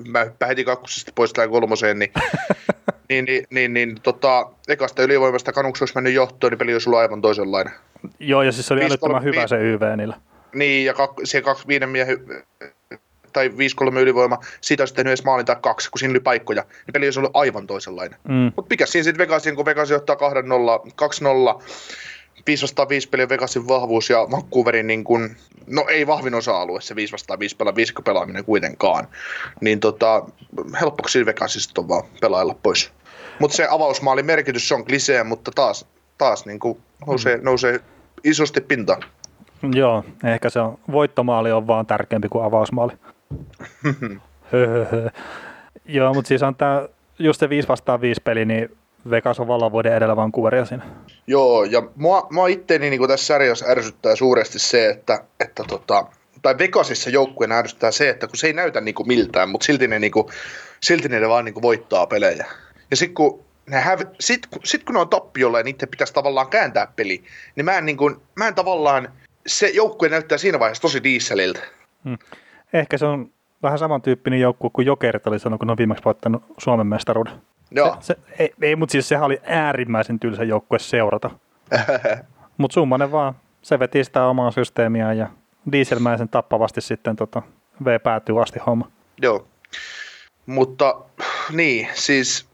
mä 0.08 0.24
hyppään 0.24 0.50
heti 0.50 0.64
kakkosesta 0.64 1.12
pois 1.16 1.34
tähän 1.34 1.50
kolmoseen, 1.50 2.00
niin, 2.00 2.12
niin, 3.10 3.26
niin, 3.26 3.48
niin, 3.50 3.74
niin 3.74 4.02
tota, 4.02 4.50
ekasta 4.68 5.04
ylivoimasta 5.04 5.54
kanuksi 5.54 5.84
olisi 5.84 5.96
mennyt 5.96 6.14
johtoon, 6.14 6.52
niin 6.52 6.60
peli 6.60 6.74
olisi 6.74 6.90
ollut 6.90 7.00
aivan 7.00 7.22
toisenlainen. 7.22 7.74
Joo, 8.20 8.42
ja 8.42 8.52
siis 8.52 8.68
se 8.68 8.74
oli 8.74 8.86
älyttömän 8.86 9.24
hyvä 9.24 9.48
se 9.48 9.56
YV 9.56 9.82
niillä. 9.98 10.16
Niin, 10.54 10.86
ja 10.86 10.94
kak, 10.94 11.12
se 11.24 11.42
kaksi 11.42 11.68
viiden 11.68 11.90
miehen 11.90 12.18
tai 13.34 13.48
5-3 13.48 13.52
ylivoima, 14.00 14.38
siitä 14.62 14.82
olisi 14.82 14.94
tehnyt 14.94 15.10
edes 15.10 15.24
maalin 15.24 15.46
tai 15.46 15.56
kaksi, 15.62 15.92
kun 15.92 16.00
siinä 16.00 16.12
oli 16.12 16.20
paikkoja, 16.20 16.62
niin 16.62 16.94
peli 16.94 17.08
olisi 17.08 17.20
ollut 17.20 17.32
aivan 17.36 17.68
toisenlainen. 17.68 18.20
Mm. 18.28 18.52
Mutta 18.56 18.70
mikä 18.70 18.86
siinä 18.86 19.04
sitten 19.04 19.18
Vegasin, 19.18 19.56
kun 19.56 19.66
Vegas 19.66 19.90
johtaa 19.90 20.16
2-0, 20.16 20.20
2-0, 21.58 21.64
5 22.48 22.62
vastaan 22.64 22.90
5 22.90 23.10
peli 23.10 23.24
on 23.24 23.30
Vegasin 23.30 23.68
vahvuus 23.68 24.10
ja 24.10 24.28
Vancouverin 24.32 24.88
niin 24.88 25.04
kun, 25.04 25.36
no 25.68 25.86
ei 25.90 26.08
vahvin 26.08 26.36
osa-alue 26.36 26.82
se 26.82 26.96
5 26.96 27.12
vastaan 27.12 27.40
5 27.40 27.56
pela, 27.56 27.76
viisikko 27.76 28.02
pelaaminen 28.02 28.46
kuitenkaan. 28.46 29.08
Niin 29.62 29.80
tota, 29.80 30.26
helppoksi 30.82 31.14
siinä 31.14 31.26
Vegasista 31.26 31.82
on 31.82 31.88
vaan 31.88 32.04
pelailla 32.22 32.56
pois. 32.64 32.92
Mutta 33.40 33.58
se 33.58 33.68
avausmaalin 33.70 34.26
merkitys 34.26 34.68
se 34.68 34.76
on 34.76 34.86
klisee, 34.86 35.24
mutta 35.24 35.52
taas, 35.56 35.86
taas 36.18 36.46
niin 36.46 36.60
kuin 36.60 36.78
nousee, 37.08 37.40
nousee 37.42 37.80
isosti 38.24 38.62
pintaan. 38.62 39.04
Joo, 39.72 40.04
ehkä 40.24 40.50
se 40.50 40.60
on, 40.60 40.80
voittomaali 40.92 41.52
on 41.52 41.68
vaan 41.68 41.86
tärkeämpi 41.86 42.30
kuin 42.30 42.46
avausmaali. 42.46 42.94
Joo, 45.86 46.14
mutta 46.14 46.28
siis 46.28 46.44
on 46.44 46.56
tämä 46.56 46.88
just 47.20 47.40
se 47.40 47.50
5 47.50 47.68
vastaan 47.68 48.02
5 48.02 48.22
peli, 48.24 48.46
niin 48.46 48.78
Vegas 49.10 49.40
on 49.40 49.48
vallan 49.48 49.72
vuoden 49.72 49.94
edellä 49.94 50.16
Vancouveria 50.16 50.66
siinä. 50.66 50.84
Joo, 51.28 51.64
ja 51.64 51.84
mua, 51.96 52.28
mua 52.32 52.48
itteeni 52.48 52.90
niin 52.90 53.08
tässä 53.08 53.26
sarjassa 53.26 53.66
ärsyttää 53.70 54.16
suuresti 54.16 54.60
se, 54.60 54.90
että, 54.90 55.24
että 55.40 55.64
tota, 55.68 56.06
tai 56.42 56.58
Vegasissa 56.58 57.10
joukkueen 57.10 57.52
ärsyttää 57.52 57.92
se, 57.92 58.10
että 58.10 58.28
kun 58.28 58.38
se 58.38 58.48
ei 58.48 58.54
näytä 58.54 58.82
niin 58.82 58.96
kuin 58.96 59.08
miltään, 59.08 59.50
mutta 59.50 59.66
silti 59.66 59.88
ne, 59.88 60.00
niin 60.00 60.12
kuin, 60.12 60.28
silti 60.80 61.10
ne 61.10 61.30
vaan 61.30 61.46
niin 61.46 61.54
kuin 61.54 61.62
voittaa 61.62 62.08
pelejä. 62.08 62.46
Ja 62.92 62.98
sitten 62.98 63.16
kun 63.16 63.44
ne 63.70 63.80
häv... 63.80 64.00
sit, 64.20 64.48
sit 64.64 64.84
kun 64.84 64.96
ne 64.96 65.02
on 65.02 65.10
tappiolla 65.10 65.58
ja 65.58 65.64
niiden 65.64 65.90
pitäisi 65.90 66.14
tavallaan 66.14 66.48
kääntää 66.48 66.88
peli, 66.96 67.24
niin 67.56 67.66
mä 67.66 67.78
en, 67.78 67.86
niin 67.86 67.98
kuin, 67.98 68.16
mä 68.36 68.48
en 68.48 68.56
tavallaan, 68.56 69.10
se 69.48 69.68
joukkue 69.68 70.10
näyttää 70.10 70.38
siinä 70.38 70.60
vaiheessa 70.60 70.82
tosi 70.82 71.04
dieseliltä. 71.04 71.60
Hmm. 72.04 72.18
Ehkä 72.74 72.98
se 72.98 73.06
on 73.06 73.32
vähän 73.64 73.80
samantyyppinen 73.80 74.40
joukkue 74.40 74.70
kuin 74.74 74.86
Jokerit 74.86 75.28
oli 75.28 75.40
sanonut, 75.40 75.60
kun 75.60 75.68
ne 75.68 75.72
on 75.72 75.78
viimeksi 75.78 76.04
voittanut 76.06 76.44
Suomen 76.58 76.88
mestaruuden. 76.88 77.34
Joo. 77.72 77.98
Se, 78.00 78.14
se, 78.14 78.20
ei, 78.40 78.54
ei 78.62 78.76
mutta 78.76 78.92
siis 78.92 79.10
sehän 79.10 79.26
oli 79.26 79.42
äärimmäisen 79.44 80.20
tylsä 80.20 80.44
joukkue 80.44 80.80
seurata. 80.80 81.30
mutta 82.58 82.74
summanen 82.74 83.12
vaan, 83.12 83.36
se 83.62 83.80
veti 83.80 84.04
sitä 84.04 84.26
omaa 84.26 84.52
systeemiä 84.52 85.14
ja 85.14 85.28
dieselmäisen 85.72 86.30
tappavasti 86.30 86.82
sitten 86.82 87.16
tota, 87.16 87.42
V 87.86 88.00
päätyy 88.00 88.42
asti 88.42 88.60
homma. 88.66 88.92
Joo, 89.22 89.48
mutta 90.46 91.02
niin, 91.52 91.88
siis 91.94 92.48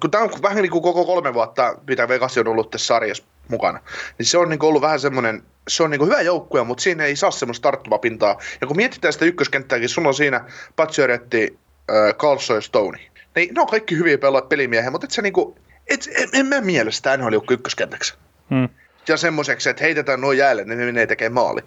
kun 0.00 0.10
tämä 0.10 0.24
on 0.24 0.30
vähän 0.42 0.62
niin 0.62 0.70
kuin 0.70 0.82
koko 0.82 1.04
kolme 1.04 1.34
vuotta, 1.34 1.74
mitä 1.86 2.08
Vegas 2.08 2.38
on 2.38 2.48
ollut 2.48 2.70
tässä 2.70 2.86
sarjassa 2.86 3.24
mukana, 3.50 3.80
niin 4.18 4.26
se 4.26 4.38
on 4.38 4.48
niin 4.48 4.64
ollut 4.64 4.82
vähän 4.82 5.00
semmoinen, 5.00 5.42
se 5.68 5.82
on 5.82 5.90
niin 5.90 6.06
hyvä 6.06 6.20
joukkue, 6.20 6.64
mutta 6.64 6.82
siinä 6.82 7.04
ei 7.04 7.16
saa 7.16 7.30
semmoista 7.30 7.62
tarttumapintaa. 7.62 8.38
Ja 8.60 8.66
kun 8.66 8.76
mietitään 8.76 9.12
sitä 9.12 9.24
ykköskenttääkin, 9.24 9.88
sun 9.88 10.06
on 10.06 10.14
siinä 10.14 10.44
Pacioretti, 10.76 11.58
äh, 11.90 12.14
Carlson 12.14 12.56
ja 12.56 12.60
Stone. 12.60 12.98
Niin, 13.36 13.54
ne 13.54 13.60
on 13.60 13.66
kaikki 13.66 13.96
hyviä 13.96 14.16
pela- 14.16 14.46
pelimiehiä, 14.48 14.90
mutta 14.90 15.04
et 15.04 15.10
sä 15.10 15.22
niinku, 15.22 15.58
et, 15.86 16.08
en, 16.16 16.28
en 16.32 16.46
mä 16.46 16.60
mielestä 16.60 17.16
NHL 17.16 17.32
joukko 17.32 17.54
ykköskentäksi. 17.54 18.14
Hmm. 18.50 18.68
Ja 19.08 19.16
semmoiseksi, 19.16 19.70
että 19.70 19.84
heitetään 19.84 20.20
nuo 20.20 20.32
jäälle, 20.32 20.64
niin 20.64 20.78
ne 20.78 20.84
menee 20.84 21.06
tekemään 21.06 21.32
maali. 21.32 21.60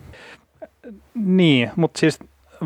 Niin, 1.16 1.72
mutta 1.76 2.00
siis 2.00 2.20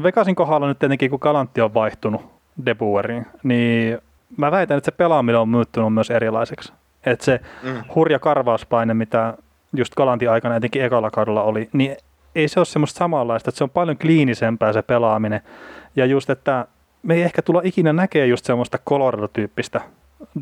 Vegasin 0.04 0.36
kohdalla 0.36 0.68
nyt 0.68 0.80
tietenkin, 0.80 1.10
kun 1.10 1.20
Kalantti 1.20 1.62
on 1.62 1.74
vaihtunut 1.74 2.22
Debueriin, 2.66 3.26
niin 3.44 3.98
mä 4.38 4.52
väitän, 4.52 4.78
että 4.78 4.92
se 4.92 4.98
pelaaminen 4.98 5.42
on 5.42 5.50
muuttunut 5.50 5.94
myös 5.94 6.10
erilaiseksi. 6.10 6.74
Että 7.12 7.26
se 7.26 7.40
mm. 7.64 7.84
hurja 7.96 8.20
karvauspaine, 8.20 8.94
mitä 8.94 9.34
just 9.74 9.96
Kalantin 9.96 10.30
aikana 10.30 10.56
etenkin 10.56 10.84
ekalla 10.84 11.12
kaudella 11.12 11.44
oli, 11.44 11.70
niin 11.74 11.96
ei 12.36 12.48
se 12.48 12.60
ole 12.60 12.66
semmoista 12.66 12.98
samanlaista, 12.98 13.50
että 13.50 13.58
se 13.58 13.64
on 13.64 13.70
paljon 13.70 13.98
kliinisempää 13.98 14.74
se 14.74 14.82
pelaaminen. 14.82 15.42
Ja 15.96 16.06
just, 16.06 16.30
että 16.30 16.68
me 17.04 17.16
ei 17.16 17.22
ehkä 17.22 17.42
tulla 17.42 17.62
ikinä 17.64 17.94
näkee 17.94 18.26
just 18.26 18.46
semmoista 18.46 18.78
Colorado-tyyppistä 18.90 19.82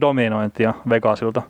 dominointia 0.01 0.73
Vegasilta, 0.89 1.41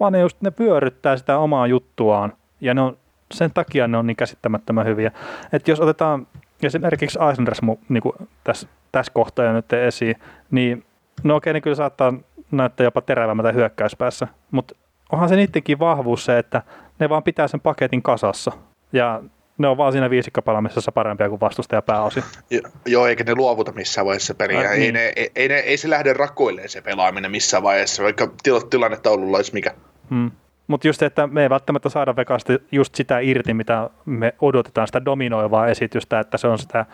vaan 0.00 0.12
ne 0.12 0.20
just 0.20 0.40
ne 0.40 0.50
pyöryttää 0.50 1.16
sitä 1.16 1.38
omaa 1.38 1.66
juttuaan 1.66 2.32
ja 2.60 2.74
ne 2.74 2.80
on, 2.80 2.96
sen 3.34 3.50
takia 3.54 3.88
ne 3.88 3.98
on 3.98 4.06
niin 4.06 4.16
käsittämättömän 4.16 4.86
hyviä. 4.86 5.12
Että 5.52 5.70
jos 5.70 5.80
otetaan 5.80 6.26
esimerkiksi 6.62 7.18
Islanders 7.32 7.60
niin 7.88 8.02
tässä, 8.44 8.68
tässä 8.92 9.12
kohtaa 9.14 9.52
nyt 9.52 9.72
esiin, 9.72 10.16
niin 10.50 10.84
no 11.22 11.36
okei, 11.36 11.52
ne 11.52 11.60
kyllä 11.60 11.76
saattaa 11.76 12.12
näyttää 12.56 12.84
jopa 12.84 13.00
terävämmältä 13.00 13.52
hyökkäyspäässä, 13.52 14.28
mutta 14.50 14.74
onhan 15.12 15.28
se 15.28 15.36
niidenkin 15.36 15.78
vahvuus 15.78 16.24
se, 16.24 16.38
että 16.38 16.62
ne 16.98 17.08
vaan 17.08 17.22
pitää 17.22 17.48
sen 17.48 17.60
paketin 17.60 18.02
kasassa. 18.02 18.52
Ja 18.92 19.22
ne 19.58 19.68
on 19.68 19.76
vaan 19.76 19.92
siinä 19.92 20.10
viisikkapalaamisessa 20.10 20.92
parempia 20.92 21.28
kuin 21.28 21.40
vastustaja 21.40 21.82
pääosin. 21.82 22.22
Jo, 22.50 22.60
joo, 22.86 23.06
eikä 23.06 23.24
ne 23.24 23.34
luovuta 23.34 23.72
missään 23.72 24.06
vaiheessa 24.06 24.34
peliä. 24.34 24.60
Äh, 24.60 24.72
ei, 24.72 24.78
niin. 24.78 24.94
ne, 24.94 25.12
ei, 25.16 25.30
ei, 25.36 25.48
ne, 25.48 25.54
ei, 25.54 25.76
se 25.76 25.90
lähde 25.90 26.12
rakoilleen 26.12 26.68
se 26.68 26.82
pelaaminen 26.82 27.30
missään 27.30 27.62
vaiheessa, 27.62 28.02
vaikka 28.02 28.30
tilannetaululla 28.70 29.36
olisi 29.36 29.52
mikä. 29.52 29.74
Hmm. 30.10 30.30
Mutta 30.66 30.88
just 30.88 31.00
se, 31.00 31.06
että 31.06 31.26
me 31.26 31.42
ei 31.42 31.50
välttämättä 31.50 31.88
saada 31.88 32.16
Vegasta 32.16 32.52
just 32.72 32.94
sitä 32.94 33.18
irti, 33.18 33.54
mitä 33.54 33.90
me 34.04 34.34
odotetaan, 34.40 34.88
sitä 34.88 35.04
dominoivaa 35.04 35.66
esitystä, 35.66 36.20
että 36.20 36.38
se 36.38 36.46
on 36.46 36.58
sitä 36.58 36.86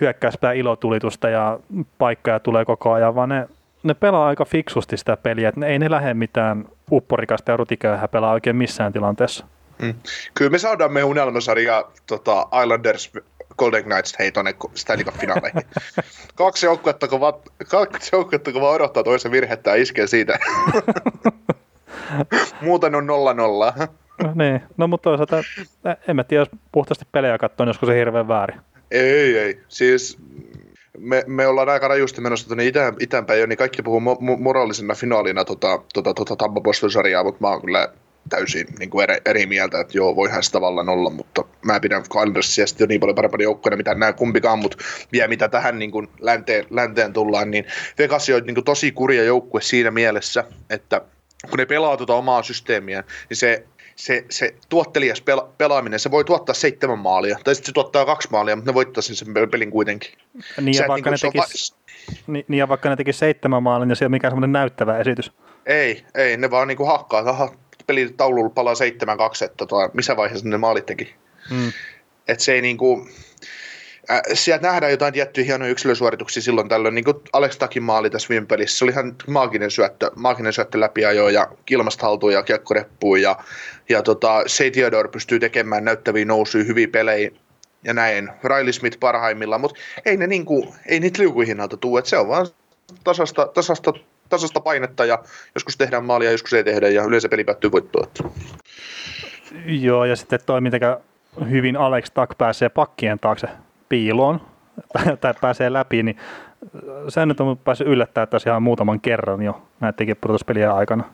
hyökkäyspää 0.00 0.52
ilotulitusta 0.52 1.28
ja 1.28 1.58
paikkoja 1.98 2.40
tulee 2.40 2.64
koko 2.64 2.92
ajan, 2.92 3.14
vaan 3.14 3.28
ne, 3.28 3.48
ne 3.84 3.94
pelaa 3.94 4.26
aika 4.26 4.44
fiksusti 4.44 4.96
sitä 4.96 5.16
peliä, 5.16 5.48
että 5.48 5.60
ne, 5.60 5.66
ei 5.66 5.78
ne 5.78 5.90
lähde 5.90 6.14
mitään 6.14 6.64
upporikasta 6.90 7.50
ja 7.50 7.56
rutiköyhää 7.56 8.08
pelaa 8.08 8.32
oikein 8.32 8.56
missään 8.56 8.92
tilanteessa. 8.92 9.46
Mm. 9.82 9.94
Kyllä 10.34 10.50
me 10.50 10.58
saadaan 10.58 10.92
me 10.92 11.04
unelmasarja 11.04 11.84
tota 12.06 12.46
Islanders 12.62 13.12
Golden 13.58 13.84
Knights 13.84 14.18
hei 14.18 14.32
tuonne 14.32 14.54
Stanley 14.74 15.04
Cup 15.04 15.14
finaaleihin. 15.14 15.62
kaksi 16.34 16.66
joukkuetta, 16.66 17.08
kun 17.08 17.20
vaan, 17.20 17.34
kaksi 17.70 18.10
joukkuetta, 18.12 18.52
kun 18.52 18.60
vaan 18.60 18.74
odottaa 18.74 19.02
toisen 19.02 19.32
virhettä 19.32 19.70
ja 19.70 19.76
iskee 19.82 20.06
siitä. 20.06 20.38
Muuten 22.60 22.94
on 22.94 23.06
nolla 23.06 23.34
nolla. 23.34 23.74
no, 24.22 24.32
niin, 24.34 24.62
no 24.76 24.86
mutta 24.86 25.10
toisaalta 25.10 25.42
en 26.08 26.16
mä 26.16 26.24
tiedä, 26.24 26.40
jos 26.40 26.60
puhtaasti 26.72 27.04
pelejä 27.12 27.38
katsoin, 27.38 27.66
joskus 27.66 27.86
se 27.86 27.98
hirveän 27.98 28.28
väärin. 28.28 28.60
Ei, 28.90 29.38
ei. 29.38 29.60
Siis 29.68 30.18
me, 30.98 31.24
me 31.26 31.46
ollaan 31.46 31.68
aika 31.68 31.88
rajusti 31.88 32.20
menossa 32.20 32.46
tuonne 32.46 32.66
itään, 32.66 32.94
itäänpäin 33.00 33.40
jo, 33.40 33.46
niin 33.46 33.56
kaikki 33.56 33.82
puhuu 33.82 34.00
mo- 34.00 34.40
moraalisena 34.40 34.94
finaalina 34.94 35.44
tota, 35.44 35.82
tota, 35.94 36.14
tota 36.14 36.36
Tampa 36.36 36.60
Boston-sarjaa, 36.60 37.24
mutta 37.24 37.40
mä 37.40 37.48
oon 37.48 37.60
kyllä 37.60 37.88
täysin 38.28 38.66
niin 38.78 38.90
kuin 38.90 39.02
eri, 39.02 39.16
eri, 39.26 39.46
mieltä, 39.46 39.80
että 39.80 39.98
joo, 39.98 40.16
voihan 40.16 40.42
se 40.42 40.52
tavallaan 40.52 40.88
olla, 40.88 41.10
mutta 41.10 41.44
mä 41.64 41.80
pidän 41.80 42.02
Islandersia 42.02 42.66
sitten 42.66 42.84
jo 42.84 42.88
niin 42.88 43.00
paljon 43.00 43.14
parempana 43.14 43.42
joukkoina, 43.42 43.76
mitä 43.76 43.94
nämä 43.94 44.12
kumpikaan, 44.12 44.58
mutta 44.58 44.76
vielä 45.12 45.28
mitä 45.28 45.48
tähän 45.48 45.78
niin 45.78 45.90
kuin 45.90 46.08
länteen, 46.20 46.66
länteen 46.70 47.12
tullaan, 47.12 47.50
niin 47.50 47.64
Vegas 47.98 48.28
on 48.28 48.42
niin 48.46 48.54
kuin 48.54 48.64
tosi 48.64 48.92
kurja 48.92 49.24
joukkue 49.24 49.60
siinä 49.60 49.90
mielessä, 49.90 50.44
että 50.70 51.00
kun 51.50 51.58
ne 51.58 51.66
pelaa 51.66 51.96
tuota 51.96 52.14
omaa 52.14 52.42
systeemiä, 52.42 53.04
niin 53.30 53.36
se 53.36 53.64
se, 53.96 54.24
se 54.30 54.54
tuottelias 54.68 55.20
pela, 55.20 55.52
pelaaminen, 55.58 56.00
se 56.00 56.10
voi 56.10 56.24
tuottaa 56.24 56.54
seitsemän 56.54 56.98
maalia, 56.98 57.38
tai 57.44 57.54
sitten 57.54 57.66
se 57.66 57.72
tuottaa 57.72 58.04
kaksi 58.04 58.28
maalia, 58.30 58.56
mutta 58.56 58.70
ne 58.70 58.74
voittaa 58.74 59.02
sen, 59.02 59.16
sen 59.16 59.34
pelin 59.50 59.70
kuitenkin. 59.70 60.10
Niin, 60.60 60.74
ja 60.74 60.88
vaikka, 60.88 61.10
niin 61.10 61.18
ne 61.22 61.30
tekis, 61.32 61.74
va- 61.74 61.84
niin, 62.26 62.44
niin, 62.48 62.58
ja 62.58 62.68
vaikka 62.68 62.88
ne 62.88 62.96
tekisi 62.96 63.18
seitsemän 63.18 63.62
maalia, 63.62 63.86
niin 63.86 63.96
se 63.96 64.04
ei 64.04 64.06
ole 64.06 64.10
mikään 64.10 64.30
semmoinen 64.30 64.52
näyttävä 64.52 64.98
esitys. 64.98 65.32
Ei, 65.66 66.04
ei, 66.14 66.36
ne 66.36 66.50
vaan 66.50 66.68
niinku 66.68 66.84
hakkaa, 66.84 67.30
aha, 67.30 67.54
pelitaululla 67.86 68.50
palaa 68.50 68.74
7-2, 68.74 69.44
että 69.44 69.56
tota, 69.56 69.90
missä 69.92 70.16
vaiheessa 70.16 70.48
ne 70.48 70.58
maalit 70.58 70.86
teki. 70.86 71.14
Hmm. 71.50 71.72
Et 72.28 72.40
se 72.40 72.52
ei 72.52 72.62
niinku, 72.62 73.08
äh, 74.10 74.20
sieltä 74.34 74.66
nähdään 74.66 74.92
jotain 74.92 75.12
tiettyjä 75.12 75.44
hienoja 75.44 75.70
yksilösuorituksia 75.70 76.42
silloin 76.42 76.68
tällöin, 76.68 76.94
niin 76.94 77.04
kuin 77.04 77.16
Alex 77.32 77.58
Takin 77.58 77.82
maali 77.82 78.10
tässä 78.10 78.28
viime 78.28 78.46
pelissä, 78.46 78.78
se 78.78 78.84
oli 78.84 78.92
ihan 78.92 79.16
maaginen 79.26 79.70
syöttö, 79.70 80.10
maaginen 80.16 80.52
syöttö 80.52 80.80
läpiajoa 80.80 81.30
ja 81.30 81.48
kilmasta 81.66 82.06
haltuun 82.06 82.32
ja 82.32 82.42
kiekkoreppuun 82.42 83.22
ja, 83.22 83.36
ja 83.88 84.02
tota, 84.02 84.44
Theodore 84.72 85.08
pystyy 85.08 85.40
tekemään 85.40 85.84
näyttäviä 85.84 86.24
nousuja, 86.24 86.64
hyviä 86.64 86.88
pelejä 86.88 87.30
ja 87.84 87.94
näin, 87.94 88.30
Riley 88.44 88.72
Smith 88.72 89.00
parhaimmillaan, 89.00 89.60
mutta 89.60 89.80
ei 90.04 90.16
ne 90.16 90.26
niinku, 90.26 90.74
ei 90.86 91.00
niitä 91.00 91.22
liukuhinnalta 91.22 91.76
tule, 91.76 91.98
että 91.98 92.08
se 92.08 92.18
on 92.18 92.28
vaan 92.28 92.46
tasasta, 93.04 93.46
tasasta 93.46 93.92
tasasta 94.28 94.60
painetta 94.60 95.04
ja 95.04 95.18
joskus 95.54 95.76
tehdään 95.76 96.04
maalia, 96.04 96.32
joskus 96.32 96.52
ei 96.52 96.64
tehdä 96.64 96.88
ja 96.88 97.04
yleensä 97.04 97.28
peli 97.28 97.44
päättyy 97.44 97.72
voittoon. 97.72 98.06
Joo, 99.66 100.04
ja 100.04 100.16
sitten 100.16 100.40
toi, 100.46 100.60
miten 100.60 100.80
hyvin 101.50 101.76
Alex 101.76 102.10
Tak 102.14 102.38
pääsee 102.38 102.68
pakkien 102.68 103.18
taakse 103.18 103.48
piiloon 103.88 104.40
tai 105.20 105.34
pääsee 105.40 105.72
läpi, 105.72 106.02
niin 106.02 106.16
se 107.08 107.26
nyt 107.26 107.40
on 107.40 107.58
päässyt 107.58 107.86
yllättämään 107.86 108.28
tässä 108.28 108.50
ihan 108.50 108.62
muutaman 108.62 109.00
kerran 109.00 109.42
jo 109.42 109.62
näidenkin 109.80 110.16
pudotuspelien 110.16 110.70
aikana. 110.70 111.04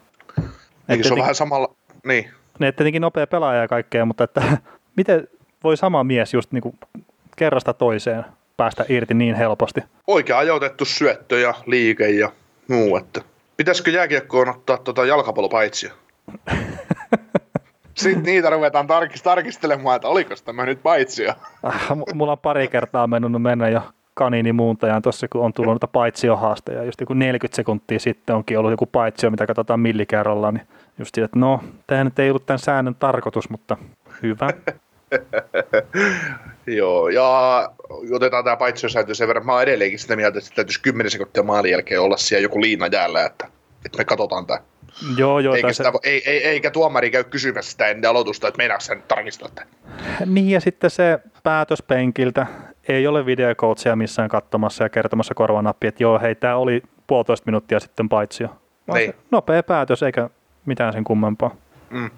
Eikö 0.89 1.05
se 1.05 1.13
on 1.13 1.21
vähän 1.21 1.35
samalla, 1.35 1.75
niin. 2.05 2.31
Ne 2.61 2.73
tietenkin 2.73 3.03
nopea 3.03 3.27
pelaaja 3.27 3.61
ja 3.61 3.69
kaikkea, 3.69 4.05
mutta 4.05 4.25
että 4.25 4.43
miten 4.97 5.29
voi 5.65 5.77
sama 5.77 6.05
mies 6.05 6.35
just 6.35 6.53
niin 6.53 6.63
kuin 6.63 6.79
kerrasta 7.37 7.75
toiseen 7.75 8.25
päästä 8.57 8.85
irti 8.89 9.15
niin 9.15 9.35
helposti? 9.35 9.81
Oikea 10.07 10.39
ajoitettu 10.39 10.85
syöttö 10.85 11.39
ja 11.41 11.55
liike 11.67 12.11
ja 12.11 12.33
muu, 12.69 12.97
että 12.97 13.21
pitäisikö 13.57 13.91
jääkiekkoon 13.91 14.49
ottaa 14.49 14.79
tota 14.79 15.05
jalkapallopaitsia? 15.05 15.93
Sitten 17.95 18.23
niitä 18.23 18.51
ruvetaan 18.51 18.87
tarkist- 18.87 19.23
tarkistelemaan, 19.23 19.97
että 19.97 20.09
oliko 20.09 20.35
tämä 20.45 20.67
nyt 20.67 20.83
paitsio. 20.83 21.35
Äh, 21.67 21.89
mulla 22.15 22.33
on 22.33 22.39
pari 22.39 22.69
kertaa 22.69 23.07
mennyt 23.07 23.43
mennä 23.43 23.69
jo 23.69 23.83
kanini 24.15 24.53
muuntajaan 24.53 25.03
tuossa, 25.03 25.29
kun 25.29 25.45
on 25.45 25.53
tullut 25.53 25.71
noita 25.71 25.87
paitsiohaasteja. 25.87 26.85
Just 26.85 27.01
joku 27.01 27.15
40 27.15 27.57
sekuntia 27.57 27.99
sitten 27.99 28.37
onkin 28.37 28.59
ollut 28.59 28.71
joku 28.71 28.87
paitsio, 28.87 29.31
mitä 29.31 29.47
katsotaan 29.47 29.81
millikerralla. 29.81 30.53
Niin 30.53 30.67
just 30.99 31.19
että 31.19 31.39
no, 31.39 31.61
tämä 31.87 32.05
nyt 32.05 32.19
ei 32.19 32.31
ollut 32.31 32.47
tämän 32.47 32.59
säännön 32.59 32.95
tarkoitus, 32.95 33.51
mutta 33.51 33.77
hyvä. 34.23 34.51
Joo, 36.67 37.09
ja 37.09 37.71
otetaan 38.13 38.45
tämä 38.45 38.57
paitsiosääntö 38.57 39.15
sen 39.15 39.29
verran. 39.29 39.47
Mä 39.47 39.53
oon 39.53 39.63
edelleenkin 39.63 39.99
sitä 39.99 40.17
mieltä, 40.17 40.39
että 40.39 40.51
täytyisi 40.55 40.83
10 40.83 41.11
sekuntia 41.11 41.43
maalin 41.43 41.73
jälkeen 41.73 42.01
olla 42.01 42.17
siellä 42.17 42.43
joku 42.43 42.61
liina 42.61 42.87
jäällä, 42.87 43.25
että, 43.25 43.49
että 43.85 43.99
me 43.99 44.05
katsotaan 44.05 44.47
tämä. 44.47 44.61
Joo, 45.17 45.39
joo. 45.39 45.55
Eikä, 45.55 45.73
sitä, 45.73 45.93
ei, 46.03 46.23
ei, 46.27 46.47
eikä 46.47 46.71
tuomari 46.71 47.11
käy 47.11 47.25
kysymässä 47.25 47.71
sitä 47.71 47.87
ennen 47.87 48.11
aloitusta, 48.11 48.49
että 48.49 48.59
meinaako 48.59 48.81
sen 48.81 49.03
tarkistaa 49.09 49.49
tämän. 49.55 49.73
Niin, 50.27 50.51
ja 50.51 50.61
sitten 50.61 50.91
se 50.91 51.19
päätös 51.43 51.83
penkiltä 51.83 52.47
ei 52.89 53.07
ole 53.07 53.27
videocoachia 53.27 53.97
missään 53.97 54.29
katsomassa 54.29 54.85
ja 54.85 54.89
kertomassa 54.89 55.35
korvanappi, 55.35 55.87
että 55.87 56.03
joo, 56.03 56.19
hei, 56.19 56.35
tämä 56.35 56.57
oli 56.57 56.83
puolitoista 57.07 57.47
minuuttia 57.47 57.81
sitten 57.81 58.09
paitsi 58.09 58.43
jo. 58.43 58.49
Niin. 58.95 59.15
Nopea 59.31 59.63
päätös, 59.63 60.03
eikä 60.03 60.31
mitään 60.67 60.93
sen 60.93 61.05
kummempaa. 61.05 61.55
Mm. 61.91 62.11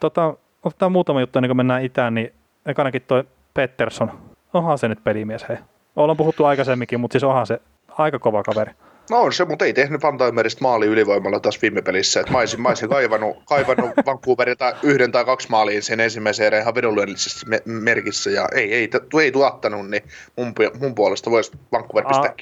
Tota, 0.00 0.34
otetaan 0.62 0.92
muutama 0.92 1.20
juttu 1.20 1.38
ennen 1.38 1.48
kuin 1.48 1.56
mennään 1.56 1.84
itään, 1.84 2.14
niin 2.14 2.32
ekanakin 2.66 3.02
toi 3.02 3.24
Pettersson, 3.54 4.12
onhan 4.54 4.78
se 4.78 4.88
nyt 4.88 5.04
pelimies, 5.04 5.48
hei. 5.48 5.56
Ollaan 5.96 6.16
puhuttu 6.16 6.44
aikaisemminkin, 6.44 7.00
mutta 7.00 7.12
siis 7.12 7.24
onhan 7.24 7.46
se 7.46 7.60
aika 7.88 8.18
kova 8.18 8.42
kaveri. 8.42 8.72
No 9.10 9.20
on 9.20 9.32
se, 9.32 9.44
mutta 9.44 9.64
ei 9.64 9.72
tehnyt 9.72 10.02
Vantaimeristä 10.02 10.62
maali 10.62 10.86
ylivoimalla 10.86 11.40
taas 11.40 11.62
viime 11.62 11.82
pelissä. 11.82 12.20
Et 12.20 12.30
mä 12.30 12.38
olisin, 12.38 12.62
mä 12.62 12.68
olisin 12.68 12.88
kaivannut, 12.88 13.36
kaivannut 13.48 13.90
Vancouverilta 14.06 14.72
yhden 14.82 15.12
tai 15.12 15.24
kaksi 15.24 15.50
maaliin 15.50 15.82
sen 15.82 16.00
ensimmäisen 16.00 16.46
erän 16.46 16.62
ihan 16.62 16.74
vedonlyönnillisesti 16.74 17.46
me- 17.46 17.62
merkissä. 17.64 18.30
Ja 18.30 18.48
ei, 18.54 18.74
ei, 18.74 18.88
tu- 18.88 19.18
ei 19.18 19.32
tuottanut, 19.32 19.90
niin 19.90 20.02
mun, 20.36 20.52
mun 20.80 20.94
puolesta 20.94 21.30
voisi 21.30 21.52
Vancouver 21.72 22.04
pistää 22.04 22.30
Aa. 22.30 22.34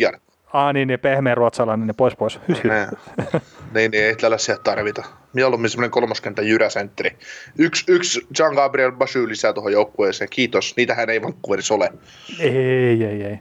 Aa 0.55 0.73
niin, 0.73 0.89
niin 0.89 1.01
pehmeä 1.01 1.35
ruotsalainen, 1.35 1.87
niin 1.87 1.97
pois 1.97 2.17
pois. 2.17 2.41
Niin, 2.49 2.61
niin, 3.75 3.91
niin, 3.91 4.05
ei 4.05 4.17
tällaisia 4.17 4.59
tarvita. 4.59 5.05
Mieluummin 5.33 5.71
semmoinen 5.71 5.91
kolmoskentän 5.91 6.49
jyräsentteri. 6.49 7.17
Yksi, 7.59 7.93
yksi 7.93 8.27
Jean 8.39 8.55
Gabriel 8.55 8.93
Basy 8.93 9.29
lisää 9.29 9.53
tuohon 9.53 9.73
joukkueeseen. 9.73 10.31
Kiitos. 10.31 10.77
Niitähän 10.77 11.11
ei 11.11 11.23
Vancouverissa 11.23 11.75
ole. 11.75 11.93
Ei, 12.41 13.05
ei, 13.05 13.23
ei. 13.23 13.39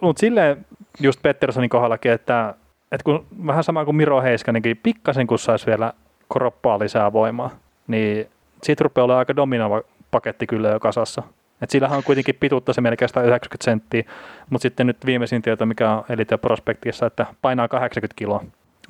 Mutta 0.00 0.20
silleen 0.20 0.66
just 1.00 1.22
Petterssonin 1.22 1.70
kohdallakin, 1.70 2.12
että, 2.12 2.54
että 2.92 3.04
kun 3.04 3.26
vähän 3.46 3.64
sama 3.64 3.84
kuin 3.84 3.96
Miro 3.96 4.22
Heiskaninkin, 4.22 4.80
pikkasen 4.82 5.26
kun 5.26 5.38
saisi 5.38 5.66
vielä 5.66 5.92
kroppaa 6.32 6.78
lisää 6.78 7.12
voimaa, 7.12 7.50
niin 7.86 8.28
siitä 8.62 8.84
rupeaa 8.84 9.04
olemaan 9.04 9.18
aika 9.18 9.36
dominoiva 9.36 9.82
paketti 10.10 10.46
kyllä 10.46 10.68
jo 10.68 10.80
kasassa. 10.80 11.22
Et 11.62 11.70
sillähän 11.70 11.96
on 11.96 12.04
kuitenkin 12.04 12.34
pituutta 12.40 12.72
se 12.72 12.80
melkein 12.80 13.08
190 13.08 13.64
senttiä, 13.64 14.02
mutta 14.50 14.62
sitten 14.62 14.86
nyt 14.86 15.06
viimeisin 15.06 15.42
tieto, 15.42 15.66
mikä 15.66 15.90
on 15.90 16.04
Elite 16.08 16.36
Prospektissa, 16.36 17.06
että 17.06 17.26
painaa 17.42 17.68
80 17.68 18.18
kiloa, 18.18 18.44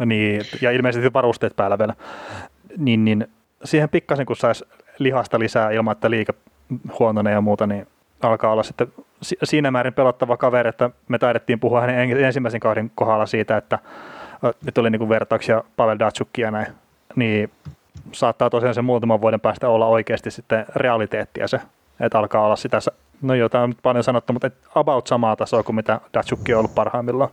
niin, 0.07 0.43
ja 0.61 0.71
ilmeisesti 0.71 1.13
varusteet 1.13 1.57
päällä 1.57 1.79
vielä, 1.79 1.95
niin, 2.77 3.05
niin 3.05 3.27
siihen 3.65 3.89
pikkasen 3.89 4.27
kun 4.27 4.37
saisi 4.37 4.65
lihasta 4.99 5.39
lisää 5.39 5.71
ilman, 5.71 5.93
että 5.93 6.11
liike 6.11 6.33
huononee 6.99 7.33
ja 7.33 7.41
muuta, 7.41 7.67
niin 7.67 7.87
alkaa 8.23 8.53
olla 8.53 8.63
sitten 8.63 8.93
si- 9.23 9.39
siinä 9.45 9.71
määrin 9.71 9.95
pelottava 9.95 10.37
kaveri, 10.37 10.69
että 10.69 10.91
me 11.09 11.19
taidettiin 11.19 11.61
puhua 11.61 11.81
hänen 11.81 11.99
en- 11.99 12.25
ensimmäisen 12.25 12.61
kauden 12.61 12.91
kohdalla 12.95 13.27
siitä, 13.27 13.57
että 13.57 13.79
nyt 14.65 14.79
oli 14.79 14.91
niin 14.91 15.09
vertauksia 15.09 15.65
Pavel 15.77 15.99
Datsukia 15.99 16.51
näin, 16.51 16.67
niin 17.17 17.51
saattaa 18.13 18.51
tosiaan 18.51 18.75
se 18.75 18.83
muutaman 18.83 19.21
vuoden 19.21 19.41
päästä 19.41 19.69
olla 19.69 19.87
oikeasti 19.87 20.31
sitten 20.31 20.67
realiteettia 20.77 21.49
se, 21.49 21.61
että 22.03 22.19
alkaa 22.19 22.45
olla 22.45 22.57
sitä, 22.57 22.79
no 23.23 23.35
jotain 23.35 23.65
on 23.65 23.71
nyt 23.71 23.79
paljon 23.83 24.05
sanottu, 24.05 24.33
mutta 24.33 24.47
et 24.47 24.55
about 24.75 25.07
samaa 25.07 25.37
tasoa 25.37 25.63
kuin 25.63 25.77
mitä 25.77 26.01
Datsukki 26.15 26.55
on 26.55 26.59
ollut 26.59 26.75
parhaimmillaan. 26.75 27.31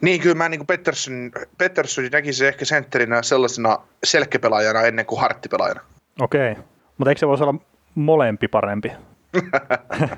Niin, 0.00 0.20
kyllä 0.20 0.34
mä 0.34 0.48
niin 0.48 0.66
Pettersson, 0.66 1.30
Pettersson 1.58 2.04
näkisin 2.12 2.48
ehkä 2.48 2.64
sentterinä 2.64 3.22
sellaisena 3.22 3.78
selkkepelaajana 4.04 4.82
ennen 4.82 5.06
kuin 5.06 5.20
harttipelaajana. 5.20 5.80
Okei, 6.20 6.56
mutta 6.98 7.10
eikö 7.10 7.18
se 7.18 7.28
voisi 7.28 7.44
olla 7.44 7.54
molempi 7.94 8.48
parempi? 8.48 8.92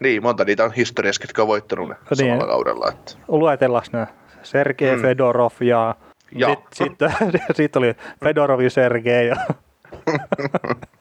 Niin, 0.00 0.22
monta 0.22 0.44
niitä 0.44 0.64
on 0.64 0.72
historiassa, 0.72 1.20
ketkä 1.20 1.42
on 1.42 1.48
voittanut 1.48 1.88
ne 1.88 1.94
Niin. 1.94 2.16
samalla 2.18 2.46
kaudella. 2.46 2.88
Että. 2.88 3.12
Luetellaan 3.28 3.84
ne. 3.92 4.06
Sergei 4.42 4.96
mm. 4.96 5.02
Fedorov 5.02 5.52
ja, 5.60 5.94
Ja. 6.32 6.56
sitten 6.72 7.10
sit, 7.32 7.42
sit 7.56 7.76
oli 7.80 7.94
Fedorov 8.24 8.60
ja 8.60 8.70
Sergei. 8.70 9.28
Ja, 9.28 9.36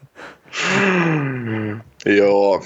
Joo. 2.05 2.63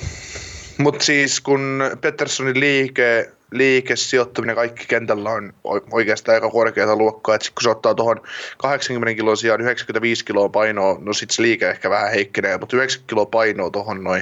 Mutta 0.77 1.05
siis 1.05 1.41
kun 1.41 1.83
Petterssonin 2.01 2.59
liike, 2.59 3.29
liike, 3.51 3.95
sijoittuminen 3.95 4.55
kaikki 4.55 4.85
kentällä 4.87 5.29
on 5.29 5.53
oikeastaan 5.91 6.35
aika 6.35 6.49
korkeata 6.49 6.95
luokkaa, 6.95 7.35
että 7.35 7.45
sit 7.45 7.53
kun 7.55 7.63
se 7.63 7.69
ottaa 7.69 7.95
tuohon 7.95 8.21
80 8.57 9.15
kiloa 9.15 9.35
sijaan 9.35 9.61
95 9.61 10.25
kiloa 10.25 10.49
painoa, 10.49 10.97
no 10.99 11.13
sit 11.13 11.31
se 11.31 11.41
liike 11.41 11.69
ehkä 11.69 11.89
vähän 11.89 12.11
heikkenee, 12.11 12.57
mutta 12.57 12.77
90 12.77 13.09
kiloa 13.09 13.25
painoa 13.25 13.69
tuohon 13.69 14.03
noin, 14.03 14.21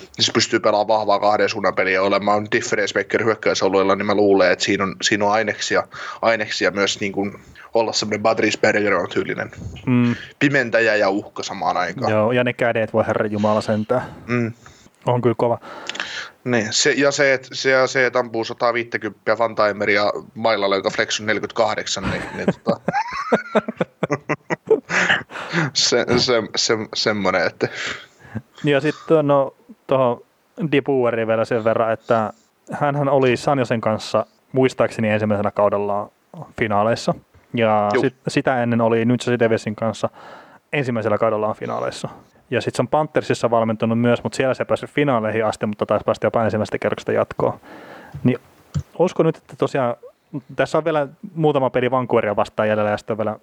niin 0.00 0.24
se 0.24 0.32
pystyy 0.32 0.60
pelaamaan 0.60 0.98
vahvaa 0.98 1.18
kahden 1.18 1.48
suunnan 1.48 1.74
peliä 1.74 2.02
olemaan 2.02 2.46
difference 2.52 2.98
maker 2.98 3.24
hyökkäysalueella, 3.24 3.96
niin 3.96 4.06
mä 4.06 4.14
luulen, 4.14 4.52
että 4.52 4.64
siinä 4.64 4.84
on, 4.84 4.96
siinä 5.02 5.24
on 5.24 5.32
aineksia, 5.32 5.82
aineksia 6.22 6.70
myös 6.70 7.00
niin 7.00 7.12
kuin 7.12 7.32
olla 7.74 7.92
semmoinen 7.92 8.22
Patrice 8.22 8.58
Bergeron 8.60 9.08
tyylinen 9.08 9.50
mm, 9.86 10.14
pimentäjä 10.38 10.96
ja 10.96 11.10
uhka 11.10 11.42
samaan 11.42 11.76
aikaan. 11.76 12.12
joo, 12.12 12.32
ja 12.32 12.44
ne 12.44 12.52
kädet 12.52 12.92
voi 12.92 13.06
herra 13.06 13.26
Jumala 13.26 13.60
sentää. 13.60 14.06
Mm. 14.26 14.52
On 15.06 15.22
kyllä 15.22 15.34
kova. 15.38 15.58
Niin, 16.44 16.66
se, 16.70 16.90
ja 16.90 17.10
se, 17.10 17.34
että 17.34 17.48
se, 17.52 17.70
ja 17.70 17.86
se, 17.86 18.06
et 18.06 18.16
ampuu 18.16 18.44
150 18.44 19.36
Fantaimeria 19.36 20.12
mailalla, 20.34 20.76
joka 20.76 20.90
Flex 20.90 21.20
on 21.20 21.26
48, 21.26 22.10
niin, 22.10 22.22
niin 22.36 22.46
tota, 22.46 22.80
se, 25.74 26.06
se, 26.18 26.42
se, 26.56 26.74
semmoinen, 26.94 27.46
että 27.46 27.68
Ja 28.64 28.80
sitten 28.80 29.26
no, 29.26 29.54
tuohon 29.86 30.22
Dibueriin 30.72 31.28
vielä 31.28 31.44
sen 31.44 31.64
verran, 31.64 31.92
että 31.92 32.32
hän 32.72 33.08
oli 33.08 33.36
Sanjosen 33.36 33.80
kanssa 33.80 34.26
muistaakseni 34.52 35.08
ensimmäisenä 35.08 35.50
kaudellaan 35.50 36.10
finaaleissa. 36.58 37.14
Ja 37.54 37.90
sit, 38.00 38.14
sitä 38.28 38.62
ennen 38.62 38.80
oli 38.80 38.98
Jersey 38.98 39.38
Devilsin 39.38 39.76
kanssa 39.76 40.08
ensimmäisellä 40.72 41.18
kaudellaan 41.18 41.56
finaaleissa. 41.56 42.08
Ja 42.50 42.60
sitten 42.60 42.76
se 42.76 42.82
on 42.82 42.88
Panthersissa 42.88 43.50
valmentunut 43.50 44.00
myös, 44.00 44.22
mutta 44.22 44.36
siellä 44.36 44.54
se 44.54 44.64
pääsi 44.64 44.86
finaaleihin 44.86 45.44
asti, 45.46 45.66
mutta 45.66 45.86
taisi 45.86 46.04
päästä 46.04 46.26
jopa 46.26 46.44
ensimmäisestä 46.44 46.78
kerroksesta 46.78 47.12
jatkoon. 47.12 47.60
Niin 48.24 48.38
uskon 48.98 49.26
nyt, 49.26 49.36
että 49.36 49.56
tosiaan 49.58 49.96
tässä 50.56 50.78
on 50.78 50.84
vielä 50.84 51.08
muutama 51.34 51.70
peli 51.70 51.90
Vancouveria 51.90 52.36
vastaan 52.36 52.68
jäljellä 52.68 52.90
ja 52.90 52.96
sitten 52.96 53.14
on 53.14 53.18
vielä 53.18 53.36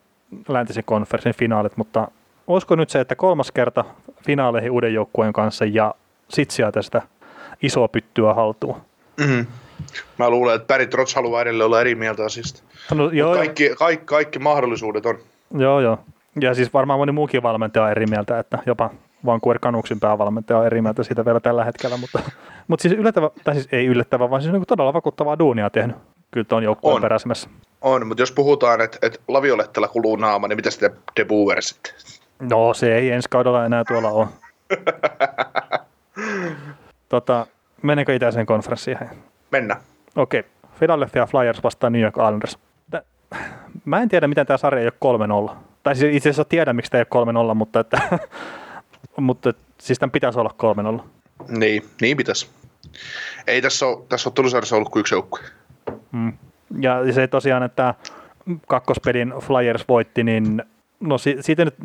läntisen 0.47 0.83
konferenssin 0.85 1.35
finaalit, 1.35 1.77
mutta 1.77 2.07
olisiko 2.47 2.75
nyt 2.75 2.89
se, 2.89 2.99
että 2.99 3.15
kolmas 3.15 3.51
kerta 3.51 3.85
finaaleihin 4.25 4.71
uuden 4.71 4.93
joukkueen 4.93 5.33
kanssa 5.33 5.65
ja 5.65 5.93
sit 6.29 6.51
sieltä 6.51 6.81
sitä 6.81 7.01
isoa 7.63 7.87
pyttyä 7.87 8.33
haltuun. 8.33 8.81
mm, 9.27 9.45
mä 10.17 10.29
luulen, 10.29 10.55
että 10.55 10.67
Barry 10.67 10.87
Trotz 10.87 11.15
haluaa 11.15 11.41
edelleen 11.41 11.65
olla 11.65 11.81
eri 11.81 11.95
mieltä 11.95 12.25
asiasta. 12.25 12.63
No, 12.95 13.09
joo, 13.09 13.35
Kaikki, 13.35 13.69
kaikki, 13.77 14.05
kaikki 14.05 14.39
mahdollisuudet 14.39 15.05
on. 15.05 15.17
joo, 15.57 15.79
joo. 15.79 15.99
Ja 16.39 16.53
siis 16.53 16.73
varmaan 16.73 16.99
moni 16.99 17.11
muukin 17.11 17.43
valmentaja 17.43 17.85
on 17.85 17.91
eri 17.91 18.05
mieltä, 18.05 18.39
että 18.39 18.59
jopa 18.65 18.89
Vancouver 19.25 19.59
Canucksin 19.59 19.99
päävalmentaja 19.99 20.59
on 20.59 20.65
eri 20.65 20.81
mieltä 20.81 21.03
siitä 21.03 21.25
vielä 21.25 21.39
tällä 21.39 21.63
hetkellä, 21.63 21.97
mutta, 21.97 22.19
mutta 22.67 22.81
siis 22.81 22.93
yllättävä, 22.93 23.29
tai 23.43 23.53
siis 23.53 23.67
ei 23.71 23.85
yllättävä, 23.85 24.29
vaan 24.29 24.41
siis 24.41 24.53
niin 24.53 24.63
todella 24.67 24.93
vakuuttavaa 24.93 25.39
duunia 25.39 25.69
tehnyt 25.69 25.95
kyllä 26.31 26.45
tuon 26.45 26.63
joukkueen 26.63 26.95
On. 26.95 27.01
peräisemmässä. 27.01 27.49
On, 27.81 28.07
mutta 28.07 28.21
jos 28.21 28.31
puhutaan, 28.31 28.81
että, 28.81 28.97
että 29.01 29.19
Laviolettella 29.27 29.87
kuluu 29.87 30.15
naama, 30.15 30.47
niin 30.47 30.57
mitä 30.57 30.71
sitten 30.71 30.91
De 31.19 31.25
Boer 31.25 31.61
sitten? 31.61 31.93
No 32.39 32.73
se 32.73 32.95
ei 32.95 33.11
ensi 33.11 33.29
kaudella 33.29 33.65
enää 33.65 33.83
tuolla 33.87 34.09
ole. 34.09 34.27
tota, 37.09 37.47
meneekö 37.81 38.15
itäiseen 38.15 38.45
konferenssiin? 38.45 38.97
Mennä. 39.51 39.75
Okei, 40.15 40.43
Philadelphia 40.79 41.25
Flyers 41.25 41.63
vastaan 41.63 41.93
New 41.93 42.01
York 42.01 42.15
Islanders. 42.17 42.59
Mä 43.85 44.01
en 44.01 44.09
tiedä, 44.09 44.27
miten 44.27 44.45
tämä 44.45 44.57
sarja 44.57 44.81
ei 44.81 44.89
ole 45.01 45.49
3-0. 45.51 45.55
Tai 45.87 45.95
siis 45.95 46.15
itse 46.15 46.29
asiassa 46.29 46.45
tiedän, 46.45 46.75
miksi 46.75 46.91
tämä 46.91 46.99
ei 46.99 47.19
ole 47.19 47.51
3-0, 47.51 47.55
mutta, 47.55 47.79
että, 47.79 48.19
mutta 49.17 49.53
siis 49.77 49.99
tämän 49.99 50.11
pitäisi 50.11 50.39
olla 50.39 50.55
3-0. 50.99 51.03
Niin, 51.49 51.83
niin 52.01 52.17
pitäisi. 52.17 52.49
Ei 53.47 53.61
tässä 53.61 53.87
ole, 53.87 54.05
tässä 54.09 54.29
ole 54.29 54.33
Tulusarissa 54.33 54.75
ollut 54.75 54.89
kuin 54.89 55.01
yksi 55.01 55.15
joukkue. 55.15 55.39
Mm. 56.11 56.33
Ja 56.79 57.13
se 57.13 57.27
tosiaan, 57.27 57.63
että 57.63 57.93
kakkospelin 58.67 59.33
Flyers 59.39 59.87
voitti, 59.87 60.23
niin 60.23 60.63
no 60.99 61.17
si- 61.17 61.37
siitä 61.39 61.65
nyt 61.65 61.75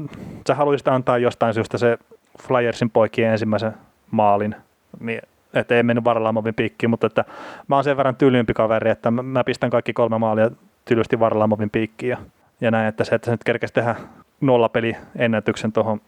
sä 0.47 0.55
haluaisit 0.55 0.89
antaa 0.89 1.19
jostain 1.19 1.55
syystä 1.55 1.79
se 1.79 1.99
Flyersin 2.43 2.91
poikien 2.91 3.33
ensimmäisen 3.33 3.73
maalin, 4.11 4.55
niin 5.01 5.23
että 5.55 5.75
ei 5.75 5.83
mennyt 5.83 6.05
Varlamovin 6.05 6.55
piikkiin, 6.55 6.91
mutta 6.91 7.07
että 7.07 7.25
mä 7.69 7.75
oon 7.75 7.85
sen 7.85 7.97
verran 7.97 8.17
tylyympi 8.17 8.55
kaveri, 8.55 8.91
että 8.91 9.11
mä, 9.11 9.23
mä 9.23 9.45
pistän 9.45 9.71
kaikki 9.71 9.93
kolme 9.93 10.19
maalia 10.19 10.51
tylysti 10.85 11.21
Varlamovin 11.21 11.71
piikkiin 11.71 12.11
ja, 12.11 12.19
ja 12.63 12.71
näin, 12.71 12.89
että 12.89 13.05
se, 13.05 13.15
että 13.15 13.25
se 13.27 13.31
nyt 13.31 13.45
kerkesi 13.45 13.75
tehdä 13.75 13.97
nollapeli 14.41 14.97
ennätyksen 15.17 15.73
tuohon 15.73 16.01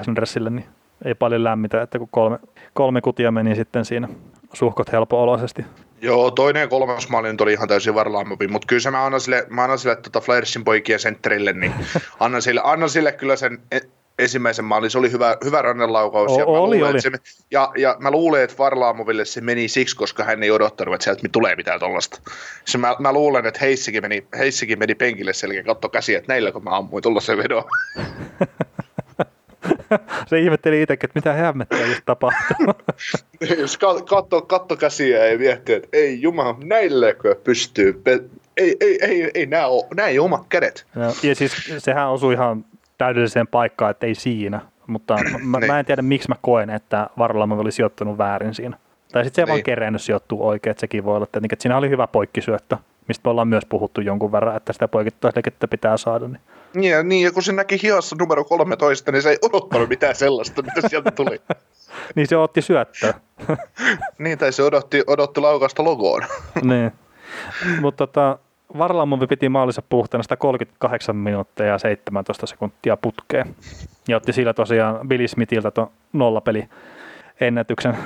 Islandersille, 0.00 0.50
niin 0.50 0.66
ei 1.04 1.14
paljon 1.14 1.44
lämmitä, 1.44 1.82
että 1.82 1.98
kun 1.98 2.08
kolme, 2.10 2.38
kolme 2.74 3.00
kutia 3.00 3.30
meni 3.30 3.54
sitten 3.54 3.84
siinä 3.84 4.08
suhkot 4.52 4.92
helpo-oloisesti. 4.92 5.64
Joo, 6.02 6.30
toinen 6.30 6.60
ja 6.60 6.68
kolmas 6.68 7.08
maali 7.08 7.32
nyt 7.32 7.40
oli 7.40 7.52
ihan 7.52 7.68
täysin 7.68 7.94
Varlaamovin, 7.94 8.52
mutta 8.52 8.66
kyllä 8.66 8.80
se 8.80 8.90
mä 8.90 9.04
annan 9.04 9.20
sille, 9.20 9.46
mä 9.48 9.62
annan 9.62 9.78
sille 9.78 9.96
tota 9.96 10.20
Flyersin 10.20 10.64
poikien 10.64 10.98
sentterille, 10.98 11.52
niin 11.52 11.72
annan 12.20 12.42
sille, 12.42 12.60
annan 12.64 12.90
sille 12.90 13.12
kyllä 13.12 13.36
sen 13.36 13.58
ensimmäisen 14.22 14.64
maalin. 14.64 14.90
Se 14.90 14.98
oli 14.98 15.12
hyvä, 15.12 15.36
hyvä 15.44 15.62
rannenlaukaus. 15.62 16.32
O- 16.32 16.38
ja, 16.38 16.44
mä 16.44 16.50
oli, 16.50 16.76
luulen, 16.76 16.92
oli. 16.92 17.00
Se, 17.00 17.10
ja, 17.50 17.72
ja, 17.76 17.96
mä 17.98 18.10
luulen, 18.10 18.42
että 18.42 18.58
Varlaamoville 18.58 19.24
se 19.24 19.40
meni 19.40 19.68
siksi, 19.68 19.96
koska 19.96 20.24
hän 20.24 20.42
ei 20.42 20.50
odottanut, 20.50 20.94
että 20.94 21.04
sieltä 21.04 21.28
tulee 21.32 21.56
mitään 21.56 21.80
tuollaista. 21.80 22.20
Se 22.64 22.78
mä, 22.78 22.96
mä, 22.98 23.12
luulen, 23.12 23.46
että 23.46 23.60
Heissikin 23.60 24.02
meni, 24.02 24.26
Heissikin 24.38 24.78
meni 24.78 24.94
penkille 24.94 25.32
selkeä, 25.32 25.62
katto 25.62 25.88
käsiä, 25.88 26.18
että 26.18 26.32
näilläkö 26.32 26.60
mä 26.60 26.76
ammuin 26.76 27.02
tuollaisen 27.02 27.38
vedon. 27.38 27.64
se 30.28 30.38
ihmetteli 30.38 30.82
itsekin, 30.82 31.08
että 31.08 31.18
mitä 31.18 31.32
hämmettä 31.32 31.76
just 31.76 32.02
tapahtuu. 32.06 32.74
Jos 33.58 33.78
katto, 34.08 34.42
katto 34.42 34.76
käsiä 34.76 35.26
ja 35.26 35.38
miettii, 35.38 35.74
että 35.74 35.88
ei 35.92 36.22
jumala, 36.22 36.56
näillekö 36.64 37.36
pystyy, 37.44 38.02
ei, 38.56 38.76
ei, 38.80 38.98
ei, 39.00 39.30
ei 39.34 39.46
nämä, 39.46 39.66
ole, 39.66 39.86
nämä 39.94 40.08
ei 40.08 40.18
ole 40.18 40.24
omat 40.24 40.46
kädet. 40.48 40.86
Ja, 40.96 41.28
ja 41.28 41.34
siis 41.34 41.52
sehän 41.78 42.10
osui 42.10 42.34
ihan 42.34 42.64
täydelliseen 43.00 43.46
paikkaan, 43.46 43.90
että 43.90 44.06
ei 44.06 44.14
siinä. 44.14 44.60
Mutta 44.86 45.16
mä, 45.42 45.58
niin. 45.58 45.70
mä 45.70 45.78
en 45.78 45.84
tiedä, 45.84 46.02
miksi 46.02 46.28
mä 46.28 46.34
koen, 46.40 46.70
että 46.70 47.10
Varlamo 47.18 47.60
oli 47.60 47.72
sijoittunut 47.72 48.18
väärin 48.18 48.54
siinä. 48.54 48.76
Tai 49.12 49.24
sitten 49.24 49.42
se 49.42 49.46
niin. 49.46 49.48
vaan 49.48 49.62
kerennyt 49.62 50.02
sijoittua 50.02 50.46
oikein, 50.46 50.70
että 50.70 50.80
sekin 50.80 51.04
voi 51.04 51.16
olla. 51.16 51.24
Että, 51.24 51.40
että 51.52 51.62
siinä 51.62 51.76
oli 51.76 51.90
hyvä 51.90 52.06
poikkisyöttö, 52.06 52.76
mistä 53.08 53.20
me 53.24 53.30
ollaan 53.30 53.48
myös 53.48 53.64
puhuttu 53.68 54.00
jonkun 54.00 54.32
verran, 54.32 54.56
että 54.56 54.72
sitä 54.72 54.88
poikittaisliikettä 54.88 55.68
pitää 55.68 55.96
saada. 55.96 56.28
Niin. 56.28 56.40
Niin, 56.74 56.90
ja, 56.90 57.02
niin, 57.02 57.24
ja 57.24 57.32
kun 57.32 57.42
se 57.42 57.52
näki 57.52 57.82
hiossa 57.82 58.16
numero 58.18 58.44
13, 58.44 59.12
niin 59.12 59.22
se 59.22 59.30
ei 59.30 59.38
odottanut 59.42 59.88
mitään 59.88 60.14
sellaista, 60.14 60.62
mitä 60.62 60.88
sieltä 60.88 61.10
tuli. 61.10 61.40
niin 62.14 62.26
se 62.26 62.36
otti 62.36 62.62
syöttöä. 62.62 63.14
niin, 64.18 64.38
tai 64.38 64.52
se 64.52 64.62
odotti, 64.62 65.02
odotti 65.06 65.40
laukasta 65.40 65.84
logoon. 65.84 66.22
niin. 66.62 66.92
Mutta 67.80 68.06
tota, 68.06 68.38
Varlamovi 68.78 69.26
piti 69.26 69.48
maalissa 69.48 69.82
puhtana 69.88 70.22
138 70.22 71.16
minuuttia 71.16 71.66
ja 71.66 71.78
17 71.78 72.46
sekuntia 72.46 72.96
putkeen. 72.96 73.54
Ja 74.08 74.16
otti 74.16 74.32
sillä 74.32 74.54
tosiaan 74.54 75.08
Billy 75.08 75.28
Smithiltä 75.28 75.70
tuon 75.70 75.90
nollapeli 76.12 76.68
ennätyksen 77.40 77.96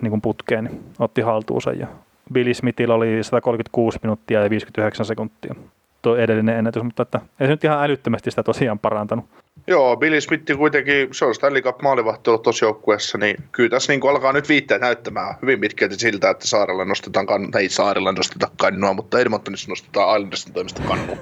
niin 0.00 0.22
putkeen, 0.22 0.64
niin 0.64 0.84
otti 0.98 1.20
haltuunsa. 1.20 1.72
Ja 1.72 1.86
Billy 2.32 2.54
Smithillä 2.54 2.94
oli 2.94 3.22
136 3.22 3.98
minuuttia 4.02 4.42
ja 4.42 4.50
59 4.50 5.06
sekuntia 5.06 5.54
tuo 6.02 6.16
edellinen 6.16 6.58
ennätys, 6.58 6.82
mutta 6.82 7.02
että 7.02 7.20
ei 7.40 7.46
se 7.46 7.52
nyt 7.52 7.64
ihan 7.64 7.84
älyttömästi 7.84 8.30
sitä 8.30 8.42
tosiaan 8.42 8.78
parantanut. 8.78 9.24
Joo, 9.66 9.96
Billy 9.96 10.20
Smith 10.20 10.56
kuitenkin, 10.56 11.08
se 11.12 11.24
on 11.24 11.34
Stanley 11.34 11.62
Cup 11.62 11.82
maalivahti 11.82 12.30
ollut 12.30 12.60
joukkueessa, 12.62 13.18
niin 13.18 13.36
kyllä 13.52 13.70
tässä 13.70 13.92
niin 13.92 14.08
alkaa 14.10 14.32
nyt 14.32 14.48
viitteet 14.48 14.80
näyttämään 14.80 15.34
hyvin 15.42 15.60
pitkälti 15.60 15.94
siltä, 15.98 16.30
että 16.30 16.46
saarella 16.46 16.84
nostetaan 16.84 17.26
kannua, 17.26 17.60
ei 17.60 17.68
saarella 17.68 18.12
nosteta 18.12 18.50
kannua, 18.56 18.92
mutta 18.92 19.18
Edmontonissa 19.18 19.68
nostetaan 19.68 20.16
Islandersin 20.16 20.52
toimesta 20.52 20.82
kannua. 20.88 21.16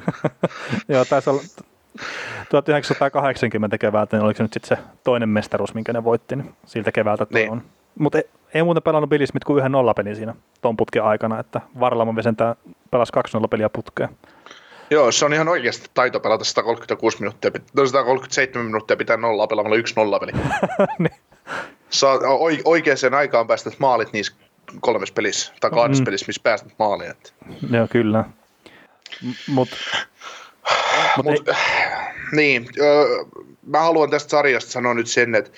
Joo, 0.89 1.05
taisi 1.05 1.31
olla 1.31 1.43
1980 2.49 3.79
keväältä, 3.79 4.17
niin 4.17 4.25
oliko 4.25 4.37
se 4.37 4.43
nyt 4.43 4.53
sitten 4.53 4.79
se 4.79 4.85
toinen 5.05 5.29
mestaruus, 5.29 5.75
minkä 5.75 5.93
ne 5.93 6.05
voitti, 6.05 6.37
niin 6.37 6.55
siltä 6.67 6.93
keväältä 6.93 7.27
tuo 7.27 7.39
niin. 7.39 7.51
on. 7.51 7.63
Mutta 7.99 8.19
ei, 8.19 8.25
ei 8.55 8.63
muuten 8.63 8.83
pelannut 8.83 9.11
Billy 9.11 9.27
Smith 9.27 9.47
kuin 9.47 9.59
yhden 9.59 9.73
nollapelin 9.73 10.17
siinä 10.17 10.35
ton 10.61 10.77
putken 10.77 11.05
aikana, 11.05 11.41
että 11.41 11.61
Varlamon 11.81 12.17
vesentää 12.17 12.57
pelasi 12.91 13.13
kaksi 13.13 13.37
nollapeliä 13.37 13.69
putkeen. 13.69 14.09
Joo, 14.91 15.13
se 15.13 15.25
on 15.25 15.33
ihan 15.33 15.49
oikeasti 15.49 15.91
taito 15.95 16.21
pelata 16.21 16.45
136 16.45 17.19
minuuttia, 17.21 17.51
no 17.75 17.87
137 17.87 18.67
minuuttia 18.67 18.97
pitää 18.97 19.17
nollaa 19.17 19.47
pelaamalla 19.47 19.77
yksi 19.77 19.95
nollapeli. 19.97 20.33
niin. 20.99 21.21
Saa 21.91 22.19
oikeaan 22.65 23.15
aikaan 23.17 23.47
päästä 23.47 23.71
maalit 23.79 24.13
niissä 24.13 24.35
kolmessa 24.81 25.15
pelissä, 25.15 25.53
tai 25.61 25.71
kahdessa 25.71 26.01
mm. 26.01 26.05
pelissä, 26.05 26.27
missä 26.27 26.43
päästät 26.43 26.73
maaliin. 26.79 27.11
Että. 27.11 27.33
Joo, 27.71 27.89
kyllä. 27.91 28.25
Mut, 29.49 29.69
mut, 31.17 31.27
mut 31.27 31.49
ei... 31.49 31.55
Niin, 32.33 32.69
öö, 32.81 33.25
mä 33.67 33.81
haluan 33.81 34.11
tästä 34.11 34.31
sarjasta 34.31 34.71
sanoa 34.71 34.95
nyt 34.95 35.07
sen, 35.07 35.35
että 35.35 35.51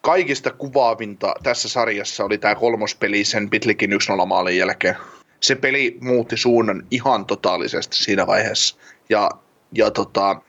kaikista 0.00 0.50
kuvaavinta 0.50 1.34
tässä 1.42 1.68
sarjassa 1.68 2.24
oli 2.24 2.38
tämä 2.38 2.54
kolmospeli 2.54 3.24
sen 3.24 3.50
Pitlikin 3.50 3.90
1-0 3.92 4.26
maalin 4.26 4.56
jälkeen 4.56 4.96
se 5.40 5.54
peli 5.54 5.98
muutti 6.00 6.36
suunnan 6.36 6.86
ihan 6.90 7.26
totaalisesti 7.26 7.96
siinä 7.96 8.26
vaiheessa. 8.26 8.76
Ja, 9.08 9.30
ja 9.72 9.90
tota, 9.90 10.40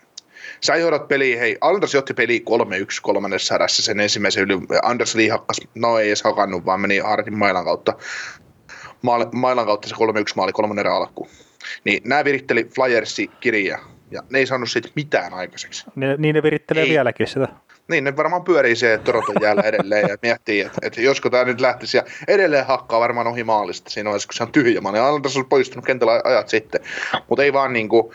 sä 0.61 0.75
johdat 0.75 1.07
peliä, 1.07 1.39
hei, 1.39 1.57
Anders 1.61 1.93
johti 1.93 2.13
peli 2.13 2.43
3-1 2.49 2.99
kolmannessa 3.01 3.53
hädässä 3.53 3.81
sen 3.81 3.99
ensimmäisen 3.99 4.43
yli. 4.43 4.57
Anders 4.83 5.15
Lee 5.15 5.29
hakkas, 5.29 5.61
no 5.75 5.99
ei 5.99 6.07
edes 6.07 6.23
hakannut, 6.23 6.65
vaan 6.65 6.81
meni 6.81 6.97
Hartin 6.97 7.37
mailan 7.37 7.65
kautta. 7.65 7.93
Maal, 9.01 9.25
mailan 9.31 9.65
kautta 9.65 9.87
se 9.87 9.95
3-1 9.95 9.97
maali 10.35 10.51
kolmannen 10.51 10.85
erä 10.85 10.95
alkuun. 10.95 11.29
Niin 11.83 12.01
nämä 12.05 12.25
viritteli 12.25 12.69
Flyersi 12.75 13.29
kirjaa, 13.39 13.91
ja 14.11 14.21
ne 14.29 14.39
ei 14.39 14.45
saanut 14.45 14.71
siitä 14.71 14.89
mitään 14.95 15.33
aikaiseksi. 15.33 15.85
Ne, 15.95 16.15
niin 16.17 16.35
ne 16.35 16.43
virittelee 16.43 16.83
ei. 16.83 16.89
vieläkin 16.89 17.27
sitä. 17.27 17.47
Niin, 17.89 18.03
ne 18.03 18.15
varmaan 18.15 18.43
pyörii 18.43 18.75
se 18.75 18.99
Toronton 19.03 19.35
jäällä 19.41 19.61
edelleen 19.61 20.09
ja 20.09 20.17
miettii, 20.21 20.61
että, 20.61 20.77
että 20.81 21.01
josko 21.01 21.29
tämä 21.29 21.43
nyt 21.43 21.61
lähtisi 21.61 21.97
ja 21.97 22.03
edelleen 22.27 22.65
hakkaa 22.65 22.99
varmaan 22.99 23.27
ohi 23.27 23.43
maalista 23.43 23.89
siinä 23.89 24.09
vaiheessa, 24.09 24.27
kun 24.27 24.33
se 24.33 24.43
on 24.43 24.51
tyhjä 24.51 24.81
maali. 24.81 24.99
Alan 24.99 25.13
on 25.13 25.45
poistunut 25.49 25.85
kentällä 25.85 26.21
ajat 26.23 26.49
sitten, 26.49 26.81
mutta 27.29 27.43
ei 27.43 27.53
vaan 27.53 27.73
niin 27.73 27.89
kuin, 27.89 28.13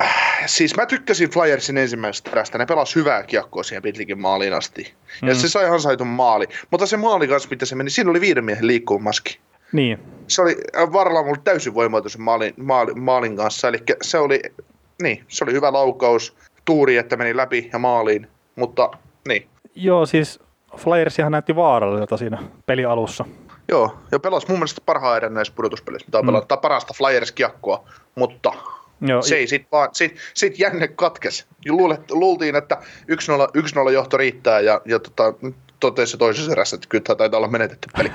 äh, 0.00 0.42
siis 0.46 0.76
mä 0.76 0.86
tykkäsin 0.86 1.30
Flyersin 1.30 1.78
ensimmäisestä 1.78 2.30
erästä, 2.30 2.58
ne 2.58 2.66
pelasi 2.66 2.94
hyvää 2.94 3.22
kiekkoa 3.22 3.62
siihen 3.62 3.82
Pitlikin 3.82 4.20
maaliin 4.20 4.54
asti. 4.54 4.94
Ja 5.22 5.34
mm. 5.34 5.40
se 5.40 5.48
sai 5.48 5.68
ansaitun 5.68 6.06
maali. 6.06 6.46
Mutta 6.70 6.86
se 6.86 6.96
maali 6.96 7.28
kanssa, 7.28 7.48
mitä 7.50 7.66
se 7.66 7.74
meni, 7.74 7.90
siinä 7.90 8.10
oli 8.10 8.20
viiden 8.20 8.44
miehen 8.44 8.66
liikkuva 8.66 9.02
maski. 9.02 9.38
Niin. 9.72 9.98
Se 10.28 10.42
oli 10.42 10.56
äh, 10.76 10.92
varmaan 10.92 11.24
mulle 11.24 11.40
täysin 11.44 11.74
voimautu 11.74 12.08
maalin, 12.18 12.54
maalin, 12.56 13.00
maalin 13.00 13.36
kanssa. 13.36 13.68
Eli 13.68 13.78
se 14.02 14.18
oli, 14.18 14.42
niin, 15.02 15.24
se 15.28 15.44
oli 15.44 15.52
hyvä 15.52 15.72
laukaus, 15.72 16.36
tuuri, 16.64 16.96
että 16.96 17.16
meni 17.16 17.36
läpi 17.36 17.70
ja 17.72 17.78
maaliin. 17.78 18.26
Mutta 18.56 18.90
niin. 19.26 19.48
Joo, 19.74 20.06
siis 20.06 20.40
Flyersihan 20.76 21.32
näytti 21.32 21.56
vaaralliselta 21.56 22.16
siinä 22.16 22.38
pelialussa. 22.66 23.24
Joo, 23.68 23.98
ja 24.12 24.18
pelasi 24.18 24.46
mun 24.48 24.58
mielestä 24.58 24.80
parhaan 24.86 25.16
erän 25.16 25.34
näissä 25.34 25.52
pudotuspeleissä, 25.56 26.06
mitä 26.06 26.18
on 26.18 26.24
mm. 26.24 26.26
pelannut, 26.26 26.60
parasta 26.62 26.94
Flyers-kiekkoa, 26.94 27.84
mutta 28.14 28.52
Joo, 29.00 29.22
se 29.22 29.36
ei 29.36 29.46
sit 29.46 29.66
vaan, 29.72 29.88
sit, 29.92 30.16
sit 30.34 30.58
jänne 30.58 30.88
katkes. 30.88 31.46
Luulet, 31.68 32.10
luultiin, 32.10 32.56
että 32.56 32.76
1-0, 32.76 33.88
1-0 33.88 33.90
johto 33.92 34.16
riittää 34.16 34.60
ja, 34.60 34.80
ja 34.84 34.98
tota, 34.98 35.34
totesi 35.80 36.18
toisessa 36.18 36.52
erässä, 36.52 36.76
että 36.76 36.86
kyllä 36.88 37.04
tämä 37.04 37.16
taitaa 37.16 37.38
olla 37.38 37.48
menetetty 37.48 37.88
peli. 37.96 38.12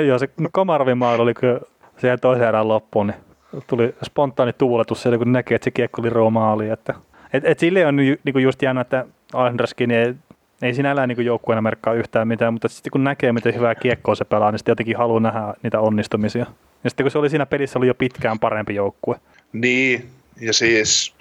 Joo, 0.08 0.18
se 0.18 0.28
Komarovin 0.52 0.98
maali 0.98 1.22
oli 1.22 1.34
kyllä 1.34 1.60
siihen 1.98 2.20
toisen 2.20 2.48
erän 2.48 2.68
loppuun, 2.68 3.06
niin 3.06 3.18
tuli 3.66 3.94
spontaani 4.04 4.52
tuuletus 4.52 5.02
siellä, 5.02 5.18
kun 5.18 5.32
näkee, 5.32 5.56
että 5.56 5.64
se 5.64 5.70
kiekko 5.70 6.02
oli 6.02 6.10
roomaali, 6.10 6.68
että 6.68 6.94
et, 7.32 7.44
et 7.44 7.58
sille 7.58 7.86
on 7.86 7.96
niinku 7.96 8.38
just 8.38 8.62
jäänyt, 8.62 8.80
että 8.80 9.06
Anderskin 9.32 9.90
ei, 9.90 10.14
ei 10.62 10.74
sinällään 10.74 11.08
niinku 11.08 11.22
joukkueena 11.22 11.62
merkkaa 11.62 11.94
yhtään 11.94 12.28
mitään, 12.28 12.52
mutta 12.52 12.68
sitten 12.68 12.90
kun 12.90 13.04
näkee, 13.04 13.32
miten 13.32 13.54
hyvää 13.54 13.74
kiekkoa 13.74 14.14
se 14.14 14.24
pelaa, 14.24 14.50
niin 14.50 14.58
sitten 14.58 14.72
jotenkin 14.72 14.96
haluaa 14.96 15.20
nähdä 15.20 15.54
niitä 15.62 15.80
onnistumisia. 15.80 16.46
Ja 16.84 16.90
sitten 16.90 17.04
kun 17.04 17.10
se 17.10 17.18
oli 17.18 17.30
siinä 17.30 17.46
pelissä, 17.46 17.78
oli 17.78 17.86
jo 17.86 17.94
pitkään 17.94 18.38
parempi 18.38 18.74
joukkue. 18.74 19.20
Niin, 19.52 20.10
ja 20.40 20.52
siis 20.52 21.14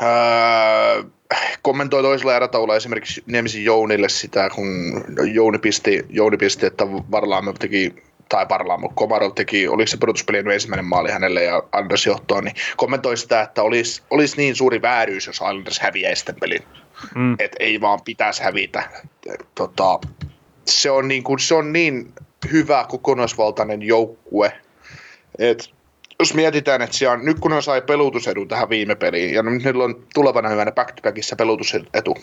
ää, 0.00 0.94
kommentoi 1.62 2.02
toisella 2.02 2.36
erätaululla 2.36 2.76
esimerkiksi 2.76 3.22
Niemisen 3.26 3.64
Jounille 3.64 4.08
sitä, 4.08 4.50
kun 4.50 4.66
Jouni 5.32 5.58
pisti, 5.58 6.06
Jouni 6.10 6.36
pisti 6.36 6.66
että 6.66 6.86
Varlaamme 6.86 7.52
teki 7.58 7.94
tai 8.28 8.46
Parlamo 8.46 8.92
Komarov 8.94 9.32
teki, 9.34 9.68
oliko 9.68 9.86
se 9.86 9.96
pudotuspelien 9.96 10.50
ensimmäinen 10.50 10.84
maali 10.84 11.10
hänelle 11.10 11.44
ja 11.44 11.62
Anders 11.72 12.06
johtoon, 12.06 12.44
niin 12.44 12.56
kommentoi 12.76 13.16
sitä, 13.16 13.42
että 13.42 13.62
olisi, 13.62 14.02
olisi 14.10 14.36
niin 14.36 14.56
suuri 14.56 14.82
vääryys, 14.82 15.26
jos 15.26 15.42
Anders 15.42 15.80
häviäisi 15.80 16.20
sitten 16.20 16.36
pelin. 16.40 16.62
Mm. 17.14 17.36
Että 17.38 17.56
ei 17.60 17.80
vaan 17.80 18.00
pitäisi 18.04 18.42
hävitä. 18.42 18.90
Tota, 19.54 20.00
se, 20.66 20.90
on 20.90 21.08
niin 21.08 21.22
kuin, 21.22 21.38
se 21.38 21.54
on 21.54 21.72
niin 21.72 22.12
hyvä 22.52 22.86
kokonaisvaltainen 22.88 23.82
joukkue, 23.82 24.52
että 25.38 25.64
jos 26.20 26.34
mietitään, 26.34 26.82
että 26.82 26.96
siellä, 26.96 27.16
nyt 27.16 27.40
kun 27.40 27.50
ne 27.50 27.62
sai 27.62 27.82
pelutusedun 27.82 28.48
tähän 28.48 28.70
viime 28.70 28.94
peliin, 28.94 29.34
ja 29.34 29.42
nyt 29.42 29.64
niillä 29.64 29.84
on 29.84 30.06
tulevana 30.14 30.48
hyvänä 30.48 30.72
back 30.72 30.92
to 30.92 31.02
backissa 31.02 31.36
pelutusetu, 31.36 32.16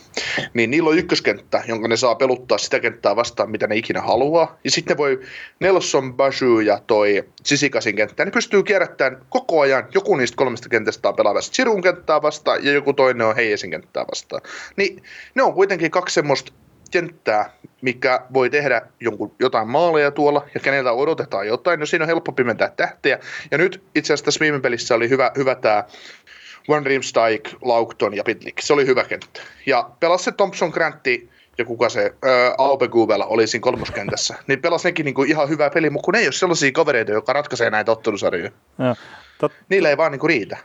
niin 0.53 0.71
niillä 0.71 0.89
on 0.89 0.97
ykköskenttä, 0.97 1.63
jonka 1.67 1.87
ne 1.87 1.97
saa 1.97 2.15
peluttaa 2.15 2.57
sitä 2.57 2.79
kenttää 2.79 3.15
vastaan, 3.15 3.51
mitä 3.51 3.67
ne 3.67 3.75
ikinä 3.75 4.01
haluaa. 4.01 4.59
Ja 4.63 4.71
sitten 4.71 4.97
voi 4.97 5.19
Nelson, 5.59 6.13
Bashu 6.13 6.59
ja 6.59 6.79
toi 6.87 7.23
Sisikasin 7.43 7.95
kenttä, 7.95 8.25
ne 8.25 8.31
pystyy 8.31 8.63
kierrättämään 8.63 9.25
koko 9.29 9.61
ajan 9.61 9.87
joku 9.93 10.15
niistä 10.15 10.37
kolmesta 10.37 10.69
kentästä 10.69 11.09
on 11.09 11.15
pelaavasta 11.15 11.53
Chirun 11.53 11.81
kenttää 11.81 12.21
vastaan, 12.21 12.65
ja 12.65 12.73
joku 12.73 12.93
toinen 12.93 13.27
on 13.27 13.35
Heijesin 13.35 13.71
kenttää 13.71 14.05
vastaan. 14.11 14.41
Niin 14.75 15.03
ne 15.35 15.43
on 15.43 15.53
kuitenkin 15.53 15.91
kaksi 15.91 16.13
semmoista 16.13 16.51
kenttää, 16.95 17.49
mikä 17.81 18.21
voi 18.33 18.49
tehdä 18.49 18.81
jonkun, 18.99 19.35
jotain 19.39 19.67
maaleja 19.67 20.11
tuolla 20.11 20.45
ja 20.53 20.59
keneltä 20.59 20.91
odotetaan 20.91 21.47
jotain, 21.47 21.79
no 21.79 21.85
siinä 21.85 22.03
on 22.03 22.07
helppo 22.07 22.31
pimentää 22.31 22.71
tähteä. 22.77 23.19
Ja 23.51 23.57
nyt 23.57 23.83
itse 23.95 24.13
asiassa 24.13 24.25
tässä 24.25 24.39
viime 24.39 24.59
pelissä 24.59 24.95
oli 24.95 25.09
hyvä, 25.09 25.31
hyvä 25.37 25.55
tämä 25.55 25.83
Van 26.69 26.85
Riemsdijk, 26.85 27.49
Laukton 27.61 28.15
ja 28.15 28.23
Pitlik. 28.23 28.61
Se 28.61 28.73
oli 28.73 28.85
hyvä 28.85 29.03
kenttä. 29.03 29.41
Ja 29.65 29.89
pelasi 29.99 30.23
se 30.23 30.31
Thompson 30.31 30.69
Grantti 30.69 31.29
ja 31.57 31.65
kuka 31.65 31.89
se 31.89 32.13
Aube 32.57 32.87
Gubela 32.87 33.25
oli 33.25 33.47
siinä 33.47 33.63
kolmoskentässä, 33.63 34.35
niin 34.47 34.61
pelasi 34.61 34.87
nekin 34.87 35.05
niinku 35.05 35.23
ihan 35.23 35.49
hyvää 35.49 35.69
peliä, 35.69 35.89
mutta 35.89 36.05
kun 36.05 36.15
ei 36.15 36.25
ole 36.25 36.31
sellaisia 36.31 36.71
kavereita, 36.71 37.11
jotka 37.11 37.33
ratkaisee 37.33 37.69
näitä 37.69 37.91
ottelusarjoja. 37.91 38.51
Ja, 38.79 38.95
tot... 39.39 39.51
Niillä 39.69 39.89
ei 39.89 39.97
vaan 39.97 40.11
niinku 40.11 40.27
riitä. 40.27 40.57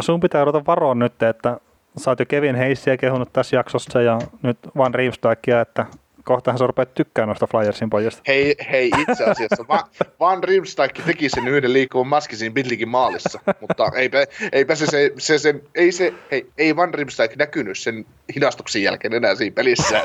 Sun 0.00 0.20
pitää 0.20 0.42
odota 0.42 0.66
varoon 0.66 0.98
nyt, 0.98 1.22
että 1.22 1.60
sä 1.98 2.10
oot 2.10 2.20
jo 2.20 2.26
Kevin 2.26 2.54
Heissiä 2.54 2.96
kehunut 2.96 3.32
tässä 3.32 3.56
jaksossa 3.56 4.02
ja 4.02 4.18
nyt 4.42 4.58
Van 4.76 4.94
Riemsdijkia, 4.94 5.60
että 5.60 5.86
kohtahan 6.28 6.58
sä 6.58 6.66
rupeat 6.66 6.94
tykkää 6.94 7.26
noista 7.26 7.46
Flyersin 7.46 7.90
pojista. 7.90 8.22
Hei, 8.26 8.56
hei 8.70 8.90
itse 8.98 9.24
asiassa. 9.24 9.64
Va, 9.68 9.88
Van 10.20 10.44
Riemsdijk 10.44 10.92
teki 11.06 11.28
sen 11.28 11.48
yhden 11.48 11.72
liikkuvan 11.72 12.06
maskisin 12.06 12.54
Bidlikin 12.54 12.88
maalissa, 12.88 13.40
mutta 13.60 13.90
eipä, 13.96 14.24
eipä 14.52 14.74
se, 14.74 14.86
se, 14.86 15.12
se, 15.18 15.38
sen, 15.38 15.62
ei, 15.74 15.92
se, 15.92 16.14
hei, 16.30 16.46
ei 16.58 16.76
Van 16.76 16.94
Riemsdijk 16.94 17.36
näkynyt 17.36 17.78
sen 17.78 18.06
hidastuksen 18.34 18.82
jälkeen 18.82 19.14
enää 19.14 19.34
siinä 19.34 19.54
pelissä. 19.54 20.04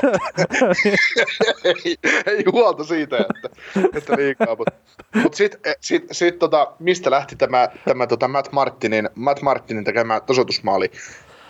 ei, 1.64 1.96
ei 2.26 2.44
huolta 2.52 2.84
siitä, 2.84 3.16
että, 3.16 3.48
että 3.96 4.16
liikaa. 4.16 4.56
Mutta 4.56 4.72
mut 5.14 5.34
sitten 5.34 5.74
sit, 5.80 6.04
sit, 6.12 6.38
tota, 6.38 6.72
mistä 6.78 7.10
lähti 7.10 7.36
tämä, 7.36 7.68
tämä 7.84 8.06
tota 8.06 8.28
Matt, 8.28 8.52
Martinin, 8.52 9.08
Matt 9.14 9.42
Martinin 9.42 9.84
tekemä 9.84 10.20
tasoitusmaali? 10.20 10.90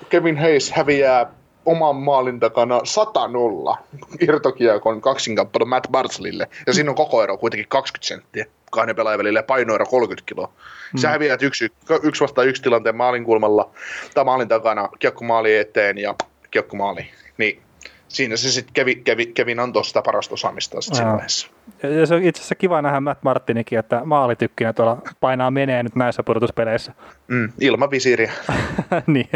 Kevin 0.08 0.38
Hayes 0.38 0.72
häviää 0.72 1.26
oman 1.66 1.96
maalin 1.96 2.40
takana 2.40 2.78
100-0 2.78 3.76
irtokiekon 4.20 5.00
kaksinkappalon 5.00 5.68
Matt 5.68 5.90
Barslille. 5.90 6.48
Ja 6.66 6.74
siinä 6.74 6.90
on 6.90 6.96
koko 6.96 7.22
ero 7.22 7.36
kuitenkin 7.36 7.68
20 7.68 8.08
senttiä 8.08 8.46
kahden 8.70 8.96
pelaajan 8.96 9.18
välillä 9.18 9.38
ja 9.38 9.42
painoero 9.42 9.86
30 9.86 10.26
kiloa. 10.26 10.46
Mm. 10.46 10.98
Sä 10.98 11.08
häviät 11.08 11.42
yksi, 11.42 11.72
yksi 12.02 12.20
vastaan 12.20 12.48
yksi 12.48 12.62
tilanteen 12.62 12.96
maalin 12.96 13.24
kulmalla 13.24 13.70
tai 14.14 14.24
maalin 14.24 14.48
takana, 14.48 14.88
kiekko 14.98 15.24
maali 15.24 15.56
eteen 15.56 15.98
ja 15.98 16.14
kiekko 16.50 16.76
maali. 16.76 17.06
Niin 17.38 17.62
siinä 18.08 18.36
se 18.36 18.50
sitten 18.50 18.74
kävi, 18.74 18.94
kävi, 18.94 19.26
Kevin 19.26 19.60
antoi 19.60 19.84
sitä 19.84 20.02
parasta 20.02 20.34
osaamista 20.34 20.80
sitten 20.80 20.96
siinä 20.96 21.12
vaiheessa. 21.12 21.48
Ja 21.82 22.06
se 22.06 22.14
on 22.14 22.22
itse 22.22 22.40
asiassa 22.40 22.54
kiva 22.54 22.82
nähdä 22.82 23.00
Matt 23.00 23.22
Martinikin, 23.22 23.78
että 23.78 24.02
maalitykkinä 24.04 24.72
tuolla 24.72 25.02
painaa 25.20 25.50
menee 25.50 25.82
nyt 25.82 25.96
näissä 25.96 26.22
pudotuspeleissä. 26.22 26.92
Mm, 27.28 27.52
ilman 27.60 27.90
visiiriä. 27.90 28.32
niin. 29.06 29.28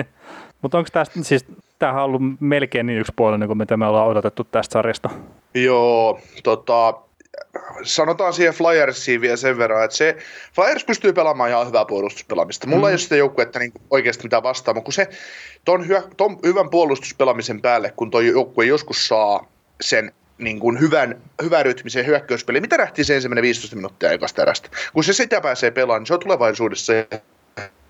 Mutta 0.62 0.78
onko 0.78 0.90
tästä, 0.92 1.22
siis 1.22 1.44
tämähän 1.78 2.02
on 2.02 2.06
ollut 2.06 2.22
melkein 2.40 2.86
niin 2.86 2.98
yksipuolinen 2.98 3.48
kuin 3.48 3.58
mitä 3.58 3.76
me 3.76 3.86
ollaan 3.86 4.08
odotettu 4.08 4.44
tästä 4.44 4.72
sarjasta. 4.72 5.10
Joo, 5.54 6.20
tota, 6.42 6.94
sanotaan 7.82 8.32
siihen 8.32 8.54
Flyersiin 8.54 9.20
vielä 9.20 9.36
sen 9.36 9.58
verran, 9.58 9.84
että 9.84 9.96
se 9.96 10.16
Flyers 10.54 10.84
pystyy 10.84 11.12
pelaamaan 11.12 11.50
ihan 11.50 11.66
hyvää 11.66 11.84
puolustuspelaamista. 11.84 12.66
Mulla 12.66 12.82
mm. 12.82 12.88
ei 12.88 12.92
ole 12.92 12.98
sitä 12.98 13.16
joukkuetta 13.16 13.58
niin 13.58 13.72
oikeasti 13.90 14.22
mitään 14.22 14.42
vastaan, 14.42 14.76
mutta 14.76 14.84
kun 14.84 14.92
se 14.92 15.08
ton, 15.64 15.88
hyö, 15.88 16.02
ton 16.16 16.38
hyvän 16.44 16.70
puolustuspelaamisen 16.70 17.60
päälle, 17.60 17.92
kun 17.96 18.10
tuo 18.10 18.20
joukkue 18.20 18.64
joskus 18.64 19.08
saa 19.08 19.46
sen 19.80 20.12
niin 20.38 20.60
kuin 20.60 20.80
hyvän, 20.80 21.20
hyvän 21.42 21.64
rytmisen 21.64 22.06
hyökkäyspeli. 22.06 22.60
Mitä 22.60 22.78
lähti 22.78 23.04
se 23.04 23.14
ensimmäinen 23.14 23.42
15 23.42 23.76
minuuttia 23.76 24.12
ekasta 24.12 24.42
erästä? 24.42 24.68
Kun 24.92 25.04
se 25.04 25.12
sitä 25.12 25.40
pääsee 25.40 25.70
pelaamaan, 25.70 26.00
niin 26.00 26.06
se 26.06 26.14
on 26.14 26.20
tulevaisuudessa 26.20 26.92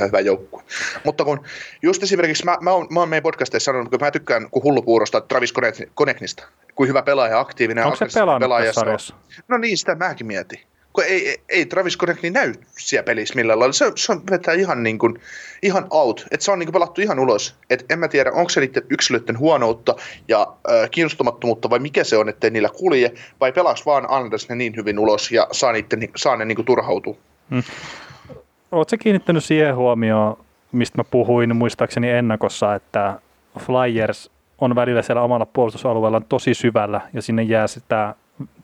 hyvä 0.07 0.21
joukkue. 0.21 0.63
Mutta 1.05 1.25
kun 1.25 1.45
just 1.83 2.03
esimerkiksi 2.03 2.45
mä, 2.45 2.57
mä, 2.61 2.73
oon, 2.73 2.87
mä 2.91 3.01
oon 3.01 3.09
meidän 3.09 3.23
podcasteissa 3.23 3.65
sanonut, 3.65 3.91
kun 3.91 4.01
mä 4.01 4.11
tykkään 4.11 4.51
kun 4.51 4.63
hullupuurosta 4.63 5.21
Travis 5.21 5.53
Koneknista, 5.95 6.49
kuin 6.75 6.89
hyvä 6.89 7.03
pelaaja, 7.03 7.41
aktiivinen 7.41 7.85
Onko 7.85 7.97
se 7.97 8.07
pelannut 8.15 8.41
pelaaja 8.41 8.73
sarjassa? 8.73 9.15
No 9.49 9.59
niin, 9.59 9.79
sitä 9.79 9.95
mäkin 9.95 10.27
mietin. 10.27 10.61
Kun 10.93 11.05
ei, 11.05 11.29
ei, 11.29 11.41
ei 11.49 11.67
Travis 11.67 11.97
Konekni 11.97 12.31
näy 12.31 12.55
siellä 12.79 13.05
pelissä 13.05 13.35
millään 13.35 13.59
lailla. 13.59 13.73
Se, 13.73 13.93
se 13.97 14.13
on 14.13 14.23
vetää 14.31 14.55
ihan, 14.55 14.83
niin 14.83 14.99
kuin, 14.99 15.21
ihan 15.63 15.87
out. 15.91 16.27
Että 16.31 16.45
se 16.45 16.53
on 16.53 16.59
niin 16.59 16.67
kuin 16.67 16.73
pelattu 16.73 17.01
ihan 17.01 17.19
ulos. 17.19 17.57
Et 17.71 17.85
en 17.91 17.99
mä 17.99 18.09
tiedä, 18.09 18.33
onko 18.33 18.49
se 18.49 18.61
niiden 18.61 18.83
yksilöiden 18.91 19.39
huonoutta 19.39 19.97
ja 20.29 20.41
äh, 20.71 20.91
kiinnostamattomuutta 20.91 21.71
vai 21.71 21.79
mikä 21.79 22.05
se 22.05 22.17
on, 22.17 22.29
ettei 22.29 22.51
niillä 22.51 22.69
kulje. 22.69 23.13
Vai 23.41 23.53
pelaaks 23.53 23.87
vaan 23.87 24.11
Anders 24.11 24.49
ne 24.49 24.55
niin 24.55 24.77
hyvin 24.77 24.99
ulos 24.99 25.33
ja 25.33 25.49
saa, 25.53 25.73
niiden, 25.73 26.09
saa 26.17 26.37
ne 26.37 26.45
niin 26.45 26.57
kuin 26.57 26.67
turhautua. 26.67 27.17
Hmm. 27.51 27.63
Oletko 28.73 28.97
kiinnittänyt 29.01 29.45
siihen 29.45 29.77
huomioon, 29.77 30.37
mistä 30.73 30.99
mä 30.99 31.05
puhuin 31.05 31.57
muistaakseni 31.57 32.11
ennakossa, 32.11 32.75
että 32.75 33.21
Flyers 33.59 34.31
on 34.59 34.75
välillä 34.75 35.03
siellä 35.03 35.23
omalla 35.23 35.47
puolustusalueella 35.47 36.23
tosi 36.29 36.55
syvällä 36.55 37.01
ja 37.13 37.23
sinne 37.23 37.43
jää 37.43 37.67
sitä 37.67 38.15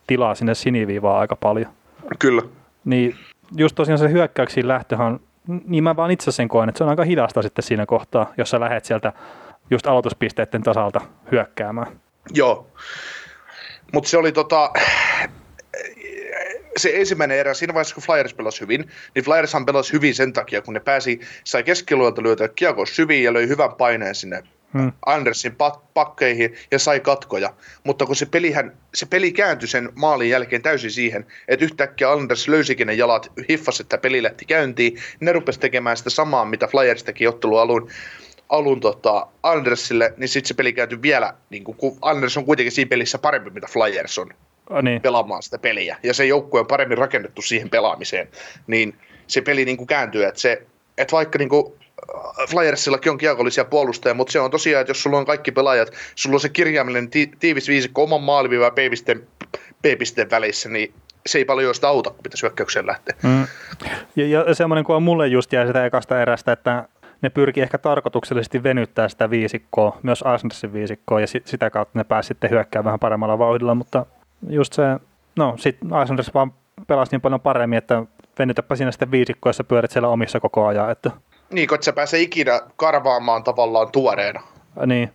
tilaa 0.07 0.35
sinne 0.35 0.55
siniviivaa 0.55 1.19
aika 1.19 1.35
paljon. 1.35 1.71
Kyllä. 2.19 2.41
Niin 2.85 3.15
just 3.57 3.75
tosiaan 3.75 3.99
se 3.99 4.11
hyökkäyksiin 4.11 4.67
lähtöhän, 4.67 5.19
niin 5.65 5.83
mä 5.83 5.95
vaan 5.95 6.11
itse 6.11 6.31
sen 6.31 6.47
koen, 6.47 6.69
että 6.69 6.77
se 6.77 6.83
on 6.83 6.89
aika 6.89 7.03
hidasta 7.03 7.41
sitten 7.41 7.63
siinä 7.63 7.85
kohtaa, 7.85 8.33
jos 8.37 8.49
sä 8.49 8.59
lähet 8.59 8.85
sieltä 8.85 9.13
just 9.71 9.87
aloituspisteiden 9.87 10.63
tasalta 10.63 11.01
hyökkäämään. 11.31 11.87
Joo, 12.33 12.67
mutta 13.93 14.09
se 14.09 14.17
oli 14.17 14.31
tota, 14.31 14.71
se 16.77 16.91
ensimmäinen 16.93 17.37
erä, 17.37 17.53
siinä 17.53 17.73
vaiheessa 17.73 17.95
kun 17.95 18.03
Flyers 18.03 18.33
pelasi 18.33 18.61
hyvin, 18.61 18.91
niin 19.15 19.25
Flyershan 19.25 19.65
pelasi 19.65 19.93
hyvin 19.93 20.15
sen 20.15 20.33
takia, 20.33 20.61
kun 20.61 20.73
ne 20.73 20.79
pääsi, 20.79 21.19
sai 21.43 21.63
keskiluolta 21.63 22.23
lyötä 22.23 22.47
kiekko 22.47 22.85
syviin 22.85 23.23
ja 23.23 23.33
löi 23.33 23.47
hyvän 23.47 23.73
paineen 23.73 24.15
sinne 24.15 24.43
hmm. 24.73 24.91
Andersin 25.05 25.55
pakkeihin 25.93 26.55
ja 26.71 26.79
sai 26.79 26.99
katkoja. 26.99 27.53
Mutta 27.83 28.05
kun 28.05 28.15
se, 28.15 28.25
pelihän, 28.25 28.77
se 28.93 29.05
peli 29.05 29.31
kääntyi 29.31 29.67
sen 29.67 29.89
maalin 29.95 30.29
jälkeen 30.29 30.61
täysin 30.61 30.91
siihen, 30.91 31.25
että 31.47 31.65
yhtäkkiä 31.65 32.11
Anders 32.11 32.47
löysikin 32.47 32.87
ne 32.87 32.93
jalat, 32.93 33.31
hiffasi, 33.49 33.83
että 33.83 33.97
peli 33.97 34.23
lähti 34.23 34.45
käyntiin, 34.45 34.93
niin 34.93 35.03
ne 35.19 35.31
rupesi 35.31 35.59
tekemään 35.59 35.97
sitä 35.97 36.09
samaa, 36.09 36.45
mitä 36.45 36.67
Flyers 36.67 37.03
teki 37.03 37.27
ottelu 37.27 37.57
alun, 37.57 37.89
alun 38.49 38.79
tota, 38.79 39.27
Andersille, 39.43 40.13
niin 40.17 40.29
sitten 40.29 40.47
se 40.47 40.53
peli 40.53 40.73
kääntyi 40.73 41.01
vielä, 41.01 41.33
niin 41.49 41.63
kun 41.63 41.97
Anders 42.01 42.37
on 42.37 42.45
kuitenkin 42.45 42.71
siinä 42.71 42.89
pelissä 42.89 43.17
parempi, 43.17 43.49
mitä 43.49 43.67
Flyers 43.67 44.17
on 44.17 44.29
niin. 44.81 45.01
pelaamaan 45.01 45.43
sitä 45.43 45.57
peliä, 45.57 45.97
ja 46.03 46.13
se 46.13 46.25
joukkue 46.25 46.59
on 46.59 46.67
paremmin 46.67 46.97
rakennettu 46.97 47.41
siihen 47.41 47.69
pelaamiseen, 47.69 48.27
niin 48.67 48.95
se 49.27 49.41
peli 49.41 49.65
niin 49.65 49.77
kuin 49.77 49.87
kääntyy, 49.87 50.25
että 50.25 50.41
se, 50.41 50.61
että 50.97 51.11
vaikka 51.11 51.39
niin 51.39 51.49
kuin 51.49 51.73
Flyersillakin 52.49 53.11
on 53.11 53.17
kiekollisia 53.17 53.65
puolustajia, 53.65 54.13
mutta 54.13 54.31
se 54.31 54.39
on 54.39 54.51
tosiaan, 54.51 54.81
että 54.81 54.89
jos 54.89 55.03
sulla 55.03 55.17
on 55.17 55.25
kaikki 55.25 55.51
pelaajat, 55.51 55.91
sulla 56.15 56.35
on 56.35 56.39
se 56.39 56.49
kirjaimellinen 56.49 57.09
ti- 57.09 57.31
tiivis 57.39 57.67
viisikko 57.67 58.03
oman 58.03 58.21
maaliviivän 58.21 58.65
ja 58.65 59.15
B-pisteen 59.81 60.29
välissä, 60.31 60.69
niin 60.69 60.93
se 61.25 61.37
ei 61.37 61.45
paljon 61.45 61.75
sitä 61.75 61.87
auta, 61.87 62.09
kun 62.09 62.23
pitäisi 62.23 62.43
hyökkäykseen 62.43 62.87
lähteä. 62.87 63.15
Mm. 63.23 63.47
Ja, 64.15 64.27
ja 64.27 64.55
semmoinen, 64.55 64.85
kun 64.85 64.95
on 64.95 65.03
mulle 65.03 65.27
just 65.27 65.53
jäi 65.53 65.67
sitä 65.67 65.85
ekasta 65.85 66.21
erästä, 66.21 66.51
että 66.51 66.87
ne 67.21 67.29
pyrki 67.29 67.61
ehkä 67.61 67.77
tarkoituksellisesti 67.77 68.63
venyttää 68.63 69.09
sitä 69.09 69.29
viisikkoa, 69.29 69.99
myös 70.03 70.21
Asnersin 70.21 70.73
viisikkoa, 70.73 71.21
ja 71.21 71.27
sit, 71.27 71.47
sitä 71.47 71.69
kautta 71.69 71.99
ne 71.99 72.03
pääsi 72.03 72.27
sitten 72.27 72.49
hyökkäämään 72.49 72.85
vähän 72.85 72.99
paremmalla 72.99 73.39
vauhdilla, 73.39 73.75
mutta 73.75 74.05
just 74.49 74.73
se, 74.73 74.83
no 75.35 75.55
sitten 75.57 75.93
Asners 75.93 76.33
vaan 76.33 76.53
pelasi 76.87 77.11
niin 77.11 77.21
paljon 77.21 77.41
paremmin, 77.41 77.77
että 77.77 78.03
venytäpä 78.39 78.75
siinä 78.75 78.91
sitten 78.91 79.11
viisikkoa, 79.11 79.49
jos 79.49 79.63
pyörit 79.67 79.91
siellä 79.91 80.07
omissa 80.07 80.39
koko 80.39 80.67
ajan. 80.67 80.91
Että... 80.91 81.11
Niin, 81.49 81.67
kun 81.67 81.75
et 81.75 81.83
sä 81.83 81.93
pääse 81.93 82.19
ikinä 82.19 82.61
karvaamaan 82.75 83.43
tavallaan 83.43 83.91
tuoreena. 83.91 84.41
Niin. 84.85 85.11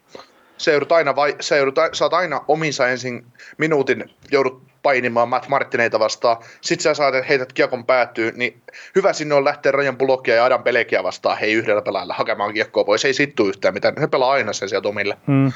Se 0.58 0.70
joudut 0.70 0.92
aina, 0.92 1.16
vai, 1.16 1.36
se 1.40 1.56
joudut, 1.56 1.74
sä 1.92 2.04
oot 2.04 2.14
aina 2.14 2.40
omissa 2.48 2.88
ensin 2.88 3.26
minuutin, 3.58 4.04
joudut 4.30 4.62
painimaan 4.82 5.28
Matt 5.28 5.48
Martineita 5.48 5.98
vastaan, 5.98 6.36
sit 6.60 6.80
sä 6.80 6.94
saat, 6.94 7.14
että 7.14 7.28
heität 7.28 7.52
kiekon 7.52 7.84
päättyy, 7.84 8.32
niin 8.36 8.62
hyvä 8.94 9.12
sinne 9.12 9.34
on 9.34 9.44
lähteä 9.44 9.72
Rajan 9.72 9.98
Bulokia 9.98 10.34
ja 10.34 10.44
Adam 10.44 10.62
Pelekiä 10.62 11.02
vastaan, 11.02 11.38
hei 11.38 11.52
yhdellä 11.52 11.82
pelaajalla 11.82 12.14
hakemaan 12.14 12.54
kiekkoa 12.54 12.84
pois, 12.84 13.04
ei 13.04 13.14
sittu 13.14 13.48
yhtään 13.48 13.74
mitään, 13.74 13.94
he 14.00 14.06
pelaa 14.06 14.30
aina 14.30 14.52
sen 14.52 14.68
sieltä 14.68 14.88
omille. 14.88 15.16
Hmm. 15.26 15.52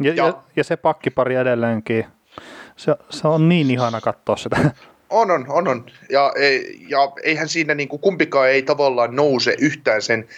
Ja, 0.00 0.12
ja, 0.14 0.32
ja, 0.56 0.64
se 0.64 0.76
pakkipari 0.76 1.34
edelleenkin, 1.34 2.06
se, 2.76 2.96
se 3.10 3.28
on 3.28 3.48
niin 3.48 3.70
ihana 3.70 4.00
katsoa 4.00 4.36
sitä. 4.36 4.70
On, 5.10 5.30
on, 5.30 5.46
on, 5.48 5.68
on. 5.68 5.86
Ja, 6.10 6.32
ja 6.88 7.12
eihän 7.22 7.48
siinä 7.48 7.74
niin 7.74 7.88
kuin 7.88 8.00
kumpikaan 8.00 8.48
ei 8.48 8.62
tavallaan 8.62 9.16
nouse 9.16 9.56
yhtään 9.58 10.02
sen 10.02 10.28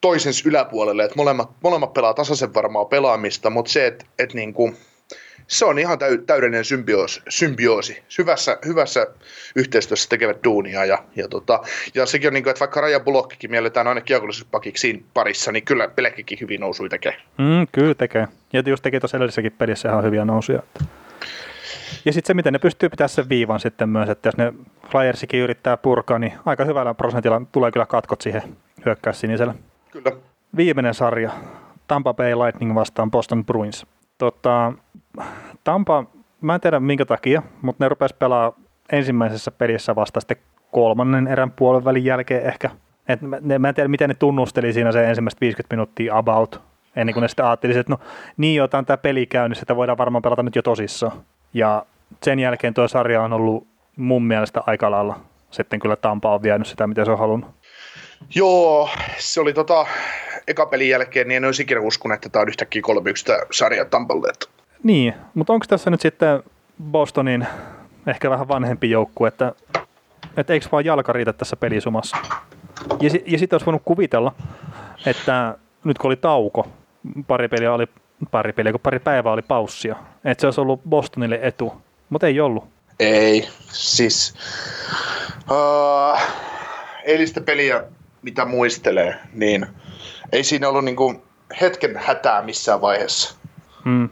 toisen 0.00 0.32
yläpuolelle, 0.44 1.04
että 1.04 1.16
molemmat, 1.16 1.50
molemmat 1.62 1.92
pelaa 1.92 2.14
tasaisen 2.14 2.54
varmaa 2.54 2.84
pelaamista, 2.84 3.50
mutta 3.50 3.72
se, 3.72 3.86
että, 3.86 4.04
että 4.18 4.34
niin 4.34 4.54
kuin, 4.54 4.76
se 5.46 5.64
on 5.64 5.78
ihan 5.78 5.98
täy, 5.98 6.18
täydellinen 6.18 6.64
symbioosi, 6.64 7.22
symbioosi. 7.28 8.02
Hyvässä, 8.18 8.58
hyvässä 8.66 9.06
yhteistyössä 9.56 10.08
tekevät 10.08 10.44
duunia. 10.44 10.84
Ja, 10.84 11.04
ja, 11.16 11.28
tota, 11.28 11.60
ja 11.94 12.06
sekin 12.06 12.28
on 12.28 12.34
niin 12.34 12.42
kuin, 12.42 12.50
että 12.50 12.60
vaikka 12.60 12.80
Raja 12.80 13.00
Bulokkikin 13.00 13.50
mielletään 13.50 13.86
aina 13.86 14.00
kiekollisessa 14.00 14.48
pakiksi 14.50 15.04
parissa, 15.14 15.52
niin 15.52 15.64
kyllä 15.64 15.88
Pelekkikin 15.88 16.38
hyvin 16.40 16.60
nousui 16.60 16.88
tekee. 16.88 17.16
Mm, 17.38 17.66
kyllä 17.72 17.94
tekee. 17.94 18.28
Ja 18.52 18.62
just 18.66 18.82
teki 18.82 19.00
tuossa 19.00 19.16
edellisessäkin 19.16 19.52
pelissä 19.52 19.88
ihan 19.88 20.04
hyviä 20.04 20.24
nousuja. 20.24 20.62
Ja 22.06 22.12
sitten 22.12 22.26
se, 22.26 22.34
miten 22.34 22.52
ne 22.52 22.58
pystyy 22.58 22.88
pitämään 22.88 23.08
sen 23.08 23.28
viivan 23.28 23.60
sitten 23.60 23.88
myös, 23.88 24.08
että 24.08 24.28
jos 24.28 24.36
ne 24.36 24.52
Flyersikin 24.90 25.40
yrittää 25.40 25.76
purkaa, 25.76 26.18
niin 26.18 26.32
aika 26.44 26.64
hyvällä 26.64 26.94
prosentilla 26.94 27.42
tulee 27.52 27.72
kyllä 27.72 27.86
katkot 27.86 28.20
siihen 28.20 28.42
hyökkää 28.86 29.12
sinisellä. 29.12 29.54
Kyllä. 29.90 30.12
Viimeinen 30.56 30.94
sarja, 30.94 31.30
Tampa 31.86 32.14
Bay 32.14 32.34
Lightning 32.34 32.74
vastaan 32.74 33.10
Boston 33.10 33.44
Bruins. 33.44 33.86
Tota, 34.18 34.72
Tampa, 35.64 36.04
mä 36.40 36.54
en 36.54 36.60
tiedä 36.60 36.80
minkä 36.80 37.04
takia, 37.04 37.42
mutta 37.62 37.84
ne 37.84 37.88
rupes 37.88 38.12
pelaa 38.12 38.52
ensimmäisessä 38.92 39.50
pelissä 39.50 39.94
vasta 39.94 40.20
sitten 40.20 40.36
kolmannen 40.72 41.28
erän 41.28 41.50
puolen 41.50 41.84
välin 41.84 42.04
jälkeen 42.04 42.46
ehkä. 42.46 42.70
Et 43.08 43.20
ne, 43.40 43.58
mä 43.58 43.68
en 43.68 43.74
tiedä, 43.74 43.88
miten 43.88 44.08
ne 44.08 44.14
tunnusteli 44.14 44.72
siinä 44.72 44.92
se 44.92 45.08
ensimmäistä 45.08 45.40
50 45.40 45.76
minuuttia 45.76 46.16
about, 46.16 46.62
ennen 46.96 47.12
kuin 47.12 47.22
ne 47.22 47.28
sitten 47.28 47.46
ajatteli, 47.46 47.78
että 47.78 47.92
no 47.92 47.98
niin, 48.36 48.62
otan 48.62 48.86
tämä 48.86 48.96
peli 48.96 49.26
käynnissä, 49.26 49.62
että 49.62 49.76
voidaan 49.76 49.98
varmaan 49.98 50.22
pelata 50.22 50.42
nyt 50.42 50.56
jo 50.56 50.62
tosissaan. 50.62 51.12
Ja 51.54 51.86
sen 52.22 52.38
jälkeen 52.38 52.74
tuo 52.74 52.88
sarja 52.88 53.22
on 53.22 53.32
ollut 53.32 53.66
mun 53.96 54.24
mielestä 54.24 54.62
aika 54.66 54.90
lailla. 54.90 55.20
Sitten 55.50 55.80
kyllä 55.80 55.96
Tampa 55.96 56.34
on 56.34 56.42
vienyt 56.42 56.66
sitä, 56.66 56.86
mitä 56.86 57.04
se 57.04 57.10
on 57.10 57.18
halunnut. 57.18 57.50
Joo, 58.34 58.88
se 59.18 59.40
oli 59.40 59.52
tota, 59.52 59.86
eka 60.48 60.66
pelin 60.66 60.88
jälkeen, 60.88 61.28
niin 61.28 61.36
en 61.36 61.44
olisi 61.44 61.62
ikinä 61.62 61.80
uskunut, 61.80 62.14
että 62.14 62.28
tämä 62.28 62.40
on 62.40 62.48
yhtäkkiä 62.48 62.82
3 62.82 63.10
sarja 63.50 63.84
Tampalle. 63.84 64.32
Niin, 64.82 65.14
mutta 65.34 65.52
onko 65.52 65.66
tässä 65.68 65.90
nyt 65.90 66.00
sitten 66.00 66.42
Bostonin 66.82 67.46
ehkä 68.06 68.30
vähän 68.30 68.48
vanhempi 68.48 68.90
joukkue, 68.90 69.28
että, 69.28 69.52
että 70.36 70.52
eikö 70.52 70.66
vaan 70.72 70.84
jalka 70.84 71.12
riitä 71.12 71.32
tässä 71.32 71.56
pelisumassa. 71.56 72.16
Ja, 73.00 73.10
ja 73.26 73.38
sitten 73.38 73.54
olisi 73.54 73.66
voinut 73.66 73.82
kuvitella, 73.84 74.32
että 75.06 75.58
nyt 75.84 75.98
kun 75.98 76.08
oli 76.08 76.16
tauko, 76.16 76.68
pari 77.26 77.48
peliä 77.48 77.72
oli 77.72 77.86
pari 78.30 78.52
peliä, 78.52 78.72
kun 78.72 78.80
pari 78.80 78.98
päivää 78.98 79.32
oli 79.32 79.42
paussia, 79.42 79.96
että 80.24 80.40
se 80.40 80.46
olisi 80.46 80.60
ollut 80.60 80.80
Bostonille 80.88 81.38
etu, 81.42 81.82
mutta 82.10 82.26
ei 82.26 82.40
ollut. 82.40 82.64
Ei, 83.00 83.48
siis 83.72 84.34
uh, 85.50 86.20
eilistä 87.04 87.40
peliä, 87.40 87.84
mitä 88.22 88.44
muistelee, 88.44 89.14
niin 89.32 89.66
ei 90.32 90.44
siinä 90.44 90.68
ollut 90.68 90.84
niinku 90.84 91.22
hetken 91.60 91.96
hätää 91.96 92.42
missään 92.42 92.80
vaiheessa. 92.80 93.36
Hmm. 93.84 94.08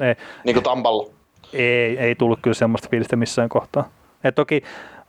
Ei. 0.00 0.14
Niin 0.44 0.54
kuin 0.54 0.64
Tampalla. 0.64 1.10
Ei, 1.52 1.98
ei 1.98 2.14
tullut 2.14 2.38
kyllä 2.42 2.54
semmoista 2.54 2.88
fiilistä 2.90 3.16
missään 3.16 3.48
kohtaa. 3.48 3.88
Et 4.24 4.34
toki 4.34 4.62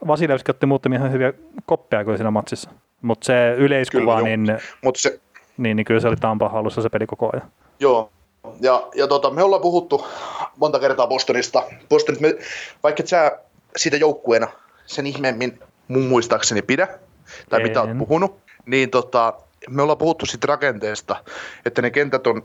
Vasilevski 0.08 0.52
otti 0.52 0.66
muutamia 0.66 1.00
ihan 1.00 1.12
hyviä 1.12 1.34
koppeja 1.66 2.04
kyllä 2.04 2.18
siinä 2.18 2.32
matsissa. 2.32 2.70
Mutta 3.02 3.26
se 3.26 3.56
yleiskuva, 3.58 4.18
kyllä, 4.18 4.38
niin, 4.38 4.58
Mut 4.84 4.96
se... 4.96 5.20
Niin, 5.58 5.78
niin 5.78 5.86
kyllä 5.86 6.00
se 6.00 6.08
oli 6.08 6.16
Tampa 6.16 6.50
halussa 6.50 6.82
se 6.82 6.90
peli 6.90 7.08
koko 7.08 7.30
ajan. 7.34 7.52
Joo, 7.80 8.12
ja, 8.62 8.88
ja 8.96 9.08
tota, 9.08 9.30
me 9.30 9.44
ollaan 9.44 9.62
puhuttu 9.62 10.08
monta 10.58 10.80
kertaa 10.80 11.08
Bostonista. 11.08 11.64
Bostonista 11.90 12.28
me, 12.28 12.36
vaikka 12.84 13.04
et 13.04 13.08
sä 13.08 13.40
siitä 13.76 13.98
joukkueena 13.98 14.48
sen 14.86 15.08
ihmeemmin 15.08 15.60
mun 15.88 16.04
muistaakseni 16.04 16.62
pidä, 16.62 16.88
tai 17.50 17.60
en. 17.60 17.68
mitä 17.68 17.82
oot 17.82 17.98
puhunut, 17.98 18.38
niin 18.66 18.90
tota, 18.90 19.34
me 19.70 19.82
ollaan 19.82 19.98
puhuttu 19.98 20.26
siitä 20.26 20.48
rakenteesta, 20.48 21.16
että 21.66 21.82
ne 21.82 21.90
kentät 21.90 22.28
on 22.28 22.44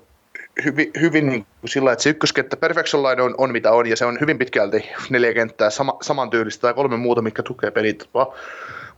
hyvin, 0.65 0.91
hyvin 1.01 1.27
niin 1.27 1.47
kuin 1.61 1.71
sillä 1.71 1.93
että 1.93 2.03
se 2.03 2.11
ykköskenttä 2.11 2.57
perfectionlainen 2.57 3.25
on, 3.25 3.35
on, 3.39 3.53
mitä 3.53 3.73
on, 3.73 3.87
ja 3.87 3.97
se 3.97 4.05
on 4.05 4.19
hyvin 4.21 4.39
pitkälti 4.39 4.89
neljä 5.11 5.35
kenttää 5.35 5.71
sama, 5.71 5.97
samantyylistä 6.03 6.61
tai 6.61 6.75
kolme 6.75 6.97
muuta, 6.97 7.23
mikä 7.23 7.43
tukee 7.43 7.71
pelitapaa. 7.71 8.35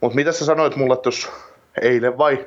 Mutta 0.01 0.17
mitä 0.17 0.33
sä 0.33 0.45
sanoit 0.45 0.77
mulle 0.77 0.97
tuossa 0.97 1.29
eilen 1.83 2.19
vai 2.19 2.47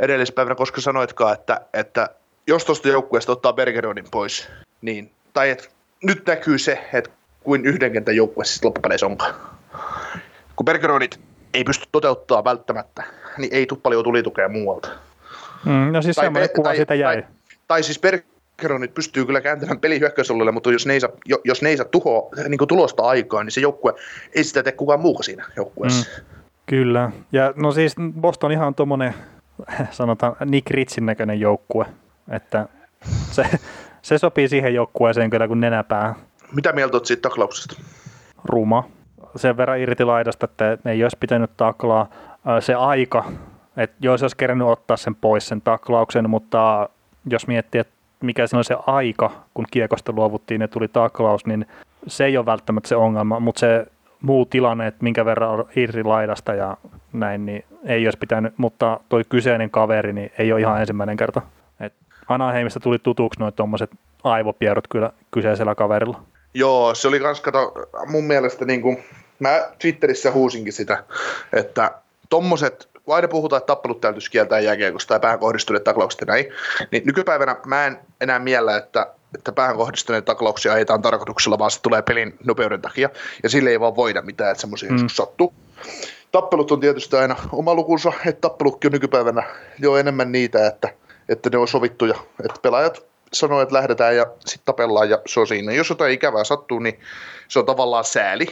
edellispäivänä, 0.00 0.54
koska 0.54 0.80
sanoitkaan, 0.80 1.34
että, 1.34 1.60
että 1.74 2.08
jos 2.50 2.64
tuosta 2.64 2.88
joukkueesta 2.88 3.32
ottaa 3.32 3.52
Bergeronin 3.52 4.04
pois, 4.10 4.48
niin, 4.82 5.10
tai 5.32 5.50
että 5.50 5.64
nyt 6.02 6.26
näkyy 6.26 6.58
se, 6.58 6.88
että 6.92 7.10
kuin 7.44 7.66
yhden 7.66 7.92
kentän 7.92 8.16
joukkue 8.16 8.44
siis 8.44 8.64
loppupeleissä 8.64 9.06
onkaan. 9.06 9.34
Kun 10.56 10.64
Bergeronit 10.64 11.20
ei 11.54 11.64
pysty 11.64 11.88
toteuttamaan 11.92 12.44
välttämättä, 12.44 13.02
niin 13.38 13.54
ei 13.54 13.66
tule 13.66 13.78
paljon 13.82 14.04
tulitukea 14.04 14.48
muualta. 14.48 14.88
Mm, 15.64 15.92
no 15.92 16.02
siis 16.02 16.16
tai, 16.16 16.24
semmoinen 16.24 16.50
kuva 16.50 16.68
tai, 16.68 16.76
siitä 16.76 16.94
jäi. 16.94 17.22
Tai, 17.22 17.30
tai 17.68 17.82
siis 17.82 18.00
Bergeronit 18.00 18.94
pystyy 18.94 19.26
kyllä 19.26 19.40
kääntämään 19.40 19.80
peli 19.80 20.00
hyökkäysalueelle, 20.00 20.52
mutta 20.52 20.72
jos 20.72 20.86
ne 20.86 20.92
ei 20.92 21.00
saa, 21.00 21.10
jos 21.44 21.62
ne 21.62 21.68
ei 21.68 21.76
saa 21.76 21.86
tuho, 21.86 22.30
niin 22.48 22.68
tulosta 22.68 23.02
aikaa, 23.02 23.44
niin 23.44 23.52
se 23.52 23.60
joukkue 23.60 23.94
ei 24.34 24.44
sitä 24.44 24.62
tee 24.62 24.72
kukaan 24.72 25.00
muuka 25.00 25.22
siinä 25.22 25.44
joukkueessa. 25.56 26.10
Mm, 26.16 26.24
kyllä. 26.66 27.10
Ja 27.32 27.52
no 27.56 27.72
siis 27.72 27.94
Boston 28.20 28.52
ihan 28.52 28.74
tuommoinen, 28.74 29.14
sanotaan 29.90 30.36
Nick 30.44 30.70
Ritsin 30.70 31.06
näköinen 31.06 31.40
joukkue, 31.40 31.86
että 32.30 32.68
se, 33.30 33.44
se 34.02 34.18
sopii 34.18 34.48
siihen 34.48 34.74
joukkueeseen 34.74 35.30
kyllä 35.30 35.48
kuin 35.48 35.60
nenäpää. 35.60 36.14
Mitä 36.54 36.72
mieltä 36.72 36.96
olet 36.96 37.06
siitä 37.06 37.22
taklauksesta? 37.22 37.82
Ruma. 38.44 38.84
Sen 39.36 39.56
verran 39.56 39.80
irti 39.80 40.04
laidasta, 40.04 40.44
että 40.44 40.90
ei 40.90 41.02
olisi 41.02 41.16
pitänyt 41.20 41.50
taklaa. 41.56 42.08
Se 42.60 42.74
aika, 42.74 43.24
että 43.76 43.96
jos 44.00 44.22
olisi 44.22 44.36
kerännyt 44.36 44.68
ottaa 44.68 44.96
sen 44.96 45.14
pois 45.14 45.48
sen 45.48 45.60
taklauksen, 45.60 46.30
mutta 46.30 46.88
jos 47.30 47.46
miettii, 47.46 47.80
että 47.80 47.92
mikä 48.20 48.46
siinä 48.46 48.58
on 48.58 48.64
se 48.64 48.76
aika, 48.86 49.30
kun 49.54 49.64
kiekosta 49.70 50.12
luovuttiin 50.12 50.60
ja 50.60 50.68
tuli 50.68 50.88
taklaus, 50.88 51.46
niin 51.46 51.66
se 52.06 52.24
ei 52.24 52.36
ole 52.36 52.46
välttämättä 52.46 52.88
se 52.88 52.96
ongelma, 52.96 53.40
mutta 53.40 53.58
se 53.58 53.86
muu 54.20 54.46
tilanne, 54.46 54.86
että 54.86 55.02
minkä 55.02 55.24
verran 55.24 55.50
on 55.50 55.68
irti 55.76 56.04
laidasta 56.04 56.54
ja 56.54 56.76
näin, 57.12 57.46
niin 57.46 57.64
ei 57.84 58.06
olisi 58.06 58.18
pitänyt, 58.18 58.54
mutta 58.56 59.00
toi 59.08 59.24
kyseinen 59.28 59.70
kaveri 59.70 60.12
niin 60.12 60.32
ei 60.38 60.52
ole 60.52 60.60
ihan 60.60 60.80
ensimmäinen 60.80 61.16
kerta. 61.16 61.42
Anaheimista 62.30 62.80
tuli 62.80 62.98
tutuksi 62.98 63.40
noin 63.40 63.54
tuommoiset 63.54 63.90
aivopierrot 64.24 64.88
kyllä 64.88 65.12
kyseisellä 65.30 65.74
kaverilla. 65.74 66.22
Joo, 66.54 66.94
se 66.94 67.08
oli 67.08 67.20
kans, 67.20 67.40
kato, 67.40 67.74
mun 68.06 68.24
mielestä 68.24 68.64
niin 68.64 68.82
kuin, 68.82 69.04
mä 69.38 69.68
Twitterissä 69.78 70.30
huusinkin 70.30 70.72
sitä, 70.72 71.04
että 71.52 71.90
tommoset 72.28 72.90
kun 73.04 73.14
aina 73.14 73.28
puhutaan, 73.28 73.58
että 73.60 73.66
tappelut 73.66 74.00
täytyisi 74.00 74.30
kieltää 74.30 74.60
jääkiekosta 74.60 75.08
tai 75.08 75.20
päähän 75.20 75.38
kohdistuneet 75.38 75.84
taklaukset 75.84 76.20
ja 76.20 76.26
näin, 76.26 76.46
niin 76.90 77.02
nykypäivänä 77.06 77.56
mä 77.66 77.86
en 77.86 77.98
enää 78.20 78.38
miellä, 78.38 78.76
että, 78.76 79.06
että 79.34 79.52
päähän 79.52 79.76
kohdistuneet 79.76 80.24
taklauksia 80.24 80.72
ajetaan 80.72 81.02
tarkoituksella, 81.02 81.58
vaan 81.58 81.70
se 81.70 81.82
tulee 81.82 82.02
pelin 82.02 82.34
nopeuden 82.44 82.80
takia, 82.80 83.08
ja 83.42 83.48
sille 83.48 83.70
ei 83.70 83.80
vaan 83.80 83.96
voida 83.96 84.22
mitään, 84.22 84.50
että 84.50 84.60
semmoisia 84.60 84.92
mm. 84.92 85.08
sattuu. 85.12 85.54
Tappelut 86.32 86.72
on 86.72 86.80
tietysti 86.80 87.16
aina 87.16 87.36
oma 87.52 87.74
lukunsa, 87.74 88.12
että 88.26 88.40
tappelutkin 88.40 88.88
on 88.88 88.92
nykypäivänä 88.92 89.42
jo 89.78 89.96
enemmän 89.96 90.32
niitä, 90.32 90.66
että, 90.66 90.88
että 91.30 91.50
ne 91.50 91.58
on 91.58 91.68
sovittuja, 91.68 92.14
että 92.44 92.60
pelaajat 92.62 93.04
sanoo, 93.32 93.60
että 93.60 93.74
lähdetään 93.74 94.16
ja 94.16 94.26
sitten 94.38 94.64
tapellaan 94.64 95.10
ja 95.10 95.18
se 95.26 95.40
on 95.40 95.46
siinä. 95.46 95.72
Jos 95.72 95.90
jotain 95.90 96.12
ikävää 96.12 96.44
sattuu, 96.44 96.78
niin 96.78 97.00
se 97.48 97.58
on 97.58 97.66
tavallaan 97.66 98.04
sääli. 98.04 98.46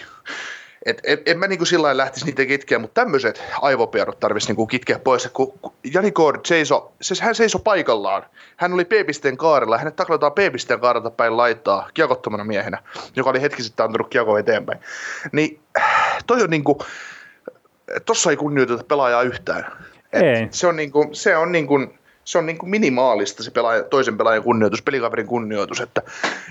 Et 0.86 1.00
en, 1.04 1.18
en 1.26 1.38
mä 1.38 1.46
niinku 1.46 1.64
sillä 1.64 1.96
lähtisi 1.96 2.26
niitä 2.26 2.46
kitkeä, 2.46 2.78
mutta 2.78 3.00
tämmöiset 3.00 3.42
aivopierrot 3.62 4.20
tarvitsisi 4.20 4.50
niinku 4.50 4.66
kitkeä 4.66 4.98
pois. 4.98 5.28
Kun, 5.32 5.58
Jani 5.92 6.12
Kord 6.12 6.40
seiso, 6.46 6.92
siis 7.02 7.20
hän 7.20 7.34
seisoi 7.34 7.60
paikallaan. 7.64 8.22
Hän 8.56 8.72
oli 8.72 8.84
P-pisteen 8.84 9.36
kaarella. 9.36 9.78
Hänet 9.78 9.96
taklataan 9.96 10.32
P-pisteen 10.32 10.80
kaarelta 10.80 11.10
päin 11.10 11.36
laittaa 11.36 11.88
kiekottomana 11.94 12.44
miehenä, 12.44 12.82
joka 13.16 13.30
oli 13.30 13.42
hetki 13.42 13.62
sitten 13.62 13.84
antanut 13.84 14.08
kiekko 14.08 14.38
eteenpäin. 14.38 14.80
Niin 15.32 15.60
toi 16.26 16.42
on 16.42 16.50
niinku, 16.50 16.78
tossa 18.06 18.30
ei 18.30 18.36
kunnioiteta 18.36 18.84
pelaajaa 18.84 19.22
yhtään. 19.22 19.72
Et 20.12 20.22
ei. 20.22 20.48
Se 20.50 20.66
on 20.66 20.76
niinku, 20.76 21.08
se 21.12 21.36
on 21.36 21.52
niinku, 21.52 21.78
se 22.28 22.38
on 22.38 22.46
niin 22.46 22.58
kuin 22.58 22.70
minimaalista 22.70 23.42
se 23.42 23.50
pelaaja, 23.50 23.82
toisen 23.82 24.18
pelaajan 24.18 24.42
kunnioitus, 24.42 24.82
pelikaverin 24.82 25.26
kunnioitus, 25.26 25.80
että, 25.80 26.02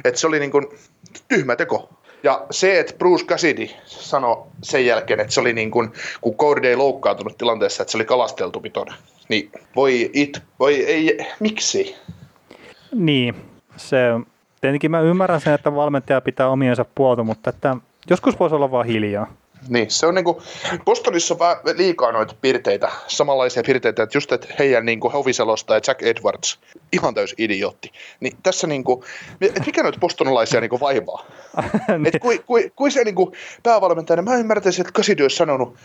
että 0.04 0.20
se 0.20 0.28
oli 0.28 0.40
niin 0.40 0.52
kuin 0.52 0.68
tyhmä 1.28 1.56
teko. 1.56 1.90
Ja 2.24 2.46
se, 2.52 2.80
että 2.80 2.94
Bruce 2.98 3.26
Cassidy 3.26 3.68
sanoi 3.86 4.44
sen 4.64 4.86
jälkeen, 4.86 5.20
että 5.20 5.34
se 5.34 5.42
oli 5.42 5.54
niin 5.54 5.72
kuin, 5.72 5.94
kun 6.22 6.66
ei 6.66 6.76
loukkaantunut 6.76 7.38
tilanteessa, 7.38 7.84
että 7.84 7.92
se 7.92 7.98
oli 7.98 8.06
kalasteltu 8.06 8.60
pitoinen. 8.60 8.96
Niin 9.30 9.52
voi 9.76 10.10
it, 10.14 10.42
voi 10.60 10.84
ei, 10.86 11.18
miksi? 11.40 11.96
Niin, 12.96 13.36
se, 13.76 13.98
tietenkin 14.62 14.92
mä 14.92 15.02
ymmärrän 15.02 15.42
sen, 15.42 15.54
että 15.54 15.76
valmentaja 15.76 16.22
pitää 16.22 16.50
omiensa 16.50 16.86
puolta, 16.96 17.24
mutta 17.24 17.50
että 17.50 17.78
joskus 18.10 18.40
voisi 18.40 18.56
olla 18.56 18.72
vaan 18.72 18.86
hiljaa. 18.86 19.34
Niin, 19.70 19.92
se 19.92 20.08
on 20.08 20.16
niinku, 20.16 20.42
Bostonissa 20.86 21.34
on 21.34 21.40
vähän 21.40 21.58
liikaa 21.76 22.12
noita 22.12 22.36
piirteitä, 22.42 22.92
samanlaisia 23.08 23.64
piirteitä, 23.64 24.04
että 24.04 24.18
just 24.18 24.32
että 24.32 24.48
heidän 24.60 24.86
niinku 24.86 25.10
Hoviselosta 25.10 25.74
ja 25.74 25.82
Jack 25.88 26.02
Edwards, 26.02 26.60
ihan 26.92 27.14
täys 27.14 27.36
idiootti. 27.38 27.92
Niin 28.20 28.38
tässä 28.44 28.68
niinku, 28.68 29.04
että 29.42 29.64
mikä 29.66 29.84
noita 29.84 30.00
bostonilaisia 30.00 30.62
niinku 30.62 30.80
vaivaa? 30.80 31.26
niin. 31.88 32.08
Että 32.08 32.20
kui, 32.20 32.44
kui, 32.48 32.72
kui 32.76 32.92
se 32.92 33.04
niinku 33.04 33.34
päävalmentajana, 33.64 34.22
mä 34.22 34.36
ymmärtäisin, 34.36 34.82
että 34.82 34.94
Kasidy 34.94 35.24
olisi 35.24 35.36
sanonut, 35.36 35.76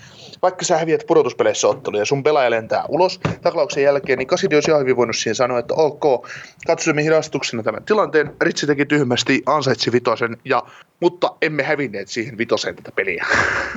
vaikka 0.42 0.64
sä 0.64 0.78
häviät 0.78 1.04
pudotuspeleissä 1.06 1.68
ottelu 1.68 1.96
ja 1.96 2.04
sun 2.04 2.22
pelaaja 2.22 2.50
lentää 2.50 2.84
ulos 2.88 3.20
taklauksen 3.42 3.82
jälkeen, 3.82 4.18
niin 4.18 4.26
Kasidy 4.26 4.56
olisi 4.56 4.70
ihan 4.70 4.80
hyvin 4.80 4.96
voinut 4.96 5.16
siihen 5.16 5.34
sanoa, 5.34 5.58
että 5.58 5.74
ok, 5.74 6.28
katsomme 6.66 7.04
hidastuksena 7.04 7.62
tämän 7.62 7.84
tilanteen, 7.84 8.32
Ritsi 8.40 8.66
teki 8.66 8.86
tyhmästi, 8.86 9.42
ansaitsi 9.46 9.92
vitosen, 9.92 10.36
ja, 10.44 10.62
mutta 11.00 11.34
emme 11.42 11.62
hävinneet 11.62 12.08
siihen 12.08 12.38
vitoseen 12.38 12.76
tätä 12.76 12.92
peliä. 12.96 13.26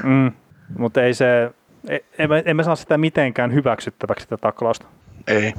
Mm, 0.04 0.32
mutta 0.78 1.04
ei 1.04 1.14
se, 1.14 1.52
emme, 2.18 2.44
emme 2.46 2.64
saa 2.64 2.76
sitä 2.76 2.98
mitenkään 2.98 3.54
hyväksyttäväksi 3.54 4.24
sitä 4.24 4.38
taklausta. 4.38 4.86
Ei. 5.28 5.54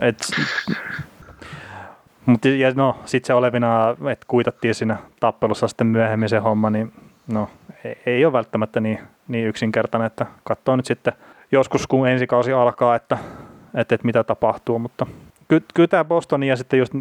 Et, 0.00 0.18
mutta 2.26 2.48
ja 2.48 2.72
no, 2.74 2.98
sitten 3.04 3.26
se 3.26 3.34
olevina, 3.34 3.96
että 4.12 4.24
kuitattiin 4.28 4.74
siinä 4.74 4.96
tappelussa 5.20 5.68
sitten 5.68 5.86
myöhemmin 5.86 6.28
se 6.28 6.38
homma, 6.38 6.70
niin 6.70 6.92
no, 7.26 7.48
ei, 7.84 7.96
ei 8.06 8.24
ole 8.24 8.32
välttämättä 8.32 8.80
niin, 8.80 8.98
niin 9.30 9.48
yksinkertainen, 9.48 10.06
että 10.06 10.26
katsoo 10.44 10.76
nyt 10.76 10.86
sitten 10.86 11.12
joskus, 11.52 11.86
kun 11.86 12.08
ensi 12.08 12.26
kausi 12.26 12.52
alkaa, 12.52 12.96
että, 12.96 13.18
että, 13.74 13.94
että 13.94 14.06
mitä 14.06 14.24
tapahtuu, 14.24 14.78
mutta 14.78 15.06
kyllä, 15.48 15.62
kyllä 15.74 15.88
tämä 15.88 16.04
Boston 16.04 16.42
ja 16.42 16.56
sitten 16.56 16.78
just, 16.78 16.92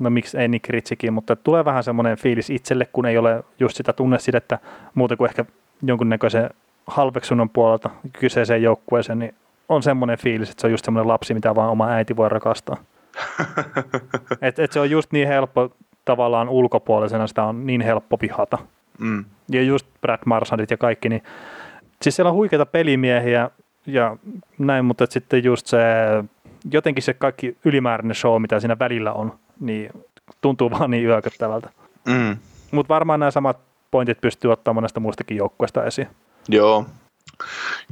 no 0.00 0.10
miksi 0.10 0.38
ei 0.38 0.48
Nick 0.48 0.68
Ritsikin, 0.68 1.12
mutta 1.12 1.36
tulee 1.36 1.64
vähän 1.64 1.84
semmoinen 1.84 2.16
fiilis 2.16 2.50
itselle, 2.50 2.88
kun 2.92 3.06
ei 3.06 3.18
ole 3.18 3.44
just 3.60 3.76
sitä 3.76 3.92
tunnesidettä 3.92 4.58
muuten 4.94 5.18
kuin 5.18 5.28
ehkä 5.28 5.44
jonkunnäköisen 5.82 6.50
halveksunnon 6.86 7.50
puolelta 7.50 7.90
kyseiseen 8.12 8.62
joukkueeseen, 8.62 9.18
niin 9.18 9.34
on 9.68 9.82
semmoinen 9.82 10.18
fiilis, 10.18 10.50
että 10.50 10.60
se 10.60 10.66
on 10.66 10.70
just 10.70 10.84
semmoinen 10.84 11.08
lapsi, 11.08 11.34
mitä 11.34 11.54
vaan 11.54 11.70
oma 11.70 11.88
äiti 11.88 12.16
voi 12.16 12.28
rakastaa. 12.28 12.76
et, 14.40 14.58
et 14.58 14.72
se 14.72 14.80
on 14.80 14.90
just 14.90 15.12
niin 15.12 15.28
helppo 15.28 15.70
tavallaan 16.04 16.48
ulkopuolisena, 16.48 17.26
sitä 17.26 17.44
on 17.44 17.66
niin 17.66 17.80
helppo 17.80 18.18
vihata. 18.22 18.58
Mm. 18.98 19.24
Ja 19.48 19.62
just 19.62 19.86
Brad 20.00 20.20
Marsandit 20.26 20.70
ja 20.70 20.76
kaikki, 20.76 21.08
niin 21.08 21.22
siis 22.02 22.16
siellä 22.16 22.30
on 22.30 22.36
huikeita 22.36 22.66
pelimiehiä 22.66 23.50
ja 23.86 24.16
näin, 24.58 24.84
mutta 24.84 25.06
sitten 25.10 25.44
just 25.44 25.66
se, 25.66 25.78
jotenkin 26.70 27.02
se 27.02 27.14
kaikki 27.14 27.56
ylimääräinen 27.64 28.14
show, 28.14 28.42
mitä 28.42 28.60
siinä 28.60 28.78
välillä 28.78 29.12
on, 29.12 29.38
niin 29.60 29.90
tuntuu 30.40 30.70
vaan 30.78 30.90
niin 30.90 31.06
yököttävältä. 31.06 31.70
Mm. 32.06 32.36
Mutta 32.70 32.94
varmaan 32.94 33.20
nämä 33.20 33.30
samat 33.30 33.58
pointit 33.90 34.20
pystyy 34.20 34.52
ottamaan 34.52 34.74
monesta 34.74 35.00
muustakin 35.00 35.36
joukkueesta 35.36 35.84
esiin. 35.84 36.08
Joo. 36.48 36.86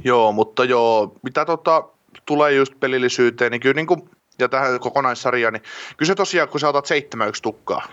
Joo, 0.03 0.31
mutta 0.31 0.63
joo, 0.63 1.13
mitä 1.23 1.45
tota, 1.45 1.83
tulee 2.25 2.53
just 2.53 2.73
pelillisyyteen, 2.79 3.51
niin 3.51 3.61
kyllä 3.61 3.73
niin 3.73 3.87
kuin, 3.87 4.09
ja 4.39 4.49
tähän 4.49 4.79
kokonaissarjaan, 4.79 5.53
niin 5.53 5.63
kyllä 5.97 6.07
se 6.07 6.15
tosiaan, 6.15 6.49
kun 6.49 6.59
sä 6.59 6.69
otat 6.69 6.85
7-1 6.85 6.89
tukkaa, 7.41 7.83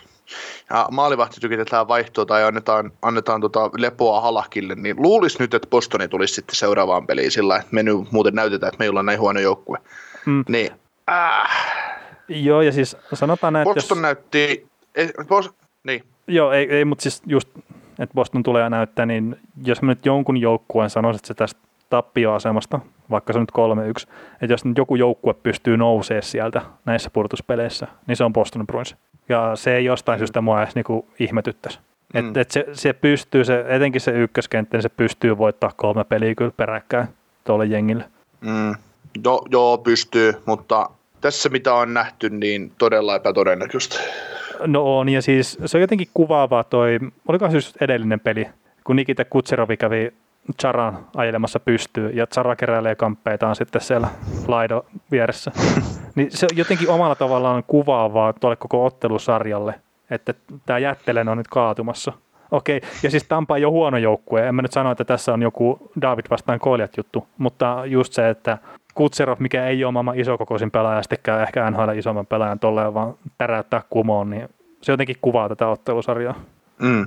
ja 0.71 0.89
maalivahti 0.91 1.41
tykitetään 1.41 1.89
vaihtoa 1.89 2.27
tai 2.27 2.45
annetaan, 2.45 2.93
annetaan 3.03 3.41
tota 3.41 3.71
lepoa 3.79 4.21
halakille, 4.21 4.75
niin 4.75 4.97
luulisi 4.99 5.39
nyt, 5.39 5.55
että 5.55 5.69
Bostoni 5.69 6.09
tulisi 6.09 6.35
sitten 6.35 6.57
seuraavaan 6.57 7.07
peliin 7.07 7.31
sillä 7.31 7.57
että 7.57 7.69
me 7.71 7.83
nyt 7.83 8.13
muuten 8.13 8.35
näytetään, 8.35 8.69
että 8.69 8.79
meillä 8.79 9.01
on 9.01 9.07
näin 9.07 9.21
huono 9.21 9.41
joukkue. 9.41 9.79
Mm. 10.27 10.45
Niin, 10.49 10.71
äh. 11.11 11.79
Joo, 12.29 12.63
ja 12.63 12.73
siis 12.73 12.97
sanotaan 13.15 13.53
näin, 13.53 13.65
Boston 13.65 13.99
jos... 13.99 14.03
näytti, 14.03 14.67
ei, 14.95 15.11
Bos... 15.29 15.51
niin. 15.85 16.05
Joo, 16.27 16.53
ei, 16.53 16.71
ei 16.71 16.85
mutta 16.85 17.03
siis 17.03 17.23
just, 17.27 17.49
että 17.99 18.15
Boston 18.15 18.43
tulee 18.43 18.71
näyttää, 18.71 19.07
niin 19.07 19.37
jos 19.65 19.83
mä 19.83 19.91
nyt 19.91 20.07
jonkun 20.07 20.37
joukkueen 20.37 20.91
sanoisin, 20.91 21.19
että 21.19 21.29
se 21.29 21.35
tästä 21.35 21.61
tappioasemasta, 21.91 22.81
vaikka 23.11 23.33
se 23.33 23.39
on 23.39 23.43
nyt 23.43 24.07
3-1, 24.07 24.13
että 24.33 24.53
jos 24.53 24.65
nyt 24.65 24.79
joku 24.79 24.97
joukkue 24.97 25.35
pystyy 25.35 25.77
nousemaan 25.77 26.23
sieltä 26.23 26.63
näissä 26.85 27.11
purtuspeleissä, 27.11 27.87
niin 28.07 28.17
se 28.17 28.25
on 28.25 28.33
Boston 28.33 28.67
Bruins. 28.67 28.97
Ja 29.29 29.57
se 29.57 29.77
ei 29.77 29.85
jostain 29.85 30.19
syystä 30.19 30.41
mua 30.41 30.63
edes 30.63 30.75
niinku 30.75 31.09
ihmetyttäisi. 31.19 31.79
Mm. 32.15 32.31
Et, 32.31 32.37
et 32.37 32.51
se, 32.51 32.67
se, 32.73 32.93
pystyy, 32.93 33.45
se, 33.45 33.65
etenkin 33.69 34.01
se 34.01 34.11
ykköskenttä, 34.11 34.77
niin 34.77 34.83
se 34.83 34.89
pystyy 34.89 35.39
voittaa 35.39 35.73
kolme 35.77 36.05
peliä 36.05 36.35
kyllä 36.35 36.51
peräkkäin 36.57 37.09
tuolle 37.45 37.67
jengille. 37.67 38.05
Mm. 38.41 38.75
Jo, 39.25 39.43
joo, 39.51 39.79
pystyy, 39.79 40.33
mutta 40.47 40.91
tässä 41.21 41.49
mitä 41.49 41.75
on 41.75 41.95
nähty, 41.95 42.31
niin 42.31 42.73
todella 42.79 43.17
epätodennäköistä. 43.17 44.01
No 44.67 44.99
on, 44.99 45.09
ja 45.09 45.23
siis 45.23 45.59
se 45.67 45.77
on 45.77 45.81
jotenkin 45.81 46.09
kuvaavaa 46.15 46.65
toi, 46.65 46.99
oliko 47.29 47.51
siis 47.51 47.75
edellinen 47.81 48.21
peli, 48.21 48.49
kun 48.85 48.97
Nikita 48.97 49.25
Kutserovi 49.25 49.77
kävi 49.77 50.13
Charan 50.61 50.99
ajelemassa 51.17 51.61
pystyy 51.61 52.11
ja 52.11 52.27
Chara 52.27 52.57
keräilee 52.57 52.95
kamppeitaan 52.95 53.57
sitten 53.57 53.81
siellä 53.81 54.09
laido 54.49 54.87
vieressä. 55.11 55.53
niin 56.19 56.31
se 56.31 56.47
jotenkin 56.55 56.91
omalla 56.91 57.15
tavallaan 57.15 57.65
kuvaavaa 57.67 58.33
tuolle 58.33 58.57
koko 58.57 58.85
ottelusarjalle, 58.85 59.75
että 60.11 60.35
tämä 60.67 60.79
jättelen 60.79 61.29
on 61.29 61.39
nyt 61.39 61.49
kaatumassa. 61.49 62.13
Okei, 62.51 62.81
ja 63.03 63.11
siis 63.11 63.25
Tampa 63.25 63.57
ei 63.57 63.65
ole 63.65 63.73
huono 63.73 63.99
joukkue. 63.99 64.49
En 64.49 64.55
mä 64.55 64.63
nyt 64.63 64.73
sano, 64.73 64.91
että 64.91 65.05
tässä 65.05 65.33
on 65.33 65.43
joku 65.43 65.91
David 66.01 66.25
vastaan 66.31 66.59
Koljat 66.59 66.97
juttu, 66.97 67.27
mutta 67.39 67.83
just 67.85 68.13
se, 68.13 68.29
että 68.29 68.59
Kutserov, 68.95 69.37
mikä 69.39 69.67
ei 69.67 69.85
ole 69.85 69.93
maailman 69.93 70.21
isokokoisin 70.21 70.71
pelaaja, 70.71 71.03
sittenkään 71.03 71.43
ehkä 71.43 71.71
NHL 71.71 71.89
isomman 71.97 72.27
pelaajan 72.27 72.59
tolleen, 72.59 72.95
vaan 72.95 73.15
täräyttää 73.39 73.83
kumoon, 73.91 74.31
niin 74.31 74.49
se 74.83 74.93
jotenkin 74.93 75.17
kuvaa 75.21 75.49
tätä 75.49 75.69
ottelusarjaa. 75.69 76.35
Mm 76.79 77.07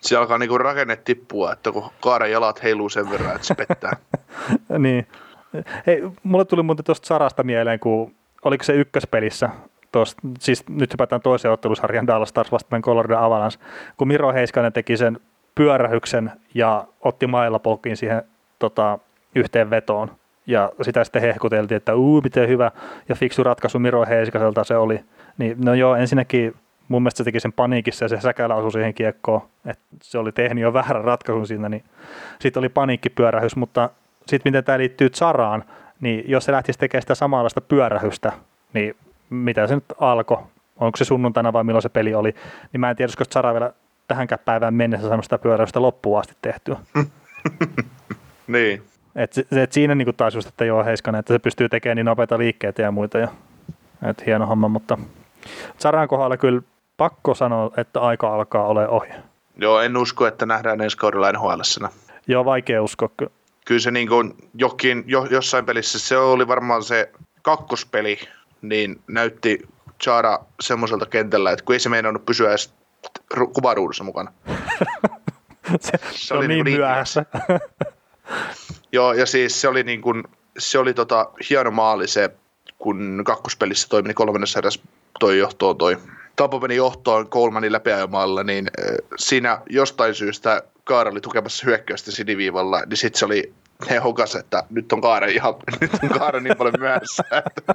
se 0.00 0.16
alkaa 0.16 0.38
niinku 0.38 0.58
rakenne 0.58 0.96
tippua, 0.96 1.52
että 1.52 1.72
kun 1.72 1.90
kaaren 2.00 2.30
jalat 2.30 2.62
heiluu 2.62 2.88
sen 2.88 3.10
verran, 3.10 3.34
että 3.34 3.46
se 3.46 3.54
pettää. 3.54 3.96
niin. 4.78 5.06
Hei, 5.86 6.02
mulle 6.22 6.44
tuli 6.44 6.62
muuten 6.62 6.84
tuosta 6.84 7.06
Sarasta 7.06 7.42
mieleen, 7.42 7.80
kun 7.80 8.14
oliko 8.44 8.64
se 8.64 8.72
ykköspelissä, 8.72 9.50
tosta, 9.92 10.20
siis 10.38 10.68
nyt 10.68 10.92
hypätään 10.92 11.22
toiseen 11.22 11.52
ottelusarjan 11.52 12.06
Dallas 12.06 12.28
Stars 12.28 12.52
vastaan 12.52 12.82
Colorado 12.82 13.18
Avalanche, 13.18 13.60
kun 13.96 14.08
Miro 14.08 14.32
Heiskanen 14.32 14.72
teki 14.72 14.96
sen 14.96 15.20
pyörähyksen 15.54 16.32
ja 16.54 16.84
otti 17.00 17.26
mailla 17.26 17.58
polkiin 17.58 17.96
siihen 17.96 18.22
tota, 18.58 18.98
yhteen 19.34 19.70
vetoon. 19.70 20.10
Ja 20.46 20.72
sitä 20.82 21.04
sitten 21.04 21.22
hehkuteltiin, 21.22 21.76
että 21.76 21.94
uu, 21.94 22.20
miten 22.20 22.48
hyvä 22.48 22.70
ja 23.08 23.14
fiksu 23.14 23.42
ratkaisu 23.42 23.78
Miro 23.78 24.06
Heiskaselta 24.06 24.64
se 24.64 24.76
oli. 24.76 25.00
Niin 25.38 25.56
no 25.64 25.74
joo, 25.74 25.96
ensinnäkin 25.96 26.54
mun 26.88 27.02
mielestä 27.02 27.18
se 27.18 27.24
teki 27.24 27.40
sen 27.40 27.52
paniikissa 27.52 28.04
ja 28.04 28.08
se 28.08 28.20
säkälä 28.20 28.54
osui 28.54 28.72
siihen 28.72 28.94
kiekkoon, 28.94 29.40
että 29.66 29.84
se 30.02 30.18
oli 30.18 30.32
tehnyt 30.32 30.62
jo 30.62 30.72
väärän 30.72 31.04
ratkaisun 31.04 31.46
siinä, 31.46 31.68
niin 31.68 31.84
sitten 32.40 32.60
oli 32.60 32.68
paniikkipyörähys, 32.68 33.56
mutta 33.56 33.90
sitten 34.26 34.50
miten 34.50 34.64
tämä 34.64 34.78
liittyy 34.78 35.08
Zaraan, 35.08 35.64
niin 36.00 36.24
jos 36.26 36.44
se 36.44 36.52
lähtisi 36.52 36.78
tekemään 36.78 37.02
sitä 37.02 37.14
samanlaista 37.14 37.60
pyörähystä, 37.60 38.32
niin 38.72 38.96
mitä 39.30 39.66
se 39.66 39.74
nyt 39.74 39.84
alkoi, 40.00 40.38
onko 40.76 40.96
se 40.96 41.04
sunnuntaina 41.04 41.52
vai 41.52 41.64
milloin 41.64 41.82
se 41.82 41.88
peli 41.88 42.14
oli, 42.14 42.34
niin 42.72 42.80
mä 42.80 42.90
en 42.90 42.96
tiedä, 42.96 43.06
olisiko 43.06 43.24
Zara 43.24 43.52
vielä 43.52 43.72
tähänkään 44.08 44.38
päivään 44.44 44.74
mennessä 44.74 45.08
saanut 45.08 45.24
sitä 45.24 45.38
pyörähystä 45.38 45.82
loppuun 45.82 46.20
asti 46.20 46.34
tehtyä. 46.42 46.76
niin. 48.46 48.82
Et, 49.16 49.32
et 49.52 49.72
siinä 49.72 49.94
niin 49.94 50.14
taas 50.16 50.34
just, 50.34 50.48
että 50.48 50.64
joo 50.64 50.84
Heiskanen, 50.84 51.18
että 51.18 51.34
se 51.34 51.38
pystyy 51.38 51.68
tekemään 51.68 51.96
niin 51.96 52.06
nopeita 52.06 52.38
liikkeitä 52.38 52.82
ja 52.82 52.90
muita. 52.90 53.18
Ja, 53.18 53.28
et 54.02 54.26
hieno 54.26 54.46
homma, 54.46 54.68
mutta 54.68 54.98
Zaran 55.80 56.08
kohdalla 56.08 56.36
kyllä 56.36 56.62
pakko 56.96 57.34
sanoa, 57.34 57.70
että 57.76 58.00
aika 58.00 58.34
alkaa 58.34 58.66
ole 58.66 58.88
ohi. 58.88 59.08
Joo, 59.56 59.80
en 59.80 59.96
usko, 59.96 60.26
että 60.26 60.46
nähdään 60.46 60.80
ensi 60.80 60.96
kaudella 60.96 61.32
nhl 61.32 61.60
Joo, 62.26 62.44
vaikea 62.44 62.82
uskoa 62.82 63.10
kyllä. 63.16 63.32
Kyllä 63.68 63.80
se 63.80 63.90
niin 63.90 64.08
kuin 64.08 64.34
jokin, 64.54 65.04
jo, 65.06 65.26
jossain 65.30 65.64
pelissä, 65.64 65.98
se 65.98 66.18
oli 66.18 66.48
varmaan 66.48 66.82
se 66.82 67.10
kakkospeli, 67.42 68.18
niin 68.62 69.00
näytti 69.06 69.68
Chara 70.02 70.38
semmoiselta 70.60 71.06
kentällä, 71.06 71.50
että 71.50 71.64
kun 71.64 71.72
ei 71.72 71.80
se 71.80 71.88
meinannut 71.88 72.26
pysyä 72.26 72.50
edes 72.50 72.74
kuvaruudussa 73.52 74.04
mukana. 74.04 74.32
se, 75.80 75.92
se, 76.10 76.34
oli 76.34 76.48
niin, 76.48 76.64
niin 76.64 76.76
myöhässä. 76.76 77.24
Joo, 78.92 79.12
ja 79.12 79.26
siis 79.26 79.60
se 79.60 79.68
oli, 79.68 79.82
niin 79.82 80.00
kuin, 80.00 80.24
se 80.58 80.78
oli 80.78 80.94
tota, 80.94 81.30
hieno 81.50 81.70
maali 81.70 82.08
se, 82.08 82.30
kun 82.78 83.22
kakkospelissä 83.24 83.88
toimi, 83.88 84.08
niin 84.08 84.14
kolmannessa 84.14 84.58
eräs 84.58 84.82
toi 85.20 85.38
johtoon 85.38 85.78
toi 85.78 85.96
Tampa 86.36 86.60
meni 86.60 86.76
johtoon 86.76 87.28
Colemanin 87.28 87.72
läpiajamalla, 87.72 88.44
niin 88.44 88.70
siinä 89.16 89.60
jostain 89.70 90.14
syystä 90.14 90.62
Kaara 90.84 91.10
oli 91.10 91.20
tukemassa 91.20 91.66
hyökkäystä 91.66 92.10
siniviivalla, 92.10 92.82
niin 92.86 92.96
sitten 92.96 93.18
se 93.18 93.24
oli 93.26 93.52
ne 93.90 93.98
hokas, 93.98 94.34
että 94.34 94.64
nyt 94.70 94.92
on 94.92 95.00
Kaara 95.00 95.26
ihan, 95.26 95.54
nyt 95.80 95.90
on 96.02 96.08
Kaara 96.08 96.40
niin 96.40 96.56
paljon 96.56 96.74
myöhässä, 96.78 97.24
että 97.30 97.74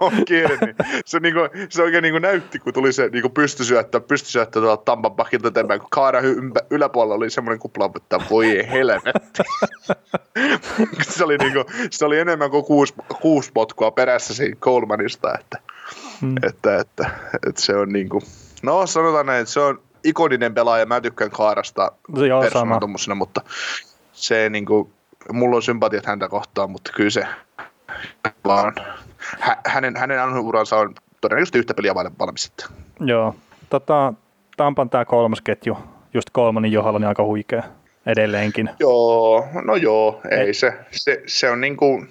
on 0.00 0.12
kiinni. 0.26 0.56
Niin 0.56 0.76
se, 1.04 1.20
niinku, 1.20 1.40
se 1.68 1.82
oikein 1.82 2.02
niinku 2.02 2.18
näytti, 2.18 2.58
kun 2.58 2.74
tuli 2.74 2.92
se 2.92 3.08
niinku 3.08 3.28
pystysyöttö, 3.28 4.00
pystysyöttö 4.00 4.60
tuolta 4.60 4.82
Tampan 4.84 5.16
pakilta 5.16 5.48
eteenpäin, 5.48 5.80
kun 5.80 5.90
Kaara 5.90 6.20
ympä, 6.20 6.60
yläpuolella 6.70 7.14
oli 7.14 7.30
semmoinen 7.30 7.58
kupla, 7.58 7.90
että 7.96 8.20
voi 8.30 8.68
helvetti. 8.70 9.42
se, 11.16 11.24
oli 11.24 11.38
niinku, 11.38 11.64
se 11.90 12.04
oli 12.04 12.18
enemmän 12.18 12.50
kuin 12.50 12.64
kuusi, 12.64 12.94
kuusi 13.20 13.50
potkua 13.54 13.90
perässä 13.90 14.34
siinä 14.34 14.56
Colemanista, 14.56 15.38
että 15.38 15.58
Mm. 16.20 16.34
Että, 16.42 16.78
että, 16.78 17.10
että, 17.46 17.60
se 17.62 17.76
on 17.76 17.88
niin 17.88 18.08
kuin, 18.08 18.22
no 18.62 18.86
sanotaan 18.86 19.26
näin, 19.26 19.40
että 19.40 19.52
se 19.52 19.60
on 19.60 19.82
ikoninen 20.04 20.54
pelaaja, 20.54 20.86
mä 20.86 21.00
tykkään 21.00 21.30
Kaarasta 21.30 21.92
persoonatomusena, 22.40 23.14
mutta 23.14 23.40
se 24.12 24.50
niin 24.50 24.66
kuin, 24.66 24.92
mulla 25.32 25.56
on 25.56 25.62
sympatiat 25.62 26.06
häntä 26.06 26.28
kohtaan, 26.28 26.70
mutta 26.70 26.92
kyllä 26.96 27.10
se 27.10 27.26
vaan, 28.44 28.74
hä, 29.18 29.56
hänen, 29.66 29.96
hänen 29.96 30.38
uransa 30.38 30.76
on 30.76 30.94
todennäköisesti 31.20 31.58
yhtä 31.58 31.74
peliä 31.74 31.94
valmis 31.94 32.42
sitten. 32.42 32.66
Joo, 33.00 33.34
tota, 33.70 34.12
Tampan 34.56 34.90
tämä 34.90 35.04
kolmas 35.04 35.40
ketju, 35.40 35.78
just 36.14 36.30
kolmannen 36.32 36.72
Johalan 36.72 37.00
niin 37.00 37.08
aika 37.08 37.24
huikea 37.24 37.62
edelleenkin. 38.06 38.70
Joo, 38.80 39.48
no 39.64 39.76
joo, 39.76 40.20
ei, 40.30 40.54
se, 40.54 40.72
se, 40.90 41.22
se 41.26 41.50
on 41.50 41.60
niin 41.60 41.76
kuin, 41.76 42.08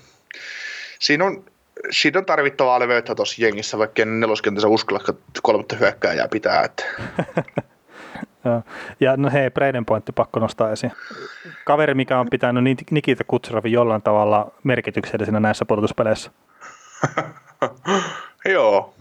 siinä 1.00 1.26
on 1.26 1.44
siitä 1.90 2.20
on 2.20 2.26
tarvittavaa 2.26 2.80
leveyttä 2.80 3.16
tuossa 3.16 3.42
jengissä, 3.42 3.78
vaikka 3.78 4.02
en 4.02 4.20
neloskentänsä 4.20 4.68
uskalla 4.68 5.04
kolmatta 5.42 5.76
hyökkääjää 5.76 6.28
pitää. 6.28 6.64
Että. 6.64 6.84
ja 9.00 9.18
no 9.18 9.30
hei, 9.30 9.50
Braden 9.50 9.86
Pointti 9.86 10.12
pakko 10.12 10.40
nostaa 10.40 10.72
esiin. 10.72 10.92
Kaveri, 11.66 11.94
mikä 11.94 12.20
on 12.20 12.28
pitänyt 12.32 12.64
Nikita 12.92 13.24
Kutserovin 13.24 13.72
jollain 13.72 14.02
tavalla 14.02 14.52
merkityksellisenä 14.64 15.40
näissä 15.40 15.66
pudotuspeleissä. 15.66 16.32
Joo. 18.54 18.94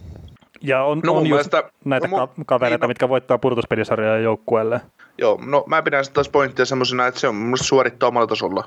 Ja 0.60 0.84
on, 0.84 1.00
no, 1.04 1.12
on 1.12 1.18
just 1.18 1.30
mielestä, 1.30 1.70
näitä 1.84 2.08
no, 2.08 2.28
kavereita, 2.46 2.86
niin, 2.86 2.90
mitkä 2.90 3.08
voittaa 3.08 3.38
pudotuspelisaria 3.38 4.18
joukkueelle. 4.18 4.80
Joo, 5.18 5.40
no 5.46 5.64
mä 5.66 5.82
pidän 5.82 6.04
sitä 6.04 6.14
taas 6.14 6.28
pointtia 6.28 6.64
semmoisena, 6.64 7.06
että 7.06 7.20
se 7.20 7.28
on 7.28 7.34
mun 7.34 7.58
suorittaa 7.58 8.08
omalla 8.08 8.26
tasolla. 8.26 8.64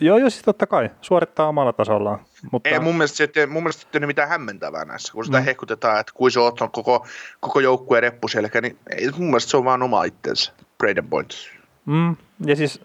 Joo, 0.00 0.18
joo, 0.18 0.30
siis 0.30 0.42
totta 0.42 0.66
kai. 0.66 0.90
Suorittaa 1.00 1.48
omalla 1.48 1.72
tasollaan. 1.72 2.18
Mutta... 2.52 2.68
Ei, 2.68 2.78
mun 2.78 2.94
mielestä 2.94 3.16
se 3.16 3.28
ei, 3.36 3.46
mun 3.46 3.62
mielestä 3.62 3.98
ei 3.98 4.06
mitään 4.06 4.28
hämmentävää 4.28 4.84
näissä, 4.84 5.12
kun 5.12 5.24
sitä 5.24 5.38
mm. 5.38 5.44
hehkutetaan, 5.44 6.00
että 6.00 6.12
kuin 6.14 6.32
se 6.32 6.40
on 6.40 6.52
koko, 6.72 7.06
koko 7.40 7.60
joukkueen 7.60 8.02
reppu 8.02 8.28
selkä, 8.28 8.60
niin 8.60 8.78
ei, 8.96 9.10
mun 9.16 9.26
mielestä 9.26 9.50
se 9.50 9.56
on 9.56 9.64
vaan 9.64 9.82
oma 9.82 10.04
itsensä, 10.04 10.52
Braden 10.78 11.08
Point. 11.08 11.30
Mm. 11.86 12.16
Ja 12.46 12.56
siis 12.56 12.80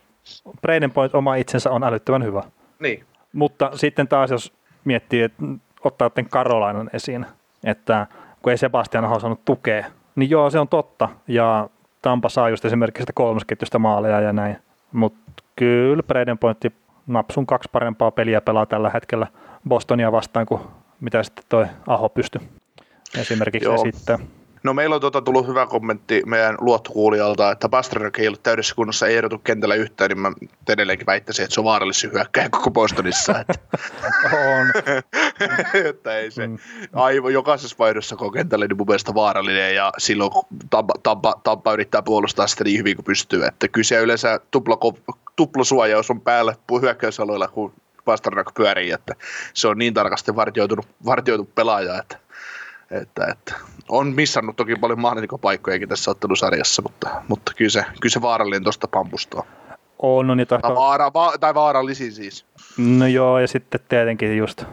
Braden 0.62 0.92
Point 0.92 1.16
oma 1.16 1.36
itsensä 1.36 1.72
on 1.72 1.84
älyttömän 1.84 2.24
hyvä. 2.24 2.44
Niin. 2.80 3.06
Mutta 3.34 3.72
sitten 3.76 4.08
taas, 4.08 4.32
jos 4.32 4.54
miettii, 4.86 5.22
että 5.22 5.44
ottaa 5.84 6.10
tämän 6.10 6.30
Karolainan 6.30 6.90
esiin, 6.94 7.26
että 7.64 8.08
kun 8.42 8.52
ei 8.52 8.58
Sebastian 8.58 9.06
Aho 9.06 9.20
saanut 9.20 9.46
tukea, 9.46 9.86
niin 10.16 10.30
joo, 10.30 10.50
se 10.50 10.60
on 10.60 10.68
totta. 10.68 11.10
Ja 11.28 11.70
Tampa 12.02 12.30
saa 12.30 12.50
just 12.50 12.66
esimerkiksi 12.66 13.02
sitä 13.02 13.14
kolmosketjusta 13.14 13.80
maaleja 13.80 14.22
ja 14.22 14.34
näin. 14.34 14.58
Mutta 14.92 15.44
kyllä 15.56 16.04
Braden 16.04 16.38
Pointti 16.38 16.74
napsun 17.08 17.46
kaksi 17.46 17.70
parempaa 17.72 18.12
peliä 18.12 18.42
pelaa 18.42 18.66
tällä 18.66 18.90
hetkellä 18.90 19.28
Bostonia 19.68 20.12
vastaan 20.12 20.46
kuin 20.46 20.62
mitä 21.02 21.24
sitten 21.24 21.46
toi 21.50 21.66
Aho 21.88 22.10
pystyi 22.10 22.42
esimerkiksi 23.18 23.70
Joo. 23.70 23.78
sitten. 23.78 24.20
No 24.64 24.74
meillä 24.74 24.96
on 24.96 25.02
tuota 25.02 25.22
tullut 25.22 25.48
hyvä 25.48 25.66
kommentti 25.66 26.22
meidän 26.26 26.56
luottokuulijalta, 26.60 27.52
että 27.52 27.70
Pasternak 27.70 28.20
ei 28.20 28.28
ollut 28.28 28.44
täydessä 28.44 28.76
kunnossa, 28.76 29.08
ei 29.08 29.18
erotu 29.18 29.38
kentällä 29.38 29.76
yhtään, 29.76 30.10
niin 30.10 30.20
mä 30.20 30.32
edelleenkin 30.70 31.06
väittäisin, 31.06 31.44
että 31.44 31.54
se 31.54 31.60
on 31.60 31.64
vaarallisin 31.64 32.12
hyökkäjä 32.14 32.50
koko 32.50 32.72
Bostonissa. 32.72 33.36
Että, 33.40 33.54
On. 34.34 34.94
että 35.90 36.18
ei 36.18 36.32
se, 36.32 36.50
aivan 36.94 37.34
jokaisessa 37.34 37.76
vaihdossa 37.80 38.16
koko 38.16 38.32
kentällä 38.32 38.68
niin 38.68 38.78
mun 38.78 38.88
mielestä 38.88 39.14
vaarallinen 39.14 39.76
ja 39.76 39.92
silloin 39.98 40.32
Tampa, 40.70 40.94
Tampa, 41.04 41.42
Tampa 41.44 41.74
yrittää 41.74 42.02
puolustaa 42.02 42.48
sitä 42.48 42.64
niin 42.64 42.80
hyvin 42.80 42.96
kuin 42.96 43.06
pystyy. 43.06 43.46
Että 43.46 43.68
kyllä 43.68 43.86
se 43.86 44.00
yleensä 44.00 44.40
tupla, 44.52 44.78
tuplasuojaus 45.36 46.12
on 46.12 46.22
päällä 46.22 46.56
hyökkäysalueella, 46.82 47.48
kun 47.48 47.74
Pasternak 48.06 48.54
pyörii, 48.54 48.92
että 48.92 49.16
se 49.54 49.68
on 49.68 49.78
niin 49.78 49.94
tarkasti 49.94 50.36
vartioitunut, 50.36 50.88
vartioitu 51.06 51.50
pelaaja, 51.56 52.00
että, 52.00 52.18
että, 52.92 53.26
että 53.32 53.56
on 53.90 54.16
missannut 54.16 54.56
toki 54.56 54.76
paljon 54.76 55.02
maalintekopaikkojakin 55.02 55.90
tässä 55.90 56.12
ottelusarjassa, 56.12 56.82
mutta, 56.82 57.10
mutta 57.28 57.52
kyllä, 57.58 57.70
se, 57.70 57.86
kyllä 58.02 58.14
se 58.14 58.22
vaarallinen 58.22 58.64
tuosta 58.64 58.88
pampustaa. 58.88 59.44
On, 60.00 60.28
no 60.28 60.36
niin 60.36 60.48
Tai, 60.48 60.60
vaara, 60.62 61.14
va, 61.14 61.38
tai 61.40 61.54
vaarallisin 61.54 62.12
siis. 62.12 62.46
No 62.78 63.08
joo, 63.08 63.40
ja 63.40 63.48
sitten 63.48 63.82
tietenkin 63.90 64.38
just, 64.38 64.64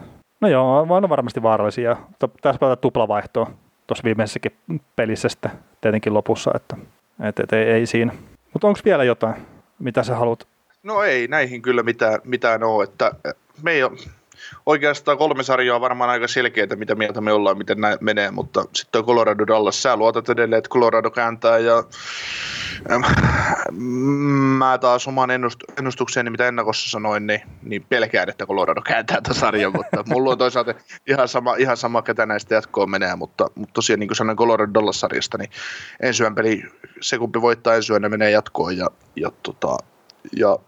no 0.41 0.49
joo, 0.49 0.81
on 0.81 1.09
varmasti 1.09 1.43
vaarallisia. 1.43 1.97
Tässä 2.43 2.59
pelata 2.59 2.81
tuplavaihtoa 2.81 3.51
tuossa 3.87 4.05
viimeisessäkin 4.05 4.53
pelissä 4.97 5.29
sitten 5.29 5.51
tietenkin 5.81 6.15
lopussa, 6.15 6.51
että 6.55 6.77
et, 7.23 7.41
et, 7.41 7.53
ei, 7.53 7.65
ei 7.65 7.87
siinä. 7.87 8.13
Mutta 8.53 8.69
onko 8.69 8.81
vielä 8.85 9.05
jotain, 9.05 9.35
mitä 9.79 10.03
sä 10.03 10.17
haluat? 10.17 10.47
No 10.83 11.03
ei, 11.03 11.29
näihin 11.29 11.63
kyllä 11.63 11.83
mitään, 11.83 12.21
mitään 12.25 12.63
ole, 12.63 12.85
että 12.85 13.13
me 13.63 13.73
ei 13.73 13.83
ole, 13.83 13.99
oikeastaan 14.67 15.19
kolme 15.19 15.43
sarjaa 15.43 15.75
on 15.75 15.81
varmaan 15.81 16.11
aika 16.11 16.29
selkeää, 16.29 16.77
mitä 16.77 16.95
mieltä 16.95 17.21
me 17.21 17.33
ollaan, 17.33 17.59
miten 17.59 17.81
näin 17.81 17.99
menee, 18.01 18.31
mutta 18.31 18.65
sitten 18.73 19.05
Colorado 19.05 19.47
Dallas. 19.47 19.83
Sä 19.83 19.97
luotat 19.97 20.29
edelleen, 20.29 20.59
että 20.59 20.71
Colorado 20.71 21.11
kääntää 21.11 21.59
ja 21.59 21.85
äm, 22.93 23.05
mä 24.59 24.79
taas 24.79 25.09
oman 25.09 25.31
ennust- 25.31 25.75
ennustukseni, 25.79 26.31
mitä 26.31 26.49
ennakossa 26.49 26.91
sanoin, 26.91 27.27
niin, 27.27 27.41
niin 27.63 27.87
pelkään, 27.89 28.29
että 28.29 28.47
Colorado 28.47 28.83
kääntää 28.83 29.21
tämän 29.21 29.39
sarjan, 29.41 29.73
mutta 29.73 30.05
mulla 30.07 30.31
on 30.31 30.39
toisaalta 30.39 30.75
ihan 31.07 31.29
sama, 31.29 31.55
ihan 31.55 31.77
sama 31.77 32.03
ketä 32.03 32.27
näistä 32.27 32.55
jatkoon 32.55 32.91
menee, 32.91 33.17
mutta, 33.17 33.47
mutta 33.55 33.73
tosiaan 33.73 34.01
niin 34.01 34.09
kuin 34.09 34.17
sanoin 34.17 34.39
Colorado 34.39 34.75
Dallas-sarjasta, 34.75 35.39
niin 35.39 35.51
ensimmäinen 36.01 36.35
peli, 36.35 36.63
se 37.01 37.19
kumpi 37.19 37.41
voittaa 37.41 37.75
ensimmäinen 37.75 38.11
menee 38.11 38.31
jatkoon 38.31 38.77
ja, 38.77 38.87
ja, 39.17 39.31
tota, 39.43 39.77
ja 40.37 40.59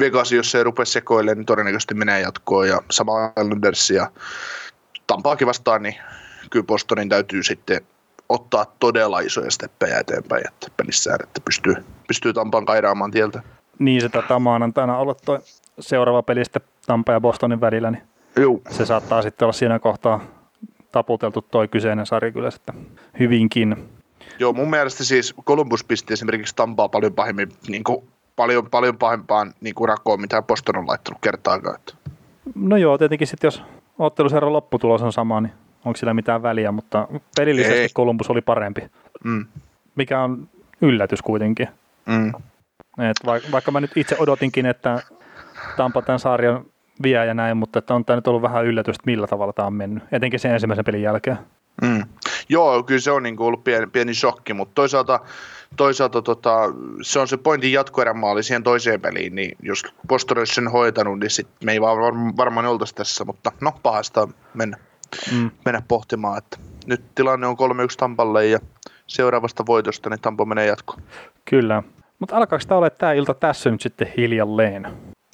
Vegas, 0.00 0.32
jos 0.32 0.50
se 0.50 0.58
ei 0.58 0.64
rupea 0.64 0.84
sekoilemaan, 0.84 1.38
niin 1.38 1.46
todennäköisesti 1.46 1.94
menee 1.94 2.20
jatkoon 2.20 2.68
ja 2.68 2.80
sama 2.90 3.32
Islanders 3.40 3.90
ja 3.90 4.10
Tampaakin 5.06 5.46
vastaan, 5.46 5.82
niin 5.82 5.94
kyllä 6.50 6.66
Bostonin 6.66 7.08
täytyy 7.08 7.42
sitten 7.42 7.80
ottaa 8.28 8.66
todella 8.80 9.20
isoja 9.20 9.50
steppejä 9.50 9.98
eteenpäin 9.98 10.46
että 10.48 10.66
pelissään, 10.76 11.18
että 11.22 11.40
pystyy, 11.44 11.74
pystyy 12.08 12.32
Tampaan 12.32 12.66
kairaamaan 12.66 13.10
tieltä. 13.10 13.42
Niin 13.78 14.00
se 14.00 14.08
tätä 14.08 14.38
maanantaina 14.38 14.98
olla 14.98 15.14
toi 15.14 15.38
seuraava 15.80 16.22
peli 16.22 16.44
sitten 16.44 16.62
Tampa 16.86 17.12
ja 17.12 17.20
Bostonin 17.20 17.60
välillä, 17.60 17.90
niin 17.90 18.02
Juu. 18.36 18.62
se 18.70 18.86
saattaa 18.86 19.22
sitten 19.22 19.46
olla 19.46 19.52
siinä 19.52 19.78
kohtaa 19.78 20.20
taputeltu 20.92 21.42
toi 21.42 21.68
kyseinen 21.68 22.06
sarja 22.06 22.32
kyllä 22.32 22.50
sitten 22.50 22.86
hyvinkin. 23.18 23.88
Joo, 24.38 24.52
mun 24.52 24.70
mielestä 24.70 25.04
siis 25.04 25.34
Columbus 25.46 25.84
pisti 25.84 26.12
esimerkiksi 26.12 26.56
Tampaa 26.56 26.88
paljon 26.88 27.14
pahemmin, 27.14 27.48
niin 27.68 27.84
kuin, 27.84 28.08
paljon, 28.36 28.70
paljon 28.70 28.98
pahempaan 28.98 29.54
niin 29.60 29.74
kuin 29.74 29.88
rakoon, 29.88 30.20
mitä 30.20 30.42
Boston 30.42 30.76
on 30.76 30.86
laittanut 30.86 31.18
kertaakaan. 31.20 31.78
No 32.54 32.76
joo, 32.76 32.98
tietenkin 32.98 33.26
sitten 33.26 33.46
jos 33.48 33.62
otteluseuran 33.98 34.52
lopputulos 34.52 35.02
on 35.02 35.12
sama, 35.12 35.40
niin 35.40 35.52
onko 35.84 35.96
sillä 35.96 36.14
mitään 36.14 36.42
väliä, 36.42 36.72
mutta 36.72 37.08
pelillisesti 37.36 37.78
Ei. 37.80 37.88
Columbus 37.88 38.30
oli 38.30 38.40
parempi, 38.40 38.82
Mm. 39.24 39.46
mikä 39.94 40.20
on 40.20 40.48
yllätys 40.80 41.22
kuitenkin. 41.22 41.68
Mm. 42.06 42.28
Et 43.10 43.16
vaikka, 43.26 43.48
vaikka 43.52 43.70
mä 43.70 43.80
nyt 43.80 43.96
itse 43.96 44.16
odotinkin, 44.18 44.66
että 44.66 45.02
Tampa 45.76 46.02
tämän 46.02 46.18
sarjan 46.18 46.64
vie 47.02 47.26
ja 47.26 47.34
näin, 47.34 47.56
mutta 47.56 47.78
että 47.78 47.94
on 47.94 48.04
tämä 48.04 48.16
nyt 48.16 48.26
ollut 48.28 48.42
vähän 48.42 48.64
yllätys, 48.66 48.96
että 48.96 49.10
millä 49.10 49.26
tavalla 49.26 49.52
tämä 49.52 49.66
on 49.66 49.72
mennyt, 49.74 50.04
etenkin 50.12 50.40
sen 50.40 50.52
ensimmäisen 50.52 50.84
pelin 50.84 51.02
jälkeen. 51.02 51.38
Mm. 51.82 52.02
Joo, 52.48 52.82
kyllä 52.82 53.00
se 53.00 53.10
on 53.10 53.22
niin 53.22 53.36
kuin 53.36 53.46
ollut 53.46 53.64
pieni, 53.64 53.86
pieni 53.86 54.14
shokki, 54.14 54.54
mutta 54.54 54.74
toisaalta, 54.74 55.20
toisaalta 55.76 56.22
tota, 56.22 56.58
se 57.02 57.18
on 57.18 57.28
se 57.28 57.36
pointin 57.36 57.72
jatkoerämaali 57.72 58.42
siihen 58.42 58.62
toiseen 58.62 59.00
peliin, 59.00 59.34
niin 59.34 59.56
jos 59.62 59.82
Boston 60.08 60.38
olisi 60.38 60.54
sen 60.54 60.68
hoitanut, 60.68 61.20
niin 61.20 61.30
sit 61.30 61.48
me 61.64 61.72
ei 61.72 61.80
vaan 61.80 61.98
var- 62.00 62.36
varmaan 62.36 62.66
oltaisi 62.66 62.94
tässä, 62.94 63.24
mutta 63.24 63.52
no 63.60 63.72
pahasta 63.82 64.28
mennä, 64.54 64.76
Mm. 65.32 65.50
mennä 65.64 65.82
pohtimaan, 65.88 66.38
että 66.38 66.56
nyt 66.86 67.04
tilanne 67.14 67.46
on 67.46 67.56
3-1 67.56 67.96
Tampalle 67.96 68.46
ja 68.46 68.58
seuraavasta 69.06 69.66
voitosta 69.66 70.10
niin 70.10 70.20
Tampa 70.20 70.44
menee 70.44 70.66
jatkoon. 70.66 71.02
Kyllä. 71.44 71.82
Mutta 72.18 72.36
alkaako 72.36 72.64
tämä 72.68 72.78
olla 72.78 72.90
tämä 72.90 73.12
ilta 73.12 73.34
tässä 73.34 73.70
nyt 73.70 73.80
sitten 73.80 74.12
hiljalleen? 74.16 74.86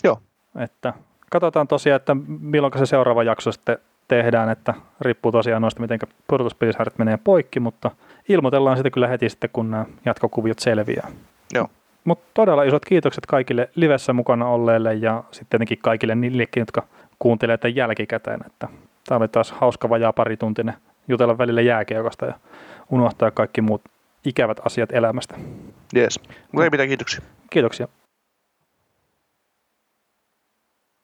Joo. 0.04 0.20
Että 0.58 0.94
katsotaan 1.30 1.68
tosiaan, 1.68 1.96
että 1.96 2.16
milloin 2.40 2.72
se 2.78 2.86
seuraava 2.86 3.22
jakso 3.22 3.52
sitten 3.52 3.78
tehdään, 4.08 4.48
että 4.50 4.74
riippuu 5.00 5.32
tosiaan 5.32 5.62
noista, 5.62 5.80
miten 5.80 5.98
pudotuspelisarjat 6.28 6.98
menee 6.98 7.18
poikki, 7.24 7.60
mutta 7.60 7.90
ilmoitellaan 8.30 8.76
sitä 8.76 8.90
kyllä 8.90 9.08
heti 9.08 9.28
sitten, 9.28 9.50
kun 9.52 9.70
nämä 9.70 9.84
jatkokuviot 10.04 10.58
selviää. 10.58 11.08
Joo. 11.54 11.68
Mutta 12.04 12.30
todella 12.34 12.62
isot 12.62 12.84
kiitokset 12.84 13.26
kaikille 13.26 13.70
livessä 13.74 14.12
mukana 14.12 14.46
olleille 14.46 14.94
ja 14.94 15.24
sitten 15.30 15.46
tietenkin 15.50 15.78
kaikille 15.78 16.14
niillekin, 16.14 16.60
jotka 16.60 16.86
kuuntelee 17.18 17.58
tämän 17.58 17.76
jälkikäteen. 17.76 18.40
Että 18.46 18.68
tämä 19.06 19.18
oli 19.18 19.28
taas 19.28 19.52
hauska 19.52 19.88
vajaa 19.88 20.12
parituntinen 20.12 20.74
jutella 21.08 21.38
välillä 21.38 21.60
jääkiekosta 21.60 22.26
ja 22.26 22.34
unohtaa 22.90 23.30
kaikki 23.30 23.60
muut 23.60 23.82
ikävät 24.24 24.60
asiat 24.64 24.92
elämästä. 24.92 25.34
Jees. 25.94 26.20
Mutta 26.52 26.64
ei 26.64 26.70
mitään 26.70 26.88
kiitoksia. 26.88 27.20
Kiitoksia. 27.50 27.88